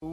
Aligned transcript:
I 0.00 0.06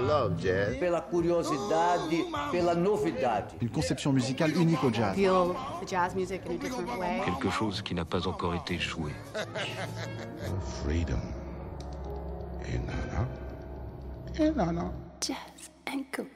love 0.00 0.36
jazz. 0.38 0.76
pela 0.78 1.00
curiosidade, 1.00 2.26
pela 2.52 2.74
novidade. 2.74 3.54
Une 3.62 3.70
conception 3.70 4.12
musicale 4.12 4.54
unique 4.54 4.84
au 4.84 4.92
jazz. 4.92 5.14
feel 5.14 5.54
the 5.80 5.86
jazz 5.86 6.14
music 6.14 6.42
in 6.46 6.50
a 6.50 6.54
different 6.58 6.98
way. 6.98 7.22
quelque 7.24 7.48
chose 7.50 7.80
qui 7.80 7.94
n'a 7.94 8.04
pas 8.04 8.26
encore 8.26 8.54
été 8.54 8.78
joué. 8.78 9.12
Freedom. 10.84 11.20
Et 12.68 12.78
nana. 12.78 13.26
Et 14.38 14.50
nana. 14.50 14.92
Jazz 15.22 15.70
and 15.88 16.04
go. 16.14 16.26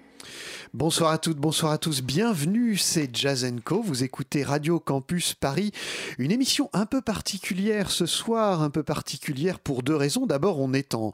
Bonsoir 0.73 1.11
à 1.11 1.19
toutes, 1.19 1.39
bonsoir 1.39 1.73
à 1.73 1.79
tous, 1.79 2.01
bienvenue, 2.01 2.77
c'est 2.77 3.11
Jazz 3.13 3.45
Co. 3.65 3.83
Vous 3.83 4.05
écoutez 4.05 4.45
Radio 4.45 4.79
Campus 4.79 5.35
Paris, 5.35 5.73
une 6.17 6.31
émission 6.31 6.71
un 6.73 6.87
peu 6.87 7.01
particulière 7.01 7.91
ce 7.91 8.07
soir, 8.07 8.63
un 8.63 8.71
peu 8.71 8.85
particulière 8.85 9.59
pour 9.59 9.83
deux 9.83 9.97
raisons. 9.97 10.27
D'abord, 10.27 10.61
on 10.61 10.73
est 10.73 10.95
en, 10.95 11.11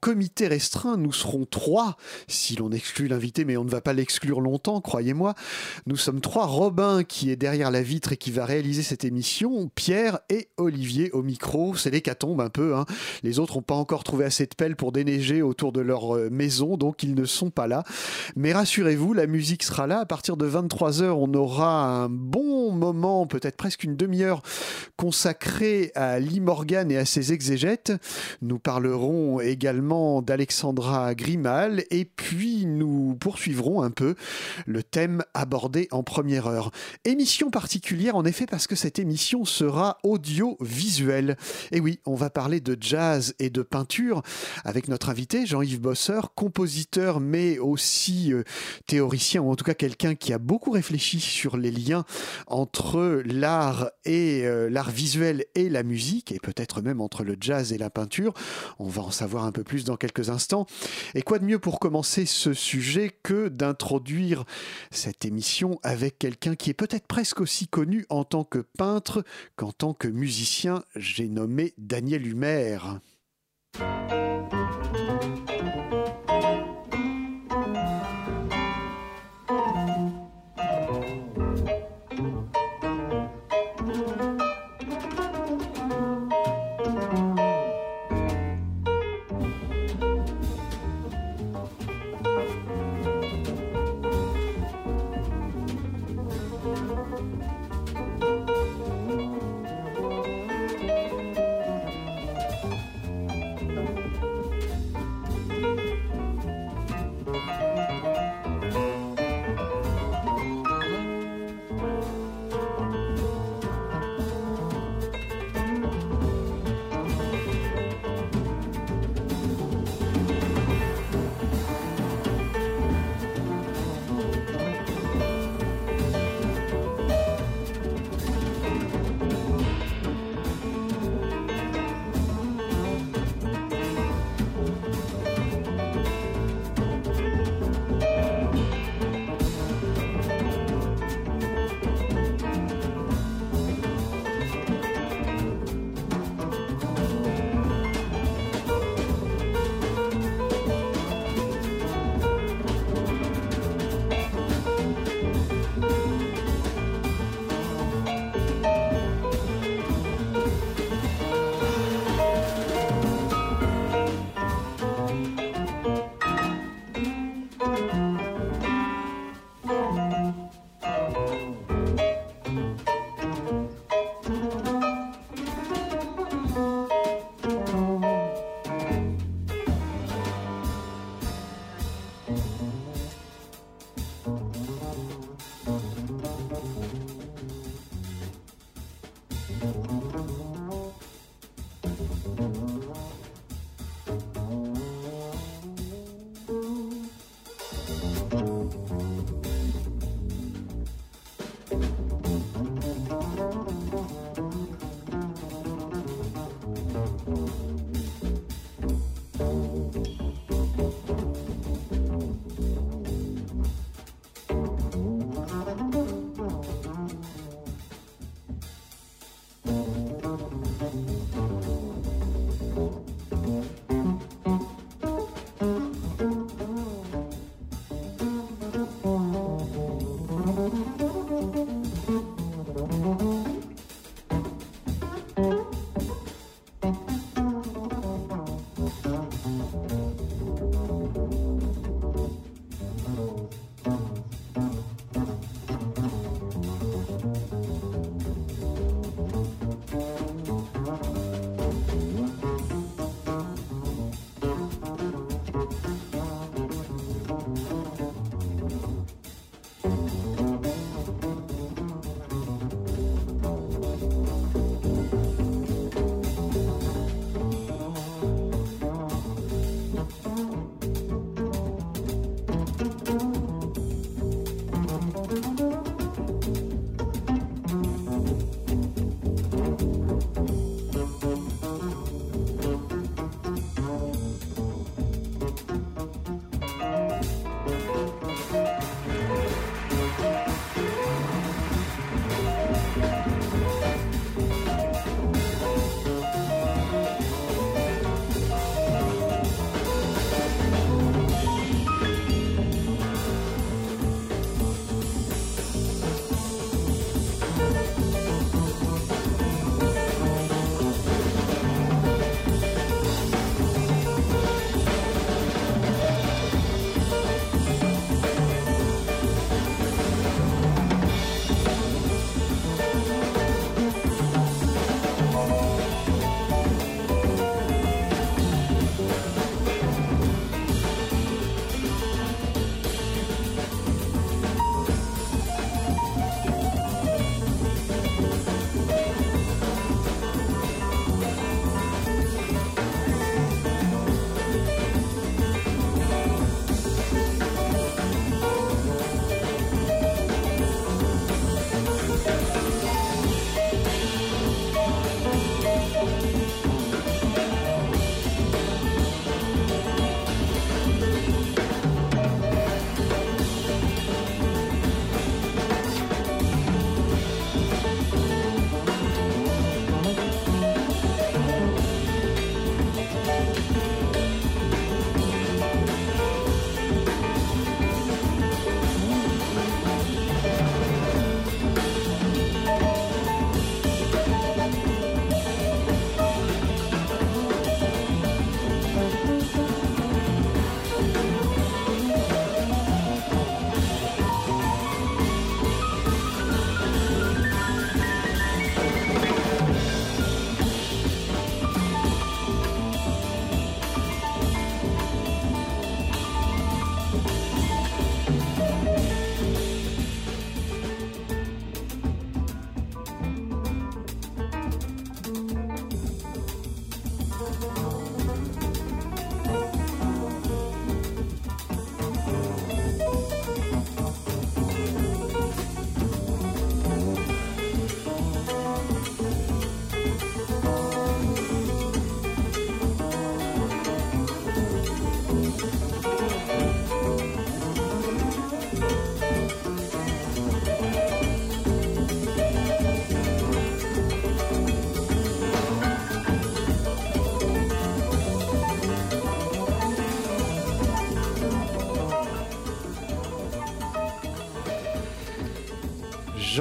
comité 0.00 0.46
restreint, 0.46 0.96
nous 0.96 1.12
serons 1.12 1.46
trois, 1.46 1.96
si 2.28 2.54
l'on 2.54 2.70
exclut 2.70 3.08
l'invité, 3.08 3.44
mais 3.44 3.56
on 3.56 3.64
ne 3.64 3.70
va 3.70 3.80
pas 3.80 3.92
l'exclure 3.92 4.40
longtemps, 4.40 4.80
croyez-moi. 4.80 5.34
Nous 5.86 5.96
sommes 5.96 6.20
trois, 6.20 6.46
Robin 6.46 7.02
qui 7.02 7.32
est 7.32 7.36
derrière 7.36 7.72
la 7.72 7.82
vitre 7.82 8.12
et 8.12 8.16
qui 8.16 8.30
va 8.30 8.44
réaliser 8.44 8.84
cette 8.84 9.04
émission, 9.04 9.68
Pierre 9.74 10.20
et 10.30 10.48
Olivier 10.58 11.10
au 11.10 11.24
micro. 11.24 11.74
C'est 11.74 11.90
l'hécatombe 11.90 12.40
un 12.40 12.50
peu, 12.50 12.76
hein. 12.76 12.86
les 13.24 13.40
autres 13.40 13.56
n'ont 13.56 13.62
pas 13.62 13.74
encore 13.74 14.04
trouvé 14.04 14.24
assez 14.26 14.46
de 14.46 14.54
pelles 14.54 14.76
pour 14.76 14.92
déneiger 14.92 15.42
autour 15.42 15.72
de 15.72 15.80
leur 15.80 16.16
euh, 16.16 16.30
maison, 16.30 16.76
donc 16.76 17.02
ils 17.02 17.16
ne 17.16 17.24
sont 17.24 17.50
pas 17.50 17.66
là. 17.66 17.82
Rassurez-vous, 18.50 19.12
la 19.12 19.28
musique 19.28 19.62
sera 19.62 19.86
là. 19.86 20.00
À 20.00 20.06
partir 20.06 20.36
de 20.36 20.50
23h, 20.50 21.10
on 21.10 21.32
aura 21.34 21.84
un 21.84 22.08
bon 22.08 22.72
moment, 22.72 23.24
peut-être 23.28 23.56
presque 23.56 23.84
une 23.84 23.94
demi-heure, 23.94 24.42
consacré 24.96 25.92
à 25.94 26.18
Lee 26.18 26.40
Morgan 26.40 26.90
et 26.90 26.96
à 26.96 27.04
ses 27.04 27.32
exégètes. 27.32 27.92
Nous 28.40 28.58
parlerons 28.58 29.40
également 29.40 30.22
d'Alexandra 30.22 31.14
Grimal 31.14 31.84
et 31.90 32.04
puis 32.04 32.66
nous 32.66 33.16
poursuivrons 33.20 33.82
un 33.82 33.90
peu 33.90 34.16
le 34.66 34.82
thème 34.82 35.22
abordé 35.34 35.86
en 35.92 36.02
première 36.02 36.48
heure. 36.48 36.72
Émission 37.04 37.50
particulière 37.50 38.16
en 38.16 38.24
effet 38.24 38.46
parce 38.46 38.66
que 38.66 38.74
cette 38.74 38.98
émission 38.98 39.44
sera 39.44 39.98
audiovisuelle. 40.02 41.36
Et 41.70 41.78
oui, 41.78 42.00
on 42.06 42.16
va 42.16 42.28
parler 42.28 42.58
de 42.58 42.76
jazz 42.80 43.34
et 43.38 43.50
de 43.50 43.62
peinture 43.62 44.22
avec 44.64 44.88
notre 44.88 45.10
invité 45.10 45.46
Jean-Yves 45.46 45.80
Bosseur, 45.80 46.34
compositeur 46.34 47.20
mais 47.20 47.60
aussi 47.60 48.31
euh, 48.32 48.44
théoricien 48.86 49.42
ou 49.42 49.50
en 49.50 49.56
tout 49.56 49.64
cas 49.64 49.74
quelqu'un 49.74 50.14
qui 50.14 50.32
a 50.32 50.38
beaucoup 50.38 50.70
réfléchi 50.70 51.20
sur 51.20 51.56
les 51.56 51.70
liens 51.70 52.04
entre 52.46 53.22
l'art 53.24 53.90
et 54.04 54.42
euh, 54.44 54.68
l'art 54.68 54.90
visuel 54.90 55.44
et 55.54 55.68
la 55.68 55.82
musique 55.82 56.32
et 56.32 56.38
peut-être 56.38 56.82
même 56.82 57.00
entre 57.00 57.24
le 57.24 57.36
jazz 57.40 57.72
et 57.72 57.78
la 57.78 57.90
peinture. 57.90 58.34
On 58.78 58.88
va 58.88 59.02
en 59.02 59.10
savoir 59.10 59.44
un 59.44 59.52
peu 59.52 59.64
plus 59.64 59.84
dans 59.84 59.96
quelques 59.96 60.30
instants. 60.30 60.66
Et 61.14 61.22
quoi 61.22 61.38
de 61.38 61.44
mieux 61.44 61.58
pour 61.58 61.78
commencer 61.78 62.26
ce 62.26 62.52
sujet 62.52 63.10
que 63.22 63.48
d'introduire 63.48 64.44
cette 64.90 65.24
émission 65.24 65.78
avec 65.82 66.18
quelqu'un 66.18 66.54
qui 66.54 66.70
est 66.70 66.74
peut-être 66.74 67.06
presque 67.06 67.40
aussi 67.40 67.68
connu 67.68 68.06
en 68.08 68.24
tant 68.24 68.44
que 68.44 68.58
peintre 68.58 69.24
qu'en 69.56 69.72
tant 69.72 69.94
que 69.94 70.08
musicien? 70.08 70.82
J'ai 70.96 71.28
nommé 71.28 71.74
Daniel 71.78 72.26
Humer. 72.26 72.78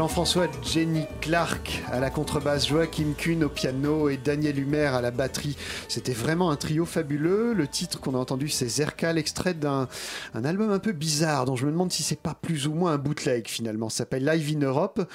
Jean-François 0.01 0.47
Jenny 0.63 1.05
Clark 1.21 1.83
à 1.91 1.99
la 1.99 2.09
contrebasse, 2.09 2.67
Joachim 2.67 3.13
Kuhn 3.15 3.43
au 3.43 3.49
piano 3.49 4.09
et 4.09 4.17
Daniel 4.17 4.57
Humer 4.57 4.87
à 4.87 5.01
la 5.01 5.11
batterie. 5.11 5.55
C'était 5.87 6.13
vraiment 6.13 6.49
un 6.49 6.55
trio 6.55 6.83
fabuleux. 6.85 7.53
Le 7.53 7.67
titre 7.67 7.99
qu'on 7.99 8.15
a 8.15 8.17
entendu, 8.17 8.49
c'est 8.49 8.67
Zerka, 8.67 9.13
l'extrait 9.13 9.53
d'un 9.53 9.87
un 10.33 10.45
album 10.45 10.71
un 10.71 10.79
peu 10.79 10.93
bizarre 10.93 11.45
dont 11.45 11.55
je 11.55 11.67
me 11.67 11.71
demande 11.71 11.91
si 11.91 12.01
c'est 12.01 12.19
pas 12.19 12.33
plus 12.33 12.65
ou 12.65 12.73
moins 12.73 12.93
un 12.93 12.97
bootleg 12.97 13.47
finalement. 13.47 13.89
Ça 13.89 13.97
s'appelle 13.97 14.25
Live 14.25 14.57
in 14.57 14.61
Europe, 14.65 15.07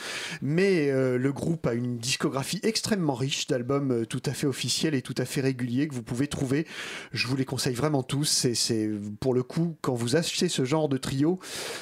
mais 0.43 0.91
euh, 0.91 1.19
le 1.19 1.32
groupe 1.32 1.67
a 1.67 1.75
une 1.75 1.99
discographie 1.99 2.61
extrêmement 2.62 3.14
riche 3.14 3.49
d'albums 3.49 3.91
euh, 3.91 4.06
tout 4.06 4.23
à 4.26 4.32
fait 4.32 4.47
officiels 4.47 4.94
et 4.94 5.03
tout 5.03 5.14
à 5.19 5.25
fait 5.25 5.41
réguliers 5.41 5.88
que 5.88 5.94
vous 5.94 6.05
pouvez 6.05 6.29
trouver. 6.29 6.69
Je 7.13 7.27
vous 7.27 7.36
les 7.36 7.44
conseille 7.44 7.75
vraiment 7.75 8.05
tous. 8.05 8.46
C'est 8.55 8.91
pour 9.19 9.34
le 9.34 9.43
coup, 9.43 9.77
quand 9.81 9.94
vous 9.94 10.15
achetez 10.15 10.48
ce 10.48 10.65
genre 10.65 10.89
de 10.89 10.98
trio, 10.98 11.41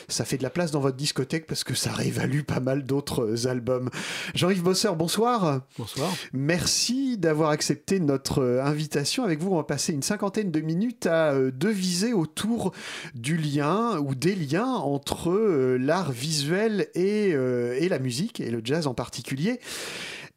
ça 0.09 0.25
fait 0.25 0.39
de 0.39 0.43
la 0.43 0.51
place 0.51 0.71
dans 0.71 0.81
votre 0.81 0.97
discothèque 0.97 1.47
parce 1.47 1.63
que 1.63 1.75
ça 1.75 1.93
réévalue 1.93 2.43
pas 2.43 2.61
mal 2.61 2.85
d'autres 2.85 3.47
albums. 3.49 3.91
Jean-Yves 4.35 4.63
Bosseur, 4.63 4.97
bonsoir. 4.97 5.63
Bonsoir. 5.79 6.13
Merci 6.33 7.19
d'avoir 7.19 7.51
accepté 7.51 8.01
notre 8.01 8.43
euh, 8.43 8.65
invitation. 8.65 9.25
Avec 9.25 9.41
vous, 9.41 9.51
on 9.53 9.57
va 9.57 9.65
passer 9.65 9.93
une 9.93 10.03
cinquantaine 10.03 10.51
de 10.51 10.61
minutes 10.61 11.07
à 11.07 11.33
euh, 11.33 11.51
deviser 11.51 12.13
autour 12.13 12.73
du 13.15 13.37
lien 13.37 13.99
ou 13.99 14.15
des 14.15 14.35
liens 14.35 14.75
entre 14.75 15.31
euh, 15.31 15.77
l'art 15.79 16.13
visuel 16.13 16.89
et, 16.95 17.31
et 17.31 17.89
la 17.89 17.99
musique, 17.99 18.41
et 18.41 18.51
le 18.51 18.61
jazz 18.63 18.87
en 18.87 18.95
particulier. 18.95 19.61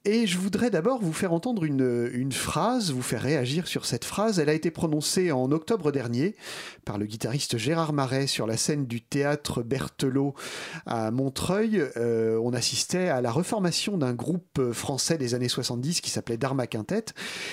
Et 0.06 0.26
je 0.26 0.38
voudrais 0.38 0.70
d'abord 0.70 1.02
vous 1.02 1.12
faire 1.12 1.34
entendre 1.34 1.66
une, 1.66 2.32
phrase, 2.32 2.92
vous 2.92 3.02
faire 3.02 3.22
réagir 3.22 3.68
sur 3.68 3.86
cette 3.86 4.06
phrase. 4.06 4.40
Elle 4.40 4.48
a 4.48 4.54
été 4.54 4.72
prononcée 4.72 5.34
en 5.34 5.52
octobre 5.52 5.92
dernier 5.92 6.36
par 6.86 6.98
le 6.98 7.06
guitariste 7.06 7.58
Gérard 7.58 7.92
Marais 7.92 8.28
sur 8.28 8.48
la 8.48 8.56
scène 8.56 8.86
du 8.86 9.02
théâtre 9.02 9.64
Berthelot 9.64 10.34
à 10.86 11.12
Montreuil. 11.12 11.84
Euh, 11.98 12.40
on 12.42 12.54
assistait 12.54 13.10
à 13.10 13.20
la 13.20 13.32
reformation 13.32 13.98
d'un 13.98 14.14
groupe 14.14 14.72
français 14.72 15.18
des 15.18 15.34
années 15.34 15.50
70 15.50 16.00
qui 16.00 16.10
s'appelait 16.10 16.38
Dharma 16.38 16.68
Quintet. 16.68 17.06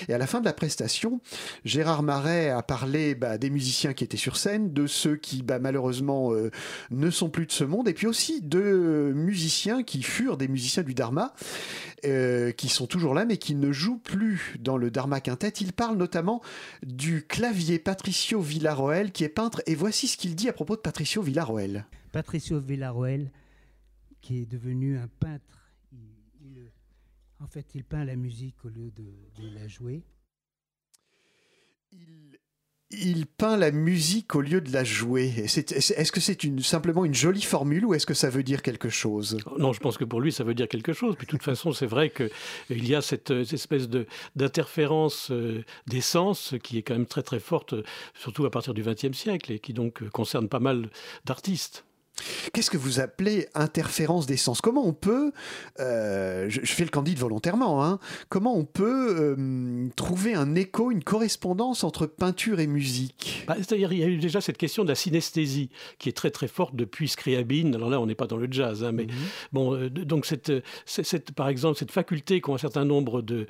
Et 0.09 0.15
à 0.15 0.19
la 0.19 0.29
fin 0.29 0.39
de 0.39 0.45
la 0.45 0.53
prestation, 0.53 1.21
Gérard 1.65 2.05
Marais 2.05 2.51
a 2.51 2.63
parlé 2.63 3.17
bah, 3.17 3.37
des 3.37 3.51
musiciens 3.51 3.95
qui 3.95 4.05
étaient 4.05 4.17
sur 4.17 4.37
scène, 4.37 4.73
de 4.73 4.87
ceux 4.87 5.17
qui 5.17 5.43
bah, 5.43 5.59
malheureusement 5.59 6.33
euh, 6.33 6.53
ne 6.93 7.11
sont 7.11 7.31
plus 7.31 7.47
de 7.47 7.53
ce 7.53 7.65
monde, 7.65 7.89
et 7.89 7.95
puis 7.95 8.07
aussi 8.07 8.43
de 8.43 9.13
musiciens 9.13 9.83
qui 9.83 10.03
furent 10.03 10.37
des 10.37 10.49
musiciens 10.49 10.85
du 10.85 10.95
Dharma. 10.95 11.35
Euh, 12.05 12.44
qui 12.53 12.69
sont 12.69 12.87
toujours 12.87 13.15
là, 13.15 13.25
mais 13.25 13.37
qui 13.37 13.55
ne 13.55 13.73
jouent 13.73 13.99
plus 13.99 14.57
dans 14.61 14.77
le 14.77 14.91
Dharma 14.91 15.21
Quintet. 15.21 15.51
Il 15.61 15.73
parle 15.73 15.97
notamment 15.97 16.43
du 16.83 17.25
clavier 17.27 17.79
Patricio 17.79 18.41
Villarroel, 18.41 19.13
qui 19.13 19.25
est 19.25 19.29
peintre, 19.29 19.63
et 19.67 19.75
voici 19.75 20.09
ce 20.09 20.17
qu'il 20.17 20.35
dit 20.35 20.49
à 20.49 20.53
propos 20.53 20.77
de 20.77 20.81
Patricio 20.81 21.23
Villarroel. 21.23 21.87
Patricio 22.13 22.59
Villarroel, 22.61 23.31
qui 24.21 24.39
est 24.39 24.47
devenu 24.47 24.99
un 24.99 25.09
peintre, 25.21 25.71
il, 26.41 26.71
en 27.41 27.47
fait, 27.47 27.75
il 27.75 27.85
peint 27.85 28.05
la 28.05 28.17
musique 28.17 28.65
au 28.65 28.69
lieu 28.69 28.91
de 28.91 29.55
la 29.55 29.69
jouer. 29.69 30.03
Il 32.91 33.27
peint 33.27 33.57
la 33.57 33.71
musique 33.71 34.37
au 34.37 34.41
lieu 34.41 34.61
de 34.61 34.73
la 34.73 34.85
jouer. 34.85 35.33
Est-ce 35.39 36.13
que 36.13 36.21
c'est 36.21 36.63
simplement 36.63 37.05
une 37.05 37.15
jolie 37.15 37.43
formule 37.43 37.85
ou 37.85 37.95
est-ce 37.95 38.07
que 38.07 38.15
ça 38.15 38.31
veut 38.31 38.43
dire 38.43 38.63
quelque 38.63 38.89
chose? 38.89 39.39
Non, 39.59 39.73
je 39.73 39.81
pense 39.81 39.99
que 39.99 40.05
pour 40.05 40.21
lui, 40.21 40.33
ça 40.33 40.45
veut 40.45 40.55
dire 40.55 40.69
quelque 40.69 40.93
chose. 40.93 41.17
Puis 41.17 41.27
de 41.27 41.31
toute 41.31 41.43
façon, 41.43 41.73
c'est 41.73 41.87
vrai 41.87 42.11
qu'il 42.11 42.89
y 42.89 42.95
a 42.95 43.03
cette, 43.03 43.31
espèce 43.31 43.89
d'interférence 44.37 45.31
euh, 45.31 45.65
d'essence 45.87 46.55
qui 46.63 46.79
est 46.79 46.83
quand 46.83 46.95
même 46.95 47.07
très 47.07 47.23
très 47.23 47.41
forte, 47.41 47.75
surtout 48.15 48.45
à 48.45 48.51
partir 48.51 48.75
du 48.75 48.83
XXe 48.83 49.17
siècle, 49.17 49.53
et 49.53 49.59
qui 49.59 49.73
donc 49.73 50.09
concerne 50.11 50.49
pas 50.49 50.61
mal 50.61 50.91
d'artistes. 51.25 51.85
Qu'est-ce 52.53 52.71
que 52.71 52.77
vous 52.77 53.01
appelez 53.01 53.49
interférence 53.55 54.27
d'essence 54.27 54.61
Comment 54.61 54.87
on 54.87 54.93
peut, 54.93 55.33
euh, 55.81 56.47
je, 56.49 56.61
fais 56.61 56.85
le 56.85 56.91
candide 56.91 57.19
volontairement, 57.19 57.85
hein, 57.85 57.99
comment 58.29 58.57
on 58.57 58.65
peut 58.65 59.17
euh, 59.19 59.89
trouver 59.97 60.35
un 60.35 60.55
écho, 60.55 60.91
une 60.93 61.03
correspondance 61.03 61.83
entre 61.83 62.07
peinture 62.07 62.61
et 62.61 62.69
musique? 62.69 63.45
Bah, 63.49 63.57
C'est-à-dire, 63.59 63.93
il 63.93 63.99
y 63.99 64.05
a 64.05 64.07
eu 64.07 64.19
déjà 64.19 64.41
cette 64.41 64.59
question 64.59 64.85
de 64.85 64.89
la 64.89 64.95
synesthésie 64.95 65.71
qui 65.99 66.09
est 66.09 66.13
très 66.13 66.31
très 66.31 66.47
forte 66.47 66.77
depuis 66.77 67.09
Scriabine. 67.09 67.75
Alors 67.75 67.91
là, 67.91 68.01
on 68.01 68.07
n'est 68.07 68.15
pas 68.15 68.27
dans 68.27 68.37
le 68.37 68.47
jazz, 68.51 68.85
hein, 68.85 68.93
mais 68.93 69.07
mhm. 69.07 69.13
bon, 69.53 69.75
euh, 69.75 69.91
donc 69.91 70.27
cette, 70.27 70.53
cette, 70.87 71.33
par 71.33 71.49
exemple, 71.49 71.79
cette 71.79 71.91
faculté 71.91 72.41
qu'ont 72.41 72.55
un 72.55 72.59
certain 72.59 72.85
nombre 72.85 73.23
de, 73.23 73.49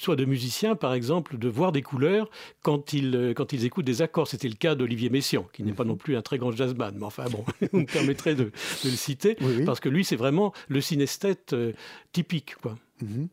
soit 0.00 0.16
de 0.16 0.24
musiciens, 0.24 0.74
par 0.74 0.94
exemple, 0.94 1.36
de 1.36 1.48
voir 1.48 1.70
des 1.72 1.82
couleurs 1.82 2.30
quand 2.62 2.94
ils, 2.94 3.34
quand 3.36 3.52
ils 3.52 3.66
écoutent 3.66 3.84
des 3.84 4.00
accords. 4.00 4.28
C'était 4.28 4.48
le 4.48 4.54
cas 4.54 4.74
d'Olivier 4.74 5.10
Messiaen, 5.10 5.44
qui 5.52 5.62
n'est 5.62 5.72
pas 5.72 5.84
mhm. 5.84 5.90
non 5.90 5.96
plus 5.96 6.16
un 6.16 6.22
très 6.22 6.38
grand 6.38 6.52
jazzman, 6.52 6.94
mais 6.96 7.04
enfin 7.04 7.24
bon, 7.30 7.44
permettrait 8.06 8.34
de, 8.34 8.44
de 8.44 8.90
le 8.90 8.96
citer, 8.96 9.36
parce 9.64 9.80
que 9.80 9.88
lui, 9.88 10.04
c'est 10.04 10.16
vraiment 10.16 10.52
le 10.68 10.80
synesthète 10.80 11.52
euh, 11.52 11.72
typique. 12.12 12.54
Quoi. 12.62 12.76
Mhm. 13.02 13.28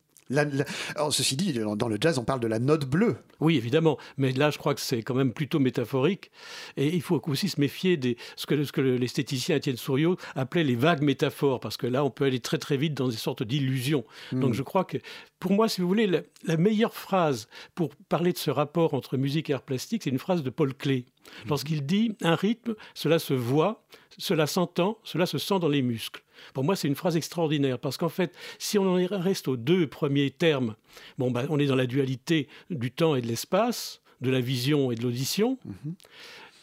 alors, 0.95 1.13
ceci 1.13 1.35
dit, 1.35 1.53
dans 1.53 1.87
le 1.87 1.97
jazz, 1.99 2.17
on 2.17 2.23
parle 2.23 2.39
de 2.39 2.47
la 2.47 2.59
note 2.59 2.85
bleue. 2.85 3.17
Oui, 3.39 3.57
évidemment. 3.57 3.97
Mais 4.17 4.31
là, 4.31 4.49
je 4.49 4.57
crois 4.57 4.73
que 4.73 4.81
c'est 4.81 5.03
quand 5.03 5.15
même 5.15 5.33
plutôt 5.33 5.59
métaphorique. 5.59 6.31
Et 6.77 6.87
il 6.87 7.01
faut 7.01 7.21
aussi 7.27 7.49
se 7.49 7.59
méfier 7.59 7.97
de 7.97 8.15
ce 8.35 8.45
que, 8.45 8.63
ce 8.63 8.71
que 8.71 8.81
l'esthéticien 8.81 9.57
Étienne 9.57 9.77
Souriau 9.77 10.17
appelait 10.35 10.63
les 10.63 10.75
vagues 10.75 11.01
métaphores, 11.01 11.59
parce 11.59 11.77
que 11.77 11.87
là, 11.87 12.03
on 12.03 12.09
peut 12.09 12.25
aller 12.25 12.39
très 12.39 12.57
très 12.57 12.77
vite 12.77 12.93
dans 12.93 13.09
des 13.09 13.17
sortes 13.17 13.43
d'illusions. 13.43 14.05
Mhm. 14.31 14.39
Donc 14.39 14.53
je 14.53 14.63
crois 14.63 14.85
que, 14.85 14.97
pour 15.39 15.51
moi, 15.51 15.67
si 15.67 15.81
vous 15.81 15.87
voulez, 15.87 16.07
la, 16.07 16.21
la, 16.45 16.57
meilleure 16.57 16.93
phrase 16.93 17.47
pour 17.75 17.93
parler 18.07 18.31
de 18.31 18.37
ce 18.37 18.49
rapport 18.49 18.93
entre 18.93 19.17
musique 19.17 19.49
et 19.49 19.53
art 19.53 19.61
plastique, 19.61 20.03
c'est 20.03 20.09
une 20.09 20.19
phrase 20.19 20.41
de 20.41 20.49
Paul 20.49 20.73
Klee. 20.73 21.05
Mhm. 21.43 21.49
Lorsqu'il 21.49 21.85
dit 21.85 22.15
un 22.21 22.35
rythme, 22.35 22.75
cela 22.93 23.19
se 23.19 23.33
voit, 23.33 23.83
cela 24.17 24.47
s'entend, 24.47 24.97
cela 25.03 25.25
se 25.25 25.37
sent 25.37 25.59
dans 25.59 25.69
les 25.69 25.81
muscles. 25.81 26.23
Pour 26.53 26.63
moi, 26.63 26.75
c'est 26.75 26.87
une 26.87 26.95
phrase 26.95 27.15
extraordinaire 27.15 27.79
parce 27.79 27.97
qu'en 27.97 28.09
fait, 28.09 28.33
si 28.59 28.77
on 28.77 28.83
en 28.83 29.07
reste 29.09 29.47
aux 29.47 29.57
deux 29.57 29.87
premiers 29.87 30.31
termes, 30.31 30.75
bon, 31.17 31.31
bah, 31.31 31.43
on 31.49 31.59
est 31.59 31.67
dans 31.67 31.75
la 31.75 31.85
dualité 31.85 32.47
du 32.69 32.91
temps 32.91 33.15
et 33.15 33.21
de 33.21 33.27
l'espace, 33.27 34.01
de 34.21 34.31
la 34.31 34.41
vision 34.41 34.91
et 34.91 34.95
de 34.95 35.03
l'audition. 35.03 35.57
Mhm. 35.65 35.95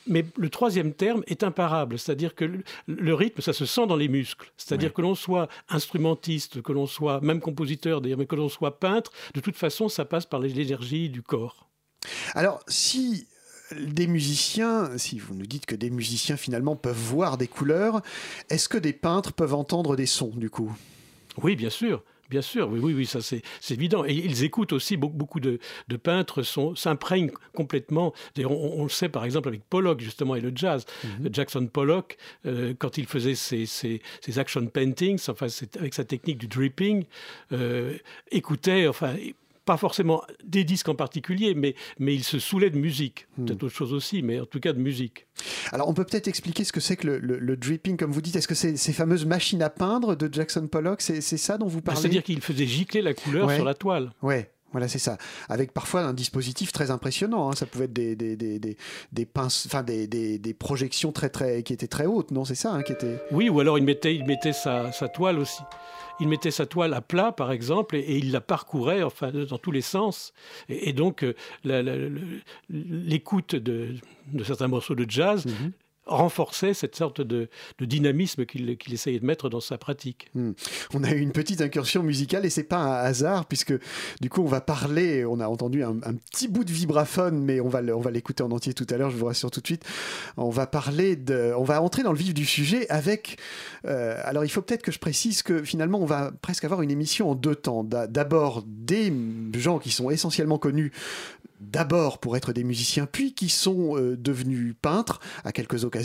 Mais 0.06 0.24
le 0.36 0.48
troisième 0.48 0.94
terme 0.94 1.22
est 1.26 1.44
imparable, 1.44 1.98
c'est-à-dire 1.98 2.34
que 2.34 2.62
le, 2.86 3.14
rythme, 3.14 3.42
ça 3.42 3.52
se 3.52 3.66
sent 3.66 3.86
dans 3.86 3.96
les 3.96 4.08
muscles. 4.08 4.50
C'est-à-dire 4.56 4.94
que 4.94 5.02
l'on 5.02 5.14
soit 5.14 5.48
instrumentiste, 5.68 6.62
que 6.62 6.72
l'on 6.72 6.86
soit 6.86 7.20
même 7.20 7.40
compositeur 7.40 8.00
d'ailleurs, 8.00 8.18
mais 8.18 8.26
que 8.26 8.34
l'on 8.34 8.48
soit 8.48 8.80
peintre, 8.80 9.12
de 9.34 9.40
toute 9.40 9.56
façon, 9.56 9.88
ça 9.88 10.06
passe 10.06 10.24
par 10.24 10.40
l'énergie 10.40 11.10
du 11.10 11.22
corps. 11.22 11.68
Alors, 12.34 12.60
si 12.66 13.28
des 13.78 14.06
musiciens, 14.06 14.96
si 14.96 15.18
vous 15.18 15.34
nous 15.34 15.46
dites 15.46 15.66
que 15.66 15.74
des 15.74 15.90
musiciens 15.90 16.36
finalement 16.36 16.76
peuvent 16.76 16.96
voir 16.96 17.38
des 17.38 17.48
couleurs, 17.48 18.02
est-ce 18.48 18.68
que 18.68 18.78
des 18.78 18.92
peintres 18.92 19.32
peuvent 19.32 19.54
entendre 19.54 19.96
des 19.96 20.06
sons 20.06 20.32
du 20.34 20.50
coup? 20.50 20.72
Oui, 21.42 21.56
bien 21.56 21.70
sûr. 21.70 22.02
Bien 22.30 22.42
sûr, 22.42 22.70
oui, 22.70 22.78
oui, 22.80 22.94
oui 22.94 23.06
ça 23.06 23.18
c'est 23.20 23.42
évident. 23.70 24.04
Et 24.04 24.12
ils 24.14 24.44
écoutent 24.44 24.72
aussi, 24.72 24.96
beaucoup, 24.96 25.16
beaucoup 25.16 25.40
de, 25.40 25.58
peintres 26.00 26.44
s'imprègnent 26.76 27.32
complètement. 27.54 28.14
On, 28.38 28.84
le 28.84 28.88
sait 28.88 29.08
par 29.08 29.24
exemple 29.24 29.48
avec 29.48 29.62
Pollock 29.68 30.00
justement 30.00 30.36
et 30.36 30.40
le 30.40 30.52
jazz. 30.54 30.84
Mhm. 31.02 31.28
Jackson 31.32 31.66
Pollock, 31.66 32.16
euh, 32.46 32.72
quand 32.78 32.98
il 32.98 33.06
faisait 33.06 33.34
ses, 33.34 33.66
ses, 33.66 34.00
action 34.36 34.64
paintings, 34.66 35.20
enfin 35.28 35.48
avec 35.76 35.92
sa 35.92 36.04
technique 36.04 36.38
du 36.38 36.46
dripping, 36.46 37.04
euh, 37.50 37.96
écoutait, 38.30 38.86
enfin 38.86 39.16
pas 39.70 39.76
forcément 39.76 40.24
des 40.42 40.64
disques 40.64 40.88
en 40.88 40.96
particulier, 40.96 41.54
mais, 41.54 41.76
mais 42.00 42.12
il 42.12 42.24
se 42.24 42.40
saoulait 42.40 42.70
de 42.70 42.76
musique. 42.76 43.28
Hmm. 43.38 43.44
Peut-être 43.44 43.62
autre 43.62 43.74
chose 43.74 43.92
aussi, 43.92 44.20
mais 44.20 44.40
en 44.40 44.44
tout 44.44 44.58
cas 44.58 44.72
de 44.72 44.80
musique. 44.80 45.28
Alors 45.70 45.88
on 45.88 45.94
peut 45.94 46.04
peut-être 46.04 46.26
expliquer 46.26 46.64
ce 46.64 46.72
que 46.72 46.80
c'est 46.80 46.96
que 46.96 47.06
le, 47.06 47.56
dripping, 47.56 47.96
comme 47.96 48.10
vous 48.10 48.20
dites. 48.20 48.34
Est-ce 48.34 48.48
que 48.48 48.56
c'est 48.56 48.76
ces 48.76 48.92
fameuses 48.92 49.26
machines 49.26 49.62
à 49.62 49.70
peindre 49.70 50.16
de 50.16 50.28
Jackson 50.32 50.66
Pollock? 50.66 51.00
C'est 51.02 51.20
ça 51.20 51.56
dont 51.56 51.68
vous 51.68 51.78
bah, 51.78 51.92
parlez? 51.92 52.00
C'est-à-dire 52.00 52.24
qu'il 52.24 52.40
faisait 52.40 52.66
gicler 52.66 53.00
la 53.00 53.14
couleur 53.14 53.48
sur 53.52 53.64
la 53.64 53.74
toile. 53.74 54.10
Ouais. 54.22 54.50
Voilà, 54.72 54.88
c'est 54.88 54.98
ça. 54.98 55.18
Avec 55.48 55.72
parfois 55.72 56.02
un 56.02 56.12
dispositif 56.12 56.72
très 56.72 56.90
impressionnant. 56.90 57.50
Hein. 57.50 57.54
Ça 57.54 57.66
pouvait 57.66 57.86
être 57.86 57.92
des, 57.92 58.16
des, 58.16 58.36
des, 58.36 58.58
des, 58.58 58.76
des 59.12 59.26
pinces, 59.26 59.66
enfin 59.66 59.82
des, 59.82 60.06
des, 60.06 60.38
des, 60.38 60.54
projections 60.54 61.12
très, 61.12 61.28
très, 61.28 61.62
qui 61.62 61.72
étaient 61.72 61.88
très 61.88 62.06
hautes, 62.06 62.30
non 62.30 62.44
C'est 62.44 62.54
ça 62.54 62.72
hein, 62.72 62.82
qui 62.82 62.92
était... 62.92 63.20
Oui, 63.32 63.48
ou 63.48 63.60
alors 63.60 63.78
il 63.78 63.84
mettait, 63.84 64.14
il 64.14 64.24
mettait 64.24 64.52
sa, 64.52 64.92
sa 64.92 65.08
toile 65.08 65.38
aussi 65.38 65.62
il 66.20 66.28
mettait 66.28 66.50
sa 66.50 66.66
toile 66.66 66.94
à 66.94 67.00
plat, 67.00 67.32
par 67.32 67.50
exemple, 67.50 67.96
et, 67.96 68.18
il 68.18 68.30
la 68.30 68.40
parcourait 68.40 69.02
enfin, 69.02 69.30
dans 69.32 69.58
tous 69.58 69.72
les 69.72 69.80
sens. 69.80 70.32
Et, 70.68 70.92
donc, 70.92 71.24
euh, 71.24 71.34
l'écoute 72.68 73.56
de, 73.56 73.94
certains 74.44 74.68
morceaux 74.68 74.94
de 74.94 75.06
jazz 75.08 75.46
mhm 75.46 75.72
renforçait 76.10 76.74
cette 76.74 76.96
sorte 76.96 77.20
de, 77.20 77.48
dynamisme 77.80 78.44
qu'il 78.44 78.92
essayait 78.92 79.20
de 79.20 79.26
mettre 79.26 79.48
dans 79.48 79.60
sa 79.60 79.78
pratique. 79.78 80.28
Hmm. 80.34 80.52
On 80.92 81.04
a 81.04 81.12
eu 81.12 81.20
une 81.20 81.32
petite 81.32 81.60
incursion 81.60 82.02
musicale 82.02 82.44
et 82.44 82.50
c'est 82.50 82.64
pas 82.64 82.78
un 82.78 83.04
hasard 83.04 83.46
puisque 83.46 83.74
du 84.20 84.28
coup 84.28 84.42
on 84.42 84.48
va 84.48 84.60
parler, 84.60 85.24
on 85.24 85.40
a 85.40 85.46
entendu 85.46 85.82
un, 85.82 85.94
petit 86.30 86.48
bout 86.48 86.64
de 86.64 86.72
vibraphone 86.72 87.42
mais 87.42 87.60
on 87.60 87.68
va, 87.68 87.80
l'écouter 88.10 88.42
en 88.42 88.50
entier 88.50 88.74
tout 88.74 88.86
à 88.90 88.96
l'heure, 88.96 89.10
je 89.10 89.16
vous 89.16 89.26
rassure 89.26 89.50
tout 89.50 89.60
de 89.60 89.66
suite. 89.66 89.84
On 90.36 90.50
va 90.50 90.66
parler 90.66 91.18
on 91.56 91.64
va 91.64 91.80
entrer 91.80 92.02
dans 92.02 92.12
le 92.12 92.18
vif 92.18 92.34
du 92.34 92.44
sujet 92.44 92.88
avec, 92.90 93.38
euh, 93.86 94.16
alors 94.24 94.44
il 94.44 94.48
faut 94.48 94.62
peut-être 94.62 94.82
que 94.82 94.92
je 94.92 94.98
précise 94.98 95.42
que 95.42 95.62
finalement 95.62 96.00
on 96.00 96.06
va 96.06 96.32
presque 96.42 96.64
avoir 96.64 96.82
une 96.82 96.90
émission 96.90 97.30
en 97.30 97.34
deux 97.34 97.54
temps. 97.54 97.84
D'abord 97.84 98.64
des 98.66 99.12
gens 99.54 99.78
qui 99.78 99.90
sont 99.90 100.10
essentiellement 100.10 100.58
connus 100.58 100.92
d'abord 101.60 102.18
pour 102.18 102.36
être 102.36 102.52
des 102.52 102.64
musiciens, 102.64 103.06
puis 103.06 103.34
qui 103.34 103.48
sont 103.48 103.96
euh, 103.96 104.16
devenus 104.16 104.74
peintres 104.80 105.20
à 105.44 105.52
quelques 105.52 105.84
occasions 105.84 105.99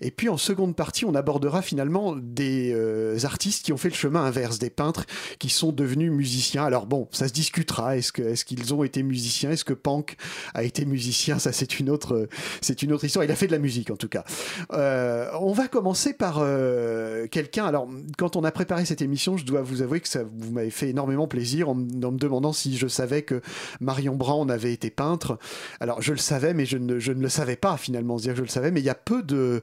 Et 0.00 0.10
puis 0.10 0.28
en 0.28 0.36
seconde 0.36 0.76
partie, 0.76 1.04
on 1.04 1.14
abordera 1.14 1.62
finalement 1.62 2.16
des 2.16 2.72
euh, 2.74 3.18
artistes 3.24 3.64
qui 3.64 3.72
ont 3.72 3.76
fait 3.76 3.88
le 3.88 3.94
chemin 3.94 4.24
inverse, 4.24 4.58
des 4.58 4.70
peintres 4.70 5.06
qui 5.38 5.48
sont 5.48 5.72
devenus 5.72 6.10
musiciens. 6.10 6.64
Alors 6.64 6.86
bon, 6.86 7.08
ça 7.10 7.28
se 7.28 7.32
discutera. 7.32 7.96
Est-ce 7.96 8.12
que 8.12 8.22
est-ce 8.22 8.44
qu'ils 8.44 8.74
ont 8.74 8.84
été 8.84 9.02
musiciens? 9.02 9.50
Est-ce 9.50 9.64
que 9.64 9.74
Pank 9.74 10.16
a 10.54 10.62
été 10.62 10.84
musicien? 10.84 11.38
Ça, 11.38 11.52
c'est 11.52 11.80
une 11.80 11.90
autre 11.90 12.28
c'est 12.60 12.82
une 12.82 12.92
autre 12.92 13.04
histoire. 13.04 13.24
Il 13.24 13.30
a 13.30 13.36
fait 13.36 13.46
de 13.46 13.52
la 13.52 13.58
musique 13.58 13.90
en 13.90 13.96
tout 13.96 14.08
cas. 14.08 14.24
Euh, 14.72 15.28
on 15.40 15.52
va 15.52 15.68
commencer 15.68 16.12
par 16.12 16.38
euh, 16.40 17.26
quelqu'un. 17.28 17.66
Alors, 17.66 17.88
quand 18.18 18.36
on 18.36 18.44
a 18.44 18.50
préparé 18.50 18.84
cette 18.84 19.02
émission, 19.02 19.36
je 19.36 19.44
dois 19.44 19.62
vous 19.62 19.82
avouer 19.82 20.00
que 20.00 20.08
ça 20.08 20.22
vous 20.22 20.52
m'avez 20.52 20.70
fait 20.70 20.90
énormément 20.90 21.26
plaisir 21.26 21.68
en, 21.68 21.74
me 21.74 22.18
demandant 22.18 22.52
si 22.52 22.76
je 22.76 22.86
savais 22.86 23.22
que 23.22 23.40
Marion 23.80 24.16
Brand 24.16 24.50
avait 24.50 24.72
été 24.72 24.90
peintre. 24.90 25.38
Alors, 25.80 26.02
je 26.02 26.12
le 26.12 26.18
savais, 26.18 26.54
mais 26.54 26.66
je 26.66 26.78
ne, 26.78 26.98
je 26.98 27.12
ne 27.12 27.22
le 27.22 27.28
savais 27.28 27.56
pas 27.56 27.76
finalement. 27.76 28.16
dire 28.16 28.32
que 28.32 28.38
je 28.38 28.42
le 28.42 28.48
savais, 28.48 28.70
mais 28.70 28.80
il 28.80 28.86
y 28.86 28.90
a 28.90 28.94
peu 28.94 29.19
de, 29.22 29.62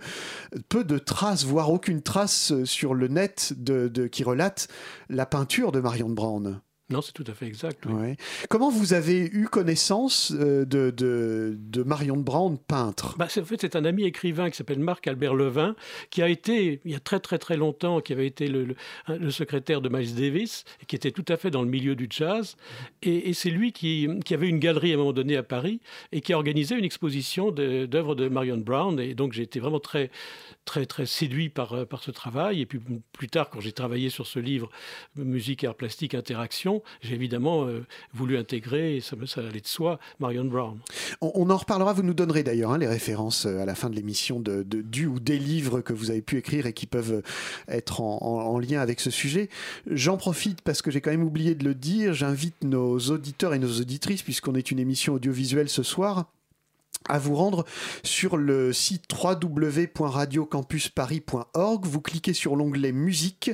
peu 0.70 0.84
de 0.84 0.98
traces, 0.98 1.46
voire 1.46 1.72
aucune 1.72 2.02
trace 2.02 2.54
sur 2.64 2.94
le 2.94 3.08
net 3.08 3.54
de, 3.58 4.08
qui 4.08 4.24
relate 4.24 4.68
la 5.10 5.26
peinture 5.26 5.72
de 5.72 5.80
Marion 5.80 6.10
Brand. 6.10 6.60
Non, 6.90 7.02
c'est 7.02 7.12
tout 7.12 7.26
à 7.28 7.34
fait 7.34 7.48
exact. 7.48 7.86
oui. 7.86 7.94
Ouais. 7.94 8.16
Comment 8.50 8.70
vous 8.70 8.94
avez 8.94 9.26
eu 9.34 9.48
connaissance 9.50 10.32
euh, 10.34 10.64
de, 10.64 10.90
de, 10.90 11.58
de 11.60 11.84
Marion 11.84 12.16
Brand, 12.16 12.58
peintre? 12.58 13.16
Bah, 13.18 13.28
c'est- 13.30 13.42
en 13.42 13.46
fait, 13.46 13.60
c'est 13.60 13.76
un 13.76 13.84
ami 13.84 14.04
écrivain 14.04 14.50
qui 14.50 14.56
s'appelle 14.56 14.80
Marc-Albert 14.80 15.34
Levin, 15.36 15.76
qui 16.12 16.22
a 16.22 16.30
été, 16.30 16.80
il 16.86 16.92
y 16.92 16.96
a 16.96 17.02
très 17.02 17.20
très 17.20 17.38
très 17.40 17.58
longtemps, 17.58 18.00
qui 18.00 18.14
avait 18.14 18.26
été 18.28 18.48
le, 18.48 18.64
le- 18.66 18.76
le 19.18 19.32
secrétaire 19.32 19.82
de 19.82 19.90
Miles 19.90 20.16
Davis, 20.16 20.64
et 20.82 20.86
qui 20.86 20.96
était 20.96 21.12
tout 21.12 21.26
à 21.28 21.36
fait 21.36 21.52
dans 21.52 21.62
le 21.62 21.68
milieu 21.68 21.94
du 21.96 22.08
jazz. 22.10 22.56
Et, 23.02 23.30
et 23.30 23.34
c'est 23.34 23.50
lui 23.50 23.74
qui, 23.74 24.08
qui 24.24 24.34
avait 24.34 24.48
une 24.48 24.60
galerie 24.60 24.92
à 24.92 24.96
un 24.96 24.98
moment 25.00 25.12
donné 25.12 25.36
à 25.36 25.44
Paris, 25.44 25.82
et 26.14 26.22
qui 26.22 26.32
a 26.32 26.38
organisé 26.38 26.76
une 26.76 26.86
exposition 26.86 27.52
de- 27.52 27.86
d'œuvres 27.86 28.16
de, 28.16 28.30
Marion 28.30 28.58
Brown. 28.58 28.98
Et 29.02 29.14
donc 29.14 29.34
j'ai 29.34 29.44
été 29.44 29.60
vraiment 29.60 29.82
très 29.82 30.10
très 30.64 30.86
très 30.86 31.06
séduit 31.06 31.50
par, 31.50 31.86
par 31.88 32.02
ce 32.02 32.12
travail. 32.12 32.62
Et 32.62 32.66
puis 32.66 32.80
plus 33.12 33.28
tard, 33.28 33.50
quand 33.50 33.60
j'ai 33.60 33.74
travaillé 33.74 34.10
sur 34.10 34.26
ce 34.26 34.40
livre, 34.40 34.70
Musique, 35.16 35.64
art 35.66 35.76
plastique, 35.76 36.14
interaction, 36.16 36.77
j'ai 37.02 37.16
évidemment 37.16 37.66
euh, 37.66 37.86
voulu 38.14 38.38
intégrer, 38.38 39.02
ça, 39.02 39.16
allait 39.38 39.62
de 39.62 39.68
soi, 39.68 40.00
Marion 40.20 40.46
Brown. 40.46 40.80
On, 41.22 41.50
en 41.50 41.58
reparlera, 41.58 41.94
vous 41.94 42.04
nous 42.04 42.14
donnerez 42.14 42.44
d'ailleurs 42.44 42.72
hein, 42.72 42.78
les 42.78 42.88
références 42.88 43.46
euh, 43.46 43.60
à 43.60 43.66
la 43.66 43.76
fin 43.76 43.90
de 43.90 43.96
l'émission 43.96 44.40
de, 44.40 44.64
du 44.64 45.08
ou 45.08 45.20
des 45.20 45.40
livres 45.40 45.82
que 45.82 45.94
vous 45.94 46.12
avez 46.12 46.22
pu 46.22 46.38
écrire 46.38 46.66
et 46.66 46.74
qui 46.74 46.86
peuvent 46.86 47.14
euh, 47.14 47.22
être 47.68 48.02
en 48.02 48.60
lien 48.60 48.80
avec 48.82 49.00
ce 49.00 49.12
sujet. 49.12 49.50
J'en 49.90 50.18
profite 50.18 50.62
parce 50.62 50.82
que 50.82 50.92
j'ai 50.92 51.02
quand 51.02 51.12
même 51.12 51.24
oublié 51.24 51.56
de 51.56 51.64
le 51.64 51.76
dire, 51.76 52.14
j'invite 52.14 52.64
nos 52.64 52.98
auditeurs 52.98 53.54
et 53.54 53.60
nos 53.60 53.80
auditrices, 53.80 54.24
puisqu'on 54.24 54.56
est 54.56 54.72
une 54.72 54.80
émission 54.80 55.14
audiovisuelle 55.14 55.70
ce 55.70 55.84
soir, 55.84 56.26
à 57.10 57.20
vous 57.20 57.36
rendre 57.36 57.66
sur 58.04 58.38
le 58.38 58.72
site 58.74 59.06
www.radiocampusparis.org. 59.12 61.86
Vous 61.86 62.02
cliquez 62.02 62.34
sur 62.34 62.56
l'onglet 62.56 62.92
musique, 62.92 63.52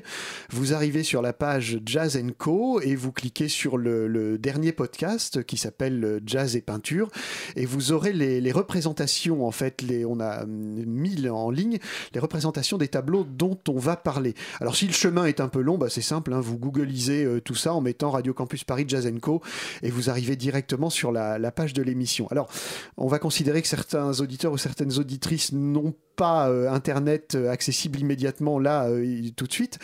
vous 0.50 0.74
arrivez 0.74 1.04
sur 1.04 1.22
la 1.22 1.34
page 1.34 1.80
Jazz 1.86 2.22
Co 2.38 2.82
et 2.82 2.96
vous 2.96 3.12
cliquez 3.12 3.48
sur 3.48 3.78
le, 3.78 4.38
dernier 4.38 4.72
podcast 4.72 5.44
qui 5.44 5.58
s'appelle 5.58 6.22
Jazz 6.26 6.56
et 6.56 6.62
peinture 6.62 7.10
et 7.56 7.66
vous 7.66 7.92
aurez 7.92 8.14
les, 8.14 8.42
les 8.42 8.52
représentations 8.52 9.46
en 9.46 9.52
fait. 9.52 9.82
Les, 9.82 10.06
on 10.06 10.20
a 10.20 10.44
hum, 10.44 10.84
mis 10.86 11.30
en 11.30 11.52
ligne 11.52 11.78
les 12.14 12.20
représentations 12.20 12.78
des 12.78 12.88
tableaux 12.88 13.24
dont 13.24 13.58
on 13.70 13.78
va 13.78 13.96
parler. 13.96 14.34
Alors 14.60 14.76
si 14.76 14.88
le 14.88 14.94
chemin 14.94 15.26
est 15.26 15.40
un 15.40 15.48
peu 15.48 15.62
long, 15.62 15.78
bah, 15.78 15.90
c'est 15.90 16.02
simple, 16.02 16.34
hein, 16.34 16.40
vous 16.40 16.58
googlisez 16.58 17.24
euh, 17.24 17.42
tout 17.42 17.56
ça 17.56 17.74
en 17.74 17.82
mettant 17.82 18.12
Radio 18.12 18.34
Campus 18.34 18.64
Paris 18.64 18.86
Jazz 18.88 19.12
Co 19.22 19.42
et 19.82 19.90
vous 19.90 20.10
arrivez 20.10 20.36
directement 20.36 20.90
sur 20.90 21.12
la, 21.12 21.38
la 21.38 21.52
page 21.52 21.74
de 21.74 21.82
l'émission. 21.82 22.28
Alors 22.30 22.50
on 22.98 23.08
va 23.08 23.20
considérer 23.20 23.43
que 23.44 23.68
certains 23.68 24.20
auditeurs 24.20 24.52
ou 24.52 24.58
certaines 24.58 24.98
auditrices 24.98 25.52
n'ont 25.52 25.94
pas 26.16 26.50
euh, 26.50 26.70
Internet 26.70 27.36
euh, 27.36 27.50
accessible 27.50 28.00
immédiatement 28.00 28.60
là, 28.60 28.88
euh, 28.88 29.30
tout 29.36 29.48
de 29.48 29.54
suite. 29.54 29.80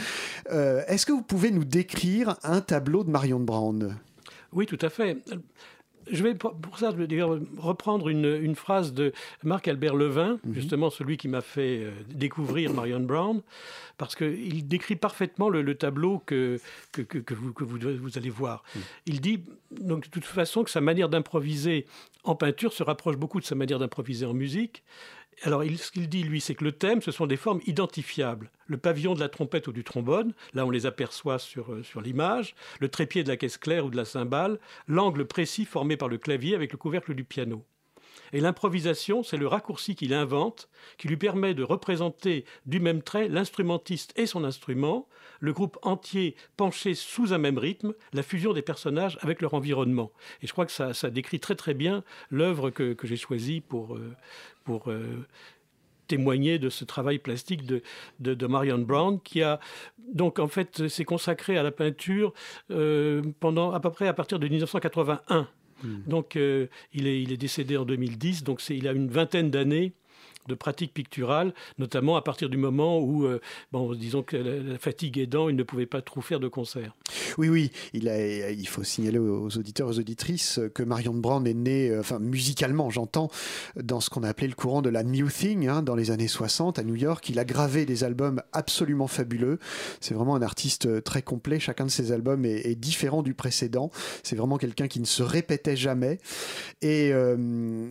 Est-ce 0.50 1.06
que 1.06 1.12
vous 1.12 1.22
pouvez 1.22 1.52
nous 1.52 1.66
décrire 1.66 2.38
un 2.44 2.62
tableau 2.62 3.04
de 3.04 3.10
Marion 3.10 3.40
Brand 3.40 3.94
Oui, 4.54 4.66
tout 4.66 4.80
à 4.82 4.90
fait. 4.90 5.18
Je 6.12 6.24
vais 6.24 6.36
pour 6.36 6.78
ça 6.78 6.92
reprendre 7.58 8.10
une, 8.10 8.26
une 8.42 8.56
phrase 8.56 8.94
de 8.94 9.14
Marc-Albert 9.44 9.96
Levin, 9.96 10.40
justement 10.52 10.90
celui 10.90 11.18
qui 11.18 11.28
m'a 11.28 11.42
fait 11.42 11.84
euh, 11.84 11.92
découvrir 12.14 12.74
Marion 12.74 13.00
Brown, 13.00 13.42
parce 13.98 14.16
qu'il 14.16 14.68
décrit 14.68 14.96
parfaitement 14.96 15.50
le, 15.50 15.62
le 15.62 15.76
tableau 15.76 16.20
que, 16.26 16.60
que, 16.92 17.34
vous, 17.34 17.54
que 17.54 17.64
vous, 17.64 17.78
vous 18.00 18.18
allez 18.18 18.30
voir. 18.30 18.64
Il 19.06 19.22
dit 19.22 19.44
donc, 19.72 20.06
de 20.06 20.10
toute 20.10 20.26
façon 20.26 20.64
que 20.64 20.72
sa 20.72 20.82
manière 20.82 21.10
d'improviser 21.10 21.86
en 22.24 22.36
peinture 22.36 22.74
se 22.74 22.84
rapproche 22.84 23.18
beaucoup 23.18 23.40
de 23.40 23.46
sa 23.46 23.56
manière 23.56 23.80
d'improviser 23.80 24.26
en 24.26 24.34
musique. 24.34 24.84
Alors, 25.44 25.64
ce 25.64 25.92
qu'il 25.92 26.10
dit, 26.10 26.24
lui, 26.24 26.42
c'est 26.42 26.56
que 26.56 26.66
le 26.66 26.74
thème, 26.74 27.02
ce 27.02 27.12
sont 27.12 27.26
des 27.26 27.38
formes 27.38 27.62
identifiables. 27.66 28.52
Le 28.68 28.78
pavillon 28.78 29.14
de 29.14 29.22
la 29.22 29.30
trompette 29.30 29.68
ou 29.68 29.72
du 29.72 29.86
trombone, 29.86 30.34
là 30.54 30.66
on 30.66 30.70
les 30.70 30.86
aperçoit 30.86 31.38
euh, 31.58 31.84
sur 31.84 32.02
l'image, 32.02 32.56
le 32.80 32.90
trépied 32.90 33.24
de 33.24 33.30
la 33.30 33.38
caisse 33.38 33.58
claire 33.58 33.86
ou 33.86 33.90
de 33.90 33.98
la 33.98 34.06
cymbale, 34.06 34.60
l'angle 34.88 35.26
précis 35.26 35.66
formé 35.66 35.96
par 35.96 36.10
le 36.10 36.18
clavier 36.18 36.56
avec 36.56 36.72
le 36.74 36.78
couvercle 36.78 37.14
du 37.14 37.24
piano. 37.24 37.64
Et 38.34 38.42
l'improvisation, 38.42 39.24
c'est 39.24 39.38
le 39.38 39.48
raccourci 39.48 39.96
qu'il 39.96 40.14
invente, 40.14 40.70
qui 40.98 41.08
lui 41.08 41.18
permet 41.18 41.54
de 41.54 41.64
représenter 41.64 42.46
du 42.66 42.80
même 42.80 43.02
trait 43.02 43.28
l'instrumentiste 43.28 44.14
et 44.18 44.26
son 44.26 44.44
instrument, 44.44 45.08
le 45.40 45.54
groupe 45.54 45.78
entier 45.82 46.36
penché 46.58 46.94
sous 46.96 47.34
un 47.34 47.38
même 47.38 47.58
rythme, 47.58 47.94
la 48.14 48.24
fusion 48.24 48.54
des 48.54 48.62
personnages 48.62 49.18
avec 49.22 49.42
leur 49.42 49.54
environnement. 49.54 50.12
Et 50.42 50.48
je 50.48 50.52
crois 50.52 50.66
que 50.66 50.72
ça, 50.72 50.94
ça 50.94 51.10
décrit 51.10 51.40
très 51.40 51.56
très 51.56 51.74
bien 51.74 52.04
l'œuvre 52.30 52.70
que, 52.70 52.94
que 52.94 53.08
j'ai 53.08 53.16
choisie 53.18 53.62
pour, 53.62 53.96
euh, 53.96 54.14
pour 54.64 54.90
euh, 54.90 55.26
témoigner 56.08 56.58
de 56.58 56.70
ce 56.70 56.86
travail 56.86 57.20
plastique 57.20 57.66
de, 57.66 57.82
de, 58.20 58.34
de 58.34 58.48
Marion 58.48 58.80
Brown, 58.80 59.20
qui 59.22 59.44
a 59.44 59.60
donc 60.14 60.40
en 60.40 60.48
fait 60.48 60.88
s'est 60.88 61.06
consacré 61.06 61.58
à 61.58 61.62
la 61.64 61.72
peinture 61.72 62.34
euh, 62.72 63.22
pendant 63.40 63.72
à 63.72 63.80
peu 63.80 63.92
près 63.92 64.08
à 64.08 64.14
partir 64.14 64.40
de 64.40 64.48
1981. 64.48 65.48
Donc 66.08 66.36
euh, 66.36 66.68
il, 66.94 67.08
est, 67.08 67.22
il 67.22 67.32
est 67.32 67.38
décédé 67.38 67.78
en 67.78 67.86
2010, 67.86 68.44
donc 68.44 68.60
c'est- 68.60 68.76
il 68.76 68.86
a 68.88 68.92
une 68.92 69.08
vingtaine 69.10 69.50
d'années 69.50 69.94
de 70.50 70.56
pratique 70.56 70.94
picturale, 70.94 71.54
notamment 71.78 72.18
à 72.18 72.22
partir 72.22 72.50
du 72.50 72.58
moment 72.58 73.00
où, 73.00 73.26
euh, 73.26 73.40
bon, 73.72 73.94
disons 73.94 74.24
que 74.24 74.36
la, 74.36 74.78
fatigue 74.78 75.18
aidant, 75.18 75.48
il 75.48 75.56
ne 75.56 75.64
pouvait 75.64 75.86
pas 75.86 76.02
trop 76.02 76.22
faire 76.22 76.40
de 76.40 76.48
concert. 76.48 76.96
Oui, 77.38 77.48
oui, 77.48 77.72
il, 77.94 78.68
faut 78.68 78.84
signaler 78.84 79.20
aux 79.20 79.58
auditeurs, 79.58 79.88
aux 79.88 80.00
auditrices 80.00 80.60
que 80.76 80.84
Marion 80.84 81.14
Brand 81.14 81.48
est 81.48 81.54
née, 81.54 81.90
euh, 81.90 82.02
enfin 82.02 82.20
musicalement 82.20 82.90
j'entends, 82.90 83.30
dans 83.82 84.00
ce 84.00 84.10
qu'on 84.10 84.24
a 84.24 84.30
appelé 84.30 84.48
le 84.48 84.56
courant 84.56 84.82
de 84.82 84.90
la 84.90 85.04
New 85.04 85.30
Thing, 85.30 85.68
hein, 85.68 85.82
dans 85.82 85.96
les 85.96 86.12
années 86.12 86.28
60 86.28 86.80
à 86.80 86.84
New 86.84 86.96
York. 86.96 87.30
Il 87.30 87.40
a 87.40 87.46
gravé 87.46 87.86
des 87.86 88.04
albums 88.04 88.42
absolument 88.52 89.08
fabuleux. 89.08 89.60
C'est 90.02 90.14
vraiment 90.14 90.36
un 90.36 90.42
artiste 90.42 90.88
euh, 90.88 91.02
très 91.02 91.22
complet. 91.22 91.60
Chacun 91.60 91.86
de 91.86 91.92
ses 91.92 92.12
albums 92.12 92.46
est, 92.46 92.76
différent 92.80 93.22
du 93.22 93.34
précédent. 93.34 93.92
C'est 94.24 94.36
vraiment 94.36 94.58
quelqu'un 94.58 94.88
qui 94.88 95.00
ne 95.00 95.06
se 95.06 95.22
répétait 95.22 95.76
jamais. 95.76 96.20
Et, 96.82 97.12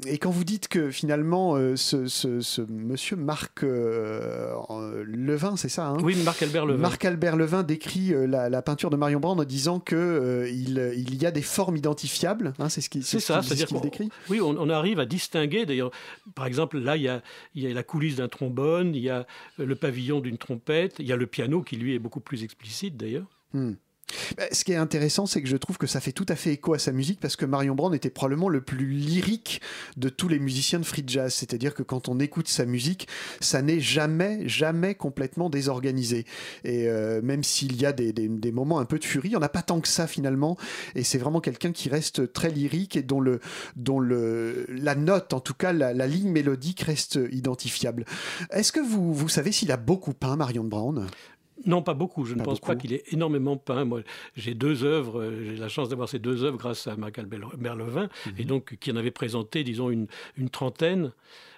et 0.06 0.18
quand 0.18 0.30
vous 0.30 0.44
dites 0.44 0.68
que 0.68 0.90
finalement, 0.90 1.56
ce- 1.76 2.06
ce 2.48 2.62
monsieur 2.62 3.16
Marc 3.16 3.62
euh, 3.62 5.04
Levin, 5.06 5.56
c'est 5.56 5.68
ça 5.68 5.88
hein? 5.88 5.98
Oui, 6.02 6.16
Marc-Albert 6.24 6.66
Levin. 6.66 6.80
Marc-Albert 6.80 7.36
Levin 7.36 7.62
décrit 7.62 8.12
euh, 8.12 8.26
la, 8.26 8.48
la 8.48 8.62
peinture 8.62 8.90
de 8.90 8.96
Marion 8.96 9.20
Brand 9.20 9.38
en 9.38 9.44
disant 9.44 9.80
que 9.80 9.94
euh, 9.96 10.48
il, 10.50 11.14
y 11.20 11.26
a 11.26 11.30
des 11.30 11.42
formes 11.42 11.76
identifiables. 11.76 12.54
hein, 12.58 12.68
c'est 12.68 12.80
ce 12.80 12.88
qu'il 12.90 13.04
C'est 13.04 13.20
ce 13.20 13.26
ça, 13.26 13.34
qu'il- 13.34 13.42
ce 13.42 13.48
c'est-à-dire 13.48 13.66
qu'il 13.68 13.80
décrit. 13.80 14.08
oui, 14.30 14.40
on, 14.40 14.50
on 14.58 14.68
arrive 14.70 14.98
à 15.00 15.06
distinguer. 15.06 15.66
D'ailleurs, 15.66 15.90
par 16.34 16.46
exemple, 16.46 16.78
là, 16.78 16.96
il 16.96 17.02
y 17.02 17.08
a, 17.08 17.22
il 17.54 17.62
y 17.62 17.66
a 17.70 17.74
la 17.74 17.82
coulisse 17.82 18.16
d'un 18.16 18.28
trombone, 18.28 18.94
il 18.94 19.02
y 19.02 19.10
a 19.10 19.26
le 19.58 19.74
pavillon 19.76 20.20
d'une 20.20 20.38
trompette, 20.38 20.96
il 20.98 21.06
y 21.06 21.12
a 21.12 21.16
le 21.16 21.26
piano 21.26 21.62
qui 21.62 21.76
lui 21.76 21.94
est 21.94 21.98
beaucoup 21.98 22.20
plus 22.20 22.44
explicite 22.44 22.96
d'ailleurs. 22.96 23.26
Hmm. 23.52 23.72
Bah, 24.36 24.44
Ce 24.52 24.64
qui 24.64 24.72
est 24.72 24.76
intéressant, 24.76 25.26
c'est 25.26 25.42
que 25.42 25.48
je 25.48 25.56
trouve 25.56 25.78
que 25.78 25.86
ça 25.86 26.00
fait 26.00 26.12
tout 26.12 26.26
à 26.28 26.36
fait 26.36 26.52
écho 26.52 26.74
à 26.74 26.78
sa 26.78 26.92
musique 26.92 27.20
parce 27.20 27.36
que 27.36 27.44
Marion 27.44 27.74
Brand 27.74 27.94
était 27.94 28.10
probablement 28.10 28.48
le 28.48 28.60
plus 28.60 28.86
lyrique 28.86 29.60
de 29.96 30.08
tous 30.08 30.28
les 30.28 30.38
musiciens 30.38 30.78
de 30.78 30.84
free 30.84 31.04
jazz. 31.06 31.34
C'est-à-dire 31.34 31.74
que 31.74 31.82
quand 31.82 32.08
on 32.08 32.18
écoute 32.20 32.48
sa 32.48 32.64
musique, 32.64 33.08
ça 33.40 33.62
n'est 33.62 33.80
jamais, 33.80 34.48
jamais 34.48 34.94
complètement 34.94 35.50
désorganisé. 35.50 36.24
Et 36.64 36.88
euh, 36.88 37.20
même 37.22 37.42
s'il 37.42 37.80
y 37.80 37.86
a 37.86 37.92
des, 37.92 38.52
moments 38.52 38.78
un 38.80 38.84
peu 38.84 38.98
de 38.98 39.04
furie, 39.04 39.28
il 39.28 39.32
n'y 39.32 39.36
en 39.36 39.42
a 39.42 39.48
pas 39.48 39.62
tant 39.62 39.80
que 39.80 39.88
ça 39.88 40.06
finalement. 40.06 40.56
Et 40.94 41.04
c'est 41.04 41.18
vraiment 41.18 41.40
quelqu'un 41.40 41.72
qui 41.72 41.88
reste 41.88 42.32
très 42.32 42.50
lyrique 42.50 42.96
et 42.96 43.02
dont, 43.02 43.20
la 43.20 44.94
note, 44.94 45.32
en 45.32 45.40
tout 45.40 45.54
cas 45.54 45.72
la, 45.72 46.06
ligne 46.06 46.30
mélodique, 46.30 46.80
reste 46.80 47.18
identifiable. 47.30 48.04
Est-ce 48.50 48.72
que 48.72 48.80
vous, 48.80 49.12
vous 49.12 49.28
savez 49.28 49.52
s'il 49.52 49.70
a 49.72 49.76
beaucoup 49.76 50.14
peint 50.14 50.36
Marion 50.36 50.64
Brand? 50.64 51.06
Non, 51.66 51.82
pas 51.82 51.94
beaucoup. 51.94 52.24
Je 52.24 52.34
ne 52.34 52.42
pense 52.42 52.60
beaucoup. 52.60 52.66
pas 52.72 52.76
qu'il 52.76 52.92
ait 52.92 53.02
énormément 53.10 53.56
peint. 53.56 53.84
Moi, 53.84 54.02
j'ai 54.36 54.54
deux 54.54 54.84
œuvres. 54.84 55.20
euh, 55.20 55.44
J'ai 55.44 55.56
la 55.56 55.68
chance 55.68 55.88
d'avoir 55.88 56.08
ces 56.08 56.18
deux 56.18 56.44
œuvres 56.44 56.56
grâce 56.58 56.86
à 56.86 56.96
Marc-Albert 56.96 57.76
Levin, 57.76 58.08
Mhm. 58.26 58.32
et 58.38 58.44
donc 58.44 58.76
qui 58.80 58.92
en 58.92 58.96
avait 58.96 59.10
présenté, 59.10 59.64
disons, 59.64 59.90
une, 59.90 60.06
une 60.36 60.50
trentaine. 60.50 61.12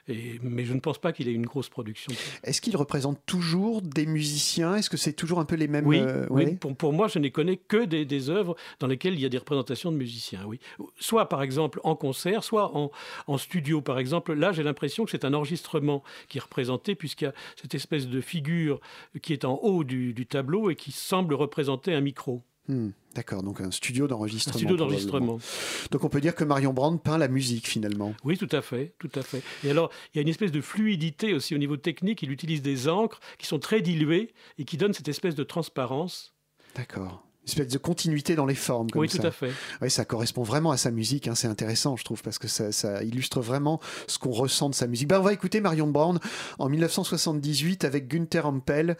Et, 0.08 0.38
mais 0.42 0.64
je 0.64 0.72
ne 0.74 0.80
pense 0.80 0.98
pas 0.98 1.12
qu'il 1.12 1.28
ait 1.28 1.32
une 1.32 1.46
grosse 1.46 1.68
production. 1.68 2.12
Est-ce 2.44 2.60
qu'il 2.60 2.76
représente 2.76 3.18
toujours 3.26 3.82
des 3.82 4.06
musiciens? 4.06 4.76
Est-ce 4.76 4.90
que 4.90 4.96
c'est 4.96 5.12
toujours 5.12 5.40
un 5.40 5.44
peu 5.44 5.56
les 5.56 5.68
mêmes 5.68 5.86
Oui, 5.86 5.98
euh, 6.00 6.26
oui. 6.30 6.44
ouais 6.44 6.56
Pour, 6.56 6.74
pour 6.76 6.92
moi, 6.92 7.08
je 7.08 7.18
ne 7.18 7.28
connais 7.28 7.56
que 7.56 7.84
des, 7.84 8.04
des 8.04 8.30
œuvres 8.30 8.56
dans 8.78 8.86
lesquelles 8.86 9.14
il 9.14 9.20
y 9.20 9.26
a 9.26 9.28
des 9.28 9.38
représentations 9.38 9.92
de 9.92 9.96
musiciens. 9.96 10.44
Oui. 10.46 10.60
Soit 10.98 11.28
par 11.28 11.42
exemple 11.42 11.80
en 11.84 11.96
concert, 11.96 12.44
soit 12.44 12.76
en, 12.76 12.90
en 13.26 13.38
studio 13.38 13.80
par 13.80 13.98
exemple. 13.98 14.32
Là, 14.32 14.52
j'ai 14.52 14.62
l'impression 14.62 15.04
que 15.04 15.10
c'est 15.10 15.24
un 15.24 15.34
enregistrement 15.34 16.02
qui 16.28 16.38
est 16.38 16.42
représenté, 16.42 16.94
puisqu'il 16.94 17.24
y 17.24 17.28
a 17.28 17.34
cette 17.60 17.74
espèce 17.74 18.08
de 18.08 18.20
figure 18.20 18.80
qui 19.22 19.32
est 19.32 19.44
en 19.44 19.56
haut 19.62 19.84
du, 19.84 20.14
du 20.14 20.26
tableau 20.26 20.70
et 20.70 20.76
qui 20.76 20.92
semble 20.92 21.34
représenter 21.34 21.94
un 21.94 22.00
micro. 22.00 22.42
Hmm, 22.70 22.90
D'accord, 23.16 23.42
donc 23.42 23.60
un 23.60 23.72
studio 23.72 24.04
Un 24.04 24.08
d'enregistrement. 24.08 24.56
studio 24.58 24.76
probablement. 24.76 25.32
d'enregistrement. 25.36 25.88
Donc 25.90 26.04
on 26.04 26.08
peut 26.08 26.20
dire 26.20 26.34
que 26.36 26.44
Marion 26.44 26.72
Brand 26.72 27.02
peint 27.02 27.18
la 27.18 27.26
musique 27.26 27.66
finalement. 27.68 28.14
Oui, 28.22 28.38
tout 28.38 28.48
à 28.52 28.62
fait, 28.62 28.94
tout 29.00 29.10
à 29.16 29.22
fait. 29.22 29.42
Et 29.64 29.70
alors, 29.70 29.90
il 30.14 30.18
y 30.18 30.20
a 30.20 30.22
une 30.22 30.28
espèce 30.28 30.52
de 30.52 30.60
fluidité 30.60 31.34
aussi 31.34 31.54
au 31.54 31.58
niveau 31.58 31.76
technique. 31.76 32.22
Il 32.22 32.30
utilise 32.30 32.62
des 32.62 32.88
encres 32.88 33.18
qui 33.38 33.46
sont 33.46 33.58
très 33.58 33.80
diluées 33.82 34.32
et 34.58 34.64
qui 34.64 34.76
donnent 34.76 34.92
cette 34.94 35.08
espèce 35.08 35.34
de 35.34 35.42
transparence. 35.42 36.34
D'accord. 36.76 37.26
Une 37.42 37.48
espèce 37.48 37.68
de 37.68 37.78
continuité 37.78 38.34
dans 38.34 38.44
les 38.46 38.54
formes 38.54 38.90
comme 38.90 39.00
oui, 39.00 39.08
ça. 39.08 39.18
tout 39.18 39.26
à 39.26 39.30
fait. 39.30 39.50
Oui, 39.80 39.90
ça 39.90 40.04
correspond 40.04 40.42
vraiment 40.42 40.72
à 40.72 40.76
sa 40.76 40.90
musique. 40.90 41.26
hein. 41.26 41.34
C'est 41.34 41.48
intéressant, 41.48 41.96
je 41.96 42.04
trouve, 42.04 42.22
parce 42.22 42.38
que 42.38 42.48
ça, 42.48 42.70
ça 42.70 43.02
illustre 43.02 43.40
vraiment 43.40 43.80
ce 44.06 44.18
qu'on 44.18 44.30
ressent 44.30 44.68
de 44.68 44.74
sa 44.74 44.86
musique. 44.86 45.08
Ben, 45.08 45.18
on 45.18 45.22
va 45.22 45.32
écouter 45.32 45.60
Marion 45.60 45.86
Brown 45.88 46.18
en 46.58 46.68
1978 46.68 47.84
avec 47.84 48.08
Günther 48.08 48.46
Ampel 48.46 48.96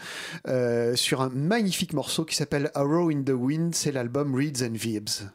euh, 0.49 0.97
sur 0.97 1.21
un 1.21 1.29
magnifique 1.29 1.93
morceau 1.93 2.25
qui 2.25 2.35
s'appelle 2.35 2.71
Arrow 2.75 3.11
in 3.11 3.23
the 3.23 3.31
Wind. 3.31 3.75
C'est 3.75 3.93
l'album 3.93 4.35
Reeds 4.35 4.65
and 4.65 4.73
Verbs. 4.75 5.27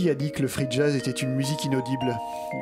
Qui 0.00 0.08
a 0.08 0.14
dit 0.14 0.32
que 0.32 0.40
le 0.40 0.48
free 0.48 0.66
jazz 0.70 0.96
était 0.96 1.10
une 1.10 1.34
musique 1.34 1.62
inaudible? 1.66 2.18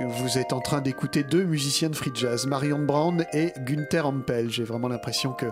Vous 0.09 0.39
êtes 0.39 0.53
en 0.53 0.59
train 0.59 0.81
d'écouter 0.81 1.23
deux 1.23 1.45
musiciens 1.45 1.89
de 1.89 1.95
free 1.95 2.11
jazz, 2.13 2.49
Marion 2.49 2.81
Brown 2.81 3.25
et 3.33 3.53
Günther 3.61 4.07
Ampel. 4.07 4.51
J'ai 4.51 4.65
vraiment 4.65 4.89
l'impression 4.89 5.33
que 5.35 5.47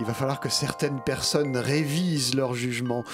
il 0.00 0.04
va 0.04 0.12
falloir 0.12 0.40
que 0.40 0.48
certaines 0.48 1.00
personnes 1.00 1.56
révisent 1.56 2.34
leur 2.34 2.54
jugement. 2.54 3.04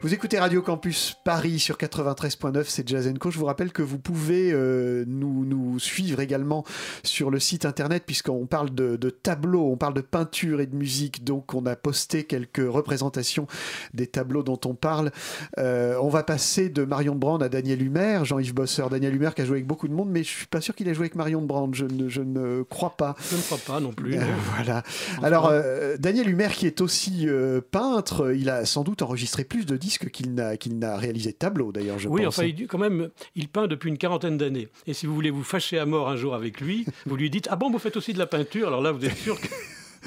Vous 0.00 0.14
écoutez 0.14 0.38
Radio 0.38 0.62
Campus 0.62 1.18
Paris 1.22 1.58
sur 1.58 1.76
93.9, 1.76 2.64
c'est 2.66 2.88
Jazz 2.88 3.12
Co. 3.20 3.30
Je 3.30 3.38
vous 3.38 3.44
rappelle 3.44 3.72
que 3.72 3.82
vous 3.82 3.98
pouvez 3.98 4.52
euh, 4.52 5.04
nous, 5.06 5.44
nous, 5.76 5.80
suivre 5.80 6.20
également 6.20 6.64
sur 7.02 7.30
le 7.30 7.38
site 7.38 7.64
internet 7.66 8.04
puisqu'on 8.06 8.46
parle 8.46 8.74
de, 8.74 8.96
de 8.96 9.10
tableaux, 9.10 9.70
on 9.70 9.76
parle 9.76 9.94
de 9.94 10.00
peinture 10.00 10.60
et 10.60 10.66
de 10.66 10.74
musique. 10.74 11.24
Donc 11.24 11.54
on 11.54 11.66
a 11.66 11.76
posté 11.76 12.24
quelques 12.24 12.66
représentations 12.66 13.46
des 13.94 14.06
tableaux 14.06 14.42
dont 14.42 14.60
on 14.64 14.74
parle. 14.74 15.10
Euh, 15.58 15.98
on 16.00 16.08
va 16.08 16.22
passer 16.22 16.68
de 16.68 16.84
Marion 16.84 17.14
Brand 17.14 17.42
à 17.42 17.48
Daniel 17.48 17.82
Humer, 17.82 18.20
Jean-Yves 18.24 18.54
Bosser. 18.54 18.84
Daniel 18.90 19.14
Humer 19.14 19.30
qui 19.34 19.42
a 19.42 19.44
joué 19.44 19.56
avec 19.56 19.66
beaucoup 19.66 19.88
de 19.88 19.92
monde, 19.92 20.08
mais 20.10 20.22
je 20.22 20.28
suis 20.28 20.46
pas 20.46 20.60
sûr 20.60 20.74
qu'il 20.74 20.88
ait 20.88 20.94
joué 20.94 21.04
avec 21.04 21.14
Marion 21.14 21.42
Brand. 21.42 21.74
Je 21.74 21.84
ne, 21.84 22.08
je 22.08 22.22
ne 22.22 22.62
crois 22.62 22.96
pas. 22.96 23.14
Je 23.30 23.36
ne 23.36 23.42
crois 23.42 23.58
pas 23.58 23.80
non 23.80 23.92
plus. 23.92 24.16
Euh, 24.16 24.22
voilà. 24.54 24.82
Alors, 25.22 25.48
euh, 25.50 25.96
Daniel 25.98 26.28
Humer, 26.28 26.48
qui 26.52 26.66
est 26.66 26.80
aussi 26.80 27.26
peintre, 27.70 28.32
il 28.34 28.48
a 28.48 28.64
sans 28.64 28.82
doute 28.82 29.02
enregistré 29.02 29.44
plus 29.44 29.66
de 29.66 29.76
disques 29.76 30.10
qu'il 30.10 30.34
n'a 30.34 30.56
qu'il 30.56 30.78
n'a 30.78 30.96
réalisé 30.96 31.32
de 31.32 31.36
tableaux, 31.36 31.72
d'ailleurs, 31.72 31.98
je 31.98 32.08
oui, 32.08 32.24
pense. 32.24 32.38
enfin, 32.38 32.46
il, 32.46 32.66
quand 32.66 32.78
même, 32.78 33.08
il 33.34 33.48
peint 33.48 33.66
depuis 33.66 33.88
une 33.88 33.98
quarantaine 33.98 34.36
d'années. 34.36 34.68
Et 34.86 34.94
si 34.94 35.06
vous 35.06 35.14
voulez 35.14 35.30
vous 35.30 35.42
fâcher 35.42 35.65
à 35.72 35.86
mort 35.86 36.08
un 36.08 36.16
jour 36.16 36.34
avec 36.34 36.60
lui, 36.60 36.86
vous 37.06 37.16
lui 37.16 37.30
dites 37.30 37.48
Ah 37.50 37.56
bon, 37.56 37.70
vous 37.70 37.78
faites 37.78 37.96
aussi 37.96 38.12
de 38.12 38.18
la 38.18 38.26
peinture? 38.26 38.68
Alors 38.68 38.82
là, 38.82 38.92
vous 38.92 39.04
êtes 39.04 39.16
sûr 39.16 39.40
que. 39.40 39.48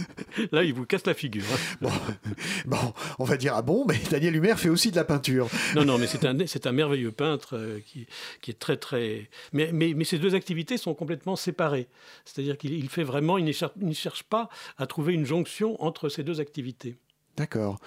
Là, 0.52 0.64
il 0.64 0.74
vous 0.74 0.86
casse 0.86 1.06
la 1.06 1.14
figure. 1.14 1.44
Bon, 1.82 1.92
bon, 2.66 2.94
on 3.20 3.24
va 3.24 3.38
dire 3.38 3.54
ah 3.56 3.62
bon, 3.62 3.86
mais 3.86 4.00
Daniel 4.10 4.36
Humer 4.36 4.56
fait 4.56 4.70
aussi 4.70 4.92
de 4.92 4.96
la 4.96 5.04
peinture. 5.04 5.50
Non, 5.76 5.86
non, 5.86 5.98
mais 5.98 6.08
c'est 6.08 6.26
un, 6.26 6.36
c'est 6.48 6.68
un 6.68 6.72
merveilleux 6.72 7.12
peintre 7.12 7.58
euh, 7.58 7.80
qui, 7.86 8.08
qui 8.42 8.52
est 8.52 8.60
très, 8.60 8.78
très. 8.78 9.30
Mais, 9.54 9.72
mais, 9.74 9.94
mais 9.96 10.04
ces 10.04 10.20
deux 10.20 10.36
activités 10.36 10.78
sont 10.78 10.94
complètement 10.94 11.36
séparées. 11.36 11.88
C'est-à-dire 12.26 12.58
qu'il 12.58 12.74
il 12.74 12.90
fait 12.90 13.04
vraiment, 13.04 13.38
il 13.38 13.46
ne, 13.46 13.52
cherche, 13.52 13.74
il 13.80 13.88
ne 13.88 13.94
cherche 13.94 14.24
pas 14.24 14.50
à 14.78 14.88
trouver 14.88 15.14
une 15.14 15.26
jonction 15.26 15.82
entre 15.84 16.10
ces 16.10 16.24
deux 16.24 16.40
activités. 16.40 16.96
D'accord. 17.40 17.80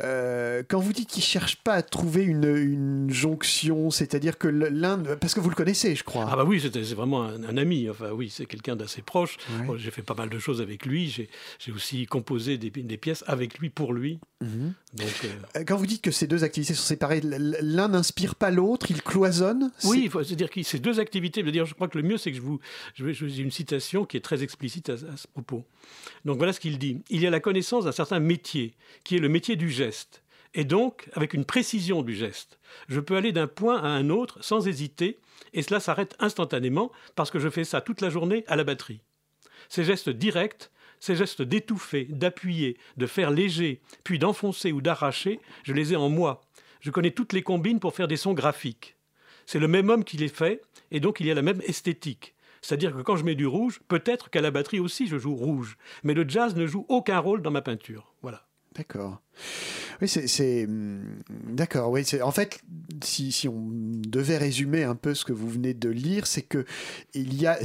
Euh, 0.00 0.62
quand 0.66 0.80
vous 0.80 0.92
dites 0.94 1.08
qu'il 1.10 1.22
cherche 1.22 1.56
pas 1.56 1.74
à 1.74 1.82
trouver 1.82 2.22
une, 2.22 2.44
une 2.44 3.10
jonction, 3.10 3.90
c'est-à-dire 3.90 4.38
que 4.38 4.48
l'un, 4.48 4.98
parce 5.20 5.34
que 5.34 5.40
vous 5.40 5.50
le 5.50 5.54
connaissez, 5.54 5.94
je 5.94 6.04
crois. 6.04 6.26
Ah 6.30 6.36
bah 6.36 6.44
oui, 6.44 6.60
c'est 6.62 6.94
vraiment 6.94 7.24
un, 7.24 7.42
un 7.44 7.56
ami. 7.58 7.90
Enfin 7.90 8.10
oui, 8.12 8.30
c'est 8.30 8.46
quelqu'un 8.46 8.76
d'assez 8.76 9.02
proche. 9.02 9.36
Ouais. 9.58 9.66
Bon, 9.66 9.76
j'ai 9.76 9.90
fait 9.90 10.02
pas 10.02 10.14
mal 10.14 10.30
de 10.30 10.38
choses 10.38 10.60
avec 10.62 10.86
lui. 10.86 11.08
J'ai 11.10 11.72
aussi 11.72 12.06
composé 12.06 12.56
des, 12.58 12.70
des 12.70 12.96
pièces 12.96 13.24
avec 13.26 13.58
lui 13.58 13.68
pour 13.68 13.92
lui. 13.92 14.18
Mhm. 14.40 14.72
Donc 14.94 15.08
euh, 15.24 15.28
Euh, 15.56 15.64
Quand 15.66 15.76
vous 15.76 15.86
dites 15.86 16.02
que 16.02 16.10
ces 16.10 16.26
deux 16.26 16.44
activités 16.44 16.74
sont 16.74 16.82
séparées, 16.82 17.20
l'un 17.22 17.88
n'inspire 17.88 18.34
pas 18.36 18.50
l'autre, 18.50 18.86
il 18.90 19.02
cloisonne. 19.02 19.70
oui, 19.84 20.08
c'est-à-dire 20.12 20.48
que 20.50 20.62
ces 20.62 20.78
deux 20.78 21.00
activités. 21.00 21.42
Je 21.44 21.74
crois 21.74 21.88
que 21.88 21.98
le 21.98 22.04
mieux, 22.04 22.18
c'est 22.18 22.30
que 22.30 22.36
je 22.36 22.42
vous, 22.42 22.60
je 22.94 23.04
une 23.40 23.50
citation 23.50 24.04
qui 24.04 24.16
est 24.16 24.20
très 24.20 24.42
explicite 24.42 24.88
à, 24.90 24.94
à 24.94 25.16
ce 25.16 25.26
propos. 25.26 25.64
Donc 26.24 26.36
voilà 26.38 26.52
ce 26.52 26.60
qu'il 26.60 26.78
dit. 26.78 27.02
Il 27.10 27.20
y 27.20 27.26
a 27.26 27.30
la 27.30 27.40
connaissance 27.40 27.84
d'un 27.84 27.92
certain 27.92 28.20
métier, 28.20 28.74
qui 29.04 29.16
est 29.16 29.20
le 29.20 29.28
métier 29.28 29.56
du 29.56 29.70
geste, 29.70 30.22
et 30.54 30.64
donc 30.64 31.08
avec 31.14 31.34
une 31.34 31.44
précision 31.44 32.02
du 32.02 32.14
geste. 32.14 32.58
Je 32.88 33.00
peux 33.00 33.16
aller 33.16 33.32
d'un 33.32 33.46
point 33.46 33.78
à 33.78 33.88
un 33.88 34.10
autre 34.10 34.42
sans 34.42 34.66
hésiter, 34.66 35.18
et 35.52 35.62
cela 35.62 35.80
s'arrête 35.80 36.16
instantanément 36.18 36.92
parce 37.14 37.30
que 37.30 37.38
je 37.38 37.50
fais 37.50 37.64
ça 37.64 37.80
toute 37.80 38.00
la 38.00 38.10
journée 38.10 38.44
à 38.46 38.56
la 38.56 38.64
batterie. 38.64 39.00
Ces 39.68 39.84
gestes 39.84 40.10
directs, 40.10 40.70
ces 41.00 41.16
gestes 41.16 41.42
d'étouffer, 41.42 42.06
d'appuyer, 42.10 42.76
de 42.96 43.06
faire 43.06 43.30
léger, 43.30 43.80
puis 44.04 44.18
d'enfoncer 44.18 44.72
ou 44.72 44.80
d'arracher, 44.80 45.40
je 45.64 45.72
les 45.72 45.92
ai 45.92 45.96
en 45.96 46.08
moi. 46.08 46.42
Je 46.80 46.90
connais 46.90 47.10
toutes 47.10 47.32
les 47.32 47.42
combines 47.42 47.80
pour 47.80 47.94
faire 47.94 48.08
des 48.08 48.16
sons 48.16 48.34
graphiques. 48.34 48.96
C'est 49.46 49.58
le 49.58 49.68
même 49.68 49.90
homme 49.90 50.04
qui 50.04 50.16
les 50.16 50.28
fait, 50.28 50.62
et 50.90 51.00
donc 51.00 51.20
il 51.20 51.26
y 51.26 51.30
a 51.30 51.34
la 51.34 51.42
même 51.42 51.62
esthétique. 51.62 52.34
C'est-à-dire 52.60 52.94
que 52.94 53.02
quand 53.02 53.16
je 53.16 53.24
mets 53.24 53.34
du 53.34 53.46
rouge, 53.46 53.80
peut-être 53.88 54.30
qu'à 54.30 54.40
la 54.40 54.52
batterie 54.52 54.78
aussi 54.78 55.08
je 55.08 55.18
joue 55.18 55.34
rouge, 55.34 55.76
mais 56.04 56.14
le 56.14 56.28
jazz 56.28 56.54
ne 56.54 56.66
joue 56.66 56.86
aucun 56.88 57.18
rôle 57.18 57.42
dans 57.42 57.50
ma 57.50 57.62
peinture. 57.62 58.14
Voilà. 58.22 58.46
D'accord. 58.76 59.20
Oui, 60.00 60.08
c'est. 60.08 60.64
hum, 60.66 61.02
D'accord, 61.48 61.90
oui. 61.90 62.02
En 62.22 62.30
fait, 62.32 62.60
si, 63.02 63.32
si 63.32 63.48
on 63.48 63.68
devait 63.70 64.38
résumer 64.38 64.82
un 64.84 64.94
peu 64.94 65.14
ce 65.14 65.24
que 65.24 65.32
vous 65.32 65.48
venez 65.48 65.74
de 65.74 65.88
lire, 65.88 66.26
c'est 66.26 66.42
que 66.42 66.64
il 67.14 67.40
y 67.40 67.46
a, 67.46 67.58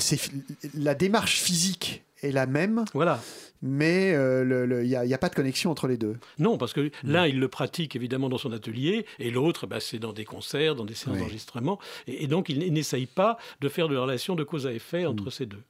la 0.74 0.96
démarche 0.96 1.40
physique 1.42 2.04
est 2.24 2.32
la 2.32 2.48
même, 2.48 2.84
Voilà. 2.96 3.22
mais 3.62 4.12
euh, 4.14 4.82
il 4.84 4.88
n'y 4.90 4.96
a, 4.96 5.02
a 5.16 5.18
pas 5.20 5.30
de 5.30 5.36
connexion 5.36 5.70
entre 5.70 5.88
les 5.88 5.98
deux. 5.98 6.18
Non, 6.40 6.58
parce 6.58 6.74
que 6.74 6.90
l'un, 7.04 7.28
il 7.28 7.40
le 7.40 7.48
pratique 7.48 7.96
évidemment 7.96 8.28
dans 8.28 8.40
son 8.40 8.52
atelier, 8.52 9.06
et 9.20 9.30
l'autre, 9.30 9.68
bah, 9.68 9.80
c'est 9.80 10.00
dans 10.00 10.14
des 10.14 10.26
concerts, 10.26 10.76
dans 10.76 10.84
des 10.86 10.96
séances 10.96 11.14
Oui. 11.14 11.20
d'enregistrement, 11.20 11.78
et, 12.08 12.24
et 12.24 12.28
donc 12.28 12.50
il 12.50 12.74
n'essaye 12.74 13.06
pas 13.06 13.38
de 13.62 13.70
faire 13.70 13.88
de 13.88 13.96
relation 13.96 14.34
de 14.36 14.44
cause 14.44 14.66
à 14.66 14.74
effet 14.74 15.06
entre 15.06 15.30
ces 15.30 15.46
deux. 15.46 15.62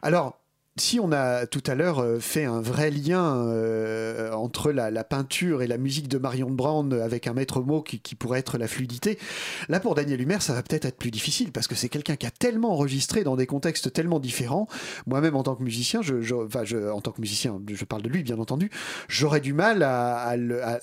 Alors, 0.00 0.40
si 0.80 0.98
on 0.98 1.12
a 1.12 1.46
tout 1.46 1.62
à 1.66 1.74
l'heure 1.74 2.00
euh, 2.00 2.18
fait 2.18 2.44
un 2.44 2.60
vrai 2.60 2.90
lien 2.90 3.46
euh, 3.46 4.32
entre 4.32 4.72
la, 4.72 5.04
peinture 5.04 5.62
et 5.62 5.66
la 5.66 5.78
musique 5.78 6.08
de 6.08 6.18
Marion 6.18 6.50
Brand 6.50 6.92
avec 6.94 7.26
un 7.26 7.32
maître 7.32 7.60
mot 7.60 7.82
qui, 7.82 7.98
pourrait 8.14 8.40
être 8.40 8.58
la 8.58 8.66
fluidité, 8.66 9.18
là 9.68 9.80
pour 9.80 9.94
Daniel 9.94 10.20
Humer, 10.20 10.40
ça 10.40 10.52
va 10.52 10.62
peut-être 10.62 10.84
être 10.84 10.96
plus 10.96 11.10
difficile 11.10 11.52
parce 11.52 11.66
que 11.66 11.74
c'est 11.74 11.88
quelqu'un 11.88 12.16
qui 12.16 12.26
a 12.26 12.30
tellement 12.30 12.72
enregistré 12.72 13.24
dans 13.24 13.36
des 13.36 13.46
contextes 13.46 13.92
tellement 13.92 14.20
différents. 14.20 14.68
Moi-même 15.06 15.36
en 15.36 15.42
tant 15.42 15.54
que 15.54 15.62
musicien, 15.62 16.02
je, 16.02 16.34
enfin, 16.34 16.64
en 16.92 17.00
tant 17.00 17.12
que 17.12 17.20
musicien, 17.20 17.60
je 17.72 17.84
parle 17.84 18.02
de 18.02 18.08
lui 18.08 18.22
bien 18.22 18.38
entendu, 18.38 18.70
j'aurais 19.08 19.40
du 19.40 19.52
mal 19.52 19.82
à 19.82 20.34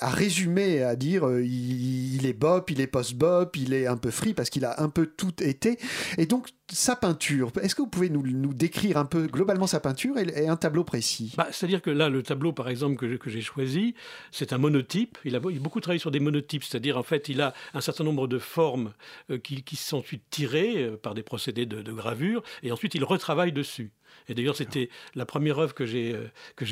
résumer, 0.01 0.83
à 0.83 0.95
dire 0.95 1.27
euh, 1.27 1.43
il, 1.43 2.15
il 2.15 2.25
est 2.25 2.33
bop, 2.33 2.69
il 2.69 2.81
est 2.81 2.87
post-bop, 2.87 3.55
il 3.55 3.73
est 3.73 3.87
un 3.87 3.97
peu 3.97 4.11
free 4.11 4.33
parce 4.33 4.49
qu'il 4.49 4.65
a 4.65 4.81
un 4.81 4.89
peu 4.89 5.05
tout 5.05 5.43
été. 5.43 5.77
Et 6.17 6.25
donc 6.25 6.49
sa 6.71 6.95
peinture, 6.95 7.51
est-ce 7.61 7.75
que 7.75 7.81
vous 7.81 7.87
pouvez 7.87 8.09
nous, 8.09 8.21
nous 8.21 8.53
décrire 8.53 8.97
un 8.97 9.05
peu 9.05 9.27
globalement 9.27 9.67
sa 9.67 9.79
peinture 9.79 10.17
et, 10.17 10.47
un 10.47 10.57
tableau 10.57 10.83
précis? 10.83 11.33
Bah, 11.37 11.47
C'est-à-dire 11.51 11.81
que 11.81 11.89
là, 11.89 12.09
le 12.09 12.23
tableau, 12.23 12.51
par 12.51 12.67
exemple, 12.67 12.95
que, 13.17 13.29
j'ai 13.29 13.41
choisi, 13.41 13.95
c'est 14.31 14.53
un 14.53 14.57
monotype. 14.57 15.17
Il 15.23 15.35
a, 15.35 15.39
beaucoup 15.39 15.79
travaillé 15.79 15.99
sur 15.99 16.11
des 16.11 16.19
monotypes, 16.19 16.63
c'est-à-dire, 16.63 16.97
en 16.97 17.03
fait, 17.03 17.29
il 17.29 17.41
a 17.41 17.53
un 17.73 17.81
certain 17.81 18.03
nombre 18.03 18.27
de 18.27 18.39
formes 18.39 18.93
euh, 19.29 19.37
qui, 19.37 19.63
qui 19.63 19.75
sont 19.75 19.99
ensuite 19.99 20.23
tirées 20.29 20.83
euh, 20.83 20.97
par 20.97 21.13
des 21.13 21.23
procédés 21.23 21.65
de, 21.65 21.91
gravure, 21.91 22.43
et 22.63 22.71
ensuite, 22.71 22.95
il 22.95 23.03
retravaille 23.03 23.51
dessus. 23.51 23.91
Et 24.27 24.33
d'ailleurs, 24.33 24.55
c'était 24.55 24.89
la 25.15 25.25
première 25.25 25.59
œuvre 25.59 25.73
que 25.73 25.85
j'ai 25.85 26.13
euh, 26.13 26.27
que 26.55 26.65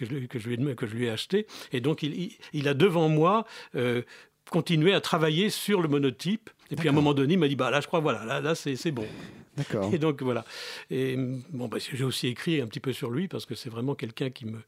que 0.00 0.06
je, 0.06 0.14
lui 0.14 0.24
ai, 0.24 0.28
que 0.28 0.38
je 0.86 0.94
lui 0.94 1.06
ai. 1.06 1.46
Et 1.72 1.80
donc, 1.80 2.02
il, 2.02 2.14
il, 2.14 2.32
il 2.52 2.68
a 2.68 2.74
devant 2.74 3.08
moi 3.08 3.44
euh, 3.74 4.02
continué 4.50 4.94
à 4.94 5.00
travailler 5.00 5.50
sur 5.50 5.80
le 5.80 5.88
monotype. 5.88 6.50
Et 6.70 6.76
puis, 6.76 6.88
à 6.88 6.92
un 6.92 6.94
moment 6.94 7.14
donné, 7.14 7.34
il 7.34 7.38
m'a 7.38 7.48
dit, 7.48 7.56
bah 7.56 7.70
là, 7.70 7.80
je 7.80 7.86
crois, 7.86 8.00
voilà, 8.00 8.24
là, 8.24 8.40
là 8.40 8.54
c'est 8.54 8.90
bon. 8.92 9.06
D'accord. 9.56 9.92
Et 9.92 9.98
donc 9.98 10.22
voilà. 10.22 10.44
Et 10.90 11.16
bon, 11.50 11.66
bah, 11.66 11.78
j'ai 11.80 12.04
aussi 12.04 12.28
écrit 12.28 12.60
un 12.60 12.66
petit 12.68 12.78
peu 12.78 12.92
sur 12.92 13.10
lui 13.10 13.26
parce 13.26 13.44
que 13.46 13.56
c'est 13.56 13.68
vraiment 13.68 13.96
quelqu'un 13.96 14.30
qui 14.30 14.46
me 14.46 14.58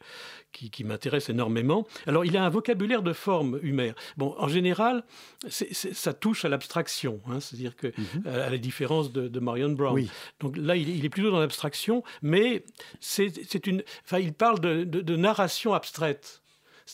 qui, 0.50 0.70
qui 0.70 0.82
m'intéresse 0.82 1.30
énormément. 1.30 1.86
Alors 2.06 2.24
il 2.24 2.36
a 2.36 2.44
un 2.44 2.50
vocabulaire 2.50 3.02
de 3.02 3.12
forme 3.12 3.60
Humer. 3.62 3.92
Bon, 4.16 4.34
en 4.38 4.48
général, 4.48 5.04
ça 5.48 6.12
touche 6.12 6.44
à 6.44 6.48
l'abstraction, 6.48 7.20
hein, 7.28 7.38
c'est-à-dire 7.40 7.76
que 7.76 7.92
à 8.26 8.50
la 8.50 8.58
différence 8.58 9.12
de, 9.12 9.28
de 9.28 9.40
Marion 9.40 9.70
Brown. 9.70 9.94
Oui. 9.94 10.10
Donc 10.40 10.56
là, 10.56 10.74
il, 10.76 10.90
est- 10.90 10.94
il 10.98 11.04
est 11.04 11.08
plutôt 11.10 11.30
dans 11.30 11.40
l'abstraction, 11.40 12.02
mais 12.20 12.64
c'est 13.00 13.32
c'est 13.48 13.66
une. 13.68 13.82
Enfin, 14.04 14.18
il 14.18 14.32
parle 14.32 14.58
de, 14.60 14.82
de- 14.84 15.00
de 15.00 15.16
narration 15.16 15.74
abstraite. 15.74 16.41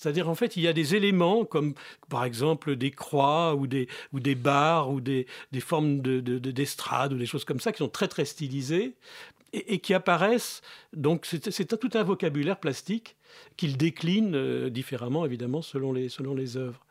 C'est-à-dire, 0.01 0.29
en 0.29 0.35
fait, 0.37 0.57
il 0.57 0.63
y 0.63 0.69
a 0.69 0.73
des 0.73 0.95
éléments 0.95 1.45
comme, 1.45 1.75
par 2.09 2.25
exemple, 2.25 2.77
des 2.77 2.93
croix 2.93 3.55
ou 3.57 3.67
des, 3.67 3.89
ou 4.13 4.21
des 4.21 4.37
barres 4.37 4.91
ou 4.91 5.01
des, 5.01 5.27
des 5.51 5.61
formes 5.61 6.01
de- 6.01 6.21
de- 6.21 6.39
d'estrade 6.53 7.13
ou 7.13 7.19
des 7.19 7.27
choses 7.27 7.45
comme 7.45 7.59
ça 7.59 7.73
qui 7.73 7.79
sont 7.79 7.89
très, 7.89 8.07
très 8.07 8.25
stylisées 8.25 8.95
et, 9.53 9.81
qui 9.81 9.95
apparaissent. 9.95 10.63
Donc, 10.93 11.27
c'est, 11.27 11.67
tout 11.79 11.91
un 11.95 12.05
vocabulaire 12.05 12.61
plastique 12.61 13.17
qu'il 13.57 13.77
décline 13.77 14.35
euh, 14.37 14.71
différemment, 14.71 15.25
évidemment, 15.27 15.63
selon 15.63 15.93
les, 15.93 16.09
selon 16.09 16.35
les 16.35 16.57
œuvres. 16.57 16.85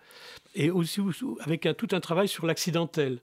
Et 0.53 0.69
aussi 0.69 0.99
avec 1.39 1.65
un- 1.65 1.73
tout 1.73 1.87
un 1.91 2.01
travail 2.01 2.27
sur 2.27 2.45
l'accidentel 2.45 3.19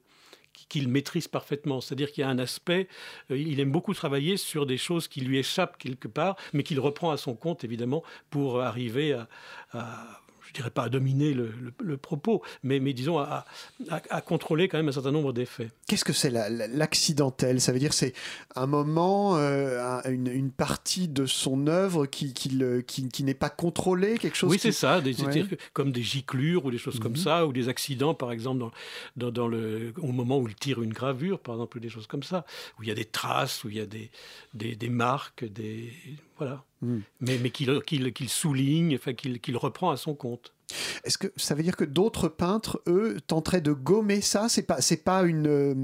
qu'il 0.68 0.88
maîtrise 0.88 1.28
parfaitement. 1.28 1.80
C'est-à-dire 1.80 2.10
qu'il 2.12 2.22
y 2.22 2.24
a 2.24 2.28
un 2.28 2.38
aspect, 2.38 2.88
euh, 3.30 3.36
il 3.36 3.60
aime 3.60 3.70
beaucoup 3.72 3.94
travailler 3.94 4.36
sur 4.36 4.66
des 4.66 4.78
choses 4.78 5.08
qui 5.08 5.20
lui 5.20 5.38
échappent 5.38 5.76
quelque 5.78 6.08
part, 6.08 6.36
mais 6.52 6.62
qu'il 6.62 6.80
reprend 6.80 7.10
à 7.10 7.16
son 7.16 7.34
compte, 7.34 7.64
évidemment, 7.64 8.02
pour 8.30 8.60
arriver 8.60 9.12
à, 9.12 9.28
à- 9.72 10.20
je 10.46 10.52
dirais 10.52 10.70
pas 10.70 10.84
à 10.84 10.88
dominer 10.88 11.32
le, 11.34 11.46
le- 11.60 11.72
le 11.82 11.96
propos, 11.96 12.42
mais, 12.62 12.80
mais 12.80 12.92
disons 12.92 13.18
à, 13.18 13.44
à- 13.90 14.02
à 14.10 14.20
contrôler 14.20 14.68
quand 14.68 14.76
même 14.78 14.88
un 14.88 14.92
certain 14.92 15.10
nombre 15.12 15.32
d'effets. 15.32 15.70
Qu'est-ce 15.88 16.04
que 16.04 16.12
c'est 16.12 16.30
la- 16.30 16.48
la- 16.50 16.66
l'accidentel? 16.68 17.60
Ça 17.60 17.72
veut 17.72 17.78
dire 17.78 17.92
c'est 17.92 18.12
un 18.54 18.66
moment, 18.66 19.36
euh, 19.36 19.82
un- 20.04 20.10
une, 20.10 20.28
une 20.28 20.50
partie 20.50 21.08
de 21.08 21.26
son 21.26 21.66
œuvre 21.66 22.06
qui, 22.06 22.32
qui, 22.34 22.50
le- 22.50 22.82
qui- 22.82 23.08
qui 23.08 23.24
n'est 23.24 23.34
pas 23.34 23.50
contrôlée, 23.50 24.18
quelque 24.18 24.36
chose 24.36 24.50
Oui, 24.50 24.58
c'est 24.60 24.72
ça, 24.72 25.00
des- 25.00 25.14
Ouais. 25.24 25.44
comme 25.72 25.92
des 25.92 26.02
giclures 26.02 26.64
ou 26.66 26.70
des 26.70 26.78
choses 26.78 26.98
comme 27.00 27.12
Mhm. 27.12 27.18
ça, 27.18 27.46
ou 27.46 27.52
des 27.52 27.68
accidents, 27.68 28.14
par 28.14 28.32
exemple, 28.32 28.60
dans, 28.60 28.70
dans, 29.16 29.30
dans 29.30 29.48
le, 29.48 29.92
au 29.98 30.12
moment 30.12 30.38
où 30.38 30.48
il 30.48 30.54
tire 30.54 30.82
une 30.82 30.92
gravure, 30.92 31.38
par 31.40 31.54
exemple, 31.56 31.78
ou 31.78 31.80
des 31.80 31.88
choses 31.88 32.06
comme 32.06 32.22
ça, 32.22 32.44
où 32.78 32.82
il 32.82 32.88
y 32.88 32.92
a 32.92 32.94
des 32.94 33.04
traces, 33.04 33.64
où 33.64 33.68
il 33.70 33.76
y 33.76 33.80
a 33.80 33.86
des, 33.86 34.10
des, 34.52 34.76
des 34.76 34.88
marques, 34.88 35.44
des, 35.44 35.92
voilà. 36.38 36.62
Mhm. 36.84 37.02
Mais, 37.20 37.38
mais 37.38 37.50
qu'il 37.50 38.28
souligne, 38.28 38.96
enfin, 38.96 39.14
qu'il 39.14 39.40
qu'il 39.40 39.56
reprend 39.56 39.90
à 39.90 39.96
son 39.96 40.14
compte. 40.14 40.53
Est-ce 41.04 41.18
que 41.18 41.28
ça 41.36 41.54
veut 41.54 41.62
dire 41.62 41.76
que 41.76 41.84
d'autres 41.84 42.28
peintres, 42.28 42.80
eux, 42.86 43.18
tenteraient 43.26 43.60
de 43.60 43.72
gommer 43.72 44.20
ça? 44.20 44.48
C'est 44.48 44.62
pas, 44.62 44.80
c'est 44.80 45.02
pas 45.04 45.22
une 45.22 45.46
euh, 45.46 45.74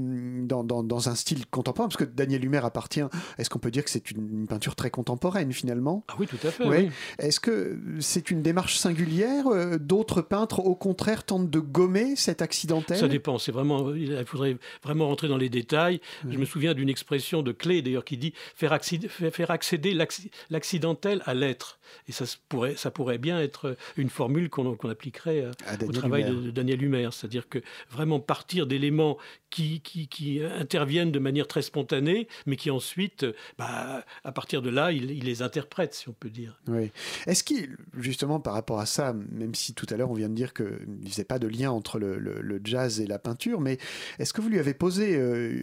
dans, 0.45 0.63
dans- 0.63 0.83
dans 0.83 1.09
un 1.09 1.15
style 1.15 1.45
contemporain, 1.47 1.87
parce 1.87 1.97
que 1.97 2.03
Daniel 2.03 2.43
Humer 2.43 2.61
appartient. 2.65 3.03
Est-ce 3.37 3.49
qu'on 3.49 3.59
peut 3.59 3.71
dire 3.71 3.83
que 3.83 3.89
c'est 3.89 4.11
une, 4.11 4.27
une 4.41 4.47
peinture 4.47 4.75
très 4.75 4.89
contemporaine 4.89 5.51
finalement? 5.53 6.03
Ah 6.07 6.15
oui, 6.19 6.27
tout 6.27 6.37
à 6.45 6.51
fait. 6.51 6.65
Ouais. 6.65 6.83
oui. 6.85 6.91
Est-ce 7.19 7.39
que 7.39 7.79
c'est 7.99 8.31
une 8.31 8.41
démarche 8.41 8.77
singulière 8.77 9.47
Euh, 9.47 9.77
D'autres 9.77 10.21
peintres, 10.21 10.59
au 10.59 10.75
contraire, 10.75 11.23
tentent 11.23 11.49
de 11.49 11.59
gommer 11.59 12.15
cet 12.15 12.41
accidentel? 12.41 12.97
Ça 12.97 13.07
dépend. 13.07 13.37
C'est 13.37 13.51
vraiment. 13.51 13.93
Il 13.93 14.23
faudrait 14.25 14.57
vraiment 14.83 15.07
rentrer 15.07 15.27
dans 15.27 15.37
les 15.37 15.49
détails. 15.49 16.01
Je 16.29 16.37
me 16.37 16.45
souviens 16.45 16.73
d'une 16.73 16.89
expression 16.89 17.41
de 17.43 17.51
Clé 17.51 17.81
d'ailleurs 17.81 18.05
qui 18.05 18.17
dit 18.17 18.33
faire, 18.55 18.73
accéder, 18.73 19.07
faire 19.07 19.51
accéder 19.51 19.93
l'acci- 19.93 20.29
l'accidentel 20.49 21.21
à 21.25 21.33
l'être. 21.33 21.79
Et 22.07 22.11
ça 22.11 22.25
pourrait, 22.49 22.75
ça 22.77 22.91
pourrait 22.91 23.17
bien 23.17 23.39
être 23.41 23.75
une 23.97 24.09
formule 24.09 24.49
qu'on 24.49 24.65
qu'on 24.75 24.89
appliquerait 24.89 25.45
à- 25.45 25.51
À 25.67 25.83
au 25.83 25.91
travail 25.91 26.23
de, 26.25 26.33
de 26.35 26.51
Daniel 26.51 26.81
Humer. 26.83 27.09
C'est-à-dire 27.11 27.47
que 27.49 27.59
vraiment 27.89 28.19
partir 28.19 28.67
d'éléments 28.67 29.17
qui, 29.49 29.81
qui, 29.81 30.07
qui 30.07 30.41
interviennent 30.43 31.11
de 31.11 31.19
manière 31.19 31.47
très 31.47 31.61
spontanée, 31.61 32.27
mais 32.45 32.55
qui 32.55 32.71
ensuite, 32.71 33.25
bah, 33.57 34.05
à 34.23 34.31
partir 34.31 34.61
de 34.61 34.69
là, 34.69 34.91
il, 34.91 35.11
il 35.11 35.25
les 35.25 35.41
interprète, 35.41 35.93
si 35.93 36.07
on 36.09 36.13
peut 36.13 36.29
dire. 36.29 36.59
Oui. 36.67 36.91
Est-ce 37.27 37.43
qu'il, 37.43 37.75
justement, 37.97 38.39
par 38.39 38.53
rapport 38.53 38.79
à 38.79 38.85
ça, 38.85 39.13
même 39.31 39.53
si 39.55 39.73
tout 39.73 39.85
à 39.89 39.97
l'heure 39.97 40.09
on 40.11 40.13
vient 40.15 40.29
de 40.29 40.35
dire 40.35 40.53
qu'il 40.53 40.65
ne 40.87 41.07
faisait 41.09 41.23
pas 41.25 41.39
de 41.39 41.47
lien 41.47 41.71
entre 41.71 41.99
le, 41.99 42.17
le- 42.17 42.41
le 42.41 42.61
jazz 42.63 43.01
et 43.01 43.07
la 43.07 43.19
peinture, 43.19 43.59
mais 43.59 43.77
est-ce 44.19 44.31
que 44.33 44.41
vous 44.41 44.49
lui 44.49 44.59
avez 44.59 44.73
posé 44.73 45.15
euh, 45.17 45.61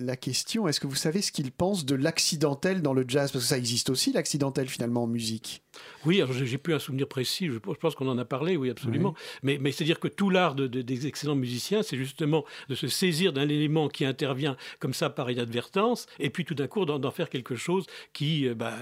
la 0.00 0.16
question, 0.16 0.68
est-ce 0.68 0.80
que 0.80 0.86
vous 0.86 0.94
savez 0.94 1.22
ce 1.22 1.32
qu'il 1.32 1.50
pense 1.52 1.84
de 1.86 1.94
l'accidentel 1.94 2.82
dans 2.82 2.92
le 2.92 3.04
jazz? 3.06 3.30
Parce 3.32 3.44
que 3.44 3.48
ça 3.48 3.58
existe 3.58 3.88
aussi, 3.90 4.12
l'accidentel, 4.12 4.68
finalement, 4.68 5.04
en 5.04 5.06
musique. 5.06 5.62
Oui, 6.04 6.20
alors 6.20 6.32
j'ai 6.34 6.58
plus 6.58 6.74
un 6.74 6.78
souvenir 6.78 7.08
précis, 7.08 7.48
je 7.48 7.58
pense 7.58 7.94
qu'on 7.94 8.08
en 8.08 8.18
a 8.18 8.24
parlé, 8.26 8.41
oui, 8.42 8.70
absolument. 8.70 9.14
Mais, 9.42 9.58
mais 9.60 9.72
c'est-à-dire 9.72 9.98
que 10.00 10.08
tout 10.08 10.30
l'art 10.30 10.54
de- 10.54 10.66
de- 10.66 10.82
des 10.82 11.06
excellents 11.06 11.34
musiciens, 11.36 11.82
c'est 11.82 11.96
justement 11.96 12.44
de 12.68 12.74
se 12.74 12.88
saisir 12.88 13.32
d'un 13.32 13.48
élément 13.48 13.88
qui 13.88 14.04
intervient 14.04 14.56
comme 14.78 14.94
ça 14.94 15.08
par 15.10 15.30
inadvertance, 15.30 16.06
et 16.18 16.30
puis 16.30 16.44
tout 16.44 16.54
d'un 16.54 16.66
coup 16.66 16.84
d'en 16.84 17.10
faire 17.10 17.28
quelque 17.30 17.56
chose 17.56 17.86
qui, 18.12 18.46
euh, 18.48 18.54
bah, 18.54 18.74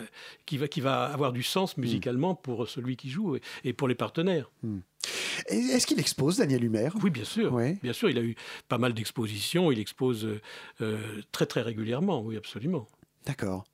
qui, 0.46 0.56
va, 0.58 0.68
qui 0.68 0.80
va 0.80 1.04
avoir 1.04 1.32
du 1.32 1.42
sens 1.42 1.76
musicalement 1.76 2.34
pour 2.34 2.68
celui 2.68 2.96
qui 2.96 3.10
joue 3.10 3.36
et, 3.36 3.40
et 3.64 3.72
pour 3.72 3.86
les 3.88 3.94
partenaires. 3.94 4.50
Et 5.48 5.56
Est-ce 5.56 5.86
qu'il 5.86 5.98
expose, 6.00 6.36
Daniel 6.38 6.64
Humer? 6.64 6.90
Oui, 7.02 7.10
bien 7.10 7.24
sûr. 7.24 7.52
Bien 7.82 7.92
sûr, 7.92 8.10
il 8.10 8.18
a 8.18 8.22
eu 8.22 8.34
pas 8.68 8.78
mal 8.78 8.92
d'expositions, 8.92 9.70
il 9.72 9.78
expose 9.78 10.24
euh, 10.26 10.40
euh, 10.82 10.98
très 11.32 11.46
très 11.46 11.62
régulièrement, 11.62 12.20
oui, 12.22 12.36
absolument. 12.36 12.86
D'accord. 13.26 13.64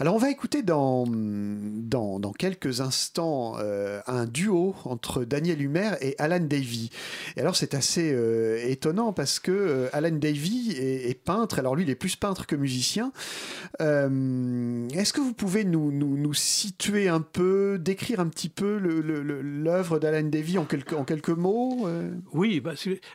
Alors 0.00 0.14
on 0.14 0.18
va 0.18 0.30
écouter 0.30 0.62
dans, 0.62 1.04
dans, 1.06 2.18
dans 2.18 2.32
quelques 2.32 2.80
instants 2.80 3.56
euh, 3.58 4.00
un 4.06 4.26
duo 4.26 4.74
entre 4.84 5.24
Daniel 5.24 5.60
Humer 5.60 5.90
et 6.00 6.14
Alan 6.18 6.40
Davy. 6.40 6.90
Et 7.36 7.40
alors 7.40 7.56
c'est 7.56 7.74
assez 7.74 8.12
euh, 8.12 8.58
étonnant 8.66 9.12
parce 9.12 9.38
que 9.38 9.52
euh, 9.52 9.88
Alan 9.92 10.10
Davy 10.16 10.72
est, 10.78 11.10
est 11.10 11.14
peintre, 11.22 11.58
alors 11.58 11.76
lui 11.76 11.84
il 11.84 11.90
est 11.90 11.94
plus 11.94 12.16
peintre 12.16 12.46
que 12.46 12.56
musicien. 12.56 13.12
Est-ce 13.80 15.12
que 15.12 15.20
vous 15.20 15.34
pouvez 15.34 15.64
nous, 15.64 15.90
nous, 15.92 16.16
nous 16.16 16.34
situer 16.34 17.08
un 17.08 17.20
peu, 17.20 17.78
décrire 17.80 18.20
un 18.20 18.28
petit 18.28 18.48
peu 18.48 18.76
l'œuvre 18.78 19.98
d'Alan 19.98 20.28
Davy 20.28 20.58
en 20.58 20.64
quelques, 20.64 20.92
en 20.92 21.04
quelques 21.04 21.30
mots 21.30 21.88
Oui, 22.32 22.60
bah, 22.60 22.72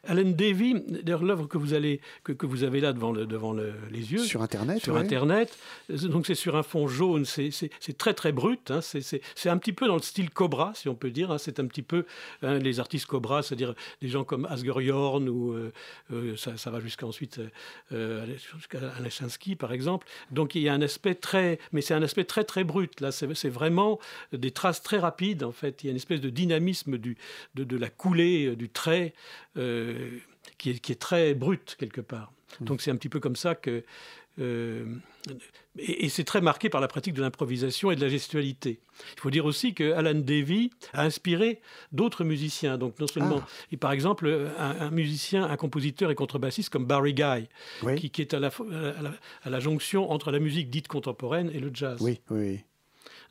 Alan 0.07 0.29
Davy, 0.29 0.75
d'ailleurs 1.03 1.23
l'œuvre 1.23 1.47
que 1.47 1.57
vous 1.57 1.73
allez 1.73 2.01
que, 2.23 2.31
que 2.33 2.45
vous 2.45 2.63
avez 2.63 2.81
là 2.81 2.93
devant 2.93 3.11
le, 3.11 3.25
devant 3.25 3.53
le- 3.53 3.73
les 3.91 4.11
yeux 4.11 4.19
Sur 4.19 4.41
Internet 4.41 4.81
sur 4.81 4.95
ouais. 4.95 5.01
Internet. 5.01 5.55
Donc 5.89 6.27
c'est 6.27 6.35
sur 6.35 6.55
un 6.55 6.63
fond 6.67 6.87
jaune, 6.87 7.25
c'est 7.25 7.97
très 7.97 8.13
très 8.13 8.31
brut. 8.31 8.69
hein. 8.69 8.81
C'est- 8.81 9.49
un 9.49 9.57
petit 9.57 9.73
peu 9.73 9.87
dans 9.87 9.95
le 9.95 10.01
style 10.03 10.29
Cobra, 10.29 10.73
si 10.75 10.87
on 10.89 10.93
peut 10.95 11.09
dire. 11.09 11.31
hein. 11.31 11.39
C'est 11.39 11.59
un 11.59 11.65
petit 11.65 11.81
peu 11.81 12.05
hein, 12.43 12.59
les 12.59 12.79
artistes 12.79 13.07
Cobra, 13.07 13.41
c'est-à-dire 13.41 13.73
des 14.01 14.07
gens 14.09 14.23
comme 14.23 14.45
Asger 14.45 14.73
Jorn 14.85 15.27
ou 15.29 15.53
euh, 15.53 15.71
euh, 16.11 16.35
ça, 16.37 16.55
ça 16.57 16.69
va 16.69 16.79
jusqu'à 16.79 17.07
ensuite 17.07 17.41
euh, 17.93 18.25
jusqu'à 18.55 18.79
Alechinsky 18.97 19.55
par 19.55 19.71
exemple. 19.73 20.05
Donc 20.29 20.53
il 20.53 20.61
y 20.61 20.69
a 20.69 20.73
un 20.73 20.81
aspect 20.83 21.15
très, 21.15 21.57
mais 21.71 21.81
c'est 21.81 21.95
un 21.95 22.03
aspect 22.03 22.25
très 22.25 22.43
très 22.43 22.63
brut. 22.63 23.01
Là, 23.01 23.11
c'est 23.11 23.49
vraiment 23.49 23.99
des 24.33 24.51
traces 24.51 24.83
très 24.83 24.99
rapides 24.99 25.43
en 25.43 25.51
fait. 25.53 25.83
Il 25.83 25.87
y 25.87 25.89
a 25.89 25.91
une 25.91 25.97
espèce 25.97 26.21
de 26.21 26.29
dynamisme 26.29 26.97
du, 26.97 27.17
de, 27.55 27.63
de 27.63 27.77
la 27.77 27.89
coulée 27.89 28.47
euh, 28.47 28.55
du 28.55 28.69
trait 28.69 29.13
euh, 29.57 30.09
qui, 30.57 30.71
est, 30.71 30.79
qui 30.79 30.91
est 30.91 30.95
très 31.01 31.33
brut 31.33 31.75
quelque 31.79 32.01
part. 32.01 32.31
Donc 32.59 32.81
c'est 32.81 32.91
un 32.91 32.95
petit 32.95 33.09
peu 33.09 33.19
comme 33.19 33.35
ça 33.35 33.55
que 33.55 33.83
euh, 34.39 34.85
et, 35.79 36.05
et 36.05 36.09
c'est 36.09 36.23
très 36.23 36.41
marqué 36.41 36.69
par 36.69 36.81
la 36.81 36.87
pratique 36.87 37.13
de 37.13 37.21
l'improvisation 37.21 37.91
et 37.91 37.95
de 37.95 38.01
la 38.01 38.09
gestualité. 38.09 38.79
Il 39.15 39.19
faut 39.21 39.29
dire 39.29 39.45
aussi 39.45 39.73
que 39.73 39.91
Alan 39.93 40.13
Davy 40.15 40.71
a 40.93 41.03
inspiré 41.03 41.61
d'autres 41.91 42.23
musiciens. 42.23 42.77
Donc 42.77 42.99
non 42.99 43.07
seulement, 43.07 43.41
et 43.71 43.77
par 43.77 43.91
exemple, 43.91 44.49
un, 44.57 44.75
un 44.87 44.91
musicien, 44.91 45.43
un 45.45 45.55
compositeur 45.57 46.09
et 46.11 46.15
contrebassiste 46.15 46.69
comme 46.69 46.85
Barry 46.85 47.13
Guy, 47.13 47.47
Oui. 47.83 47.95
qui, 47.95 48.09
qui 48.09 48.21
est 48.21 48.33
à 48.33 48.39
la, 48.39 48.47
à, 48.47 49.01
la, 49.01 49.11
à 49.43 49.49
la 49.49 49.59
jonction 49.59 50.09
entre 50.11 50.31
la 50.31 50.39
musique 50.39 50.69
dite 50.69 50.87
contemporaine 50.87 51.49
et 51.53 51.59
le 51.59 51.69
jazz. 51.73 51.97
Oui, 52.01 52.19
oui, 52.29 52.39
oui. 52.39 52.59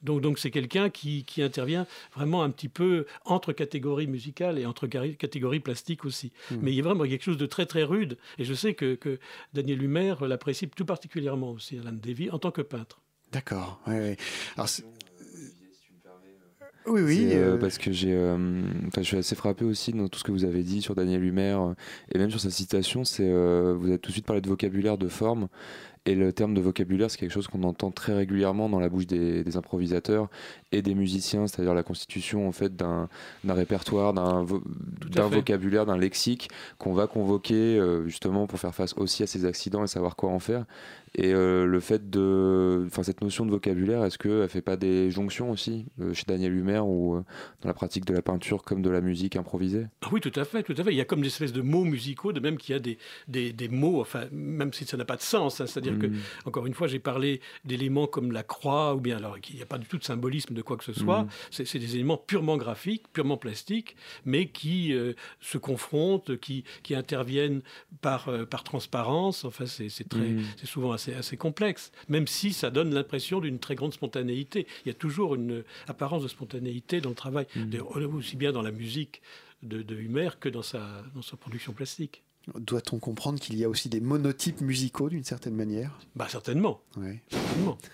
Donc 0.02 0.20
donc 0.20 0.38
c'est 0.38 0.50
quelqu'un 0.50 0.90
qui, 0.90 1.24
qui 1.24 1.42
intervient 1.42 1.86
vraiment 2.14 2.42
un 2.42 2.50
petit 2.50 2.68
peu 2.68 3.06
entre 3.24 3.52
catégories 3.52 4.06
musicales 4.06 4.58
et 4.58 4.66
entre 4.66 4.86
catégories 4.86 5.60
plastiques 5.60 6.04
aussi. 6.04 6.32
Mais 6.62 6.72
il 6.72 6.76
y 6.76 6.80
a 6.80 6.82
vraiment 6.84 7.04
quelque 7.04 7.24
chose 7.24 7.36
de 7.38 7.46
très 7.46 7.66
très 7.66 7.82
rude. 7.82 8.18
Et 8.38 8.44
je 8.44 8.54
sais 8.54 8.74
que, 8.74 8.94
que 8.94 9.18
Daniel 9.54 9.82
Humer 9.82 10.14
l'apprécie 10.22 10.68
tout 10.68 10.84
particulièrement 10.84 11.50
aussi, 11.50 11.78
Alan 11.78 11.92
Davy, 11.92 12.30
en 12.30 12.38
tant 12.38 12.50
que 12.50 12.62
peintre. 12.62 13.00
D'accord. 13.32 13.80
ouais, 13.86 13.98
ouais. 13.98 14.16
Alors, 14.56 14.68
c'est- 14.68 14.84
oui, 16.88 17.00
oui. 17.02 17.16
C'est, 17.30 17.34
euh, 17.36 17.54
euh, 17.54 17.58
parce 17.58 17.78
que 17.78 17.90
j'ai, 17.90 18.12
euh, 18.14 18.62
enfin, 18.86 19.02
je 19.02 19.06
suis 19.08 19.16
assez 19.16 19.34
frappé 19.34 19.64
aussi 19.64 19.92
dans 19.92 20.06
tout 20.06 20.20
ce 20.20 20.24
que 20.24 20.30
vous 20.30 20.44
avez 20.44 20.62
dit 20.62 20.80
sur 20.82 20.94
Daniel 20.94 21.24
Humer 21.24 21.56
euh, 21.58 21.74
et 22.12 22.18
même 22.18 22.30
sur 22.30 22.38
sa 22.40 22.50
citation. 22.50 23.04
C'est, 23.04 23.28
euh, 23.28 23.74
vous 23.76 23.88
avez 23.88 23.98
tout 23.98 24.10
de 24.10 24.12
suite 24.12 24.24
parlé 24.26 24.40
de 24.40 24.48
vocabulaire, 24.48 24.96
de 24.96 25.08
forme, 25.08 25.48
et 26.06 26.14
le 26.14 26.32
terme 26.32 26.54
de 26.54 26.60
vocabulaire, 26.60 27.10
c'est 27.10 27.18
quelque 27.18 27.32
chose 27.32 27.48
qu'on 27.48 27.62
entend 27.64 27.90
très 27.90 28.14
régulièrement 28.14 28.68
dans 28.68 28.80
la 28.80 28.88
bouche 28.88 29.06
des, 29.06 29.42
des 29.44 29.56
improvisateurs 29.56 30.28
et 30.72 30.80
des 30.80 30.94
musiciens, 30.94 31.46
c'est-à-dire 31.46 31.74
la 31.74 31.82
constitution 31.82 32.48
en 32.48 32.52
fait 32.52 32.74
d'un, 32.76 33.08
répertoire, 33.44 34.12
d'un, 34.14 34.42
vo- 34.42 34.62
vocabulaire, 35.28 35.86
d'un 35.86 35.98
lexique 35.98 36.48
qu'on 36.78 36.92
va 36.92 37.06
convoquer 37.06 37.78
euh, 37.78 38.06
justement 38.06 38.46
pour 38.46 38.58
faire 38.58 38.74
face 38.74 38.94
aussi 38.96 39.22
à 39.22 39.26
ces 39.26 39.44
accidents 39.44 39.84
et 39.84 39.86
savoir 39.88 40.16
quoi 40.16 40.30
en 40.30 40.38
faire. 40.38 40.64
Et 41.18 41.32
euh, 41.32 41.64
le 41.64 41.80
fait 41.80 42.10
de, 42.10 42.84
enfin 42.86 43.02
cette 43.02 43.22
notion 43.22 43.46
de 43.46 43.50
vocabulaire, 43.50 44.04
est-ce 44.04 44.18
qu'elle 44.18 44.48
fait 44.50 44.60
pas 44.60 44.76
des 44.76 45.10
jonctions 45.10 45.50
aussi 45.50 45.86
euh, 46.00 46.12
chez 46.12 46.24
Daniel 46.26 46.52
Humer 46.54 46.80
ou 46.80 47.22
dans 47.62 47.68
la 47.68 47.72
pratique 47.74 48.04
de 48.04 48.12
la 48.12 48.20
peinture 48.20 48.62
comme 48.62 48.82
de 48.82 48.90
la 48.90 49.00
musique 49.00 49.34
improvisée? 49.34 49.86
Oui, 50.12 50.20
tout 50.20 50.32
à 50.36 50.44
fait, 50.44 50.62
tout 50.62 50.74
à 50.76 50.84
fait. 50.84 50.90
Il 50.92 50.96
y 50.96 51.00
a 51.00 51.06
comme 51.06 51.22
des 51.22 51.28
espèces 51.28 51.54
de 51.54 51.62
mots 51.62 51.84
musicaux, 51.84 52.32
de 52.34 52.40
même 52.40 52.58
qu'il 52.58 52.74
y 52.74 52.76
a 52.76 52.80
des, 52.80 52.98
des, 53.28 53.52
des 53.54 53.68
mots, 53.68 54.00
enfin, 54.02 54.24
même 54.30 54.74
si 54.74 54.84
ça 54.84 54.98
n'a 54.98 55.06
pas 55.06 55.16
de 55.16 55.22
sens, 55.22 55.60
hein, 55.60 55.66
c'est-à-dire 55.66 55.95
C'est-à-dire 56.00 56.20
que, 56.42 56.48
encore 56.48 56.66
une 56.66 56.74
fois, 56.74 56.86
j'ai 56.88 56.98
parlé 56.98 57.40
d'éléments 57.64 58.06
comme 58.06 58.32
la 58.32 58.42
croix, 58.42 58.94
ou 58.94 59.00
bien 59.00 59.16
alors 59.16 59.40
qu'il 59.40 59.56
n'y 59.56 59.62
a 59.62 59.66
pas 59.66 59.78
du 59.78 59.86
tout 59.86 59.98
de 59.98 60.04
symbolisme 60.04 60.54
de 60.54 60.62
quoi 60.62 60.76
que 60.76 60.84
ce 60.84 60.92
soit. 60.92 61.22
Mm. 61.24 61.28
C'est 61.50 61.78
des 61.78 61.94
éléments 61.94 62.16
purement 62.16 62.56
graphiques, 62.56 63.04
purement 63.12 63.36
plastiques, 63.36 63.96
mais 64.24 64.48
qui 64.48 64.92
euh, 64.92 65.14
se 65.40 65.58
confrontent, 65.58 66.36
qui, 66.38 66.64
qui 66.82 66.94
interviennent 66.94 67.62
par, 68.00 68.28
euh, 68.28 68.44
par 68.44 68.64
transparence. 68.64 69.44
Enfin, 69.44 69.66
c'est 69.66 69.88
Mm. 70.14 70.42
c'est 70.56 70.66
souvent 70.66 70.92
assez, 70.92 71.14
assez 71.14 71.36
complexe, 71.36 71.92
même 72.08 72.26
si 72.26 72.52
ça 72.52 72.70
donne 72.70 72.94
l'impression 72.94 73.40
d'une 73.40 73.58
très 73.58 73.74
grande 73.74 73.92
spontanéité. 73.92 74.66
Il 74.84 74.88
y 74.88 74.90
a 74.90 74.94
toujours 74.94 75.34
une 75.34 75.64
apparence 75.88 76.22
de 76.22 76.28
spontanéité 76.28 77.00
dans 77.00 77.10
le 77.10 77.14
travail, 77.14 77.46
Mm. 77.54 77.70
D'ailleurs, 77.70 78.14
aussi 78.14 78.36
bien 78.36 78.52
dans 78.52 78.62
la 78.62 78.72
musique 78.72 79.22
de, 79.62 79.82
de 79.82 79.96
Humer 79.96 80.30
que 80.38 80.48
dans 80.48 80.62
sa, 80.62 81.02
dans 81.14 81.22
sa 81.22 81.36
production 81.36 81.72
plastique. 81.72 82.22
Doit-on 82.54 82.98
comprendre 82.98 83.40
qu'il 83.40 83.56
y 83.56 83.64
a 83.64 83.68
aussi 83.68 83.88
des 83.88 84.00
monotypes 84.00 84.60
musicaux 84.60 85.08
d'une 85.08 85.24
certaine 85.24 85.54
manière? 85.54 85.98
Bah 86.14 86.26
certainement. 86.28 86.80
Certainement. 87.30 87.78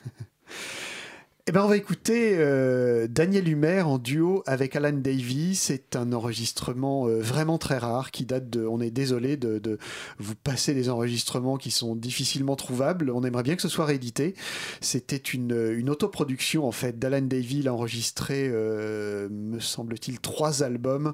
Eh 1.48 1.50
ben, 1.50 1.64
on 1.64 1.66
va 1.66 1.76
écouter 1.76 2.36
euh, 2.36 3.08
Daniel 3.08 3.48
Humer 3.48 3.80
en 3.80 3.98
duo 3.98 4.44
avec 4.46 4.76
Alan 4.76 4.92
Davy. 4.92 5.56
C'est 5.56 5.96
un 5.96 6.12
enregistrement 6.12 7.08
euh, 7.08 7.18
vraiment 7.20 7.58
très 7.58 7.78
rare 7.78 8.12
qui 8.12 8.24
date 8.24 8.48
de. 8.48 8.64
On 8.64 8.80
est 8.80 8.92
désolé 8.92 9.36
de, 9.36 9.76
vous 10.20 10.36
passer 10.36 10.72
des 10.72 10.88
enregistrements 10.88 11.56
qui 11.56 11.72
sont 11.72 11.96
difficilement 11.96 12.54
trouvables. 12.54 13.10
On 13.10 13.24
aimerait 13.24 13.42
bien 13.42 13.56
que 13.56 13.62
ce 13.62 13.68
soit 13.68 13.86
réédité. 13.86 14.36
C'était 14.80 15.16
une, 15.16 15.74
une 15.76 15.90
autoproduction 15.90 16.64
en 16.64 16.70
fait 16.70 17.00
d'Alan 17.00 17.22
Davy. 17.22 17.58
Il 17.58 17.66
a 17.68 17.74
enregistré, 17.74 18.48
euh, 18.48 19.28
me 19.28 19.58
semble-t-il, 19.58 20.20
trois 20.20 20.62
albums 20.62 21.12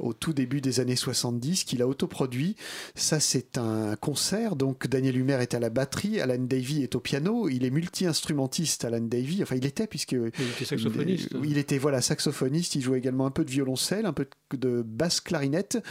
au 0.00 0.14
tout 0.14 0.32
début 0.32 0.60
des 0.60 0.80
années 0.80 0.96
70 0.96 1.62
qu'il 1.62 1.80
a 1.80 1.86
autoproduit. 1.86 2.56
Ça, 2.96 3.20
c'est 3.20 3.56
un 3.56 3.94
concert. 3.94 4.56
Donc 4.56 4.88
Daniel 4.88 5.16
Humer 5.16 5.38
est 5.40 5.54
à 5.54 5.60
la 5.60 5.70
batterie, 5.70 6.20
Alan 6.20 6.38
Davy 6.40 6.82
est 6.82 6.96
au 6.96 7.00
piano. 7.00 7.48
Il 7.48 7.64
est 7.64 7.70
multi-instrumentiste, 7.70 8.84
Alan 8.84 8.98
Davy. 8.98 9.44
Enfin, 9.44 9.59
il 9.60 9.66
était 9.66 9.86
puisque 9.86 10.12
Il 10.12 10.26
était 10.26 10.64
saxophoniste. 10.64 11.28
il, 11.32 11.50
il 11.50 11.58
était 11.58 11.78
voilà 11.78 12.00
saxophoniste. 12.00 12.74
Il 12.74 12.82
jouait 12.82 12.98
également 12.98 13.26
un 13.26 13.30
peu 13.30 13.44
de 13.44 13.50
violoncelle, 13.50 14.06
un 14.06 14.12
peu 14.12 14.26
de 14.56 14.82
basse 14.82 15.20
clarinette. 15.20 15.82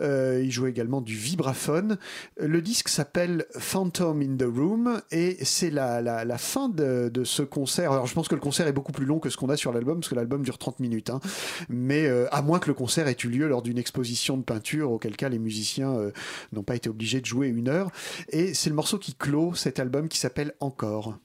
Euh, 0.00 0.40
il 0.42 0.50
jouait 0.50 0.70
également 0.70 1.00
du 1.00 1.14
vibraphone. 1.14 1.98
Le 2.38 2.62
disque 2.62 2.88
s'appelle 2.88 3.46
Phantom 3.58 4.20
in 4.22 4.36
the 4.36 4.48
Room 4.48 5.00
et 5.10 5.36
c'est 5.44 5.70
la, 5.70 6.00
la, 6.00 6.24
la 6.24 6.38
fin 6.38 6.68
de, 6.68 7.10
de, 7.12 7.24
ce 7.24 7.42
concert. 7.42 7.92
Alors 7.92 8.06
je 8.06 8.14
pense 8.14 8.28
que 8.28 8.34
le 8.34 8.40
concert 8.40 8.66
est 8.66 8.72
beaucoup 8.72 8.92
plus 8.92 9.06
long 9.06 9.18
que 9.18 9.30
ce 9.30 9.36
qu'on 9.36 9.48
a 9.48 9.56
sur 9.56 9.72
l'album 9.72 10.00
parce 10.00 10.08
que 10.08 10.14
l'album 10.14 10.42
dure 10.42 10.58
30 10.58 10.80
minutes. 10.80 11.10
Hein. 11.10 11.20
Mais 11.68 12.06
euh, 12.06 12.26
à 12.32 12.42
moins 12.42 12.58
que 12.58 12.68
le 12.68 12.74
concert 12.74 13.08
ait 13.08 13.16
eu 13.24 13.28
lieu 13.28 13.48
lors 13.48 13.62
d'une 13.62 13.78
exposition 13.78 14.36
de 14.36 14.42
peinture, 14.42 14.90
auquel 14.92 15.16
cas 15.16 15.28
les 15.28 15.38
musiciens 15.38 15.94
euh, 15.94 16.12
n'ont 16.52 16.62
pas 16.62 16.76
été 16.76 16.88
obligés 16.88 17.20
de 17.20 17.26
jouer 17.26 17.48
une 17.48 17.68
heure. 17.68 17.90
Et 18.30 18.54
c'est 18.54 18.70
le 18.70 18.76
morceau 18.76 18.98
qui 18.98 19.14
clôt 19.14 19.54
cet 19.54 19.78
album 19.78 20.08
qui 20.08 20.18
s'appelle 20.18 20.54
Encore. 20.60 21.18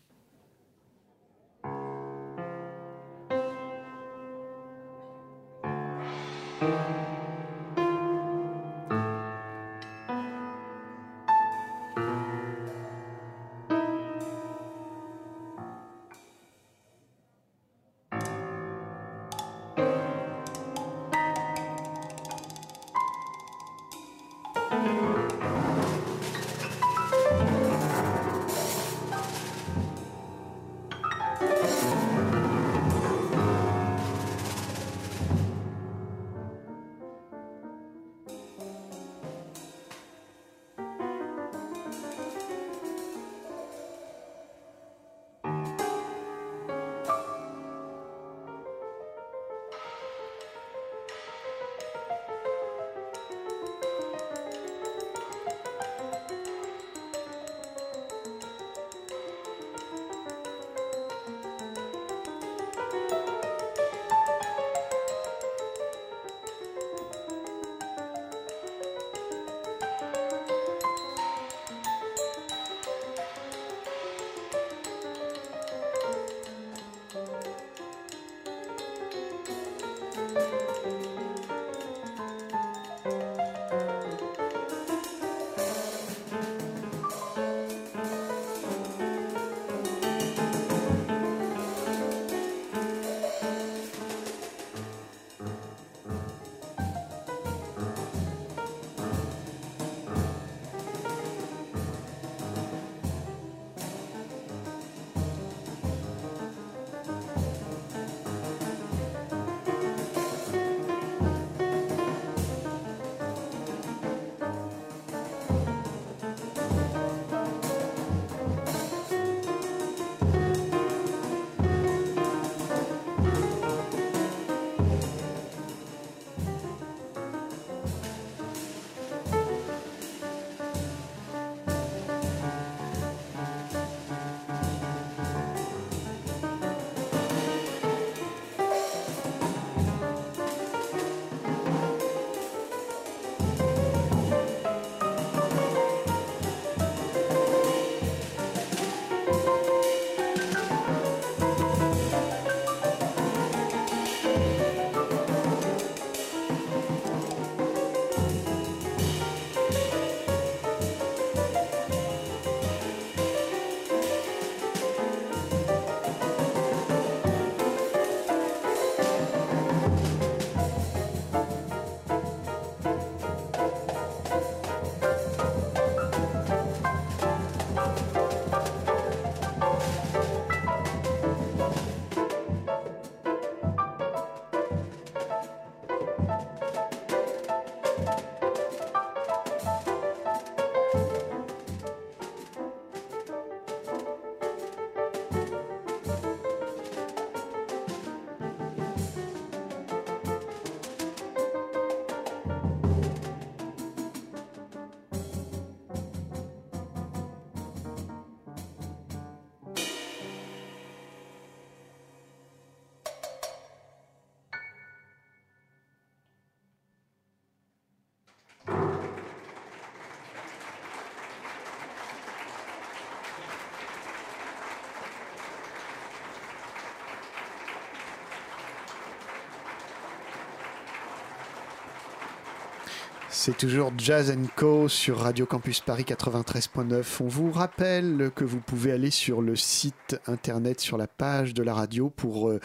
C'est 233.45 233.55
toujours 233.55 233.91
Jazz 233.95 234.35
Co 234.55 234.87
sur 234.87 235.19
Radio 235.19 235.45
Campus 235.45 235.79
Paris 235.79 236.01
93.9. 236.01 237.03
On 237.21 237.27
vous 237.27 237.51
rappelle 237.51 238.31
que 238.33 238.43
vous 238.43 238.59
pouvez 238.59 238.91
aller 238.91 239.11
sur 239.11 239.43
le 239.43 239.55
site 239.55 240.19
internet, 240.25 240.81
sur 240.81 240.97
la 240.97 241.05
page 241.05 241.53
de 241.53 241.61
la 241.61 241.75
radio 241.75 242.09
pour 242.09 242.49
euh, 242.49 242.59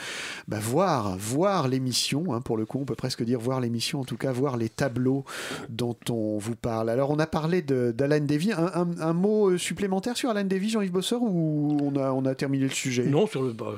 bah, 0.48 0.58
voir, 0.58 1.18
voir 1.18 1.68
l'émission. 1.68 2.32
Hein, 2.32 2.40
pour 2.40 2.56
le 2.56 2.64
coup, 2.64 2.78
on 2.80 2.86
peut 2.86 2.94
presque 2.94 3.22
dire 3.22 3.38
voir 3.38 3.60
l'émission, 3.60 4.00
en 4.00 4.04
tout 4.04 4.16
cas 4.16 4.32
voir 4.32 4.56
les 4.56 4.70
tableaux 4.70 5.26
dont 5.68 5.98
on 6.08 6.38
vous 6.38 6.56
parle. 6.56 6.88
Alors, 6.88 7.10
on 7.10 7.18
a 7.18 7.26
parlé 7.26 7.60
d'Alan 7.60 8.20
Davy. 8.20 8.52
Un, 8.52 8.88
un, 8.98 9.12
mot 9.12 9.58
supplémentaire 9.58 10.16
sur 10.16 10.30
Alan 10.30 10.44
Davy, 10.44 10.70
Jean-Yves 10.70 10.92
Bosseur, 10.92 11.20
ou 11.20 11.76
on 11.82 11.94
a, 11.96 12.10
on 12.10 12.24
a 12.24 12.34
terminé 12.34 12.64
le 12.64 12.70
sujet? 12.70 13.04
Non, 13.04 13.26
sur 13.26 13.42
le, 13.42 13.52
bah, 13.52 13.74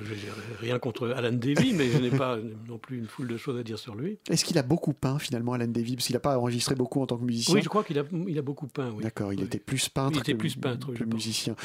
rien 0.61 0.79
contre 0.79 1.11
Alan 1.17 1.33
Davy, 1.33 1.75
mais 1.75 1.91
je 1.91 1.99
n'ai 1.99 2.11
pas 2.11 2.39
non 2.69 2.79
plus 2.79 2.99
une 2.99 3.09
foule 3.09 3.27
de 3.27 3.37
choses 3.37 3.59
à 3.59 3.65
dire 3.65 3.81
sur 3.81 3.97
lui. 3.97 4.19
Est-ce 4.31 4.45
qu'il 4.45 4.57
a 4.57 4.63
beaucoup 4.63 4.93
peint 4.93 5.19
finalement, 5.19 5.55
Alan 5.55 5.67
Davy? 5.67 5.97
Parce 5.97 6.07
qu'il 6.07 6.15
n'a 6.15 6.21
pas 6.21 6.39
enregistré 6.39 6.77
beaucoup 6.77 6.92
en 7.01 7.07
tant 7.07 7.17
que 7.17 7.25
musicien. 7.25 7.55
Oui, 7.55 7.63
je 7.63 7.69
crois 7.69 7.85
qu'il 7.85 7.99
a, 7.99 8.05
il 8.29 8.39
a 8.39 8.43
beaucoup 8.43 8.67
peint. 8.67 8.93
Oui. 8.95 9.03
D'accord, 9.03 9.33
il 9.33 9.43
était 9.43 9.59
plus 9.59 9.89
peintre 9.89 10.19
il 10.19 10.21
était 10.21 10.33
que, 10.33 10.39
plus 10.39 10.57
peintre, 10.57 10.93
que 10.93 11.05
musicien. 11.05 11.57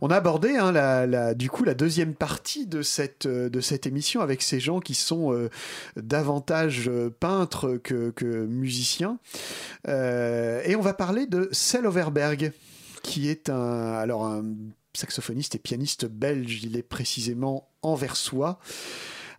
On 0.00 0.08
a 0.08 0.16
abordé 0.16 0.56
hein, 0.56 0.72
la, 0.72 1.06
la, 1.06 1.34
du 1.34 1.50
coup 1.50 1.64
la 1.64 1.74
deuxième 1.74 2.14
partie 2.14 2.66
de 2.66 2.82
cette, 2.82 3.26
de 3.26 3.60
cette 3.60 3.86
émission 3.86 4.20
avec 4.20 4.42
ces 4.42 4.60
gens 4.60 4.80
qui 4.80 4.94
sont 4.94 5.32
euh, 5.32 5.50
davantage 5.96 6.88
euh, 6.88 7.10
peintres 7.10 7.76
que, 7.82 8.10
que 8.10 8.46
musiciens. 8.46 9.18
Euh, 9.88 10.62
et 10.64 10.76
on 10.76 10.80
va 10.80 10.94
parler 10.94 11.26
de 11.26 11.48
Sel 11.52 11.86
Overberg, 11.86 12.52
qui 13.02 13.28
est 13.28 13.50
un, 13.50 13.92
alors 13.92 14.24
un 14.24 14.44
saxophoniste 14.94 15.54
et 15.54 15.58
pianiste 15.58 16.06
belge. 16.06 16.64
Il 16.64 16.76
est 16.76 16.82
précisément 16.82 17.68
anversois. 17.82 18.58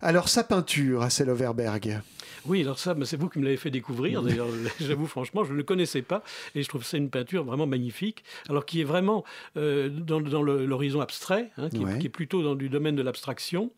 Alors 0.00 0.28
sa 0.28 0.42
peinture 0.44 1.02
à 1.02 1.10
Sel 1.10 1.30
Overberg? 1.30 2.02
Oui, 2.46 2.62
alors 2.62 2.78
ça, 2.78 2.94
c'est 3.04 3.16
vous 3.16 3.28
qui 3.28 3.38
me 3.38 3.44
l'avez 3.44 3.56
fait 3.56 3.70
découvrir. 3.70 4.22
D'ailleurs, 4.22 4.48
j'avoue 4.80 5.06
franchement, 5.06 5.44
je 5.44 5.52
ne 5.52 5.56
le 5.56 5.62
connaissais 5.62 6.02
pas 6.02 6.22
et 6.54 6.62
je 6.62 6.68
trouve 6.68 6.84
c'est 6.84 6.98
une 6.98 7.10
peinture 7.10 7.44
vraiment 7.44 7.66
magnifique. 7.66 8.24
Alors 8.48 8.66
qui 8.66 8.80
est 8.80 8.84
vraiment 8.84 9.24
euh, 9.56 9.88
dans, 9.88 10.20
l'horizon 10.42 11.00
abstrait, 11.00 11.50
hein, 11.56 11.68
qui, 11.68 12.06
est, 12.06 12.08
plutôt 12.08 12.42
dans 12.42 12.54
du 12.54 12.68
domaine 12.68 12.96
de 12.96 13.02
l'abstraction. 13.02 13.70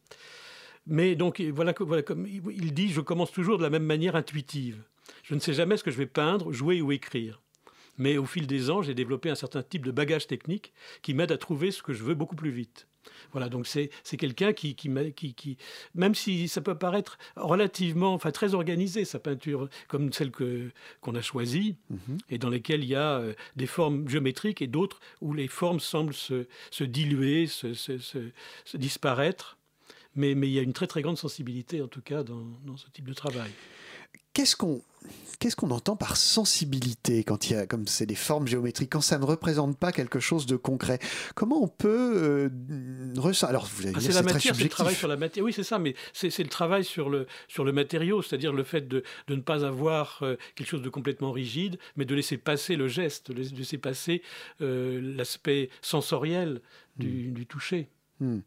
Mais 0.87 1.15
donc 1.15 1.41
voilà, 1.41 1.75
voilà, 1.79 2.03
comme 2.03 2.27
il 2.27 2.75
dit, 2.75 2.91
je 2.91 3.01
commence 3.01 3.33
toujours 3.33 3.59
de 3.59 3.63
la 3.63 3.71
même 3.71 3.85
manière 3.85 4.17
intuitive. 4.17 4.83
Je 5.23 5.35
ne 5.35 5.41
sais 5.41 5.55
jamais 5.55 5.77
ce 5.77 5.85
que 5.85 5.91
je 5.91 5.97
vais 5.97 6.07
peindre, 6.07 6.53
jouer 6.53 6.83
ou 6.83 6.93
écrire. 6.93 7.41
Mais 7.97 8.19
au 8.19 8.27
fil 8.27 8.47
des 8.47 8.71
ans, 8.71 8.83
j'ai 8.83 8.95
développé 8.95 9.31
un 9.31 9.35
certain 9.35 9.63
type 9.63 9.85
de 9.85 9.91
bagage 9.91 10.27
technique 10.27 10.73
qui 11.03 11.15
m'aide 11.15 11.33
à 11.33 11.39
trouver 11.39 11.71
ce 11.71 11.83
que 11.83 11.93
je 11.93 12.03
veux 12.03 12.15
beaucoup 12.15 12.37
plus 12.37 12.51
vite. 12.51 12.87
Voilà, 13.33 13.49
donc 13.49 13.67
c'est 13.67 13.91
quelqu'un 14.17 14.53
qui, 14.53 14.75
qui, 14.75 15.35
qui, 15.35 15.57
même 15.95 16.15
si 16.15 16.49
ça 16.49 16.61
peut 16.61 16.77
paraître 16.77 17.19
relativement, 17.37 18.15
enfin 18.15 18.31
très 18.31 18.55
organisé, 18.55 19.05
sa 19.05 19.19
peinture, 19.19 19.69
comme 19.89 20.13
celle 20.13 20.31
qu'on 21.01 21.15
a 21.15 21.21
choisie, 21.21 21.77
mhm. 21.91 22.19
et 22.31 22.39
dans 22.39 22.51
lesquelles 22.51 22.85
il 22.85 22.91
y 22.91 22.95
a 22.95 23.19
euh, 23.19 23.35
des 23.57 23.67
formes 23.67 24.09
géométriques 24.09 24.63
et 24.63 24.67
d'autres 24.67 25.01
où 25.21 25.33
les 25.33 25.49
formes 25.49 25.81
semblent 25.81 26.15
se, 26.15 26.47
se 26.71 26.85
diluer, 26.85 27.47
se, 27.47 27.75
se, 27.75 27.99
se, 27.99 28.77
disparaître. 28.77 29.59
Mais, 30.17 30.37
mais 30.37 30.49
il 30.49 30.53
y 30.53 30.61
a 30.61 30.63
une 30.63 30.73
très 30.73 30.87
très 30.87 31.03
grande 31.03 31.19
sensibilité, 31.19 31.83
en 31.83 31.89
tout 31.89 32.03
cas, 32.03 32.23
dans, 32.23 32.47
dans 32.65 32.77
ce 32.77 32.89
type 32.91 33.09
de 33.09 33.15
travail. 33.15 33.51
Qu'est-ce 34.35 34.57
qu'on 34.57 34.83
qu'est-ce 35.39 35.57
qu'on 35.57 35.71
entend 35.71 35.97
par 35.97 36.17
sensibilité 36.17 37.23
quand 37.25 37.49
il 37.49 37.53
y 37.53 37.57
a 37.57 37.67
comme 37.67 37.87
c'est 37.87 38.07
des 38.07 38.15
formes 38.15 38.47
géométriques 38.47 38.91
quand 38.91 39.01
ça 39.01 39.19
ne 39.19 39.25
représente 39.25 39.77
pas 39.79 39.93
quelque 39.93 40.19
chose 40.19 40.47
de 40.47 40.57
concret? 40.57 40.99
Comment 41.35 41.63
on 41.63 41.69
peut 41.69 42.13
euh, 42.17 42.49
ressentir 43.17 43.51
Alors 43.51 43.67
vous 43.67 43.87
avez 43.87 43.95
ah, 43.97 44.01
c'est 44.01 44.13
la 44.13 44.23
matière, 44.23 44.57
c'est 44.57 44.63
le 44.65 44.69
travail 44.69 44.95
sur 44.95 45.07
la 45.07 45.17
matière. 45.17 45.45
Oui, 45.45 45.53
c'est 45.53 45.63
ça, 45.63 45.79
mais 45.79 45.95
c'est 46.13 46.37
le 46.39 46.49
travail 46.49 46.85
sur 46.85 47.11
le 47.11 47.27
sur 47.47 47.65
le 47.65 47.73
matériau, 47.73 48.23
c'est-à-dire 48.23 48.53
le 48.53 48.65
fait 48.65 48.89
de, 48.89 49.05
de, 49.29 49.37
ne 49.37 49.41
pas 49.41 49.65
avoir 49.65 50.19
euh, 50.23 50.37
quelque 50.57 50.69
chose 50.69 50.83
de 50.83 50.89
complètement 50.89 51.31
rigide, 51.31 51.79
mais 51.97 52.05
de 52.05 52.15
laisser 52.15 52.37
passer 52.37 52.75
le 52.75 52.89
geste, 52.89 53.31
de 53.31 53.43
laisser 53.57 53.79
passer 53.79 54.23
euh, 54.63 55.01
l'aspect 55.17 55.71
sensoriel 55.81 56.61
du, 56.97 57.29
hmm. 57.29 57.35
du 57.35 57.47
toucher. 57.47 57.89
Hmm. 58.19 58.41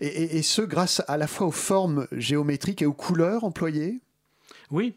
Et, 0.00 0.38
et 0.38 0.42
ce, 0.42 0.62
grâce 0.62 1.02
à 1.08 1.18
la 1.18 1.26
fois 1.26 1.46
aux 1.48 1.52
formes 1.52 2.06
géométriques 2.12 2.80
et 2.80 2.86
aux 2.86 2.94
couleurs 2.94 3.44
employées? 3.44 4.00
Oui, 4.70 4.94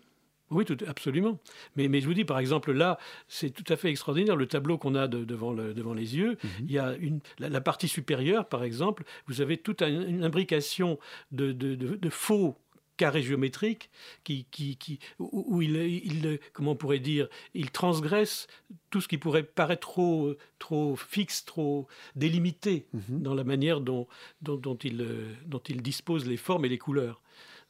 oui, 0.54 0.66
tout, 0.66 0.78
absolument. 0.88 1.40
Mais, 1.76 1.88
mais, 1.88 2.02
je 2.02 2.08
vous 2.08 2.14
dis, 2.14 2.26
par 2.26 2.40
exemple, 2.40 2.72
là, 2.72 2.98
c'est 3.28 3.50
tout 3.50 3.72
à 3.72 3.76
fait 3.76 3.90
extraordinaire. 3.90 4.36
Le 4.36 4.48
tableau 4.48 4.78
qu'on 4.78 4.96
a 4.96 5.08
devant, 5.08 5.52
le, 5.52 5.74
devant, 5.74 5.94
les 5.94 6.16
yeux, 6.16 6.38
mhm. 6.44 6.50
il 6.62 6.72
y 6.72 6.80
a 6.80 6.96
une, 6.96 7.20
la, 7.40 7.62
partie 7.62 7.88
supérieure, 7.88 8.48
par 8.48 8.64
exemple, 8.64 9.04
vous 9.28 9.42
avez 9.42 9.58
toute 9.58 9.82
une 9.82 10.24
imbrication 10.24 11.00
de, 11.32 11.52
de, 11.52 12.10
faux 12.10 12.58
carrés 12.96 13.24
géométriques 13.24 13.90
qui, 14.24 14.46
qui, 14.52 14.78
qui, 14.78 15.00
où, 15.20 15.62
il, 15.62 15.76
il, 15.76 16.40
comment 16.54 16.72
on 16.72 16.76
pourrait 16.76 17.00
dire, 17.00 17.28
il 17.54 17.72
transgresse 17.72 18.48
tout 18.92 19.02
ce 19.02 19.08
qui 19.08 19.18
pourrait 19.18 19.44
paraître 19.44 19.82
trop, 19.82 20.36
trop 20.60 20.96
fixe, 20.96 21.44
trop 21.46 21.88
délimité 22.16 22.86
mhm. 22.94 23.22
dans 23.22 23.34
la 23.34 23.44
manière 23.44 23.82
dont, 23.82 24.08
dont, 24.42 24.58
dont, 24.58 24.76
il, 24.76 25.06
dont 25.46 25.62
il 25.68 25.82
dispose 25.82 26.28
les 26.28 26.38
formes 26.38 26.66
et 26.66 26.70
les 26.70 26.78
couleurs. 26.78 27.22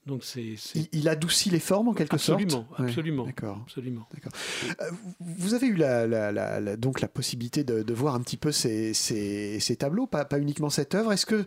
Donc 0.05 0.25
c'est, 0.25 0.55
Il, 0.91 1.07
adoucit 1.07 1.49
les 1.49 1.59
formes 1.59 1.87
en 1.87 1.93
quelque 1.93 2.17
sorte. 2.17 2.41
Absolument, 2.77 3.25
d'accord. 3.25 3.59
Absolument. 3.63 4.05
D'accord. 4.13 4.33
Euh, 4.81 4.91
vous 5.21 5.53
avez 5.53 5.67
eu 5.67 5.75
la, 5.75 6.75
donc 6.75 6.99
la 6.99 7.07
possibilité 7.07 7.63
de, 7.63 7.93
voir 7.93 8.15
un 8.15 8.21
petit 8.21 8.35
peu 8.35 8.51
ces, 8.51 8.93
ces, 8.93 9.75
tableaux, 9.77 10.05
pas, 10.05 10.25
pas, 10.25 10.39
uniquement 10.39 10.69
cette 10.69 10.93
œuvre. 10.93 11.13
Est-ce 11.13 11.25
que 11.25 11.45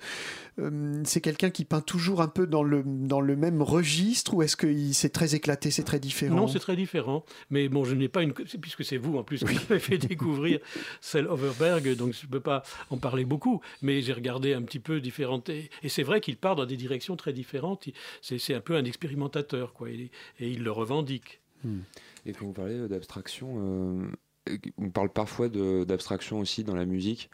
euh, 0.58 1.02
c'est 1.04 1.20
quelqu'un 1.20 1.50
qui 1.50 1.66
peint 1.66 1.82
toujours 1.82 2.22
un 2.22 2.28
peu 2.28 2.46
dans 2.46 2.62
le, 2.62 2.82
dans 2.86 3.20
le 3.20 3.36
même 3.36 3.60
registre 3.60 4.32
ou 4.32 4.42
est-ce 4.42 4.56
que 4.56 4.92
c'est 4.92 5.10
très 5.10 5.34
éclaté, 5.34 5.70
c'est 5.70 5.84
très 5.84 6.00
différent? 6.00 6.36
Non, 6.36 6.48
c'est 6.48 6.58
très 6.58 6.76
différent. 6.76 7.26
Mais 7.50 7.68
bon, 7.68 7.84
je 7.84 7.94
n'ai 7.94 8.08
pas 8.08 8.22
une. 8.22 8.32
Puisque 8.32 8.84
c'est 8.84 8.96
vous 8.96 9.18
en 9.18 9.22
plus 9.22 9.44
qui 9.44 9.54
m'avez 9.54 9.78
fait 9.78 9.98
découvrir 9.98 10.60
celle 11.02 11.26
Overberg, 11.26 11.94
donc 11.96 12.14
je 12.14 12.26
ne 12.26 12.30
peux 12.30 12.40
pas 12.40 12.62
en 12.88 12.96
parler 12.96 13.26
beaucoup. 13.26 13.60
Mais 13.82 14.00
j'ai 14.00 14.14
regardé 14.14 14.54
un 14.54 14.62
petit 14.62 14.80
peu 14.80 15.00
différentes. 15.00 15.50
Et, 15.50 15.68
c'est 15.88 16.02
vrai 16.02 16.20
qu'il 16.20 16.36
part 16.36 16.56
dans 16.56 16.66
des 16.66 16.76
directions 16.76 17.16
très 17.16 17.34
différentes. 17.34 17.86
C'est 18.22 18.45
c'est 18.46 18.54
un 18.54 18.60
peu 18.60 18.76
un 18.76 18.84
expérimentateur, 18.84 19.72
quoi, 19.72 19.90
et, 19.90 20.10
il 20.38 20.62
le 20.62 20.70
revendique. 20.70 21.40
Hmm. 21.64 21.80
Et 22.24 22.32
quand 22.32 22.46
vous 22.46 22.52
parlez 22.52 22.86
d'abstraction, 22.88 24.06
euh, 24.48 24.56
on 24.78 24.90
parle 24.90 25.10
parfois 25.10 25.48
d'abstraction 25.48 26.38
aussi 26.38 26.62
dans 26.62 26.76
la 26.76 26.84
musique. 26.84 27.28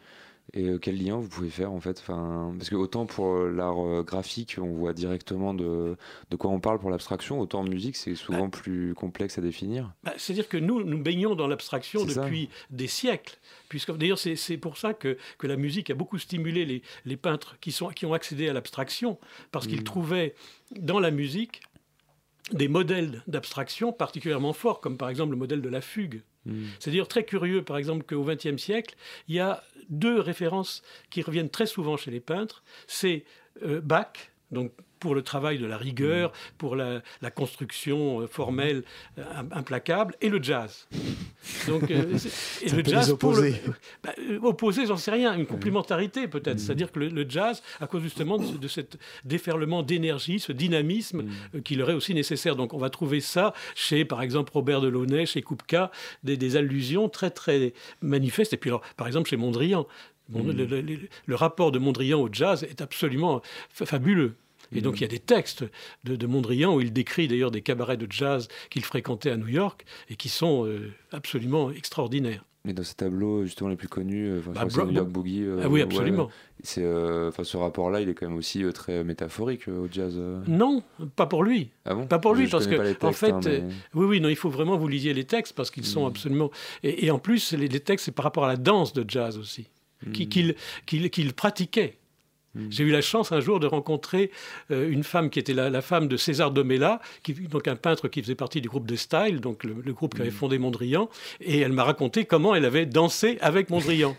Et 0.55 0.69
euh, 0.69 0.79
quel 0.79 1.03
lien 1.03 1.17
vous 1.17 1.29
pouvez 1.29 1.49
faire 1.49 1.73
en 1.73 1.81
fait? 1.81 1.99
Enfin, 1.99 2.55
Parce 2.59 2.69
que 2.69 2.75
autant 2.75 3.07
pour 3.07 3.37
l'art 3.37 3.81
euh, 3.81 4.03
graphique, 4.03 4.57
on 4.61 4.73
voit 4.73 4.93
directement 4.93 5.55
de, 5.55 5.97
de 6.31 6.37
quoi 6.37 6.51
on 6.51 6.61
parle 6.61 6.79
pour 6.79 6.91
l'abstraction, 6.91 7.41
autant 7.41 7.61
en 7.61 7.65
musique, 7.65 7.97
c'est 7.97 8.15
souvent 8.15 8.49
bah. 8.49 8.59
plus 8.59 8.95
complexe 8.95 9.39
à 9.39 9.41
définir. 9.41 9.93
Bah, 10.05 10.13
c'est-à-dire 10.19 10.49
que 10.49 10.59
nous, 10.59 10.85
nous 10.85 10.99
baignons 10.99 11.35
dans 11.35 11.47
l'abstraction 11.47 12.05
depuis 12.05 12.51
des 12.71 12.87
siècles. 12.87 13.39
D'ailleurs, 13.89 14.19
c'est 14.19 14.59
pour 14.59 14.77
ça 14.77 14.93
que, 14.93 15.17
que, 15.39 15.47
la 15.47 15.57
musique 15.57 15.91
a 15.91 15.95
beaucoup 15.95 16.19
stimulé 16.19 16.67
les, 16.67 16.83
les 17.07 17.17
peintres 17.17 17.57
qui, 17.61 17.73
sont, 17.73 17.89
qui 17.89 18.05
ont 18.05 18.13
accédé 18.13 18.49
à 18.49 18.53
l'abstraction, 18.53 19.19
parce 19.51 19.67
qu'ils 19.67 19.81
mm. 19.81 19.85
trouvaient 19.85 20.35
dans 20.77 21.01
la 21.01 21.11
musique 21.11 21.63
des 22.53 22.69
modèles 22.69 23.23
d'abstraction 23.27 23.93
particulièrement 23.93 24.53
forts, 24.53 24.81
comme 24.81 24.99
par 24.99 25.09
exemple 25.09 25.31
le 25.31 25.39
modèle 25.39 25.63
de 25.63 25.69
la 25.69 25.81
fugue. 25.81 26.23
Hmm. 26.47 26.65
C'est 26.81 26.91
dire 26.91 27.09
très 27.09 27.25
curieux, 27.25 27.63
par 27.63 27.77
exemple, 27.77 28.05
qu'au 28.05 28.25
XXe 28.25 28.57
siècle, 28.57 28.95
il 29.29 29.35
y 29.37 29.41
a 29.41 29.63
deux 29.89 30.21
références 30.21 30.83
qui 31.11 31.23
reviennent 31.23 31.51
très 31.51 31.67
souvent 31.67 31.97
chez 31.97 32.11
les 32.11 32.21
peintres. 32.21 32.63
C'est 32.87 33.25
euh, 33.63 33.81
Bach, 33.81 34.13
donc 34.51 34.73
pour 35.03 35.17
le 35.17 35.23
travail 35.23 35.59
de 35.59 35.67
la 35.67 35.77
rigueur, 35.77 36.31
mm. 36.31 36.33
pour 36.59 36.77
la, 36.77 37.03
construction 37.35 38.21
euh, 38.21 38.27
formelle 38.29 38.85
euh, 39.19 39.25
implacable, 39.51 40.15
et 40.21 40.29
le 40.29 40.41
jazz. 40.41 40.87
Donc, 41.67 41.91
euh, 41.91 42.17
et 42.63 42.71
le 42.71 42.85
jazz 42.85 43.11
opposé. 43.11 43.57
Bah, 44.05 44.13
opposé, 44.43 44.87
j'en 44.87 44.97
sais 44.97 45.11
rien, 45.11 45.35
une 45.35 45.47
complémentarité 45.47 46.29
peut-être. 46.29 46.57
Mm. 46.57 46.59
C'est-à-dire 46.59 46.93
que 46.93 47.01
le, 47.01 47.27
jazz, 47.29 47.63
à 47.81 47.87
cause 47.89 48.03
justement 48.03 48.39
de, 48.39 48.57
de 48.57 48.69
cet 48.69 48.97
déferlement 49.25 49.83
d'énergie, 49.83 50.39
ce 50.39 50.53
dynamisme 50.53 51.23
mm. 51.23 51.63
qui 51.63 51.75
leur 51.75 51.91
est 51.91 51.95
aussi 51.95 52.15
nécessaire. 52.15 52.55
Donc 52.55 52.73
on 52.73 52.79
va 52.79 52.91
trouver 52.91 53.21
ça 53.21 53.55
chez, 53.75 54.05
par 54.05 54.23
exemple, 54.23 54.53
Robert 54.55 54.81
Delaunay, 54.81 55.27
chez 55.27 55.43
Kupka, 55.43 55.91
des, 56.23 56.37
des 56.37 56.57
allusions 56.57 57.09
très 57.09 57.31
très 57.31 57.73
manifestes. 58.03 58.53
Et 58.53 58.57
puis 58.57 58.71
alors, 58.71 58.83
par 58.97 59.09
exemple, 59.09 59.29
chez 59.29 59.37
Mondrian. 59.37 59.87
le, 60.33 60.53
le, 61.27 61.35
rapport 61.35 61.73
de 61.73 61.81
Mondrian 61.81 62.21
au 62.21 62.29
jazz 62.33 62.63
est 62.63 62.81
absolument 62.81 63.43
fabuleux. 63.71 64.37
Et 64.75 64.81
donc 64.81 65.01
il 65.01 65.03
y 65.03 65.05
a 65.05 65.09
des 65.09 65.19
textes 65.19 65.65
de, 66.05 66.27
Mondrian 66.27 66.75
où 66.75 66.81
il 66.81 66.93
décrit 66.93 67.29
d'ailleurs 67.29 67.51
des 67.51 67.63
cabarets 67.63 67.97
de 67.97 68.11
jazz 68.11 68.49
qu'il 68.71 68.85
fréquentait 68.85 69.31
à 69.31 69.37
New 69.37 69.49
York 69.49 69.85
et 70.09 70.17
qui 70.17 70.29
sont 70.29 70.67
euh, 70.67 70.93
absolument 71.13 71.71
extraordinaires. 71.71 72.45
Mais 72.65 72.73
dans 72.73 72.85
ces 72.85 72.95
tableaux 72.95 73.45
justement 73.45 73.71
les 73.71 73.77
plus 73.77 73.89
connus, 73.89 74.29
euh, 74.29 74.41
bah, 74.55 74.65
New 74.65 74.93
York 74.93 75.09
Boogie. 75.09 75.43
Euh, 75.43 75.63
ah 75.65 75.69
oui, 75.69 75.83
absolument. 75.83 76.31
c'est, 76.63 76.87
enfin, 77.27 77.43
ce 77.43 77.57
rapport-là, 77.57 78.01
il 78.01 78.09
est 78.09 78.15
quand 78.15 78.29
même 78.29 78.39
aussi 78.39 78.63
très 78.73 79.03
métaphorique 79.03 79.67
au 79.67 79.89
jazz. 79.91 80.19
Non, 80.47 80.83
pas 81.17 81.27
pour 81.27 81.43
lui. 81.43 81.71
Ah 81.85 81.95
bon? 81.95 82.07
Pas 82.07 82.21
pour 82.21 82.35
lui, 82.35 82.47
parce 82.47 82.69
que 82.69 83.05
en 83.05 83.13
fait, 83.13 83.33
hein, 83.33 83.69
oui, 83.95 84.07
oui, 84.07 84.21
non, 84.21 84.29
il 84.29 84.37
faut 84.37 84.51
vraiment 84.51 84.77
vous 84.77 84.87
lisiez 84.87 85.13
les 85.13 85.25
textes 85.25 85.55
parce 85.55 85.73
qu'ils 85.73 85.87
sont 85.87 86.05
hmm. 86.05 86.11
absolument. 86.11 86.51
Et, 86.85 87.11
en 87.11 87.19
plus, 87.19 87.53
les, 87.53 87.69
textes, 87.81 88.07
c'est 88.07 88.13
par 88.13 88.25
rapport 88.25 88.45
à 88.45 88.49
la 88.49 88.57
danse 88.57 88.93
de 88.93 89.05
jazz 89.09 89.39
aussi, 89.39 89.69
hmm. 90.07 90.13
qu'il 90.87 91.33
pratiquait. 91.35 91.99
J'ai 92.69 92.85
eu 92.85 92.91
la 92.91 93.01
chance 93.01 93.33
un 93.33 93.41
jour 93.41 93.61
de 93.61 93.67
rencontrer 93.67 94.31
euh, 94.71 94.91
une 94.91 95.05
femme 95.05 95.31
qui 95.31 95.39
était 95.39 95.55
la, 95.55 95.71
la 95.71 95.81
femme 95.81 96.07
de 96.07 96.19
César 96.19 96.51
Domela, 96.51 97.01
qui, 97.23 97.33
donc 97.33 97.67
un 97.67 97.77
peintre 97.77 98.09
qui 98.09 98.21
faisait 98.21 98.35
partie 98.35 98.61
du 98.61 98.69
groupe 98.69 98.87
de 98.87 98.95
Style, 98.97 99.41
donc 99.41 99.65
le, 99.65 99.77
le 99.83 99.93
groupe 99.95 100.15
qui 100.15 100.21
avait 100.21 100.31
fondé 100.31 100.59
Mondrian, 100.59 101.09
et 101.41 101.61
elle 101.61 101.73
m'a 101.73 101.85
raconté 101.85 102.27
comment 102.27 102.55
elle 102.55 102.67
avait 102.67 102.85
dansé 102.85 103.39
avec 103.41 103.71
Mondrian. 103.71 104.15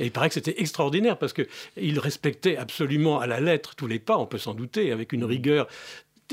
Et 0.00 0.06
il 0.06 0.10
paraît 0.10 0.28
que 0.28 0.34
c'était 0.34 0.60
extraordinaire 0.60 1.18
parce 1.18 1.34
que 1.34 1.46
il 1.76 1.98
respectait 1.98 2.56
absolument 2.56 3.20
à 3.20 3.26
la 3.26 3.40
lettre 3.40 3.74
tous 3.74 3.86
les 3.86 3.98
pas, 3.98 4.16
on 4.16 4.24
peut 4.26 4.38
s'en 4.38 4.54
douter, 4.54 4.90
avec 4.90 5.12
une 5.12 5.24
rigueur 5.24 5.68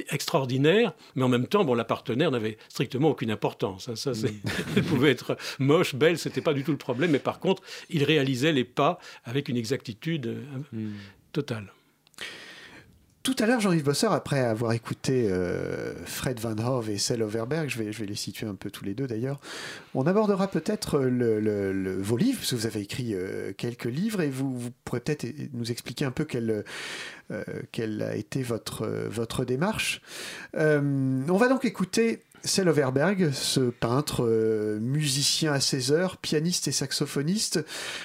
extraordinaire, 0.09 0.93
mais 1.15 1.23
en 1.23 1.27
même 1.27 1.47
temps, 1.47 1.65
bon, 1.65 1.73
la 1.73 1.83
partenaire 1.83 2.29
n'avait 2.29 2.57
strictement 2.69 3.09
aucune 3.09 3.31
importance. 3.31 3.89
hein. 3.89 3.95
Ça, 3.95 4.13
c'est- 4.13 4.31
Elle 4.75 4.83
pouvait 4.83 5.09
être 5.09 5.35
moche, 5.59 5.95
belle, 5.95 6.17
c'était 6.19 6.41
pas 6.41 6.53
du 6.53 6.63
tout 6.63 6.71
le 6.71 6.77
problème, 6.77 7.11
mais 7.11 7.19
par 7.19 7.39
contre, 7.39 7.63
il 7.89 8.03
réalisait 8.03 8.51
les 8.51 8.63
pas 8.63 8.99
avec 9.25 9.49
une 9.49 9.57
exactitude 9.57 10.27
euh, 10.75 10.89
totale. 11.31 11.71
Tout 13.27 13.35
à 13.39 13.45
l'heure, 13.45 13.59
Jean-Yves 13.59 13.83
Bosseur, 13.83 14.13
après 14.13 14.39
avoir 14.39 14.71
écouté 14.71 15.27
euh, 15.29 15.93
Fred 16.05 16.39
Van 16.39 16.57
Hove 16.59 16.89
et 16.89 16.97
Sel 16.97 17.21
Overberg, 17.21 17.67
je 17.67 17.83
vais, 17.83 18.05
les 18.05 18.15
situer 18.15 18.47
un 18.47 18.55
peu 18.55 18.71
tous 18.71 18.85
les 18.85 18.93
deux 18.93 19.05
d'ailleurs, 19.05 19.41
on 19.95 20.07
abordera 20.07 20.47
peut-être 20.47 20.99
vos 20.99 22.15
livres, 22.15 22.37
parce 22.37 22.51
que 22.51 22.55
vous 22.55 22.67
avez 22.67 22.79
écrit 22.79 23.13
euh, 23.13 23.51
quelques 23.51 23.83
livres, 23.83 24.21
et 24.21 24.29
vous, 24.29 24.71
pourrez 24.85 25.01
peut-être 25.01 25.27
nous 25.51 25.69
expliquer 25.69 26.05
un 26.05 26.11
peu 26.11 26.23
quelle, 26.23 26.63
euh, 27.31 27.43
a 28.09 28.15
été 28.15 28.43
votre, 28.43 29.43
démarche. 29.43 30.01
On 30.53 31.37
va 31.37 31.49
donc 31.49 31.65
écouter 31.65 32.21
Sel 32.43 32.69
Overberg, 32.69 33.31
ce 33.33 33.59
peintre, 33.59 34.23
euh, 34.25 34.79
musicien 34.79 35.51
à 35.53 35.59
16 35.59 35.91
heures, 35.91 36.17
pianiste 36.17 36.67
et 36.67 36.71
saxophoniste. 36.71 37.63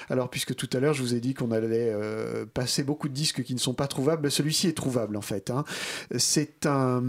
Alors, 0.09 0.29
puisque 0.29 0.55
tout 0.55 0.69
à 0.73 0.79
l'heure, 0.79 0.93
je 0.93 1.01
vous 1.01 1.15
ai 1.15 1.19
dit 1.19 1.33
qu'on 1.33 1.51
allait 1.51 1.91
euh, 1.93 2.45
passer 2.45 2.83
beaucoup 2.83 3.07
de 3.09 3.13
disques 3.13 3.43
qui 3.43 3.53
ne 3.53 3.59
sont 3.59 3.73
pas 3.73 3.87
trouvables, 3.87 4.29
celui-ci 4.31 4.67
est 4.67 4.77
trouvable 4.77 5.15
en 5.15 5.21
fait. 5.21 5.49
hein. 5.49 5.63
C'est 6.17 6.65
un 6.65 7.01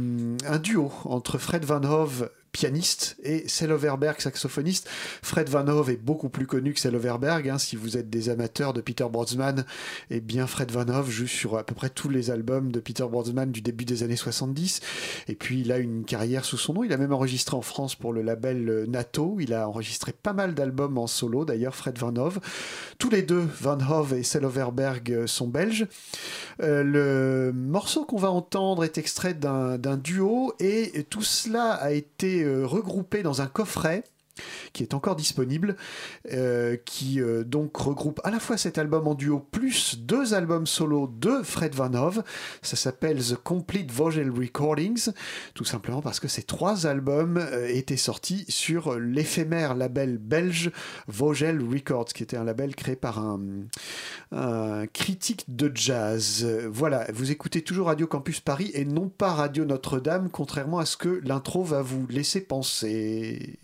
duo 0.62 0.92
entre 1.04 1.38
Fred 1.38 1.64
Van 1.64 1.82
Hove 1.82 2.30
pianiste 2.54 3.16
et 3.24 3.46
Sel 3.48 3.72
Overberg 3.72 4.20
saxophoniste. 4.20 4.88
Fred 5.22 5.48
Van 5.48 5.66
Hove 5.66 5.90
est 5.90 5.96
beaucoup 5.96 6.28
plus 6.28 6.46
connu 6.46 6.72
que 6.72 6.78
Sel 6.78 6.94
Overberg. 6.94 7.48
hein. 7.48 7.58
Si 7.58 7.74
vous 7.74 7.96
êtes 7.96 8.08
des 8.08 8.28
amateurs 8.28 8.72
de 8.72 8.80
Peter 8.80 9.04
Brodsman, 9.10 9.66
eh 10.10 10.20
bien 10.20 10.46
Fred 10.46 10.70
Van 10.70 10.88
Hove 10.88 11.10
joue 11.10 11.26
sur 11.26 11.58
à 11.58 11.64
peu 11.64 11.74
près 11.74 11.90
tous 11.90 12.08
les 12.08 12.30
albums 12.30 12.70
de 12.70 12.78
Peter 12.78 13.04
Brodsman 13.10 13.50
du 13.50 13.60
début 13.60 13.84
des 13.84 14.04
années 14.04 14.14
70. 14.14 14.80
Et 15.26 15.34
puis 15.34 15.62
il 15.62 15.72
a 15.72 15.78
une 15.78 16.04
carrière 16.04 16.44
sous 16.44 16.56
son 16.56 16.74
nom. 16.74 16.84
Il 16.84 16.92
a 16.92 16.96
même 16.96 17.12
enregistré 17.12 17.56
en 17.56 17.62
France 17.62 17.96
pour 17.96 18.12
le 18.12 18.22
label 18.22 18.68
euh, 18.68 18.86
NATO. 18.86 19.38
Il 19.40 19.52
a 19.52 19.68
enregistré 19.68 20.12
pas 20.12 20.32
mal 20.32 20.54
d'albums 20.54 20.96
en 20.96 21.08
solo, 21.08 21.44
d'ailleurs 21.44 21.74
Fred 21.74 21.98
Van. 21.98 22.14
Tous 22.98 23.10
les 23.10 23.22
deux, 23.22 23.44
Van 23.60 23.78
Hove 23.80 24.14
et 24.14 24.22
Sel 24.22 24.44
Overberg, 24.44 25.10
euh, 25.10 25.26
sont 25.26 25.48
belges. 25.48 25.88
Euh, 26.62 26.84
le 26.84 27.52
morceau 27.52 28.04
qu'on 28.04 28.18
va 28.18 28.30
entendre 28.30 28.84
est 28.84 28.96
extrait 28.96 29.34
d'un 29.34 29.96
duo 29.96 30.54
et 30.60 31.04
tout 31.10 31.22
cela 31.22 31.72
a 31.72 31.90
été 31.90 32.43
euh, 32.44 32.66
regroupé 32.66 33.22
dans 33.22 33.42
un 33.42 33.46
coffret 33.46 34.04
qui 34.72 34.82
est 34.82 34.94
encore 34.94 35.16
disponible, 35.16 35.76
euh, 36.32 36.76
qui 36.84 37.20
euh, 37.20 37.44
donc 37.44 37.76
regroupe 37.76 38.20
à 38.24 38.30
la 38.30 38.40
fois 38.40 38.56
cet 38.56 38.78
album 38.78 39.06
en 39.06 39.14
duo 39.14 39.38
plus 39.38 39.98
deux 39.98 40.34
albums 40.34 40.66
solo 40.66 41.06
de 41.06 41.42
Fred 41.42 41.74
Van. 41.74 41.84
Ça 42.62 42.76
s'appelle 42.76 43.22
The 43.22 43.36
Complete 43.36 43.92
Vogel 43.92 44.30
Recordings, 44.30 45.10
tout 45.54 45.64
simplement 45.64 46.02
parce 46.02 46.18
que 46.18 46.28
ces 46.28 46.42
trois 46.42 46.86
albums 46.86 47.36
euh, 47.38 47.68
étaient 47.68 47.96
sortis 47.96 48.44
sur 48.48 48.98
l'éphémère 48.98 49.74
label 49.74 50.18
belge 50.18 50.72
Vogel 51.06 51.62
Records, 51.62 52.06
qui 52.06 52.22
était 52.22 52.36
un 52.36 52.44
label 52.44 52.74
créé 52.74 52.96
par 52.96 53.18
un, 53.18 53.38
critique 54.92 55.44
de 55.48 55.70
jazz. 55.74 56.44
Voilà, 56.68 57.06
vous 57.12 57.30
écoutez 57.30 57.62
toujours 57.62 57.86
Radio 57.86 58.06
Campus 58.06 58.40
Paris 58.40 58.70
et 58.74 58.84
non 58.84 59.08
pas 59.08 59.32
Radio 59.32 59.64
Notre-Dame, 59.64 60.28
contrairement 60.30 60.78
à 60.78 60.86
ce 60.86 60.96
que 60.96 61.20
l'intro 61.24 61.62
va 61.62 61.82
vous 61.82 62.06
laisser 62.08 62.40
penser. 62.40 63.58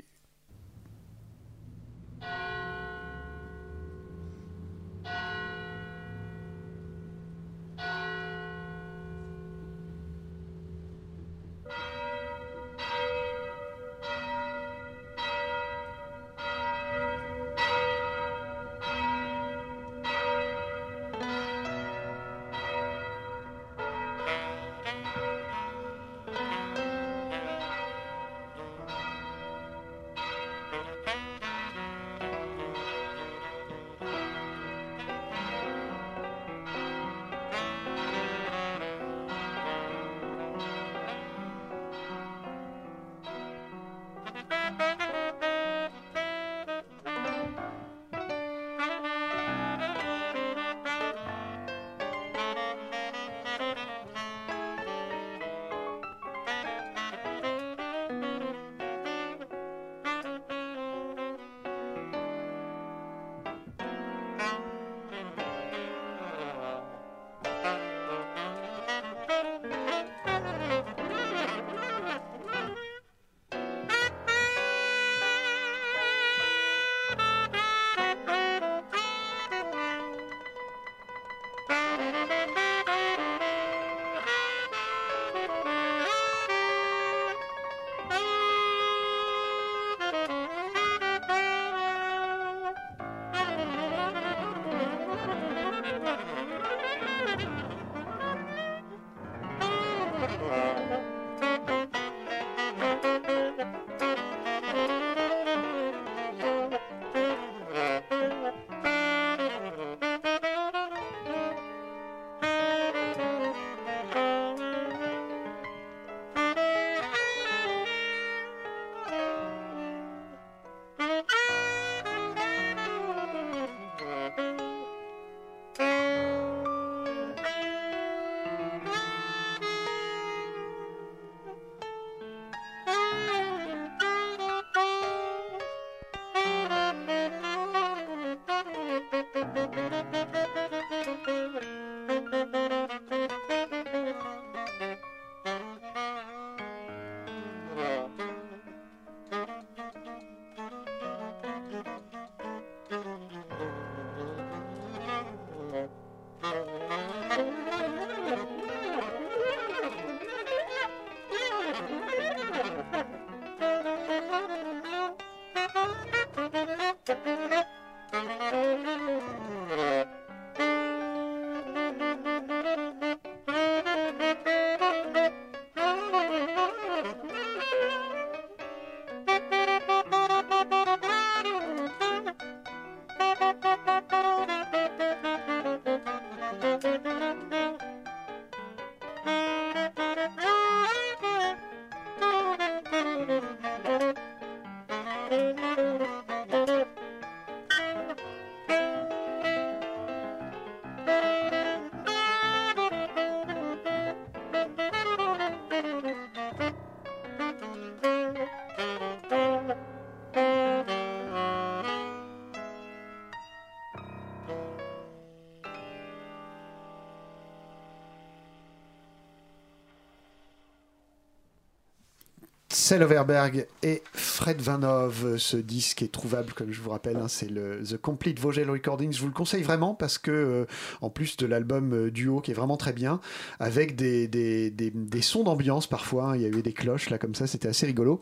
Marcel 222.91 223.05
Overberg 223.05 223.66
et 223.84 224.03
Fred 224.12 224.61
Van 224.61 224.82
Hove. 224.82 225.36
Ce 225.36 225.57
disque 225.57 226.03
est 226.03 226.11
trouvable, 226.11 226.53
comme 226.55 226.72
je 226.72 226.80
vous 226.80 226.91
rappelle, 226.91 227.18
hein, 227.18 227.28
c'est 227.28 227.49
le 227.49 227.84
The 227.84 227.97
Complete 227.97 228.41
Vogel 228.41 228.68
Recordings. 228.68 229.12
Je 229.12 229.20
vous 229.20 229.28
le 229.28 229.32
conseille 229.32 229.62
vraiment 229.62 229.95
parce 229.95 230.18
que, 230.18 230.32
euh, 230.32 230.64
en 231.01 231.09
plus 231.09 231.36
de 231.36 231.47
l'album 231.47 231.93
euh, 231.93 232.11
duo 232.11 232.41
qui 232.41 232.51
est 232.51 232.55
vraiment 232.55 232.76
très 232.76 232.93
bien, 232.93 233.20
avec 233.61 233.95
des, 233.95 234.26
des, 234.26 234.72
des, 234.72 234.91
des 234.91 235.22
sons 235.22 235.45
d'ambiance 235.45 235.86
parfois, 235.86 236.30
hein, 236.30 236.36
il 236.36 236.43
y 236.43 236.47
a 236.47 236.49
eu 236.49 236.62
des 236.62 236.72
cloches 236.72 237.11
là 237.11 237.18
comme 237.18 237.36
ça, 237.36 237.47
c'était 237.47 237.68
assez 237.68 237.86
rigolo. 237.86 238.20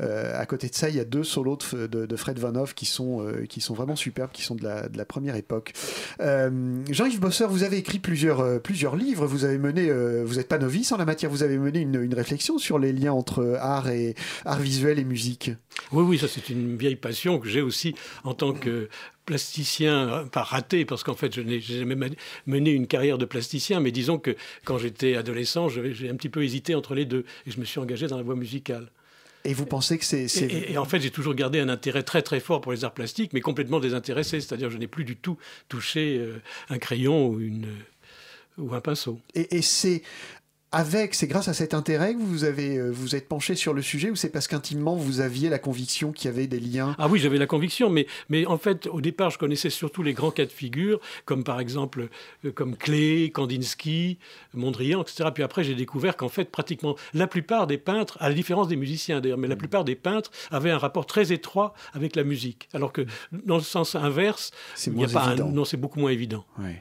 Euh, 0.00 0.40
à 0.40 0.46
côté 0.46 0.68
de 0.68 0.74
ça, 0.74 0.88
il 0.88 0.96
y 0.96 1.00
a 1.00 1.04
deux 1.04 1.24
solos 1.24 1.58
de, 1.72 1.86
de, 1.86 2.16
Fred 2.16 2.38
Van 2.38 2.54
Hove 2.54 2.74
qui 2.74 2.86
sont, 2.86 3.22
euh, 3.22 3.46
qui 3.46 3.60
sont 3.60 3.74
vraiment 3.74 3.96
superbes, 3.96 4.30
qui 4.32 4.42
sont 4.42 4.54
de 4.54 4.64
la, 4.64 5.04
première 5.04 5.36
époque. 5.36 5.72
Euh, 6.20 6.50
Jean-Yves 6.90 7.20
Bosseur, 7.20 7.50
vous 7.50 7.62
avez 7.62 7.76
écrit 7.76 7.98
plusieurs, 7.98 8.96
livres, 8.96 9.26
vous 9.26 9.44
avez 9.44 9.58
mené, 9.58 9.92
vous 10.24 10.36
n'êtes 10.36 10.48
pas 10.48 10.58
novice 10.58 10.92
en 10.92 10.96
la 10.96 11.04
matière, 11.04 11.30
vous 11.30 11.42
avez 11.42 11.58
mené 11.58 11.80
une, 11.80 12.02
une 12.02 12.14
réflexion 12.14 12.58
sur 12.58 12.78
les 12.78 12.92
liens 12.92 13.12
entre 13.12 13.56
art 13.60 13.88
et 13.88 14.14
art 14.44 14.60
visuel 14.60 14.98
et 14.98 15.04
musique. 15.04 15.52
Oui, 15.92 16.02
oui, 16.02 16.18
ça 16.18 16.26
c'est 16.28 16.48
une 16.48 16.76
vieille 16.76 16.96
passion 16.96 17.38
que 17.38 17.48
j'ai 17.48 17.60
aussi 17.60 17.94
en 18.24 18.34
tant 18.34 18.52
que 18.52 18.88
plasticien, 19.26 20.26
pas 20.32 20.42
raté, 20.42 20.84
parce 20.84 21.02
qu'en 21.02 21.14
fait 21.14 21.34
je 21.34 21.40
n'ai 21.40 21.60
jamais 21.60 21.96
mené 22.46 22.70
une 22.70 22.86
carrière 22.86 23.18
de 23.18 23.24
plasticien, 23.24 23.80
mais 23.80 23.90
disons 23.90 24.18
que 24.18 24.36
quand 24.64 24.78
j'étais 24.78 25.16
adolescent, 25.16 25.68
j'ai 25.68 26.10
un 26.10 26.16
petit 26.16 26.28
peu 26.28 26.42
hésité 26.42 26.74
entre 26.74 26.94
les 26.94 27.04
deux 27.04 27.24
et 27.46 27.50
je 27.50 27.60
me 27.60 27.64
suis 27.64 27.80
engagé 27.80 28.06
dans 28.06 28.16
la 28.16 28.22
voie 28.22 28.36
musicale. 28.36 28.88
Et 29.44 29.52
vous 29.52 29.66
pensez 29.66 29.98
que 29.98 30.04
c'est... 30.04 30.26
Et, 30.70 30.78
en 30.78 30.86
fait, 30.86 31.00
j'ai 31.00 31.10
toujours 31.10 31.34
gardé 31.34 31.60
un 31.60 31.68
intérêt 31.68 32.02
très 32.02 32.22
très 32.22 32.40
fort 32.40 32.60
pour 32.60 32.72
les 32.72 32.84
arts 32.84 32.94
plastiques, 32.94 33.32
mais 33.34 33.40
complètement 33.40 33.78
désintéressé, 33.78 34.40
c'est-à-dire 34.40 34.70
je 34.70 34.78
n'ai 34.78 34.86
plus 34.86 35.04
du 35.04 35.16
tout 35.16 35.36
touché 35.68 36.16
euh, 36.18 36.40
un 36.70 36.78
crayon 36.78 37.28
ou, 37.28 37.40
une, 37.40 37.68
ou 38.56 38.74
un 38.74 38.80
pinceau. 38.80 39.20
Et, 39.34 39.56
et 39.56 39.62
c'est 39.62 40.02
avec, 40.74 41.14
c'est 41.14 41.26
grâce 41.26 41.48
à 41.48 41.54
cet 41.54 41.72
intérêt 41.72 42.14
que 42.14 42.20
vous 42.20 42.44
avez 42.44 42.76
euh, 42.76 42.90
vous 42.90 43.14
êtes 43.14 43.28
penché 43.28 43.54
sur 43.54 43.72
le 43.72 43.80
sujet 43.80 44.10
ou 44.10 44.16
c'est 44.16 44.28
parce 44.28 44.48
qu'intimement 44.48 44.96
vous 44.96 45.20
aviez 45.20 45.48
la 45.48 45.58
conviction 45.58 46.12
qu'il 46.12 46.30
y 46.30 46.34
avait 46.34 46.46
des 46.46 46.58
liens? 46.58 46.96
Ah 46.98 47.06
oui, 47.08 47.20
j'avais 47.20 47.38
la 47.38 47.46
conviction, 47.46 47.90
mais, 47.90 48.06
mais 48.28 48.44
en 48.46 48.58
fait, 48.58 48.88
au 48.88 49.00
départ, 49.00 49.30
je 49.30 49.38
connaissais 49.38 49.70
surtout 49.70 50.02
les 50.02 50.12
grands 50.12 50.32
cas 50.32 50.44
de 50.44 50.50
figure, 50.50 51.00
comme 51.24 51.44
par 51.44 51.60
exemple 51.60 52.08
euh, 52.44 52.50
comme 52.50 52.76
Klee, 52.76 53.30
Kandinsky, 53.30 54.18
Mondrian, 54.52 55.02
etc. 55.02 55.30
Puis 55.32 55.42
après, 55.42 55.62
j'ai 55.62 55.74
découvert 55.74 56.16
qu'en 56.16 56.28
fait, 56.28 56.50
pratiquement 56.50 56.96
la 57.12 57.26
plupart 57.26 57.66
des 57.66 57.78
peintres, 57.78 58.18
à 58.20 58.28
la 58.28 58.34
différence 58.34 58.68
des 58.68 58.76
musiciens 58.76 59.20
d'ailleurs, 59.20 59.38
mais 59.38 59.48
la 59.48 59.56
plupart 59.56 59.84
des 59.84 59.94
peintres 59.94 60.32
avaient 60.50 60.70
un 60.70 60.78
rapport 60.78 61.06
très 61.06 61.32
étroit 61.32 61.74
avec 61.92 62.16
la 62.16 62.24
musique, 62.24 62.68
alors 62.74 62.92
que 62.92 63.06
dans 63.32 63.56
le 63.56 63.62
sens 63.62 63.94
inverse, 63.94 64.50
il 64.86 64.94
n'y 64.94 65.04
a 65.04 65.08
pas 65.08 65.24
un, 65.24 65.36
non, 65.36 65.64
c'est 65.64 65.76
beaucoup 65.76 66.00
moins 66.00 66.10
évident. 66.10 66.44
Oui. 66.58 66.72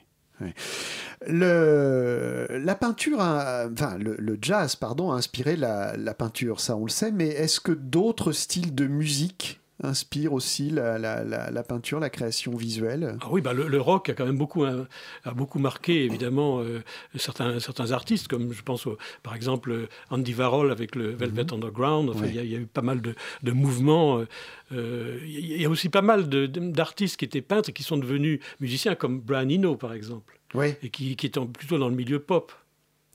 Le, 1.26 2.48
la 2.50 2.76
peinture, 2.76 3.20
enfin 3.20 3.98
le, 3.98 4.16
le, 4.18 4.38
jazz, 4.41 4.76
pardon, 4.76 5.12
a 5.12 5.16
inspiré 5.16 5.56
la, 5.56 5.96
la, 5.96 6.14
peinture, 6.14 6.60
ça 6.60 6.76
on 6.76 6.84
le 6.84 6.89
sait, 6.89 7.12
mais 7.12 7.28
est-ce 7.28 7.60
que 7.60 7.72
d'autres 7.72 8.32
styles 8.34 8.76
de 8.76 8.88
musique 8.88 9.62
inspirent 9.84 10.34
aussi 10.34 10.69
la, 10.69 10.97
la, 10.97 11.23
la, 11.23 11.63
peinture, 11.63 11.99
la 11.99 12.09
création 12.09 12.55
visuelle 12.55 13.17
ah 13.21 13.27
Oui, 13.29 13.41
bah 13.41 13.53
le, 13.53 13.67
le, 13.67 13.81
rock 13.81 14.09
a 14.09 14.13
quand 14.13 14.25
même 14.25 14.38
beaucoup, 14.38 14.63
a, 14.63 14.88
beaucoup 15.36 15.59
marqué 15.59 16.05
évidemment 16.05 16.61
euh, 16.61 16.81
certains, 17.15 17.59
certains 17.59 17.91
artistes, 17.91 18.27
comme 18.27 18.53
je 18.53 18.63
pense 18.63 18.88
au, 18.88 18.97
par 19.21 19.36
exemple 19.36 19.88
Andy 20.09 20.34
Warhol 20.34 20.71
avec 20.71 20.95
le 20.95 21.09
Velvet 21.09 21.43
mm 21.43 21.47
-hmm. 21.47 21.53
Underground. 21.55 22.09
Enfin, 22.09 22.25
il, 22.25 22.29
ouais. 22.29 22.36
y 22.36 22.39
a, 22.39 22.43
il, 22.43 22.51
y 22.51 22.55
a, 22.55 22.59
eu 22.59 22.65
pas 22.65 22.81
mal 22.81 23.01
de, 23.01 23.15
de 23.43 23.51
mouvements. 23.51 24.23
Euh, 24.71 25.19
il 25.25 25.61
y 25.61 25.65
a 25.65 25.69
aussi 25.69 25.89
pas 25.89 26.01
mal 26.01 26.27
d'artistes 26.27 27.17
qui 27.17 27.25
étaient 27.25 27.41
peintres 27.41 27.69
et 27.69 27.73
qui 27.73 27.84
sont 27.84 27.97
devenus 27.97 28.39
musiciens, 28.59 28.95
comme 28.95 29.19
Brian 29.19 29.49
Eno 29.49 29.75
par 29.75 29.93
exemple. 29.93 30.39
Oui. 30.53 30.73
Et 30.84 30.89
qui, 30.89 31.15
qui 31.15 31.25
étaient 31.27 31.45
plutôt 31.45 31.77
dans 31.77 31.89
le 31.89 31.95
milieu 31.95 32.19
pop. 32.19 32.51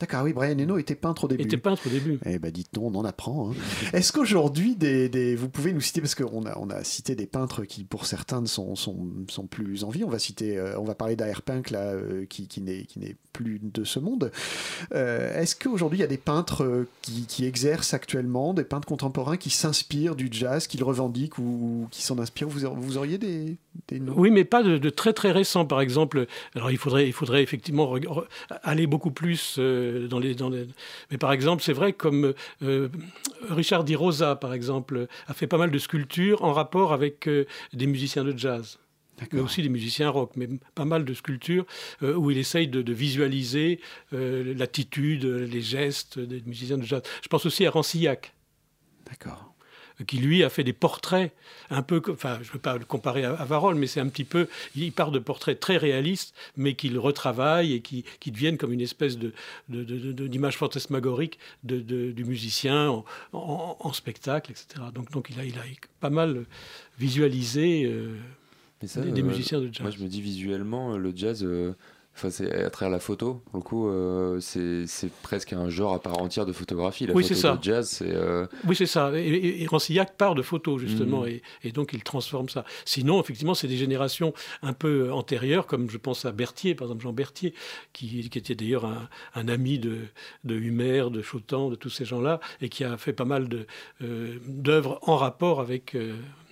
D'accord, 0.01 0.23
oui, 0.23 0.33
Brian 0.33 0.57
Eno 0.57 0.79
était 0.79 0.95
peintre 0.95 1.25
au 1.25 1.29
début. 1.29 1.43
était 1.43 1.57
peintre 1.57 1.89
au 1.89 1.91
début. 1.91 2.21
Eh 2.25 2.39
ben, 2.39 2.53
dites-nous, 2.53 2.83
on 2.85 2.95
en 2.95 3.05
apprend. 3.05 3.51
Hein. 3.51 3.55
Est-ce 3.93 4.13
qu'aujourd'hui, 4.13 4.77
des, 4.77 5.09
des, 5.09 5.35
vous 5.35 5.49
pouvez 5.49 5.73
nous 5.73 5.81
citer, 5.81 6.01
parce 6.01 6.15
qu'on 6.15 6.47
a, 6.47 6.57
on 6.57 6.71
a 6.71 6.85
cité 6.85 7.17
des 7.17 7.27
peintres 7.27 7.65
qui, 7.65 7.83
pour 7.83 8.07
certains, 8.07 8.47
sont, 8.47 8.77
sont, 8.77 9.09
sont 9.29 9.49
plus 9.49 9.83
en 9.83 9.89
vie. 9.89 10.05
On 10.05 10.09
va 10.09 10.21
citer, 10.21 10.57
euh, 10.57 10.79
on 10.79 10.85
va 10.85 10.95
parler 10.95 11.17
d'Air 11.17 11.43
Punk, 11.43 11.71
là, 11.71 11.81
euh, 11.81 12.27
qui, 12.27 12.47
qui 12.47 12.61
n'est 12.61 13.17
plus 13.33 13.61
de 13.61 13.83
ce 13.83 13.99
monde. 13.99 14.31
Euh, 14.95 15.41
Est-ce 15.41 15.57
qu'aujourd'hui, 15.57 15.99
il 15.99 16.03
y 16.03 16.05
a 16.05 16.09
des 16.09 16.17
peintres 16.17 16.87
qui, 17.03 17.27
qui, 17.27 17.45
exercent 17.45 17.93
actuellement, 17.93 18.55
des 18.55 18.65
peintres 18.65 18.87
contemporains 18.87 19.37
qui 19.37 19.51
s'inspirent 19.51 20.15
du 20.15 20.29
jazz, 20.31 20.69
qui 20.69 20.77
le 20.77 20.85
revendiquent 20.85 21.39
ou, 21.39 21.89
qui 21.91 22.03
s'en 22.03 22.21
inspirent? 22.21 22.49
Vous, 22.49 22.71
vous 22.73 22.97
auriez 22.99 23.19
des, 23.19 23.57
des 23.89 23.99
noms? 23.99 24.15
Oui, 24.17 24.31
mais 24.31 24.45
pas 24.45 24.63
de, 24.63 24.79
de, 24.79 24.91
très 24.91 25.13
très 25.13 25.33
récents, 25.33 25.67
par 25.67 25.81
exemple. 25.81 26.27
Alors, 26.55 26.71
il 26.71 26.79
faudrait, 26.79 27.09
il 27.09 27.13
faudrait 27.13 27.43
effectivement 27.43 27.97
aller 28.63 28.87
beaucoup 28.87 29.11
plus. 29.11 29.59
Euh, 29.89 30.09
dans 30.09 30.19
les, 30.19 30.35
dans 30.35 30.51
les... 30.51 30.67
Mais 31.11 31.19
par 31.19 31.33
exemple, 31.33 31.63
c'est 31.63 31.73
vrai 31.73 31.93
comme 31.93 32.35
euh, 32.63 32.89
Richard 33.49 33.85
Di 33.85 33.97
Rosa, 33.97 34.37
par 34.37 34.53
exemple, 34.53 35.07
a 35.27 35.35
fait 35.35 35.47
pas 35.47 35.59
mal 35.59 35.71
de 35.71 35.79
sculptures 35.79 36.45
en 36.45 36.53
rapport 36.53 36.93
avec 36.93 37.29
euh, 37.29 37.47
des 37.73 37.87
musiciens 37.87 38.25
de 38.25 38.37
jazz. 38.37 38.79
Mais 39.33 39.41
aussi 39.41 39.63
des 39.63 39.69
musiciens 39.69 40.11
rock, 40.11 40.33
mais 40.37 40.49
pas 40.77 40.85
mal 40.85 41.05
de 41.05 41.13
sculptures 41.13 41.67
euh, 42.05 42.15
où 42.15 42.31
il 42.31 42.39
essaye 42.39 42.69
de, 42.69 42.83
de 42.83 42.93
visualiser 42.93 43.81
euh, 44.13 44.55
l'attitude, 44.57 45.25
les 45.25 45.61
gestes 45.61 46.21
des 46.21 46.41
musiciens 46.47 46.79
de 46.79 46.85
jazz. 46.85 47.03
Je 47.23 47.29
pense 47.29 47.45
aussi 47.45 47.67
à 47.67 47.71
Rancillac. 47.71 48.33
D'accord 49.07 49.48
qui 50.07 50.19
lui 50.19 50.45
a 50.45 50.51
fait 50.51 50.65
des 50.65 50.73
portraits 50.73 51.33
un 51.71 51.83
peu, 51.83 52.01
enfin 52.11 52.39
je 52.43 52.49
ne 52.49 52.53
veux 52.55 52.59
pas 52.59 52.77
le 52.77 52.85
comparer 52.85 53.25
à, 53.25 53.35
à 53.35 53.45
Varol, 53.45 53.75
mais 53.75 53.87
c'est 53.87 54.01
un 54.01 54.09
petit 54.09 54.25
peu, 54.25 54.49
il 54.77 54.93
part 54.93 55.11
de 55.11 55.19
portraits 55.19 55.59
très 55.59 55.77
réalistes, 55.77 56.35
mais 56.57 56.75
qu'il 56.75 56.99
retravaille 56.99 57.73
et 57.75 57.81
qui, 57.81 58.05
qui, 58.21 58.31
deviennent 58.31 58.59
comme 58.59 58.73
une 58.73 58.81
espèce 58.81 59.19
de, 59.19 59.33
de, 59.69 59.85
de, 59.85 60.27
d'image 60.27 60.57
fantasmagorique 60.57 61.39
du 61.65 62.25
musicien 62.25 62.91
en, 62.91 63.05
en, 63.33 63.77
en, 63.81 63.93
spectacle, 63.93 64.53
etc. 64.53 64.87
Donc, 64.95 65.11
donc 65.11 65.29
il, 65.31 65.41
a, 65.41 65.45
il 65.45 65.59
a 65.59 65.63
pas 66.01 66.11
mal 66.11 66.45
visualisé 66.99 67.85
euh, 67.85 68.17
ça, 68.85 69.01
des, 69.01 69.11
des, 69.11 69.23
musiciens 69.23 69.61
de 69.61 69.67
jazz. 69.73 69.83
Moi 69.83 69.91
je 69.91 70.03
me 70.03 70.09
dis 70.09 70.21
visuellement, 70.21 70.97
le 70.97 71.13
jazz... 71.15 71.45
Euh 71.45 71.75
Enfin, 72.19 72.31
c'est 72.31 72.53
à 72.53 72.69
travers 72.69 72.91
la 72.91 72.99
photo. 72.99 73.41
Pour 73.53 73.59
le 73.59 73.63
coup, 73.63 73.89
euh, 73.89 74.41
c'est 74.41 75.13
presque 75.23 75.53
un 75.53 75.69
genre 75.69 75.95
à 75.95 76.03
part 76.03 76.21
entière 76.21 76.47
de 76.47 76.53
photographie. 76.53 77.07
La 77.07 77.15
oui, 77.15 77.23
photo 77.23 77.35
ça. 77.37 77.57
de 77.57 77.63
jazz, 77.63 77.89
c'est. 77.89 78.13
Euh... 78.13 78.49
Oui, 78.67 78.75
c'est 78.75 78.87
ça. 78.87 79.13
Et, 79.15 79.21
et, 79.21 79.63
et, 79.63 79.67
Rancillac 79.69 80.17
part 80.17 80.35
de 80.35 80.43
photos 80.43 80.81
justement, 80.81 81.23
mmh. 81.23 81.29
et, 81.29 81.43
et, 81.63 81.71
donc 81.71 81.93
il 81.93 82.03
transforme 82.03 82.49
ça. 82.49 82.65
Sinon, 82.85 83.21
effectivement, 83.21 83.55
c'est 83.55 83.69
des 83.69 83.77
générations 83.77 84.35
un 84.63 84.73
peu 84.73 85.13
antérieures, 85.13 85.69
comme 85.69 85.89
je 85.91 85.97
pense 85.97 86.25
à 86.25 86.33
Berthier, 86.33 86.75
par 86.75 86.89
exemple 86.89 87.05
Jean 87.05 87.13
Berthier, 87.13 87.55
qui, 87.93 88.29
qui 88.29 88.39
était 88.39 88.57
d'ailleurs 88.57 88.85
un, 88.85 89.09
un, 89.37 89.47
ami 89.47 89.79
de, 89.79 89.99
de 90.43 90.57
Humer, 90.57 91.05
de 91.13 91.23
Chotan, 91.23 91.71
de 91.71 91.77
tous 91.77 91.91
ces 91.91 92.05
gens-là, 92.05 92.41
et 92.61 92.69
qui 92.69 92.83
a 92.83 92.97
fait 92.97 93.13
pas 93.13 93.27
mal 93.27 93.49
d'œuvres 94.01 94.95
euh, 94.95 95.07
en 95.09 95.17
rapport 95.17 95.61
avec, 95.61 95.97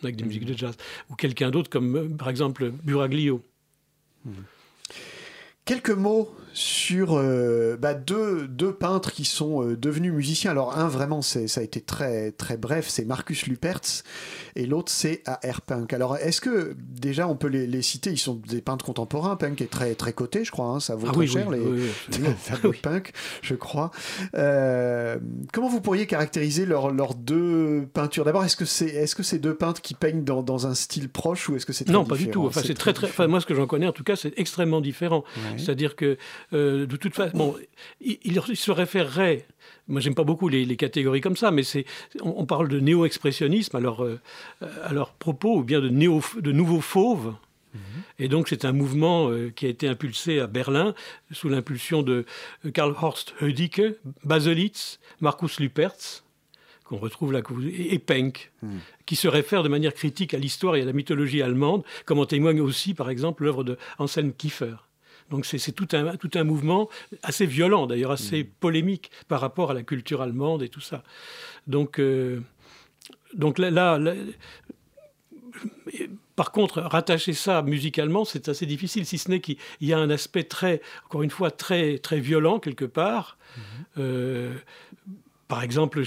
avec 0.04 0.14
des 0.14 0.22
mmh. 0.22 0.26
musiques 0.28 0.44
de 0.44 0.56
jazz. 0.56 0.76
Ou 1.10 1.16
quelqu'un 1.16 1.50
d'autre, 1.50 1.70
comme 1.70 2.16
par 2.16 2.28
exemple 2.28 2.70
Buraglio. 2.70 3.42
Mmh. 4.24 4.30
Quelques 5.66 5.90
mots 5.90 6.32
sur 6.56 7.18
euh, 7.18 7.76
bah, 7.78 7.92
deux, 7.92 8.48
deux, 8.48 8.72
peintres 8.72 9.12
qui 9.12 9.26
sont 9.26 9.62
euh, 9.62 9.76
devenus 9.76 10.10
musiciens. 10.10 10.52
Alors 10.52 10.78
un 10.78 10.88
vraiment, 10.88 11.20
ça 11.20 11.40
a 11.54 11.62
été 11.62 11.82
très 11.82 12.32
très 12.32 12.56
bref, 12.56 12.86
c'est 12.88 13.04
Marcus 13.04 13.46
Lupertz, 13.46 14.04
et 14.54 14.64
l'autre 14.64 14.90
c'est 14.90 15.22
A.R. 15.26 15.60
Punk. 15.60 15.92
Alors 15.92 16.16
est-ce 16.16 16.40
que 16.40 16.74
déjà 16.78 17.28
on 17.28 17.36
peut 17.36 17.48
les, 17.48 17.66
les, 17.66 17.82
citer? 17.82 18.10
Ils 18.10 18.18
sont 18.18 18.40
des 18.48 18.62
peintres 18.62 18.86
contemporains. 18.86 19.36
Punk 19.36 19.60
est 19.60 19.70
très 19.70 19.94
très 19.94 20.14
coté, 20.14 20.44
je 20.44 20.50
crois. 20.50 20.68
Hein, 20.68 20.80
ça 20.80 20.96
vaut 20.96 21.08
ah, 21.10 21.12
très 21.12 21.20
oui, 21.20 21.28
cher 21.28 21.46
oui, 21.46 21.58
les, 21.58 21.62
oui, 21.62 21.90
les 22.62 22.70
de 22.70 22.76
Punk, 22.78 23.12
je 23.42 23.54
crois. 23.54 23.90
Euh, 24.34 25.18
comment 25.52 25.68
vous 25.68 25.82
pourriez 25.82 26.06
caractériser 26.06 26.64
leurs 26.64 27.14
deux 27.14 27.86
peintures? 27.92 28.24
D'abord, 28.24 28.44
est-ce 28.46 28.56
que 28.56 28.64
c'est 28.64 28.86
est-ce 28.86 29.14
que 29.14 29.22
c'est 29.22 29.38
deux 29.38 29.54
peintres 29.54 29.82
qui 29.82 29.92
peignent 29.92 30.24
dans, 30.24 30.42
dans 30.42 30.66
un 30.66 30.74
style 30.74 31.10
proche 31.10 31.50
ou 31.50 31.56
est-ce 31.56 31.66
que 31.66 31.74
c'est 31.74 31.86
non 31.90 32.06
pas 32.06 32.16
du 32.16 32.30
tout 32.30 32.46
Enfin, 32.46 32.62
c'est 32.64 32.72
très 32.72 32.94
très. 32.94 33.08
Enfin, 33.08 33.26
moi, 33.26 33.42
ce 33.42 33.46
que 33.46 33.54
j'en 33.54 33.66
connais, 33.66 33.86
en 33.86 33.92
tout 33.92 34.04
cas, 34.04 34.16
c'est 34.16 34.32
extrêmement 34.38 34.80
différent. 34.80 35.22
Ouais. 35.36 35.58
C'est-à-dire 35.58 35.96
que 35.96 36.16
euh, 36.52 36.86
de 36.86 36.96
toute 36.96 37.14
façon 37.14 37.36
bon, 37.36 37.56
il, 38.00 38.18
il, 38.24 38.56
se 38.56 38.70
référerait. 38.70 39.46
Moi, 39.88 40.00
j'aime 40.00 40.14
pas 40.14 40.24
beaucoup 40.24 40.48
les, 40.48 40.64
les, 40.64 40.76
catégories 40.76 41.20
comme 41.20 41.36
ça, 41.36 41.50
mais 41.50 41.62
c'est, 41.62 41.84
on, 42.20 42.34
on, 42.38 42.46
parle 42.46 42.68
de 42.68 42.80
néo-expressionnisme 42.80 43.76
à 43.76 43.80
leur, 43.80 44.04
euh, 44.04 44.20
à 44.82 44.92
leur 44.92 45.12
propos, 45.12 45.58
ou 45.58 45.64
bien 45.64 45.80
de, 45.80 45.88
néo, 45.88 46.22
de 46.38 46.52
nouveaux 46.52 46.80
fauves. 46.80 47.34
Mm 47.74 47.78
-hmm. 47.78 48.24
Et 48.24 48.28
donc, 48.28 48.48
c'est 48.48 48.64
un 48.64 48.72
mouvement 48.72 49.28
euh, 49.30 49.50
qui 49.54 49.66
a 49.66 49.68
été 49.68 49.88
impulsé 49.88 50.40
à 50.40 50.46
Berlin 50.46 50.94
sous 51.32 51.48
l'impulsion 51.48 52.02
de 52.02 52.24
Karl 52.72 52.94
Horst 53.00 53.34
Hödicke, 53.40 53.82
Baselitz, 54.24 54.98
Markus 55.20 55.60
Lupertz 55.60 56.22
qu'on 56.86 56.98
retrouve 56.98 57.32
là, 57.32 57.40
et 57.72 57.98
Penck, 57.98 58.52
mm. 58.62 58.78
qui 59.06 59.16
se 59.16 59.28
réfère 59.28 59.62
de 59.62 59.68
manière 59.68 59.92
critique 59.92 60.34
à 60.34 60.38
l'histoire 60.38 60.76
et 60.76 60.82
à 60.82 60.84
la 60.84 60.92
mythologie 60.92 61.42
allemande, 61.42 61.82
comme 62.04 62.20
en 62.20 62.26
témoigne 62.26 62.60
aussi, 62.60 62.94
par 62.94 63.10
exemple, 63.10 63.44
l'œuvre 63.44 63.64
de 63.64 63.76
Anselm 63.98 64.32
Kiefer. 64.32 64.76
Donc 65.30 65.44
c'est 65.46 65.72
tout 65.72 65.88
un, 65.92 66.16
tout 66.16 66.30
un 66.34 66.44
mouvement 66.44 66.88
assez 67.22 67.46
violent, 67.46 67.86
d'ailleurs 67.86 68.12
assez 68.12 68.44
mmh. 68.44 68.48
polémique 68.60 69.10
par 69.28 69.40
rapport 69.40 69.70
à 69.70 69.74
la 69.74 69.82
culture 69.82 70.22
allemande 70.22 70.62
et 70.62 70.68
tout 70.68 70.80
ça. 70.80 71.02
Donc, 71.66 71.98
euh, 71.98 72.40
donc 73.34 73.58
là, 73.58 73.70
là, 73.70 73.98
là, 73.98 74.14
par 76.36 76.52
contre, 76.52 76.80
rattacher 76.80 77.32
ça 77.32 77.62
musicalement, 77.62 78.24
c'est 78.24 78.48
assez 78.48 78.66
difficile, 78.66 79.06
si 79.06 79.18
ce 79.18 79.30
n'est 79.30 79.40
qu'il 79.40 79.56
y 79.80 79.92
a 79.92 79.98
un 79.98 80.10
aspect 80.10 80.44
très, 80.44 80.80
encore 81.06 81.22
une 81.22 81.30
fois, 81.30 81.50
très, 81.50 81.98
très 81.98 82.20
violent 82.20 82.60
quelque 82.60 82.84
part. 82.84 83.38
Mmh. 83.56 83.60
Euh, 83.98 84.54
par 85.48 85.62
exemple, 85.62 86.02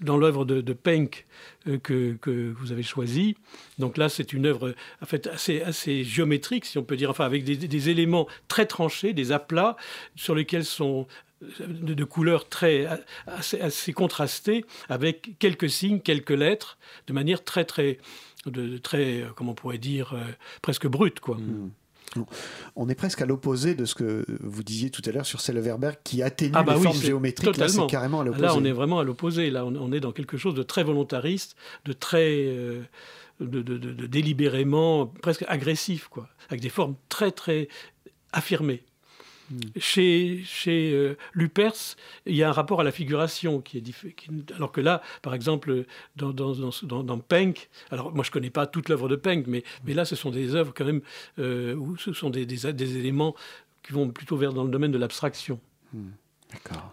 dans 0.00 0.16
l'œuvre 0.16 0.44
de, 0.44 0.60
de 0.60 0.72
Penck 0.72 1.26
euh, 1.66 1.78
que, 1.78 2.54
vous 2.58 2.72
avez 2.72 2.82
choisie, 2.82 3.36
donc 3.78 3.96
là 3.96 4.08
c'est 4.08 4.32
une 4.32 4.46
œuvre 4.46 4.74
en 5.02 5.06
fait, 5.06 5.26
assez, 5.26 6.04
géométrique, 6.04 6.64
si 6.64 6.78
on 6.78 6.82
peut 6.82 6.96
dire, 6.96 7.10
enfin 7.10 7.24
avec 7.24 7.44
des, 7.44 7.88
éléments 7.90 8.26
très 8.48 8.66
tranchés, 8.66 9.12
des 9.12 9.32
aplats 9.32 9.76
sur 10.14 10.34
lesquels 10.34 10.64
sont 10.64 11.06
de, 11.40 12.04
couleurs 12.04 12.48
très 12.48 12.88
assez, 13.26 13.92
contrastées, 13.92 14.64
avec 14.88 15.38
quelques 15.38 15.68
signes, 15.68 16.00
quelques 16.00 16.30
lettres, 16.30 16.78
de 17.06 17.12
manière 17.12 17.44
très 17.44 17.64
très 17.64 17.98
très 18.82 19.24
comment 19.34 19.52
on 19.52 19.54
pourrait 19.54 19.78
dire 19.78 20.14
euh, 20.14 20.24
presque 20.62 20.86
brute 20.86 21.20
quoi. 21.20 21.36
Mmh. 21.36 21.70
On 22.76 22.88
est 22.88 22.94
presque 22.94 23.20
à 23.22 23.26
l'opposé 23.26 23.74
de 23.74 23.84
ce 23.84 23.94
que 23.94 24.24
vous 24.40 24.62
disiez 24.62 24.90
tout 24.90 25.02
à 25.06 25.10
l'heure 25.10 25.26
sur 25.26 25.40
Selverberg 25.40 25.96
qui 26.04 26.22
atténue 26.22 26.52
ah 26.54 26.62
bah 26.62 26.74
les 26.74 26.78
oui, 26.78 26.84
formes 26.84 27.00
géométriques. 27.00 27.52
Totalement. 27.52 27.82
Là, 27.82 27.82
c'est 27.82 27.90
carrément 27.90 28.20
à 28.20 28.24
l'opposé. 28.24 28.46
Là, 28.46 28.54
on 28.56 28.64
est 28.64 28.72
vraiment 28.72 28.98
à 28.98 29.04
l'opposé. 29.04 29.50
Là, 29.50 29.64
on, 29.64 29.74
on, 29.76 29.92
est 29.92 30.00
dans 30.00 30.12
quelque 30.12 30.36
chose 30.36 30.54
de 30.54 30.62
très 30.62 30.84
volontariste, 30.84 31.56
de 31.84 31.92
très 31.92 32.46
euh, 32.46 32.82
de, 33.40 33.62
de, 33.62 33.76
de, 33.78 33.92
de, 33.92 34.06
délibérément 34.06 35.06
presque 35.06 35.44
agressif, 35.48 36.08
quoi, 36.08 36.28
avec 36.48 36.60
des 36.60 36.68
formes 36.68 36.94
très 37.08 37.30
très 37.30 37.68
affirmées. 38.32 38.82
Chez, 39.78 40.42
chez 40.44 40.92
euh, 40.92 41.16
Luperce, 41.32 41.96
il 42.26 42.34
y 42.34 42.42
a 42.42 42.48
un 42.48 42.52
rapport 42.52 42.80
à 42.80 42.84
la 42.84 42.92
figuration 42.92 43.60
qui 43.60 43.78
est 43.78 43.80
différent. 43.80 44.12
Alors 44.54 44.72
que 44.72 44.80
là, 44.80 45.02
par 45.22 45.34
exemple, 45.34 45.84
dans, 46.16 46.30
dans, 46.30 46.52
dans, 46.54 47.02
dans 47.04 47.18
Penck, 47.18 47.68
alors 47.90 48.12
moi 48.12 48.24
je 48.24 48.30
ne 48.30 48.32
connais 48.32 48.50
pas 48.50 48.66
toute 48.66 48.88
l'œuvre 48.88 49.08
de 49.08 49.16
Penck, 49.16 49.46
mais, 49.46 49.62
mais 49.84 49.94
là 49.94 50.04
ce 50.04 50.16
sont 50.16 50.30
des 50.30 50.54
œuvres 50.54 50.72
quand 50.74 50.84
même 50.84 51.02
euh, 51.38 51.74
où 51.74 51.96
ce 51.96 52.12
sont 52.12 52.30
des, 52.30 52.44
des, 52.46 52.72
des, 52.72 52.96
éléments 52.98 53.34
qui 53.82 53.92
vont 53.92 54.08
plutôt 54.10 54.36
vers 54.36 54.52
dans 54.52 54.64
le 54.64 54.70
domaine 54.70 54.92
de 54.92 54.98
l'abstraction. 54.98 55.60
Hmm. 55.92 56.10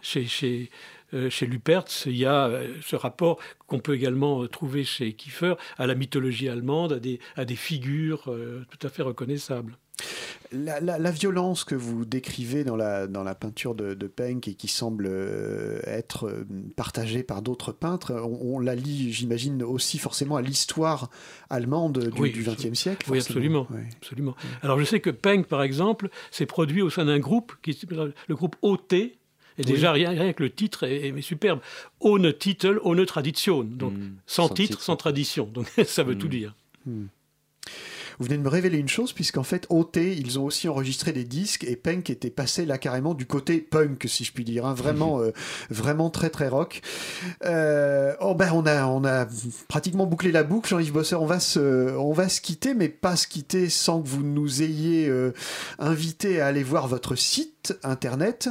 Chez, 0.01 0.25
chez, 0.25 0.69
euh, 1.13 1.29
chez 1.29 1.45
Lupertz, 1.45 2.05
il 2.07 2.17
y 2.17 2.25
a 2.25 2.47
euh, 2.47 2.73
ce 2.81 2.95
rapport 2.95 3.39
qu'on 3.67 3.79
peut 3.79 3.93
également 3.93 4.43
euh, 4.43 4.47
trouver 4.47 4.83
chez 4.83 5.13
Kiefer 5.13 5.55
à 5.77 5.85
la 5.85 5.95
mythologie 5.95 6.49
allemande, 6.49 6.93
à 6.93 6.99
des, 6.99 7.19
à 7.35 7.45
des 7.45 7.55
figures 7.55 8.23
tout 8.23 8.87
à 8.87 8.89
fait 8.89 9.03
reconnaissables. 9.03 9.77
La, 10.51 10.79
la, 10.79 10.99
la, 10.99 11.11
violence 11.11 11.63
que 11.63 11.73
vous 11.73 12.05
décrivez 12.05 12.63
dans 12.63 12.75
la, 12.75 13.07
dans 13.07 13.23
la 13.23 13.33
peinture 13.33 13.73
de, 13.73 13.95
de 13.95 14.07
Penck 14.07 14.47
et 14.47 14.53
qui 14.53 14.67
semble 14.67 15.07
euh, 15.07 15.79
être 15.85 16.45
partagée 16.75 17.23
par 17.23 17.41
d'autres 17.41 17.71
peintres, 17.71 18.13
on, 18.13 18.55
on, 18.55 18.59
la 18.59 18.75
lit, 18.75 19.11
j'imagine, 19.11 19.63
aussi 19.63 19.97
forcément 19.97 20.35
à 20.35 20.41
l'histoire 20.41 21.09
allemande 21.49 22.09
du, 22.09 22.21
oui, 22.21 22.31
du 22.31 22.43
XXe 22.43 22.73
siècle. 22.73 23.09
Oui, 23.09 23.19
absolument, 23.19 23.67
oui. 23.71 23.81
absolument. 23.97 24.35
Alors 24.61 24.79
je 24.79 24.85
sais 24.85 24.99
que 24.99 25.09
Penck, 25.09 25.47
par 25.47 25.63
exemple, 25.63 26.09
s'est 26.29 26.45
produit 26.45 26.81
au 26.81 26.89
sein 26.91 27.05
d'un 27.05 27.19
groupe, 27.19 27.53
qui, 27.63 27.79
le 28.27 28.35
groupe 28.35 28.55
OT, 28.61 28.93
et 29.57 29.63
déjà, 29.63 29.93
oui. 29.93 30.05
rien, 30.05 30.09
rien, 30.19 30.33
que 30.33 30.43
le 30.43 30.49
titre 30.49 30.83
est, 30.83 31.09
est, 31.09 31.21
superbe. 31.21 31.59
Ohne 31.99 32.33
Titel, 32.33 32.79
ohne 32.83 33.05
Tradition. 33.05 33.63
Donc, 33.63 33.93
mmh, 33.93 34.15
sans, 34.25 34.47
sans, 34.47 34.53
titre, 34.53 34.69
titre, 34.69 34.81
sans 34.81 34.95
tradition. 34.95 35.45
Donc, 35.45 35.67
ça 35.85 36.03
veut 36.03 36.15
mmh. 36.15 36.17
tout 36.17 36.27
dire. 36.27 36.55
Mmh. 36.85 37.05
Vous 38.19 38.25
venez 38.25 38.37
de 38.37 38.43
me 38.43 38.49
révéler 38.49 38.77
une 38.77 38.87
chose, 38.87 39.13
puisqu'en 39.13 39.43
fait, 39.43 39.65
OT, 39.69 39.97
ils 39.97 40.39
ont 40.39 40.45
aussi 40.45 40.67
enregistré 40.67 41.11
des 41.11 41.23
disques 41.23 41.63
et 41.63 41.75
Punk 41.75 42.09
était 42.09 42.29
passé 42.29 42.65
là 42.65 42.77
carrément 42.77 43.13
du 43.13 43.25
côté 43.25 43.59
punk, 43.59 44.05
si 44.07 44.23
je 44.23 44.31
puis 44.31 44.43
dire, 44.43 44.65
hein, 44.65 44.73
vraiment, 44.73 45.19
euh, 45.21 45.31
vraiment 45.69 46.09
très 46.09 46.29
très 46.29 46.47
rock. 46.47 46.81
Euh, 47.45 48.13
oh 48.19 48.35
ben, 48.35 48.51
on 48.53 48.65
a, 48.65 48.85
on 48.85 49.03
a 49.03 49.27
pratiquement 49.67 50.05
bouclé 50.05 50.31
la 50.31 50.43
boucle, 50.43 50.69
Jean-Yves 50.69 50.93
Bosser. 50.93 51.15
On 51.15 51.25
va 51.25 51.39
se, 51.39 51.95
on 51.97 52.13
va 52.13 52.29
se 52.29 52.41
quitter, 52.41 52.73
mais 52.73 52.89
pas 52.89 53.15
se 53.15 53.27
quitter 53.27 53.69
sans 53.69 54.01
que 54.01 54.07
vous 54.07 54.23
nous 54.23 54.61
ayez 54.61 55.07
euh, 55.07 55.33
invité 55.79 56.41
à 56.41 56.47
aller 56.47 56.63
voir 56.63 56.87
votre 56.87 57.15
site 57.15 57.77
internet 57.83 58.49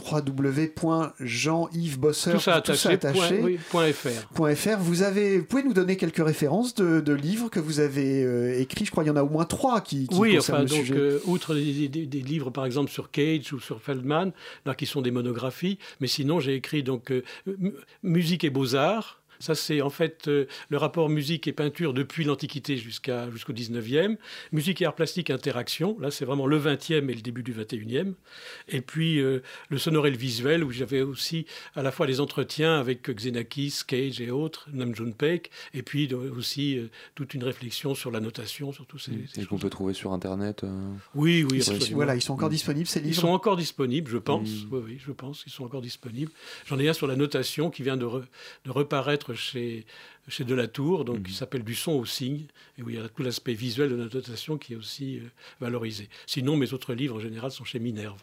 www.jean-yves-bosser 0.00 2.32
tout 2.32 2.40
ça 2.40 2.56
attaché, 2.56 2.76
tout 2.76 2.82
ça 2.82 2.90
attaché 2.90 3.38
point, 3.38 3.46
oui, 3.46 3.58
point 3.70 3.92
.fr. 3.92 4.08
.fr. 4.56 4.78
Vous 4.78 5.02
avez, 5.02 5.38
vous 5.38 5.44
pouvez 5.44 5.62
nous 5.62 5.72
donner 5.72 5.96
quelques 5.96 6.24
références 6.24 6.74
de, 6.74 7.00
de 7.00 7.12
livres 7.12 7.48
que 7.48 7.60
vous 7.60 7.78
avez 7.80 8.24
euh, 8.24 8.60
écrits. 8.60 8.84
Je 8.84 8.90
crois 8.90 9.04
qu'il 9.04 9.12
y 9.12 9.14
en 9.14 9.16
a 9.16 9.22
au 9.22 9.28
moins 9.28 9.44
trois 9.44 9.80
qui, 9.80 10.08
qui 10.08 10.16
oui, 10.16 10.34
concernent 10.36 10.64
enfin, 10.64 10.64
le 10.64 10.70
donc, 10.70 10.86
sujet. 10.86 10.98
Euh, 10.98 11.20
outre 11.26 11.54
des, 11.54 11.88
des, 11.88 12.06
des, 12.06 12.20
livres 12.20 12.50
par 12.50 12.66
exemple 12.66 12.90
sur 12.90 13.10
Cage 13.10 13.52
ou 13.52 13.60
sur 13.60 13.80
Feldman, 13.80 14.32
là 14.66 14.74
qui 14.74 14.86
sont 14.86 15.02
des 15.02 15.10
monographies, 15.10 15.78
mais 16.00 16.08
sinon 16.08 16.40
j'ai 16.40 16.54
écrit 16.54 16.82
donc 16.82 17.12
euh, 17.12 17.22
musique 18.02 18.44
et 18.44 18.50
beaux 18.50 18.74
arts 18.74 19.20
Ça, 19.40 19.54
c'est 19.54 19.80
en 19.80 19.90
fait 19.90 20.28
euh, 20.28 20.46
le 20.68 20.78
rapport 20.78 21.08
musique 21.08 21.46
et 21.46 21.52
peinture 21.52 21.94
depuis 21.94 22.24
l'Antiquité 22.24 22.76
jusqu'à, 22.76 23.30
jusqu'au 23.30 23.52
19e. 23.52 24.16
Musique 24.52 24.82
et 24.82 24.86
art 24.86 24.94
plastique, 24.94 25.30
interaction. 25.30 25.96
Là, 26.00 26.10
c'est 26.10 26.24
vraiment 26.24 26.46
le 26.46 26.58
20e 26.58 27.08
et 27.08 27.14
le 27.14 27.20
début 27.20 27.42
du 27.42 27.52
21e. 27.52 28.14
Et 28.68 28.80
puis, 28.80 29.20
euh, 29.20 29.42
le 29.68 29.78
sonore 29.78 30.06
et 30.06 30.10
le 30.10 30.16
visuel, 30.16 30.64
où 30.64 30.70
j'avais 30.70 31.02
aussi 31.02 31.46
à 31.74 31.82
la 31.82 31.90
fois 31.90 32.06
les 32.06 32.20
entretiens 32.20 32.78
avec 32.78 33.08
Xenakis, 33.10 33.80
Cage 33.86 34.20
et 34.20 34.30
autres, 34.30 34.68
Nam 34.72 34.94
June 34.94 35.14
Paik, 35.14 35.50
et 35.72 35.82
puis 35.82 36.08
euh, 36.12 36.32
aussi 36.36 36.78
euh, 36.78 36.88
toute 37.14 37.34
une 37.34 37.44
réflexion 37.44 37.94
sur 37.94 38.10
la 38.10 38.20
notation, 38.20 38.72
sur 38.72 38.86
tous 38.86 38.98
ces, 38.98 39.12
ces 39.32 39.42
Et 39.42 39.46
qu'on 39.46 39.58
peut 39.58 39.70
trouver 39.70 39.94
sur 39.94 40.12
Internet 40.12 40.64
euh... 40.64 40.92
Oui, 41.14 41.44
oui. 41.50 41.62
Ils, 41.66 41.94
voilà, 41.94 42.14
ils 42.14 42.22
sont 42.22 42.34
encore 42.34 42.50
disponibles, 42.50 42.86
ces 42.86 43.00
livres 43.00 43.14
Ils 43.14 43.20
sont 43.20 43.28
encore 43.28 43.56
disponibles, 43.56 44.10
je 44.10 44.18
pense. 44.18 44.48
Mmh. 44.48 44.68
Oui, 44.70 44.80
oui, 44.84 44.98
je 45.04 45.12
pense 45.12 45.42
qu'ils 45.42 45.52
sont 45.52 45.64
encore 45.64 45.82
disponibles. 45.82 46.32
J'en 46.66 46.78
ai 46.78 46.88
un 46.88 46.92
sur 46.92 47.06
la 47.06 47.16
notation 47.16 47.70
qui 47.70 47.82
vient 47.82 47.96
de, 47.96 48.04
re, 48.04 48.22
de 48.64 48.70
reparaître 48.70 49.33
chez, 49.34 49.86
chez 50.28 50.44
Delatour, 50.44 51.04
donc 51.04 51.18
mmh. 51.18 51.22
qui 51.22 51.32
s'appelle 51.34 51.64
Du 51.64 51.74
son 51.74 51.92
au 51.92 52.04
signe, 52.04 52.46
et 52.78 52.82
où 52.82 52.90
il 52.90 52.96
y 52.96 52.98
a 52.98 53.08
tout 53.08 53.22
l'aspect 53.22 53.54
visuel 53.54 53.90
de 53.90 53.96
la 53.96 54.04
notation 54.04 54.58
qui 54.58 54.74
est 54.74 54.76
aussi 54.76 55.18
euh, 55.18 55.30
valorisé. 55.60 56.08
Sinon, 56.26 56.56
mes 56.56 56.72
autres 56.72 56.94
livres 56.94 57.16
en 57.16 57.20
général 57.20 57.50
sont 57.50 57.64
chez 57.64 57.78
Minerve. 57.78 58.22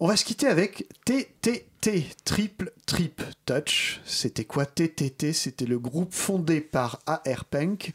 On 0.00 0.08
va 0.08 0.16
se 0.16 0.24
quitter 0.24 0.48
avec 0.48 0.88
TTT, 1.04 2.06
Triple 2.24 2.72
Trip 2.86 3.22
Touch. 3.46 4.00
C'était 4.04 4.44
quoi 4.44 4.66
TTT 4.66 5.32
C'était 5.32 5.64
le 5.64 5.78
groupe 5.78 6.12
fondé 6.12 6.60
par 6.60 6.98
A.R. 7.06 7.44
Penck 7.44 7.92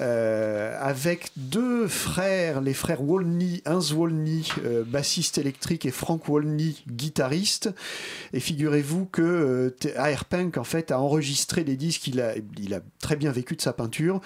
euh, 0.00 0.76
avec 0.80 1.30
deux 1.36 1.86
frères, 1.86 2.60
les 2.60 2.74
frères 2.74 3.02
Wolny, 3.02 3.62
Hans 3.66 3.80
Wolny, 3.94 4.50
euh, 4.64 4.82
bassiste 4.84 5.38
électrique, 5.38 5.84
et 5.84 5.90
Frank 5.90 6.26
Wolny, 6.28 6.82
guitariste. 6.88 7.70
Et 8.32 8.40
figurez-vous 8.40 9.06
que 9.06 9.22
euh, 9.22 9.70
A.R. 9.96 10.24
En 10.56 10.64
fait, 10.64 10.90
a 10.90 11.00
enregistré 11.00 11.64
les 11.64 11.76
disques, 11.76 12.06
il 12.06 12.20
a, 12.20 12.34
il 12.58 12.74
a 12.74 12.80
très 13.00 13.16
bien 13.16 13.30
vécu 13.30 13.56
de 13.56 13.60
sa 13.60 13.72
peinture, 13.72 14.20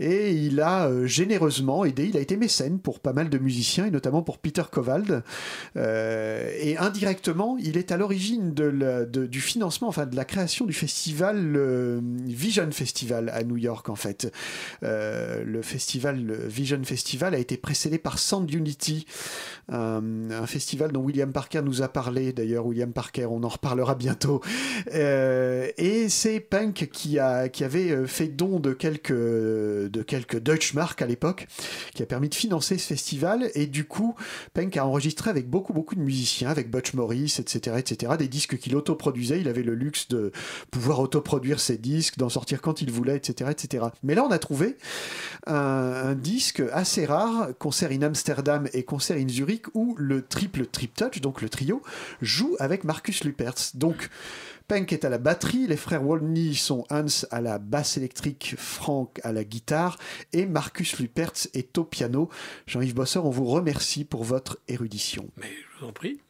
et 0.00 0.32
il 0.32 0.60
a 0.60 0.88
euh, 0.88 1.06
généreusement 1.06 1.84
aidé, 1.84 2.06
il 2.06 2.16
a 2.16 2.20
été 2.20 2.36
mécène 2.36 2.78
pour 2.78 3.00
pas 3.00 3.12
mal 3.12 3.30
de 3.30 3.38
musiciens, 3.38 3.86
et 3.86 3.90
notamment 3.90 4.22
pour 4.22 4.38
Peter 4.38 4.64
Kovald. 4.70 5.22
Euh, 5.76 6.50
et 6.58 6.76
indirectement, 6.76 7.56
il 7.58 7.76
est 7.76 7.92
à 7.92 7.96
l'origine 7.96 8.52
du 8.52 9.40
financement, 9.40 9.88
enfin 9.88 10.06
de 10.06 10.16
la 10.16 10.24
création 10.24 10.66
du 10.66 10.72
festival 10.72 12.00
Vision 12.26 12.70
Festival 12.70 13.30
à 13.30 13.42
New 13.44 13.56
York, 13.56 13.88
en 13.88 13.96
fait. 13.96 14.30
Le 15.44 15.62
festival 15.62 16.32
Vision 16.46 16.82
Festival 16.84 17.34
a 17.34 17.38
été 17.38 17.56
précédé 17.56 17.98
par 17.98 18.18
Sound 18.18 18.52
Unity, 18.52 19.06
un, 19.68 20.30
un, 20.30 20.46
festival 20.46 20.92
dont 20.92 21.00
William 21.00 21.32
Parker 21.32 21.62
nous 21.62 21.82
a 21.82 21.88
parlé. 21.88 22.32
D'ailleurs, 22.32 22.66
William 22.66 22.92
Parker, 22.92 23.26
on 23.26 23.42
en 23.42 23.48
reparlera 23.48 23.94
bientôt. 23.94 24.40
Euh, 24.94 25.68
et 25.78 26.08
c'est 26.08 26.40
Punk 26.40 26.88
qui, 26.92 27.18
a, 27.18 27.48
qui 27.48 27.64
avait 27.64 28.06
fait 28.06 28.28
don 28.28 28.60
de 28.60 28.72
quelques, 28.72 29.12
de 29.12 30.02
quelques 30.02 30.38
Deutschmark 30.40 31.00
à 31.02 31.06
l'époque, 31.06 31.46
qui 31.94 32.02
a 32.02 32.06
permis 32.06 32.28
de 32.28 32.34
financer 32.34 32.78
ce 32.78 32.86
festival. 32.86 33.50
Et 33.54 33.66
du 33.66 33.84
coup, 33.84 34.14
Punk 34.52 34.76
a 34.76 34.86
enregistré 34.86 35.30
avec 35.30 35.48
beaucoup, 35.48 35.72
beaucoup 35.72 35.94
de 35.94 36.00
musiciens, 36.00 36.50
avec 36.50 36.70
Butch 36.70 36.94
Morris, 36.94 37.36
etc., 37.38 37.76
etc., 37.78 38.12
des 38.18 38.28
disques 38.28 38.58
qu'il 38.58 38.76
autoproduisait. 38.76 39.40
Il 39.40 39.48
avait 39.48 39.62
le 39.62 39.74
luxe 39.74 40.08
de 40.08 40.32
pouvoir 40.70 41.00
autoproduire 41.00 41.60
ses 41.60 41.78
disques, 41.78 42.18
d'en 42.18 42.28
sortir 42.28 42.60
quand 42.60 42.82
il 42.82 42.90
voulait, 42.90 43.16
etc., 43.16 43.50
etc. 43.50 43.86
Mais 44.02 44.14
là, 44.14 44.24
on 44.24 44.30
a 44.30 44.38
trouvé 44.38 44.76
un, 45.46 46.14
disque 46.14 46.62
assez 46.72 47.04
rare, 47.04 47.50
concert 47.58 47.90
in 47.90 48.02
Amsterdam 48.02 48.68
et 48.72 48.84
concert 48.84 49.16
in 49.16 49.28
Zurich, 49.28 49.66
où 49.74 49.94
le 49.98 50.22
triple 50.22 50.66
trip 50.66 50.94
touch, 50.94 51.20
donc 51.20 51.42
le 51.42 51.48
trio, 51.48 51.82
joue 52.22 52.56
avec 52.58 52.84
Marcus 52.84 53.24
Lupertz. 53.24 53.76
Donc, 53.76 54.08
Penck 54.66 54.92
est 54.94 55.04
à 55.04 55.10
la 55.10 55.18
batterie, 55.18 55.66
les 55.66 55.76
frères 55.76 56.02
Wolny 56.02 56.54
sont 56.54 56.86
Hans 56.90 57.26
à 57.30 57.42
la 57.42 57.58
basse 57.58 57.98
électrique, 57.98 58.54
Frank 58.56 59.20
à 59.22 59.32
la 59.32 59.44
guitare 59.44 59.98
et 60.32 60.46
Marcus 60.46 60.98
Lupertz 60.98 61.50
est 61.52 61.76
au 61.76 61.84
piano. 61.84 62.30
Jean-Yves 62.66 62.94
Bosseur, 62.94 63.26
on 63.26 63.30
vous 63.30 63.44
remercie 63.44 64.04
pour 64.04 64.24
votre 64.24 64.58
érudition. 64.66 65.28
Mais 65.36 65.50
je 65.50 65.80
vous 65.80 65.86
en 65.88 65.92
prie. 65.92 66.20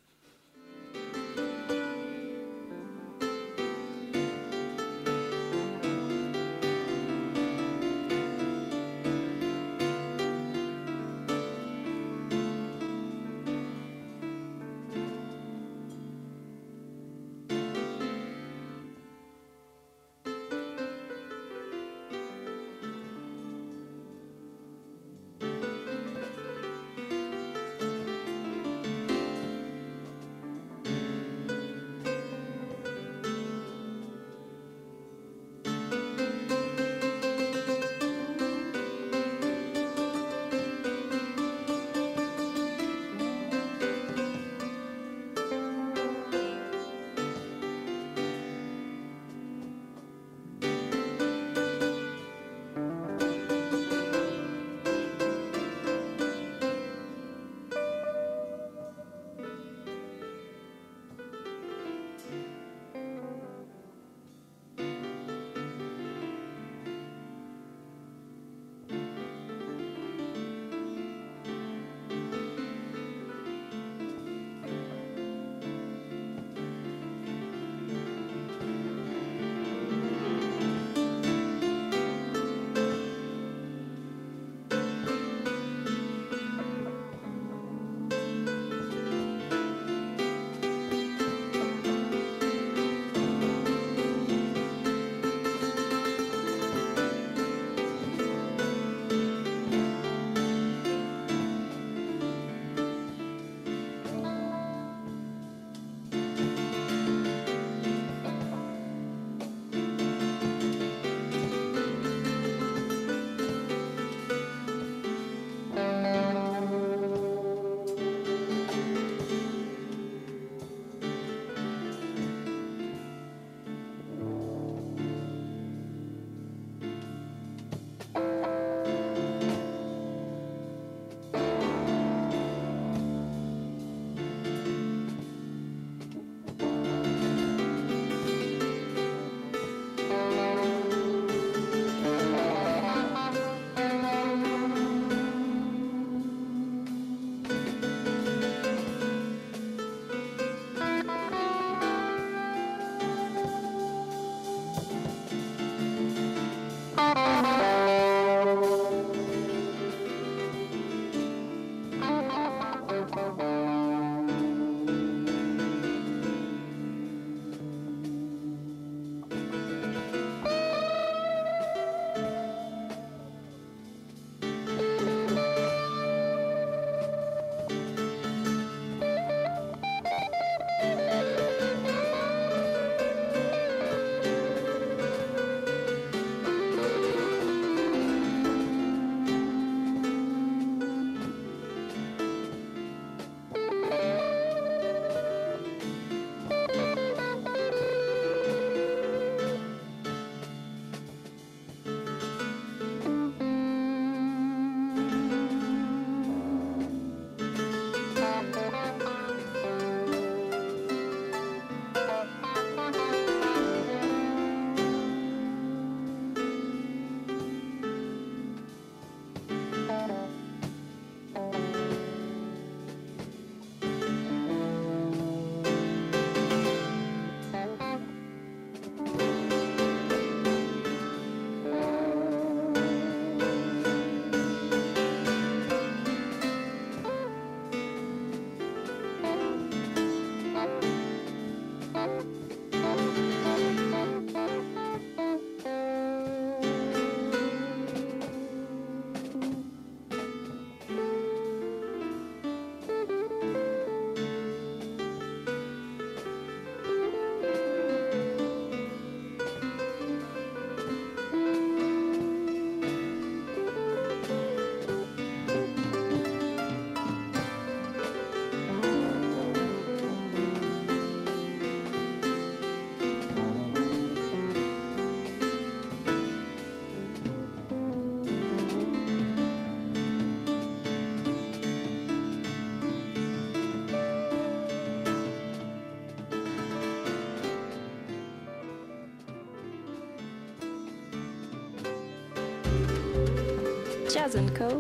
Jazz 294.25 294.41
Co. 294.57 294.79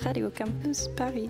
Radio 0.00 0.30
Campus 0.30 0.86
Paris. 0.96 1.28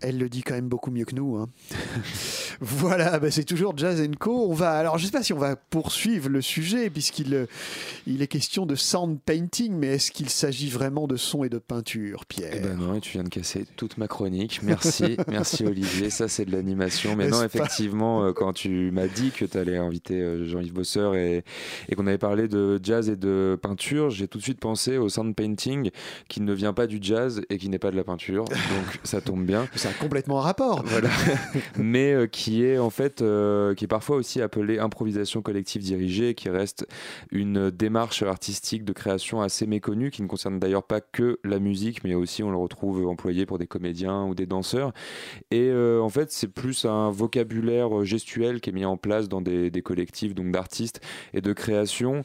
Elle 0.00 0.18
le 0.18 0.28
dit 0.28 0.42
quand 0.42 0.54
même 0.54 0.68
beaucoup 0.68 0.92
mieux 0.92 1.04
que 1.04 1.16
nous. 1.16 1.36
Hein. 1.36 1.48
voilà, 2.60 3.18
bah 3.18 3.30
c'est 3.30 3.44
toujours 3.44 3.76
Jazz 3.76 4.02
Co. 4.18 4.46
On 4.48 4.54
va, 4.54 4.72
alors 4.72 4.98
je 4.98 5.06
sais 5.06 5.12
pas 5.12 5.22
si 5.22 5.32
on 5.32 5.38
va 5.38 5.56
poursuivre 5.56 6.28
le 6.28 6.40
sujet 6.40 6.90
puisqu'il 6.90 7.34
euh, 7.34 7.46
il 8.06 8.22
est 8.22 8.26
question 8.26 8.66
de 8.66 8.74
sound 8.74 9.18
painting, 9.24 9.72
mais 9.74 9.88
est-ce 9.88 10.10
qu'il 10.10 10.28
s'agit 10.28 10.68
vraiment 10.68 11.06
de 11.06 11.16
son 11.16 11.44
et 11.44 11.48
de 11.48 11.58
peinture, 11.58 12.26
Pierre? 12.26 12.52
Eh 12.54 12.60
ben 12.60 12.76
non, 12.76 12.94
et 12.94 13.00
tu 13.00 13.12
viens 13.12 13.24
de 13.24 13.28
casser 13.28 13.66
toute 13.76 13.98
ma 13.98 14.08
chronique. 14.08 14.60
Merci, 14.62 15.16
merci 15.28 15.64
Olivier. 15.64 16.10
Ça 16.10 16.28
c'est 16.28 16.44
de 16.44 16.52
l'animation. 16.52 17.16
Mais 17.16 17.28
non, 17.28 17.42
effectivement, 17.42 18.24
euh, 18.24 18.32
quand 18.32 18.52
tu 18.52 18.90
m'as 18.90 19.08
dit 19.08 19.30
que 19.30 19.44
tu 19.44 19.58
allais 19.58 19.76
inviter 19.76 20.20
euh, 20.20 20.46
Jean-Yves 20.46 20.72
Bosseur 20.72 21.14
et, 21.14 21.44
et 21.88 21.94
qu'on 21.94 22.06
avait 22.06 22.18
parlé 22.18 22.48
de 22.48 22.80
jazz 22.82 23.08
et 23.08 23.16
de 23.16 23.58
peinture, 23.60 24.10
j'ai 24.10 24.28
tout 24.28 24.38
de 24.38 24.42
suite 24.42 24.60
pensé 24.60 24.98
au 24.98 25.08
sound 25.08 25.34
painting 25.34 25.90
qui 26.28 26.40
ne 26.40 26.52
vient 26.52 26.72
pas 26.72 26.86
du 26.86 26.98
jazz 27.00 27.42
et 27.50 27.58
qui 27.58 27.68
n'est 27.68 27.78
pas 27.78 27.90
de 27.90 27.96
la 27.96 28.04
peinture. 28.04 28.44
Donc 28.44 29.00
ça 29.04 29.20
tombe 29.20 29.44
bien. 29.44 29.68
Ça 29.76 29.90
a 29.90 29.92
complètement 29.92 30.40
un 30.40 30.42
rapport. 30.42 30.82
Voilà. 30.86 31.10
Mais 31.76 32.12
euh, 32.12 32.26
qui 32.26 32.45
est 32.64 32.78
en 32.78 32.90
fait, 32.90 33.22
euh, 33.22 33.74
qui 33.74 33.84
est 33.84 33.88
parfois 33.88 34.16
aussi 34.16 34.40
appelé 34.40 34.78
improvisation 34.78 35.42
collective 35.42 35.82
dirigée, 35.82 36.34
qui 36.34 36.48
reste 36.48 36.86
une 37.30 37.70
démarche 37.70 38.22
artistique 38.22 38.84
de 38.84 38.92
création 38.92 39.40
assez 39.40 39.66
méconnue, 39.66 40.10
qui 40.10 40.22
ne 40.22 40.26
concerne 40.26 40.58
d'ailleurs 40.58 40.82
pas 40.82 41.00
que 41.00 41.38
la 41.44 41.58
musique, 41.58 42.04
mais 42.04 42.14
aussi 42.14 42.42
on 42.42 42.50
le 42.50 42.56
retrouve 42.56 43.06
employé 43.06 43.46
pour 43.46 43.58
des 43.58 43.66
comédiens 43.66 44.24
ou 44.24 44.34
des 44.34 44.46
danseurs. 44.46 44.92
Et 45.50 45.68
euh, 45.70 46.00
en 46.00 46.08
fait, 46.08 46.30
c'est 46.30 46.48
plus 46.48 46.84
un 46.84 47.10
vocabulaire 47.10 48.04
gestuel 48.04 48.60
qui 48.60 48.70
est 48.70 48.72
mis 48.72 48.84
en 48.84 48.96
place 48.96 49.28
dans 49.28 49.40
des, 49.40 49.70
des 49.70 49.82
collectifs 49.82 50.34
donc 50.34 50.50
d'artistes 50.52 51.00
et 51.34 51.40
de 51.40 51.52
création 51.52 52.22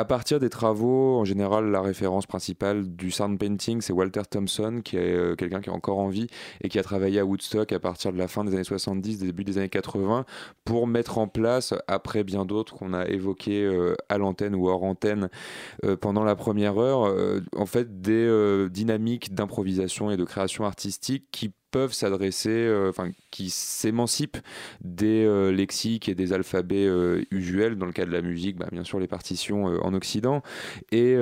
à 0.00 0.04
partir 0.06 0.40
des 0.40 0.48
travaux, 0.48 1.18
en 1.18 1.26
général, 1.26 1.70
la 1.70 1.82
référence 1.82 2.24
principale 2.26 2.88
du 2.88 3.10
sound 3.10 3.38
painting, 3.38 3.82
c'est 3.82 3.92
Walter 3.92 4.22
Thompson, 4.30 4.80
qui 4.82 4.96
est 4.96 5.12
euh, 5.12 5.36
quelqu'un 5.36 5.60
qui 5.60 5.68
est 5.68 5.72
encore 5.72 5.98
en 5.98 6.08
vie 6.08 6.26
et 6.62 6.70
qui 6.70 6.78
a 6.78 6.82
travaillé 6.82 7.20
à 7.20 7.26
Woodstock 7.26 7.70
à 7.70 7.78
partir 7.78 8.10
de 8.10 8.16
la 8.16 8.26
fin 8.26 8.42
des 8.42 8.54
années 8.54 8.64
70, 8.64 9.18
début 9.18 9.44
des 9.44 9.58
années 9.58 9.68
80, 9.68 10.24
pour 10.64 10.86
mettre 10.86 11.18
en 11.18 11.28
place, 11.28 11.74
après 11.86 12.24
bien 12.24 12.46
d'autres 12.46 12.78
qu'on 12.78 12.94
a 12.94 13.08
évoqués 13.08 13.62
euh, 13.62 13.94
à 14.08 14.16
l'antenne 14.16 14.54
ou 14.54 14.70
hors 14.70 14.84
antenne 14.84 15.28
euh, 15.84 15.98
pendant 15.98 16.24
la 16.24 16.34
première 16.34 16.78
heure, 16.78 17.14
en 17.54 17.66
fait, 17.66 18.00
des 18.00 18.68
dynamiques 18.70 19.34
d'improvisation 19.34 20.10
et 20.10 20.16
de 20.16 20.24
création 20.24 20.64
artistique 20.64 21.26
qui 21.30 21.52
peuvent 21.70 21.92
s'adresser, 21.92 22.50
euh, 22.50 22.90
enfin 22.90 23.10
qui 23.30 23.50
s'émancipent 23.50 24.38
des 24.82 25.24
euh, 25.24 25.52
lexiques 25.52 26.08
et 26.08 26.14
des 26.14 26.32
alphabets 26.32 26.86
euh, 26.86 27.22
usuels 27.30 27.76
dans 27.76 27.86
le 27.86 27.92
cas 27.92 28.04
de 28.04 28.10
la 28.10 28.22
musique, 28.22 28.56
bah, 28.56 28.66
bien 28.72 28.84
sûr 28.84 28.98
les 28.98 29.06
partitions 29.06 29.64
en 29.64 29.94
Occident, 29.94 30.42
et, 30.90 31.16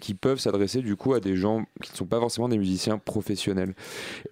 qui 0.00 0.14
peuvent 0.14 0.38
s'adresser 0.38 0.80
du 0.80 0.96
coup 0.96 1.14
à 1.14 1.20
des 1.20 1.36
gens 1.36 1.64
qui 1.82 1.92
ne 1.92 1.96
sont 1.96 2.06
pas 2.06 2.20
forcément 2.20 2.48
des 2.48 2.58
musiciens 2.58 2.98
professionnels. 2.98 3.74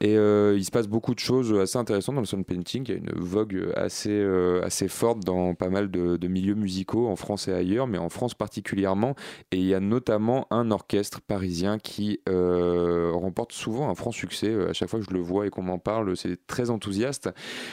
Et 0.01 0.15
il 0.15 0.65
se 0.65 0.71
passe 0.71 0.89
beaucoup 0.89 1.15
de 1.15 1.19
choses 1.19 1.53
assez 1.59 1.79
intéressantes 1.79 2.15
dans 2.15 2.21
le 2.21 2.27
sound 2.27 2.45
painting. 2.45 2.85
Il 2.87 2.91
y 2.91 2.95
a 2.95 2.99
une 2.99 3.13
vogue 3.17 3.73
assez, 3.75 4.25
assez 4.63 4.89
forte 4.89 5.21
dans 5.21 5.55
pas 5.55 5.69
mal 5.69 5.91
de, 5.91 6.17
de 6.17 6.29
milieux 6.29 6.55
musicaux 6.55 7.09
en 7.09 7.17
France 7.17 7.49
et 7.49 7.53
ailleurs, 7.53 7.87
mais 7.87 7.99
en 7.99 8.09
France 8.09 8.35
particulièrement. 8.35 9.15
Et 9.51 9.59
il 9.59 9.67
y 9.67 9.75
a 9.75 9.81
notamment 9.81 10.47
un 10.51 10.71
orchestre 10.71 11.21
parisien 11.21 11.79
qui 11.79 12.21
remporte 12.27 13.53
souvent 13.53 13.91
un 13.91 13.95
franc 13.95 14.13
succès. 14.13 14.55
À 14.69 14.73
chaque 14.73 14.89
fois 14.89 15.01
que 15.01 15.07
je 15.07 15.15
le 15.15 15.21
vois 15.27 15.47
et 15.47 15.51
qu'on 15.51 15.63
m'en 15.63 15.79
parle, 15.79 16.17
c'est 16.17 16.47
très 16.47 16.71
enthousiaste. 16.71 17.31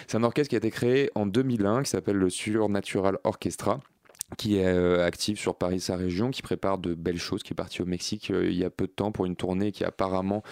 C'est 0.08 0.18
un 0.18 0.24
orchestre 0.24 0.50
qui 0.50 0.56
a 0.56 0.58
été 0.58 0.72
créé 0.72 1.10
en 1.16 1.26
2001, 1.26 1.84
qui 1.84 1.90
s'appelle 1.90 2.18
le 2.18 2.30
Surnatural 2.30 3.18
Orchestra 3.24 3.80
qui 4.38 4.58
est 4.58 4.66
euh, 4.66 5.06
actif 5.06 5.40
sur 5.40 5.56
Paris, 5.56 5.80
sa 5.80 5.96
région, 5.96 6.32
qui 6.32 6.42
prépare 6.42 6.78
de 6.78 6.94
belles 6.94 7.20
choses, 7.20 7.44
qui 7.44 7.54
est 7.54 7.56
parti 7.56 7.82
au 7.82 7.86
Mexique 7.86 8.32
euh, 8.32 8.50
il 8.50 8.58
y 8.58 8.64
a 8.64 8.70
peu 8.70 8.88
de 8.88 8.92
temps 8.92 9.12
pour 9.12 9.26
une 9.26 9.36
tournée 9.36 9.72
qui 9.72 9.84
apparemment 9.84 10.44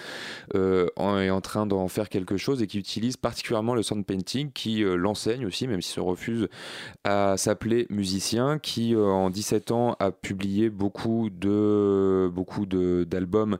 euh, 0.55 0.87
est 0.97 1.29
en 1.29 1.41
train 1.41 1.65
d'en 1.65 1.87
faire 1.87 2.09
quelque 2.09 2.37
chose 2.37 2.61
et 2.61 2.67
qui 2.67 2.77
utilise 2.77 3.17
particulièrement 3.17 3.75
le 3.75 3.83
sound 3.83 4.05
painting, 4.05 4.51
qui 4.51 4.83
l'enseigne 4.83 5.45
aussi, 5.45 5.67
même 5.67 5.81
s'il 5.81 5.95
se 5.95 5.99
refuse 5.99 6.47
à 7.03 7.35
s'appeler 7.37 7.87
musicien, 7.89 8.59
qui 8.59 8.95
en 8.95 9.29
17 9.29 9.71
ans 9.71 9.95
a 9.99 10.11
publié 10.11 10.69
beaucoup 10.69 11.29
de 11.29 12.29
beaucoup 12.33 12.65
d'albums 12.65 13.57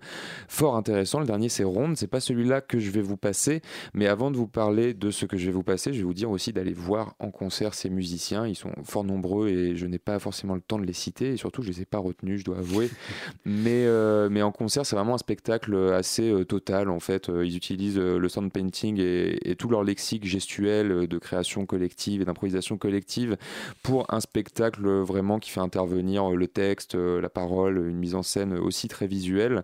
fort 0.48 0.76
intéressants. 0.76 1.20
Le 1.20 1.26
dernier 1.26 1.50
c'est 1.50 1.64
Ronde, 1.64 1.98
c'est 1.98 2.08
pas 2.08 2.20
celui-là 2.20 2.62
que 2.62 2.80
je 2.80 2.92
vais 2.92 3.02
vous 3.02 3.18
passer, 3.18 3.62
mais 3.94 4.08
avant 4.08 4.32
de 4.32 4.38
vous 4.38 4.48
parler 4.48 4.94
de 4.94 5.12
ce 5.12 5.26
que 5.26 5.38
je 5.38 5.46
vais 5.46 5.52
vous 5.52 5.64
passer, 5.64 5.94
je 5.94 6.00
vais 6.00 6.04
vous 6.04 6.14
dire 6.14 6.30
aussi 6.30 6.54
d'aller 6.54 6.74
voir 6.74 7.16
en 7.20 7.32
concert 7.32 7.74
ces 7.74 7.90
musiciens. 7.90 8.48
Ils 8.48 8.56
sont 8.56 8.72
fort 8.84 9.04
nombreux 9.04 9.50
et 9.50 9.76
je 9.76 9.86
n'ai 9.86 10.00
pas 10.00 10.11
forcément 10.20 10.56
le 10.56 10.62
temps 10.62 10.80
de 10.80 10.86
les 10.86 10.94
citer 10.94 11.34
et 11.34 11.38
surtout 11.38 11.62
je 11.62 11.68
les 11.68 11.82
ai 11.82 11.86
pas 11.86 11.98
retenus, 11.98 12.40
je 12.40 12.46
dois 12.46 12.58
avouer. 12.58 12.90
mais, 13.46 13.86
euh, 13.86 14.30
mais 14.30 14.42
en 14.42 14.52
concert, 14.52 14.86
c'est 14.86 14.96
vraiment 14.96 15.16
un 15.16 15.20
spectacle 15.20 15.76
assez 15.94 16.30
euh, 16.32 16.46
total 16.46 16.90
en 16.90 17.00
fait. 17.00 17.30
Euh, 17.30 17.46
Ils 17.46 17.56
utilisent 17.58 17.98
le 18.00 18.30
sound 18.30 18.52
painting 18.52 19.00
et, 19.00 19.50
et 19.50 19.56
tout 19.56 19.70
leur 19.70 19.84
lexique 19.84 20.26
gestuel 20.26 21.08
de 21.08 21.18
création 21.18 21.66
collective 21.66 22.22
et 22.22 22.26
d'improvisation 22.26 22.78
collective 22.78 23.38
pour 23.84 24.12
un 24.14 24.20
spectacle 24.20 24.88
vraiment 24.88 25.40
qui 25.40 25.50
fait 25.50 25.60
intervenir 25.60 26.30
le 26.30 26.48
texte, 26.48 26.96
la 26.96 27.30
parole, 27.30 27.78
une 27.88 27.98
mise 27.98 28.16
en 28.16 28.24
scène 28.24 28.54
aussi 28.54 28.88
très 28.88 29.08
visuelle, 29.08 29.64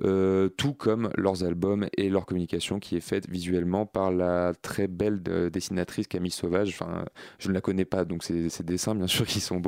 tout 0.00 0.74
comme 0.74 1.10
leurs 1.16 1.44
albums 1.44 1.86
et 1.96 2.08
leur 2.08 2.26
communication 2.26 2.78
qui 2.78 2.96
est 2.96 3.00
faite 3.00 3.28
visuellement 3.28 3.86
par 3.86 4.10
la 4.10 4.52
très 4.62 4.88
belle 4.88 5.22
dessinatrice 5.22 6.06
Camille 6.06 6.30
Sauvage. 6.30 6.68
Enfin, 6.70 7.04
je 7.38 7.48
ne 7.48 7.54
la 7.54 7.60
connais 7.60 7.84
pas, 7.84 8.04
donc 8.04 8.22
c'est 8.22 8.48
ces 8.48 8.62
dessins 8.62 8.94
bien 8.94 9.06
sûr 9.06 9.26
qui 9.26 9.40
sont 9.40 9.58
beaux. 9.58 9.67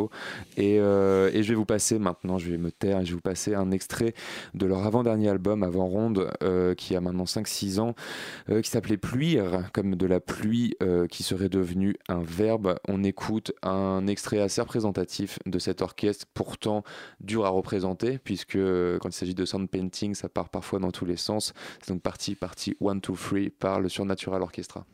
Et, 0.56 0.78
euh, 0.80 1.30
et 1.32 1.42
je 1.42 1.48
vais 1.50 1.54
vous 1.54 1.64
passer 1.64 1.98
maintenant, 1.98 2.38
je 2.38 2.50
vais 2.50 2.58
me 2.58 2.70
taire, 2.70 3.00
je 3.04 3.10
vais 3.10 3.14
vous 3.14 3.20
passer 3.20 3.54
un 3.54 3.70
extrait 3.70 4.14
de 4.54 4.66
leur 4.66 4.86
avant-dernier 4.86 5.28
album, 5.28 5.62
Avant 5.62 5.86
Ronde, 5.86 6.30
euh, 6.42 6.74
qui 6.74 6.94
a 6.96 7.00
maintenant 7.00 7.24
5-6 7.24 7.80
ans, 7.80 7.94
euh, 8.48 8.60
qui 8.62 8.70
s'appelait 8.70 8.96
Pluire, 8.96 9.70
comme 9.72 9.96
de 9.96 10.06
la 10.06 10.20
pluie 10.20 10.76
qui 11.10 11.22
serait 11.22 11.48
devenue 11.48 11.96
un 12.08 12.22
verbe. 12.22 12.78
On 12.88 13.02
écoute 13.02 13.52
un 13.62 14.06
extrait 14.06 14.40
assez 14.40 14.60
représentatif 14.60 15.38
de 15.46 15.58
cet 15.58 15.82
orchestre, 15.82 16.26
pourtant 16.34 16.84
dur 17.20 17.44
à 17.44 17.48
représenter, 17.48 18.18
puisque 18.18 18.58
quand 18.98 19.08
il 19.08 19.12
s'agit 19.12 19.34
de 19.34 19.44
sound 19.44 19.68
painting, 19.68 20.14
ça 20.14 20.28
part 20.28 20.48
parfois 20.48 20.78
dans 20.78 20.90
tous 20.90 21.06
les 21.06 21.16
sens. 21.16 21.52
C'est 21.80 21.92
donc 21.92 22.02
parti, 22.02 22.34
parti 22.34 22.76
1, 22.80 22.96
2, 22.96 23.00
3 23.00 23.38
par 23.58 23.80
le 23.80 23.88
Surnatural 23.88 24.42
Orchestra. 24.42 24.84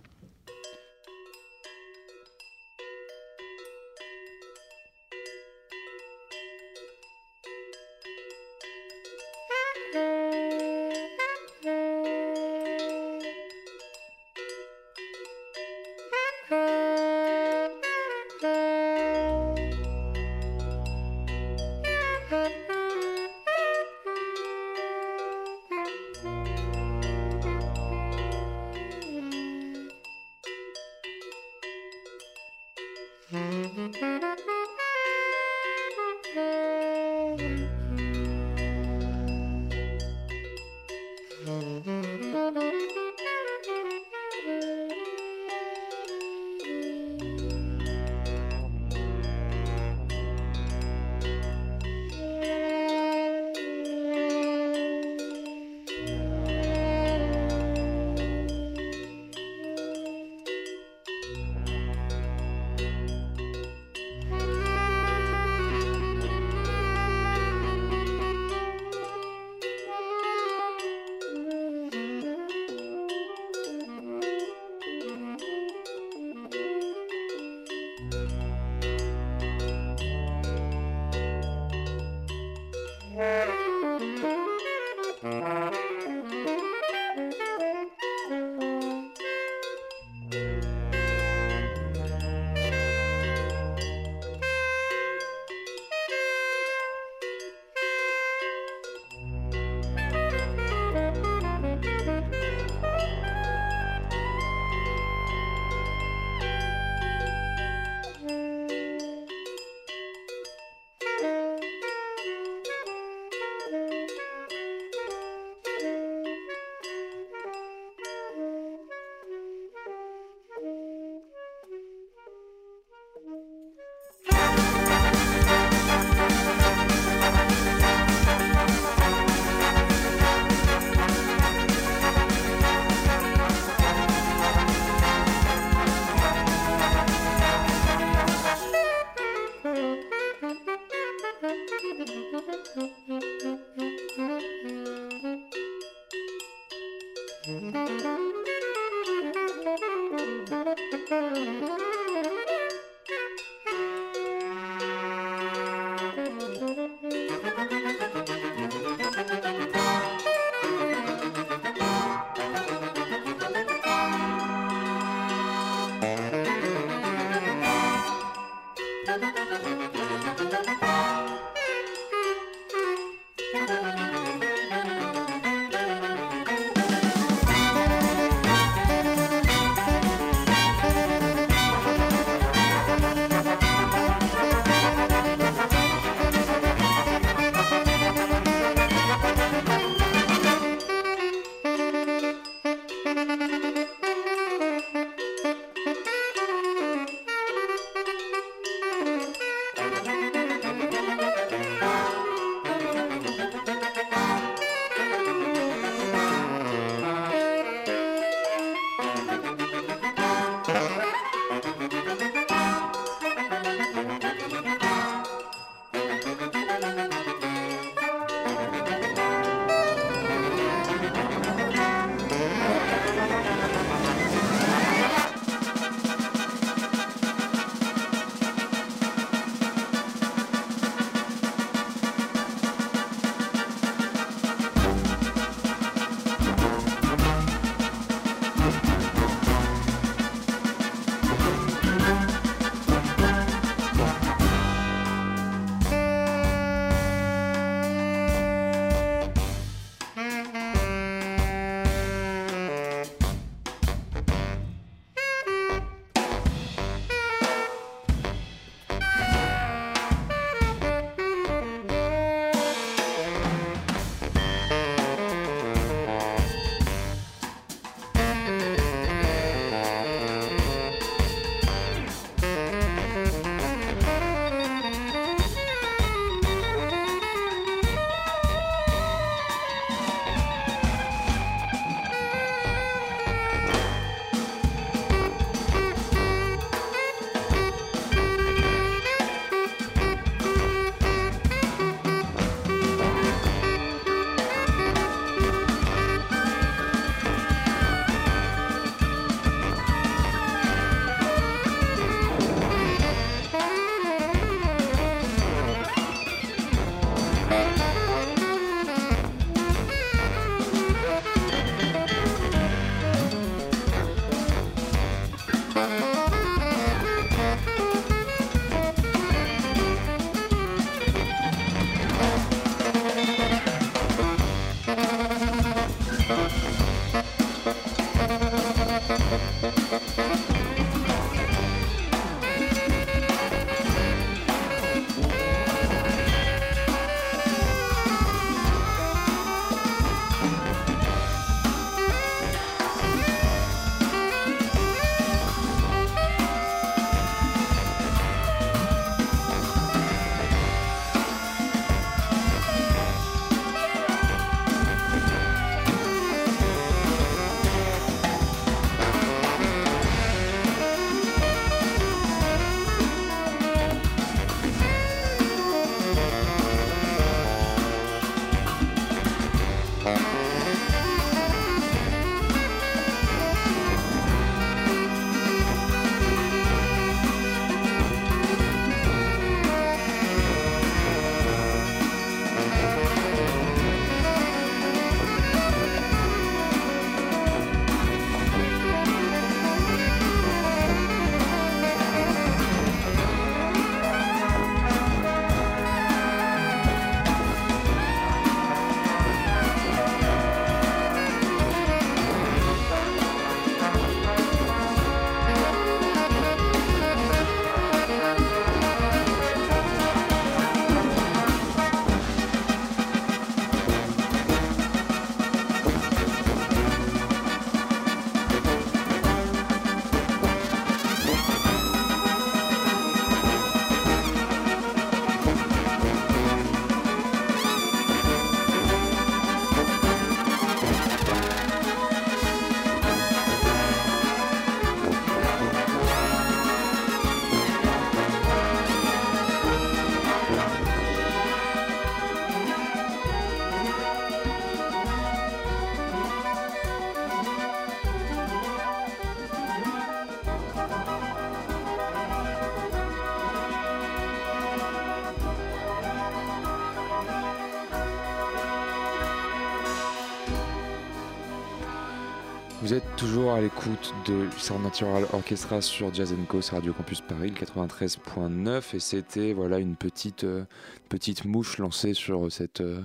Vous 462.82 462.92
êtes 462.92 463.16
toujours 463.16 463.53
à 463.53 463.61
l'écoute 463.62 464.12
de 464.26 464.48
Sound 464.58 464.82
Natural 464.82 465.24
Orchestra 465.32 465.80
sur 465.80 466.12
Jazz 466.12 466.34
Co 466.46 466.61
Radio 466.70 466.92
Campus 466.92 467.22
Paris, 467.22 467.48
le 467.48 467.66
93.9 467.66 468.94
et 468.94 469.00
c'était 469.00 469.54
voilà 469.54 469.78
une 469.78 469.96
petite 469.96 470.44
euh, 470.44 470.64
petite 471.08 471.46
mouche 471.46 471.78
lancée 471.78 472.12
sur 472.12 472.53
cette 472.53 472.82
euh, 472.82 473.00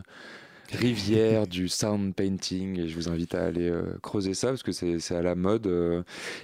rivière 0.73 1.47
du 1.47 1.69
sound 1.69 2.13
painting 2.13 2.81
et 2.81 2.89
je 2.89 2.95
vous 2.95 3.07
invite 3.07 3.33
à 3.33 3.45
aller 3.45 3.69
euh, 3.69 3.97
creuser 4.03 4.33
ça 4.33 4.49
parce 4.49 4.61
que 4.61 4.73
c'est 4.73 5.15
à 5.15 5.21
la 5.21 5.35
mode 5.35 5.67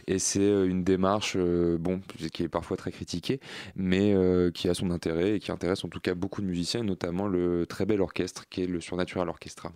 et 0.07 0.19
c'est 0.19 0.47
une 0.65 0.85
démarche 0.85 1.35
bon 1.37 1.99
qui 2.31 2.43
est 2.43 2.49
parfois 2.49 2.77
très 2.77 2.91
critiquée 2.91 3.41
mais 3.75 4.15
qui 4.53 4.69
a 4.69 4.73
son 4.73 4.89
intérêt 4.89 5.35
et 5.35 5.39
qui 5.39 5.51
intéresse 5.51 5.83
en 5.83 5.89
tout 5.89 5.99
cas 5.99 6.15
beaucoup 6.15 6.41
de 6.41 6.47
musiciens 6.47 6.83
notamment 6.83 7.27
le 7.27 7.65
très 7.65 7.85
bel 7.85 7.99
orchestre 7.99 8.45
qui 8.49 8.63
est 8.63 8.67
le 8.67 8.79
Surnatural 8.79 9.27
Orchestra. 9.27 9.73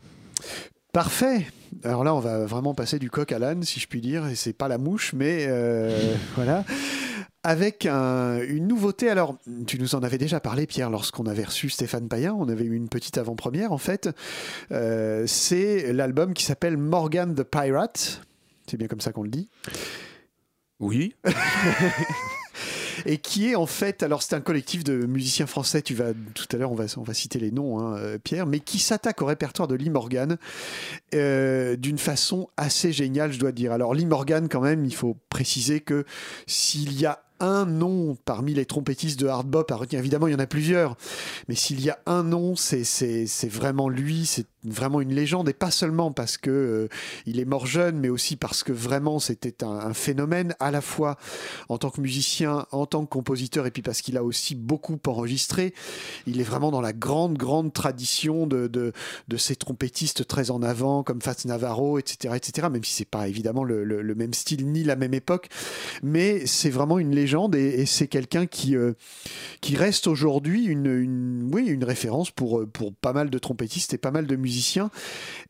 Parfait. 0.92 1.48
Alors 1.84 2.04
là, 2.04 2.14
on 2.14 2.20
va 2.20 2.46
vraiment 2.46 2.74
passer 2.74 3.00
du 3.00 3.10
coq 3.10 3.32
à 3.32 3.40
l'âne, 3.40 3.64
si 3.64 3.80
je 3.80 3.88
puis 3.88 4.02
dire, 4.02 4.28
et 4.28 4.36
c'est 4.36 4.54
pas 4.54 4.68
la 4.68 4.78
mouche, 4.78 5.14
mais 5.14 5.46
euh, 5.48 6.16
voilà. 6.36 6.66
Avec 7.44 7.88
une 7.88 8.68
nouveauté, 8.68 9.10
alors 9.10 9.36
tu 9.66 9.80
nous 9.80 9.96
en 9.96 10.04
avais 10.04 10.20
déjà 10.20 10.40
parlé 10.40 10.68
Pierre 10.68 10.92
lorsqu'on 10.92 11.26
avait 11.26 11.46
reçu 11.46 11.72
Stéphane 11.72 12.08
Payen, 12.08 12.36
on 12.38 12.48
avait 12.50 12.66
eu 12.66 12.76
une 12.76 12.88
petite 12.88 13.18
avant-première 13.18 13.72
en 13.72 13.80
fait, 13.80 14.10
euh, 14.72 15.24
c'est 15.26 15.92
l'album 15.92 16.36
qui 16.36 16.44
s'appelle 16.44 16.78
Morgan 16.78 17.34
the 17.34 17.42
Pirate, 17.42 18.22
c'est 18.68 18.78
bien 18.78 18.88
comme 18.88 19.02
ça 19.02 19.12
qu'on 19.12 19.24
le 19.24 19.30
dit 19.30 19.50
Oui. 20.80 21.16
et 23.06 23.18
qui 23.18 23.50
est 23.50 23.56
en 23.56 23.66
fait, 23.66 24.04
alors 24.04 24.22
c'est 24.22 24.36
un 24.36 24.42
collectif 24.42 24.84
de 24.84 25.06
musiciens 25.06 25.48
français, 25.48 25.82
tu 25.82 25.94
vas 25.94 26.14
tout 26.34 26.48
à 26.52 26.58
l'heure 26.58 26.72
on 26.72 26.76
va, 26.76 26.86
on 26.98 27.04
va 27.04 27.14
citer 27.14 27.40
les 27.40 27.52
noms, 27.52 27.80
hein, 27.80 27.98
euh, 27.98 28.18
Pierre, 28.18 28.46
mais 28.46 28.60
qui 28.60 28.80
s'attaque 28.80 29.22
au 29.22 29.26
répertoire 29.26 29.68
de 29.68 29.76
Lee 29.76 29.90
Morgan 29.90 30.38
euh, 31.14 31.76
d'une 31.76 31.98
façon 31.98 32.50
assez 32.58 32.92
géniale, 32.92 33.32
je 33.34 33.40
dois 33.40 33.52
dire. 33.52 33.72
Alors 33.72 33.94
Lee 33.94 34.06
Morgan, 34.06 34.48
quand 34.50 34.62
même, 34.62 34.86
il 34.86 34.96
faut 34.96 35.18
préciser 35.30 35.80
que 35.80 36.06
s'il 36.48 37.00
y 37.00 37.06
a 37.06 37.22
un 37.42 37.66
nom 37.66 38.16
parmi 38.24 38.54
les 38.54 38.66
trompettistes 38.66 39.20
de 39.20 39.28
hard 39.28 39.48
bop 39.48 39.72
à 39.72 39.76
retenir. 39.76 40.00
Évidemment, 40.00 40.28
il 40.28 40.32
y 40.34 40.36
en 40.36 40.40
a 40.40 40.48
plusieurs, 40.48 40.96
mais 41.48 41.56
s'il 41.56 41.82
y 41.82 41.90
a 41.90 42.00
un 42.06 42.24
nom, 42.24 42.56
c'est 42.56 43.26
vraiment 43.50 43.90
lui, 43.90 44.26
c'est 44.26 44.46
vraiment 44.64 45.02
une 45.02 45.14
légende, 45.14 45.50
et 45.50 45.54
pas 45.54 45.72
seulement 45.72 46.12
parce 46.12 46.38
que 46.38 46.52
euh, 46.52 46.88
il 47.26 47.40
est 47.40 47.46
mort 47.46 47.66
jeune, 47.66 48.00
mais 48.00 48.10
aussi 48.10 48.36
parce 48.36 48.64
que 48.64 48.72
vraiment 48.72 49.20
c'était 49.20 49.64
un, 49.64 49.94
phénomène 49.94 50.56
à 50.60 50.72
la 50.72 50.82
fois 50.82 51.18
en 51.70 51.78
tant 51.78 51.90
que 51.90 52.02
musicien, 52.02 52.66
en 52.72 52.86
tant 52.86 53.04
que 53.04 53.10
compositeur, 53.10 53.66
et 53.66 53.72
puis 53.72 53.82
parce 53.82 54.02
qu'il 54.02 54.18
a 54.18 54.24
aussi 54.24 54.56
beaucoup 54.56 55.00
enregistré. 55.08 55.74
Il 56.28 56.40
est 56.40 56.44
vraiment 56.44 56.72
dans 56.72 56.82
la 56.82 56.94
grande, 56.94 57.38
grande 57.38 57.74
tradition 57.74 58.48
de, 58.48 58.68
de, 58.68 58.94
de 59.28 59.38
ces 59.38 59.56
trompettistes 59.56 60.28
très 60.28 60.52
en 60.52 60.62
avant, 60.62 61.04
comme 61.04 61.22
Fats 61.22 61.36
Navarro, 61.46 61.98
etc., 62.00 62.36
etc., 62.36 62.68
même 62.72 62.84
si 62.84 62.94
c'est 62.94 63.06
pas 63.06 63.28
évidemment 63.28 63.64
le, 63.64 63.84
le, 63.84 64.16
même 64.16 64.34
style 64.34 64.68
ni 64.68 64.84
la 64.84 64.96
même 64.96 65.14
époque, 65.14 65.50
mais 66.04 66.46
c'est 66.46 66.70
vraiment 66.70 67.00
une 67.00 67.16
légende 67.16 67.56
et, 67.56 67.86
c'est 67.86 68.08
quelqu'un 68.08 68.46
qui, 68.46 68.76
euh, 68.76 68.94
qui 69.60 69.76
reste 69.76 70.08
aujourd'hui 70.08 70.66
une, 70.66 71.50
oui, 71.52 71.66
une 71.66 71.84
référence 71.84 72.32
pour, 72.32 72.66
pour 72.72 72.94
pas 72.94 73.14
mal 73.14 73.30
de 73.30 73.40
trompettistes 73.40 73.94
et 73.94 73.98
pas 73.98 74.12
mal 74.12 74.28
de 74.28 74.36
musiciens. 74.36 74.51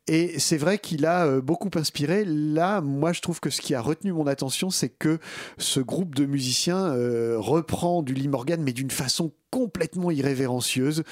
Et 0.08 0.40
c'est 0.40 0.58
vrai 0.58 0.78
qu'il 0.80 1.06
a 1.06 1.26
euh, 1.26 1.42
beaucoup 1.42 1.70
inspiré. 1.76 2.26
Là, 2.26 2.82
moi, 2.82 3.14
je 3.14 3.22
trouve 3.22 3.40
que 3.40 3.50
ce 3.50 3.62
qui 3.62 3.76
a 3.76 3.82
retenu 3.82 4.14
mon 4.14 4.28
attention, 4.28 4.70
c'est 4.70 4.90
que 4.90 5.20
ce 5.58 5.80
groupe 5.80 6.16
de 6.16 6.26
musiciens 6.26 6.86
euh, 6.88 7.36
reprend 7.38 8.02
du 8.02 8.14
Lee 8.14 8.28
Morgan, 8.28 8.62
mais 8.62 8.74
d'une 8.74 8.92
façon 8.92 9.32
complètement 9.52 10.12
irrévérencieuse 10.12 11.04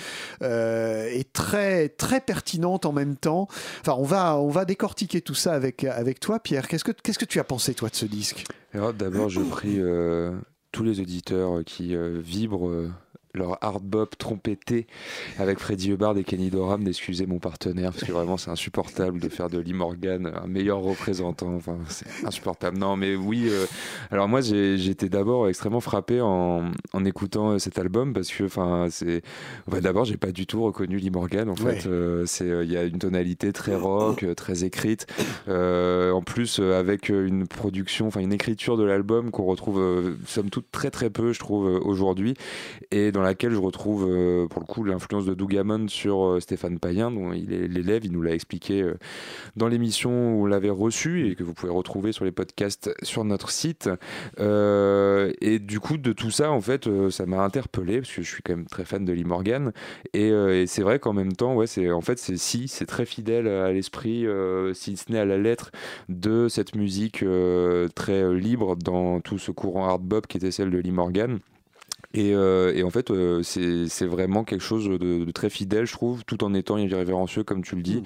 et 0.41 1.23
très 1.33 1.89
très 1.89 2.21
pertinente 2.21 2.85
en 2.85 2.93
même 2.93 3.17
temps. 3.17 3.49
Enfin, 3.81 3.95
on 3.97 4.05
va 4.05 4.37
on 4.37 4.47
va 4.47 4.63
décortiquer 4.63 5.19
tout 5.19 5.35
ça 5.35 5.51
avec 5.51 5.83
avec 5.83 6.21
toi, 6.21 6.39
Pierre. 6.39 6.69
Qu'est-ce 6.69 6.85
que 6.85 6.91
que 6.93 7.25
tu 7.25 7.41
as 7.41 7.43
pensé 7.43 7.73
toi 7.73 7.89
de 7.89 7.95
ce 7.95 8.05
disque? 8.05 8.45
D'abord, 8.73 9.27
je 9.27 9.41
prie 9.41 9.81
tous 10.71 10.83
les 10.83 10.99
auditeurs 10.99 11.63
qui 11.65 11.95
euh, 11.95 12.19
vibrent 12.21 12.69
euh, 12.69 12.91
leur 13.33 13.57
hard 13.61 13.83
bop 13.83 14.17
trompetté 14.17 14.87
avec 15.37 15.59
Freddie 15.59 15.91
Hubbard 15.91 16.17
et 16.17 16.23
Kenny 16.23 16.49
Dorham. 16.49 16.83
D'excuser 16.83 17.25
mon 17.25 17.39
partenaire 17.39 17.91
parce 17.91 18.03
que 18.03 18.11
vraiment 18.11 18.37
c'est 18.37 18.49
insupportable 18.49 19.19
de 19.19 19.29
faire 19.29 19.49
de 19.49 19.59
Lee 19.59 19.73
Morgan 19.73 20.31
un 20.43 20.47
meilleur 20.47 20.79
représentant. 20.79 21.53
Enfin 21.55 21.77
c'est 21.89 22.25
insupportable. 22.25 22.77
Non 22.77 22.95
mais 22.95 23.15
oui 23.15 23.47
euh, 23.49 23.65
alors 24.11 24.27
moi 24.27 24.41
j'étais 24.41 25.09
d'abord 25.09 25.47
extrêmement 25.47 25.79
frappé 25.79 26.21
en, 26.21 26.71
en, 26.93 27.05
écoutant 27.05 27.51
euh, 27.51 27.59
cet 27.59 27.77
album 27.77 28.13
parce 28.13 28.29
que 28.29 28.45
enfin 28.45 28.87
c'est 28.89 29.21
d'abord 29.67 30.05
j'ai 30.05 30.17
pas 30.17 30.31
du 30.31 30.45
tout 30.47 30.63
reconnu 30.63 30.97
Lee 30.97 31.11
Morgan 31.11 31.49
en 31.49 31.55
fait. 31.55 31.85
Euh, 31.85 32.23
c'est 32.25 32.47
il 32.63 32.71
y 32.71 32.77
a 32.77 32.83
une 32.83 32.99
tonalité 32.99 33.53
très 33.53 33.75
rock 33.75 34.25
très 34.35 34.63
écrite. 34.63 35.07
En 35.47 36.21
plus 36.21 36.59
avec 36.59 37.09
une 37.09 37.47
production 37.47 38.07
enfin 38.07 38.19
une 38.19 38.33
écriture 38.33 38.77
de 38.77 38.83
l'album 38.83 39.31
qu'on 39.31 39.45
retrouve 39.45 40.15
somme 40.25 40.49
toute 40.49 40.71
très 40.71 40.89
très 40.89 41.09
peu 41.09 41.33
je 41.33 41.39
trouve 41.39 41.65
aujourd'hui. 41.83 42.33
Et 42.91 43.11
dans 43.11 43.18
laquelle 43.21 43.51
je 43.51 43.57
retrouve 43.57 44.07
euh, 44.09 44.47
pour 44.47 44.61
le 44.61 44.65
coup 44.65 44.83
l'influence 44.83 45.25
de 45.25 45.33
Doug 45.33 45.49
sur 45.87 46.23
euh, 46.23 46.39
Stéphane 46.39 46.79
Payen, 46.79 47.11
dont 47.11 47.33
il 47.33 47.53
est 47.53 47.67
l'élève, 47.67 48.05
il 48.05 48.11
nous 48.11 48.21
l'a 48.21 48.33
expliqué 48.33 48.81
euh, 48.81 48.97
dans 49.55 49.67
l'émission 49.67 50.09
où 50.09 50.43
on 50.43 50.45
l'avait 50.45 50.69
reçu 50.69 51.29
et 51.29 51.35
que 51.35 51.43
vous 51.43 51.53
pouvez 51.53 51.71
retrouver 51.71 52.11
sur 52.11 52.25
les 52.25 52.31
podcasts 52.31 52.91
sur 53.03 53.23
notre 53.23 53.49
site. 53.49 53.89
et 54.37 55.59
du 55.59 55.79
coup, 55.79 55.97
de 55.97 56.13
tout 56.13 56.31
ça, 56.31 56.51
en 56.51 56.61
fait, 56.61 56.89
ça 57.09 57.25
m'a 57.25 57.41
interpellé 57.43 58.01
parce 58.01 58.13
que 58.13 58.21
je 58.21 58.31
suis 58.31 58.43
quand 58.43 58.55
même 58.55 58.65
très 58.65 58.85
fan 58.85 59.05
de 59.05 59.13
Lee 59.13 59.23
Morgan. 59.23 59.71
Et, 60.13 60.31
c'est 60.67 60.81
vrai 60.81 60.99
qu'en 60.99 61.13
même 61.13 61.33
temps, 61.33 61.55
ouais, 61.55 61.67
c'est 61.67 61.91
en 61.91 62.01
fait, 62.01 62.19
c'est 62.19 62.37
si, 62.37 62.67
c'est 62.67 62.85
très 62.85 63.05
fidèle 63.05 63.47
à 63.47 63.71
l'esprit, 63.71 64.25
si 64.73 64.97
ce 64.97 65.11
n'est 65.11 65.19
à 65.19 65.25
la 65.25 65.37
lettre 65.37 65.71
de 66.09 66.47
cette 66.47 66.75
musique 66.75 67.23
très 67.95 68.33
libre 68.33 68.75
dans 68.75 69.19
tout 69.21 69.37
ce 69.37 69.51
courant 69.51 69.87
hard 69.87 70.03
bop 70.03 70.27
qui 70.27 70.37
était 70.37 70.51
celle 70.51 70.71
de 70.71 70.77
Lee 70.77 70.91
Morgan. 70.91 71.39
Euh, 72.17 72.73
et, 72.73 72.83
en 72.83 72.89
fait, 72.89 73.11
euh, 73.11 73.43
c'est 73.43 74.05
vraiment 74.05 74.43
quelque 74.43 74.63
chose 74.63 74.85
de, 74.85 75.31
très 75.31 75.49
fidèle, 75.49 75.85
je 75.85 75.93
trouve, 75.93 76.23
tout 76.25 76.43
en 76.43 76.53
étant 76.53 76.77
irrévérencieux, 76.77 77.43
comme 77.43 77.63
tu 77.63 77.75
le 77.75 77.81
dis. 77.81 77.97
Mm. 77.97 78.03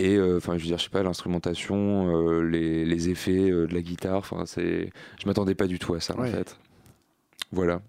Et 0.00 0.16
euh, 0.16 0.38
enfin, 0.38 0.56
je 0.56 0.62
veux 0.62 0.68
dire, 0.68 0.78
je 0.78 0.84
sais 0.84 0.90
pas, 0.90 1.02
l'instrumentation, 1.02 2.40
les, 2.40 3.08
effets 3.08 3.50
de 3.50 3.68
la 3.72 3.82
guitare, 3.82 4.18
enfin, 4.18 4.44
c'est, 4.46 4.90
je 5.20 5.26
m'attendais 5.26 5.54
pas 5.54 5.66
du 5.66 5.78
tout 5.78 5.94
à 5.94 6.00
ça, 6.00 6.18
en 6.18 6.24
fait. 6.24 6.56
Voilà. 7.52 7.82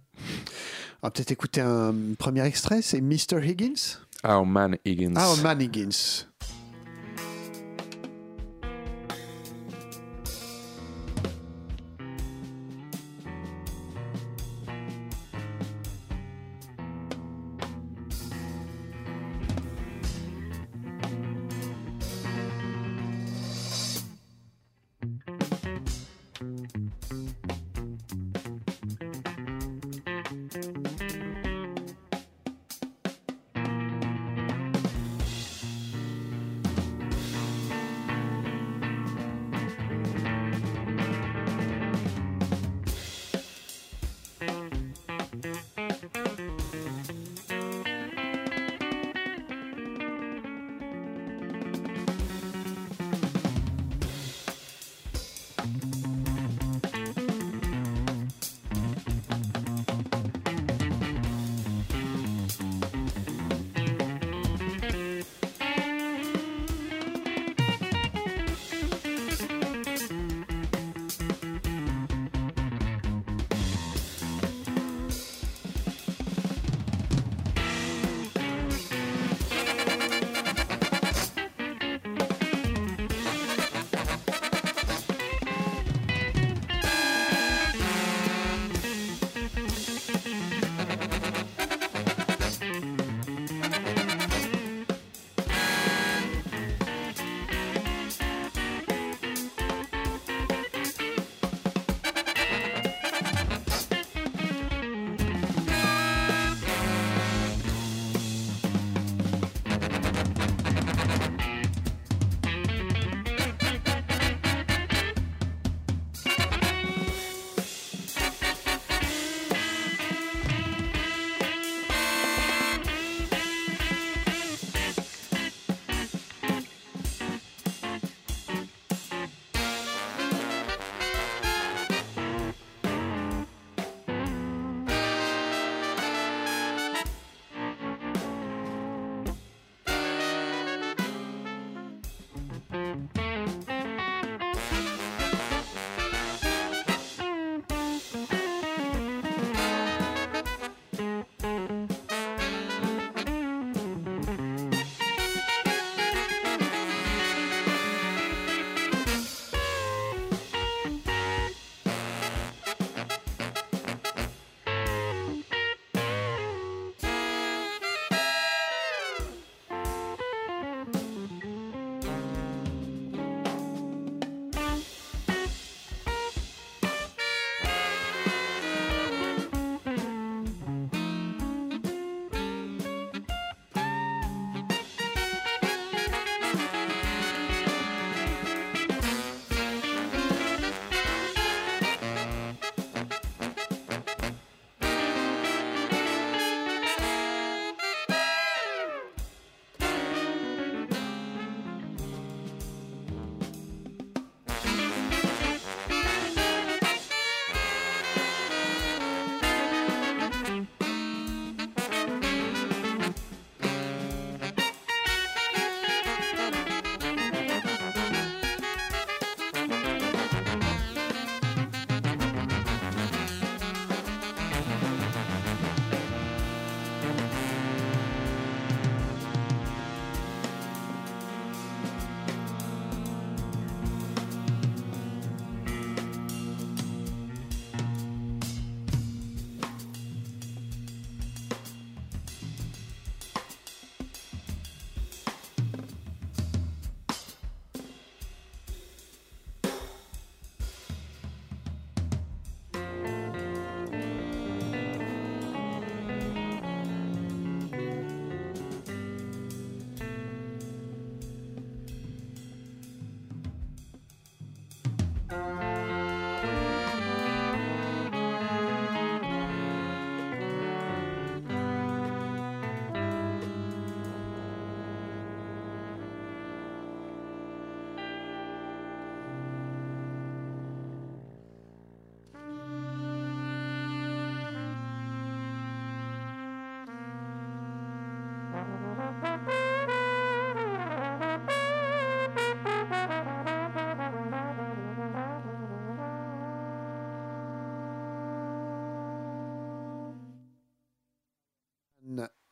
On 1.01 1.07
va 1.07 1.11
peut-être 1.11 1.31
écouter 1.31 1.61
un 1.61 1.93
premier 2.17 2.45
extrait, 2.45 2.81
c'est 2.81 3.01
Mr. 3.01 3.43
Higgins. 3.43 3.99
Our 4.23 4.45
Man 4.45 4.77
Higgins. 4.85 5.15
Our 5.15 5.37
Man 5.43 5.61
Higgins. 5.61 6.25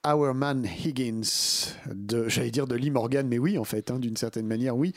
Our 0.06 0.34
Man 0.34 0.66
Higgins, 0.66 1.22
de, 1.92 2.30
j'allais 2.30 2.52
dire 2.52 2.68
de 2.68 2.76
Lee 2.76 2.92
Morgan, 2.92 3.28
mais 3.28 3.40
oui, 3.40 3.58
en 3.58 3.64
fait, 3.64 3.90
hein, 3.90 3.98
d'une 3.98 4.18
certaine 4.18 4.46
manière, 4.46 4.78
oui, 4.78 4.94